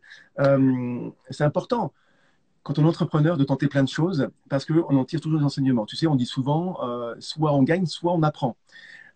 c'est 1.30 1.44
important 1.44 1.94
quand 2.64 2.78
on 2.78 2.84
est 2.84 2.88
entrepreneur 2.88 3.38
de 3.38 3.44
tenter 3.44 3.68
plein 3.68 3.84
de 3.84 3.90
choses 3.90 4.30
parce 4.50 4.66
qu'on 4.66 4.96
en 4.96 5.06
tire 5.06 5.22
toujours 5.22 5.40
des 5.40 5.46
enseignements. 5.46 5.86
Tu 5.86 5.96
sais, 5.96 6.08
on 6.08 6.16
dit 6.16 6.26
souvent, 6.26 6.78
euh, 6.84 7.16
soit 7.20 7.54
on 7.54 7.64
gagne, 7.64 7.86
soit 7.86 8.14
on 8.14 8.24
apprend. 8.24 8.58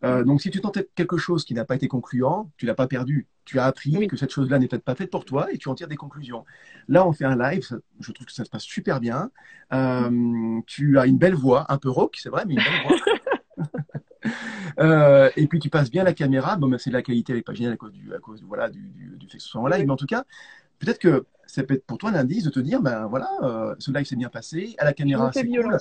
Euh, 0.04 0.24
donc, 0.24 0.42
si 0.42 0.50
tu 0.50 0.62
tentes 0.62 0.80
quelque 0.96 1.18
chose 1.18 1.46
qui 1.46 1.54
n'a 1.54 1.66
pas 1.66 1.76
été 1.76 1.88
concluant, 1.88 2.50
tu 2.58 2.66
l'as 2.66 2.76
pas 2.76 2.88
perdu. 2.88 3.28
Tu 3.46 3.60
as 3.60 3.66
appris 3.66 4.08
que 4.08 4.18
cette 4.18 4.32
chose-là 4.32 4.60
n'est 4.60 4.68
peut-être 4.68 4.84
pas 4.84 4.96
faite 4.96 5.12
pour 5.12 5.26
toi 5.26 5.52
et 5.52 5.58
tu 5.58 5.70
en 5.70 5.76
tires 5.76 5.88
des 5.88 5.96
conclusions. 5.96 6.46
Là, 6.88 7.08
on 7.08 7.14
fait 7.14 7.26
un 7.26 7.38
live. 7.38 7.80
je 8.00 8.12
trouve 8.12 8.28
que 8.28 8.34
ça 8.34 8.46
se 8.46 8.50
passe 8.50 8.64
super 8.64 9.00
bien. 9.00 9.32
Euh, 9.74 10.60
tu 10.66 11.00
as 11.00 11.06
une 11.06 11.18
belle 11.18 11.36
voix, 11.36 11.72
un 11.72 11.78
peu 11.78 11.90
rock, 11.90 12.18
c'est 12.22 12.30
vrai, 12.30 12.44
mais 12.48 12.56
une 12.56 12.62
belle 12.62 12.88
voix. 12.88 12.98
et 15.38 15.48
puis 15.48 15.60
tu 15.60 15.70
passes 15.70 15.92
bien 15.92 16.04
la 16.04 16.14
caméra. 16.14 16.58
Bon, 16.58 16.68
ben, 16.68 16.80
c'est 16.80 16.90
de 16.90 16.96
la 16.96 17.04
qualité, 17.04 17.32
elle 17.32 17.38
n'est 17.38 17.44
pas 17.44 17.54
géniale 17.54 17.74
à 17.74 17.78
cause 17.78 17.94
du, 17.94 18.14
à 18.14 18.20
cause 18.20 18.44
voilà 18.44 18.70
du, 18.70 19.16
du, 19.18 19.28
fait 19.28 19.38
que 19.38 19.44
ce 19.44 19.50
soit 19.50 19.62
en 19.62 19.68
live, 19.68 19.86
mais 19.86 19.94
en 19.94 19.98
tout 19.98 20.08
cas, 20.08 20.26
peut-être 20.80 21.00
que 21.00 21.26
ça 21.56 21.64
peut 21.64 21.76
être 21.76 21.86
pour 21.86 21.98
toi 21.98 22.12
l'indice 22.12 22.44
de 22.44 22.50
te 22.50 22.60
dire, 22.60 22.82
ben 22.82 23.08
voilà, 23.08 23.30
euh, 23.44 23.76
ce 23.80 23.92
live 23.92 24.06
s'est 24.06 24.18
bien 24.18 24.30
passé, 24.30 24.76
à 24.78 24.86
la 24.86 24.94
caméra 24.94 25.32
c'est 25.34 25.48
cool. 25.48 25.78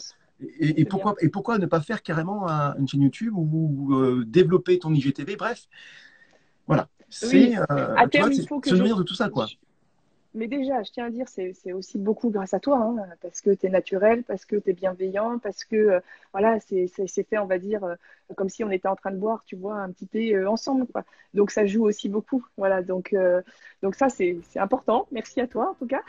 Et, 0.59 0.85
pourquoi, 0.85 1.15
et 1.21 1.29
pourquoi 1.29 1.59
ne 1.59 1.67
pas 1.67 1.81
faire 1.81 2.03
carrément 2.03 2.49
une 2.77 2.89
chaîne 2.89 3.03
YouTube 3.03 3.35
ou 3.37 3.95
euh, 3.95 4.25
développer 4.27 4.79
ton 4.79 4.93
IGTV 4.93 5.37
Bref, 5.37 5.69
voilà. 6.67 6.89
C'est 7.09 7.57
euh, 7.57 8.07
terme, 8.11 8.33
il 8.33 8.47
faut 8.47 8.59
que 8.59 8.71
de 8.71 9.03
tout 9.03 9.15
ça, 9.15 9.29
quoi. 9.29 9.47
Mais 10.35 10.49
déjà, 10.49 10.83
je 10.83 10.91
tiens 10.91 11.07
à 11.07 11.11
dire, 11.11 11.27
c'est 11.29 11.73
aussi 11.73 11.97
beaucoup 11.97 12.31
grâce 12.31 12.55
à 12.55 12.61
toi, 12.61 12.79
hein, 12.79 12.97
parce 13.23 13.41
que 13.41 13.51
tu 13.55 13.67
es 13.67 13.71
naturel, 13.71 14.25
parce 14.25 14.45
que 14.45 14.57
tu 14.57 14.71
es 14.71 14.73
bienveillant, 14.73 15.39
parce 15.39 15.65
que 15.65 15.77
euh, 15.77 16.01
voilà, 16.33 16.59
c'est 16.59 16.89
fait, 16.89 17.39
on 17.39 17.47
va 17.47 17.59
dire, 17.59 17.85
euh, 17.85 17.95
comme 18.35 18.49
si 18.49 18.65
on 18.65 18.71
était 18.71 18.89
en 18.89 18.97
train 18.97 19.11
de 19.11 19.17
boire, 19.17 19.43
tu 19.47 19.57
vois, 19.57 19.77
un 19.77 19.91
petit 19.91 20.07
thé 20.07 20.35
euh, 20.35 20.49
ensemble. 20.49 20.87
Quoi. 20.87 21.05
Donc 21.33 21.51
ça 21.51 21.67
joue 21.67 21.85
aussi 21.85 22.09
beaucoup. 22.09 22.45
Voilà, 22.57 22.83
donc, 22.83 23.15
donc 23.83 23.95
ça, 23.95 24.09
c'est 24.09 24.39
important. 24.57 25.07
Merci 25.13 25.41
à 25.41 25.47
toi, 25.47 25.71
en 25.71 25.75
tout 25.75 25.87
cas. 25.87 26.03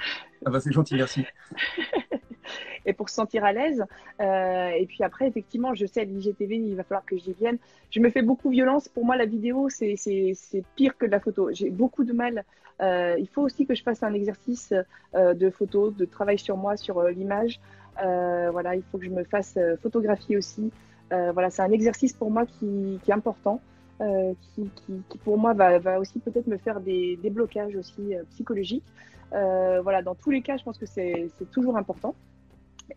Ah 0.45 0.49
bah, 0.49 0.59
c'est 0.59 0.71
gentil, 0.71 0.95
merci. 0.95 1.25
et 2.85 2.93
pour 2.93 3.09
se 3.09 3.15
sentir 3.15 3.43
à 3.43 3.53
l'aise. 3.53 3.83
et 4.19 4.85
puis 4.87 5.03
après, 5.03 5.27
effectivement, 5.27 5.73
je 5.73 5.85
sais, 5.85 6.05
l'IGTV, 6.05 6.57
il 6.57 6.75
va 6.75 6.83
falloir 6.83 7.05
que 7.05 7.17
j'y 7.17 7.33
vienne. 7.33 7.57
Je 7.89 7.99
me 7.99 8.09
fais 8.09 8.21
beaucoup 8.21 8.49
violence. 8.49 8.87
Pour 8.87 9.05
moi, 9.05 9.15
la 9.15 9.25
vidéo, 9.25 9.69
c'est 9.69 9.95
pire 10.75 10.97
que 10.97 11.05
de 11.05 11.11
la 11.11 11.19
photo. 11.19 11.49
J'ai 11.51 11.69
beaucoup 11.69 12.03
de 12.03 12.13
mal 12.13 12.43
euh, 12.81 13.15
il 13.17 13.27
faut 13.27 13.41
aussi 13.41 13.65
que 13.65 13.75
je 13.75 13.83
fasse 13.83 14.03
un 14.03 14.13
exercice 14.13 14.73
euh, 15.15 15.33
de 15.33 15.49
photo, 15.49 15.91
de 15.91 16.05
travail 16.05 16.37
sur 16.37 16.57
moi, 16.57 16.75
sur 16.75 16.99
euh, 16.99 17.11
l'image. 17.11 17.59
voilà, 17.97 18.75
il 18.75 18.83
faut 18.91 18.97
que 18.97 19.05
je 19.05 19.09
me 19.09 19.23
fasse 19.23 19.57
photographier 19.81 20.37
aussi. 20.37 20.71
Voilà, 21.11 21.49
c'est 21.49 21.61
un 21.61 21.71
exercice 21.71 22.13
pour 22.13 22.31
moi 22.31 22.45
qui, 22.45 22.99
qui 23.03 23.11
est 23.11 23.13
important. 23.13 23.61
Euh, 24.01 24.33
qui, 24.41 24.69
qui, 24.75 25.01
qui, 25.07 25.17
pour 25.19 25.37
moi 25.37 25.53
va, 25.53 25.79
va 25.79 26.01
aussi 26.01 26.19
peut-être 26.19 26.47
me 26.47 26.57
faire 26.57 26.81
des, 26.81 27.17
des 27.23 27.29
blocages 27.29 27.77
aussi 27.77 28.13
euh, 28.13 28.23
psychologiques. 28.31 28.83
Euh, 29.31 29.79
voilà, 29.81 30.01
dans 30.01 30.15
tous 30.15 30.31
les 30.31 30.41
cas, 30.41 30.57
je 30.57 30.65
pense 30.65 30.77
que 30.77 30.85
c'est 30.85 31.29
toujours 31.53 31.77
important. 31.77 32.13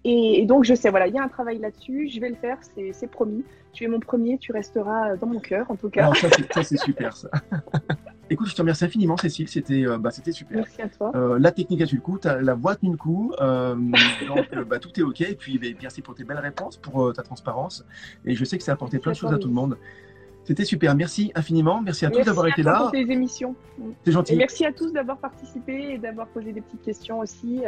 Et, 0.03 0.41
et, 0.43 0.45
donc 0.45 0.65
je 0.65 0.75
sais, 0.75 0.91
voilà, 0.91 1.07
il 1.07 1.15
y 1.15 1.19
a 1.19 1.23
un 1.23 1.29
travail 1.29 1.59
là-dessus, 1.59 2.09
je 2.09 2.21
vais 2.21 2.29
le 2.29 2.35
faire, 2.35 2.59
c'est 2.75 3.11
promis. 3.11 3.45
Tu 3.73 3.85
es 3.85 3.87
mon 3.87 4.01
premier, 4.01 4.39
tu 4.39 4.51
resteras 4.51 5.15
dans 5.17 5.29
mon 5.29 5.39
cœur 5.39 5.71
en 5.71 5.77
tout 5.77 5.89
cas. 5.89 6.13
ça 6.15 6.63
c'est 6.65 6.79
super 6.79 7.17
ça. 7.17 7.31
Écoute, 8.31 8.49
je 8.49 8.55
te 8.55 8.61
remercie 8.61 8.85
infiniment, 8.85 9.17
Cécile. 9.17 9.49
C'était 9.49 9.87
euh, 9.87 9.99
bah, 9.99 10.11
c'était 10.11 10.33
super. 10.33 10.59
Merci 10.59 10.83
à 10.83 10.89
toi. 10.89 11.13
Euh, 11.15 11.39
la 11.39 11.51
technique 11.51 11.81
a 11.81 11.87
su 11.87 11.97
le 11.97 12.03
coup, 12.03 12.19
la 12.25 12.55
voix 12.55 12.73
a 12.73 12.77
tenu 12.77 12.93
le 12.93 12.97
coup. 12.97 13.33
Euh, 13.41 13.75
donc, 14.29 14.69
bah, 14.69 14.79
tout 14.79 14.99
est 14.99 15.03
OK. 15.03 15.21
Et 15.23 15.35
puis, 15.35 15.59
bah, 15.59 15.69
merci 15.81 16.03
pour 16.03 16.15
tes 16.15 16.25
belles 16.25 16.39
réponses, 16.39 16.77
pour 16.77 17.13
ta 17.13 17.23
transparence. 17.23 17.87
Et 18.25 18.35
je 18.35 18.45
sais 18.45 18.59
que 18.59 18.65
ça 18.65 18.73
a 18.73 18.75
apporté 18.75 18.99
plein 18.99 19.13
de 19.13 19.17
choses 19.17 19.33
à 19.33 19.39
tout 19.39 19.49
le 19.49 19.55
monde. 19.55 19.79
C'était 20.45 20.65
super. 20.65 20.95
Merci 20.95 21.31
infiniment. 21.35 21.83
Merci 21.83 22.07
à 22.07 22.11
tous 22.11 22.23
d'avoir 22.23 22.47
été 22.47 22.63
là. 22.63 22.91
Merci 22.93 23.07
tes 23.07 23.13
émissions. 23.13 23.55
C'est 24.05 24.13
gentil. 24.13 24.35
Et 24.35 24.37
merci 24.37 24.65
à 24.65 24.73
tous 24.73 24.93
d'avoir 24.93 25.19
participé 25.19 25.93
et 25.93 25.99
d'avoir 25.99 26.27
posé 26.29 26.53
des 26.53 26.63
petites 26.63 26.83
questions 26.83 27.21
aussi. 27.21 27.63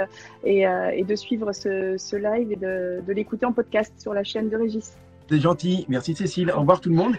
Et, 0.44 0.62
et 0.62 1.04
de 1.04 1.16
suivre 1.16 1.52
ce, 1.52 1.96
ce, 1.98 2.16
live 2.16 2.52
et 2.52 2.56
de, 2.56 3.02
de 3.06 3.12
l'écouter 3.12 3.44
en 3.46 3.52
podcast 3.52 3.92
sur 3.98 4.14
la 4.14 4.24
chaîne 4.24 4.48
de 4.48 4.56
Régis. 4.56 4.94
C'est 5.28 5.40
gentil. 5.40 5.84
Merci, 5.88 6.14
Cécile. 6.14 6.50
Au 6.50 6.60
revoir, 6.60 6.80
tout 6.80 6.88
le 6.88 6.96
monde. 6.96 7.16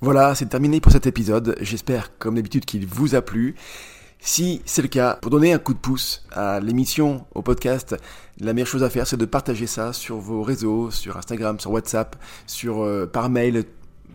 Voilà, 0.00 0.36
c'est 0.36 0.46
terminé 0.46 0.80
pour 0.80 0.92
cet 0.92 1.08
épisode. 1.08 1.56
J'espère, 1.60 2.16
comme 2.18 2.36
d'habitude, 2.36 2.64
qu'il 2.64 2.86
vous 2.86 3.16
a 3.16 3.20
plu. 3.20 3.56
Si 4.20 4.62
c'est 4.64 4.80
le 4.82 4.86
cas, 4.86 5.18
pour 5.20 5.32
donner 5.32 5.52
un 5.52 5.58
coup 5.58 5.74
de 5.74 5.78
pouce 5.78 6.24
à 6.30 6.60
l'émission, 6.60 7.26
au 7.34 7.42
podcast, 7.42 7.96
la 8.38 8.52
meilleure 8.52 8.68
chose 8.68 8.84
à 8.84 8.90
faire, 8.90 9.08
c'est 9.08 9.16
de 9.16 9.24
partager 9.24 9.66
ça 9.66 9.92
sur 9.92 10.18
vos 10.18 10.44
réseaux, 10.44 10.92
sur 10.92 11.16
Instagram, 11.16 11.58
sur 11.58 11.72
WhatsApp, 11.72 12.14
sur 12.46 12.84
euh, 12.84 13.06
par 13.06 13.28
mail, 13.28 13.64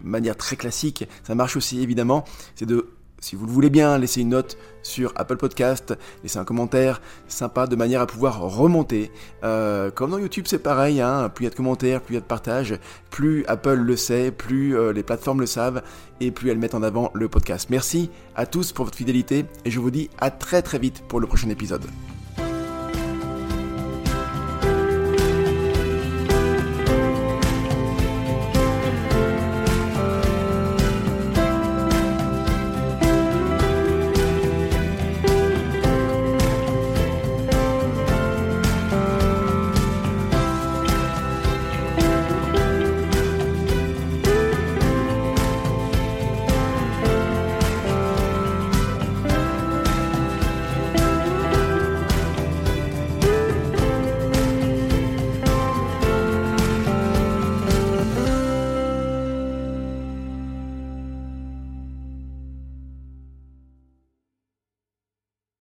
manière 0.04 0.38
très 0.38 0.56
classique. 0.56 1.06
Ça 1.24 1.36
marche 1.36 1.58
aussi 1.58 1.82
évidemment. 1.82 2.24
C'est 2.56 2.66
de 2.66 2.88
si 3.24 3.38
vous 3.38 3.46
le 3.46 3.52
voulez 3.54 3.70
bien, 3.70 3.98
laissez 3.98 4.20
une 4.20 4.30
note 4.30 4.58
sur 4.82 5.14
Apple 5.16 5.38
Podcast, 5.38 5.98
laissez 6.24 6.40
un 6.40 6.44
commentaire 6.44 7.02
sympa 7.30 7.68
de 7.68 7.78
manière 7.78 8.02
à 8.02 8.06
pouvoir 8.06 8.42
remonter. 8.42 9.12
Euh, 9.46 9.92
comme 9.92 10.12
dans 10.12 10.18
YouTube, 10.18 10.44
c'est 10.46 10.60
pareil, 10.60 11.00
hein, 11.00 11.30
plus 11.30 11.44
il 11.44 11.46
y 11.46 11.48
a 11.48 11.52
de 11.52 11.56
commentaires, 11.56 12.02
plus 12.02 12.14
il 12.14 12.16
y 12.16 12.18
a 12.18 12.22
de 12.22 12.26
partages, 12.26 12.78
plus 13.12 13.46
Apple 13.48 13.76
le 13.76 13.96
sait, 13.96 14.32
plus 14.32 14.78
euh, 14.78 14.92
les 14.92 15.04
plateformes 15.04 15.40
le 15.40 15.46
savent 15.46 15.82
et 16.20 16.32
plus 16.32 16.50
elles 16.50 16.60
mettent 16.60 16.76
en 16.76 16.84
avant 16.84 17.12
le 17.14 17.30
podcast. 17.30 17.70
Merci 17.70 18.10
à 18.36 18.46
tous 18.46 18.74
pour 18.74 18.84
votre 18.84 18.98
fidélité 18.98 19.46
et 19.64 19.72
je 19.72 19.80
vous 19.80 19.90
dis 19.90 20.10
à 20.20 20.30
très 20.30 20.62
très 20.62 20.78
vite 20.78 21.02
pour 21.08 21.22
le 21.22 21.28
prochain 21.28 21.50
épisode. 21.50 21.86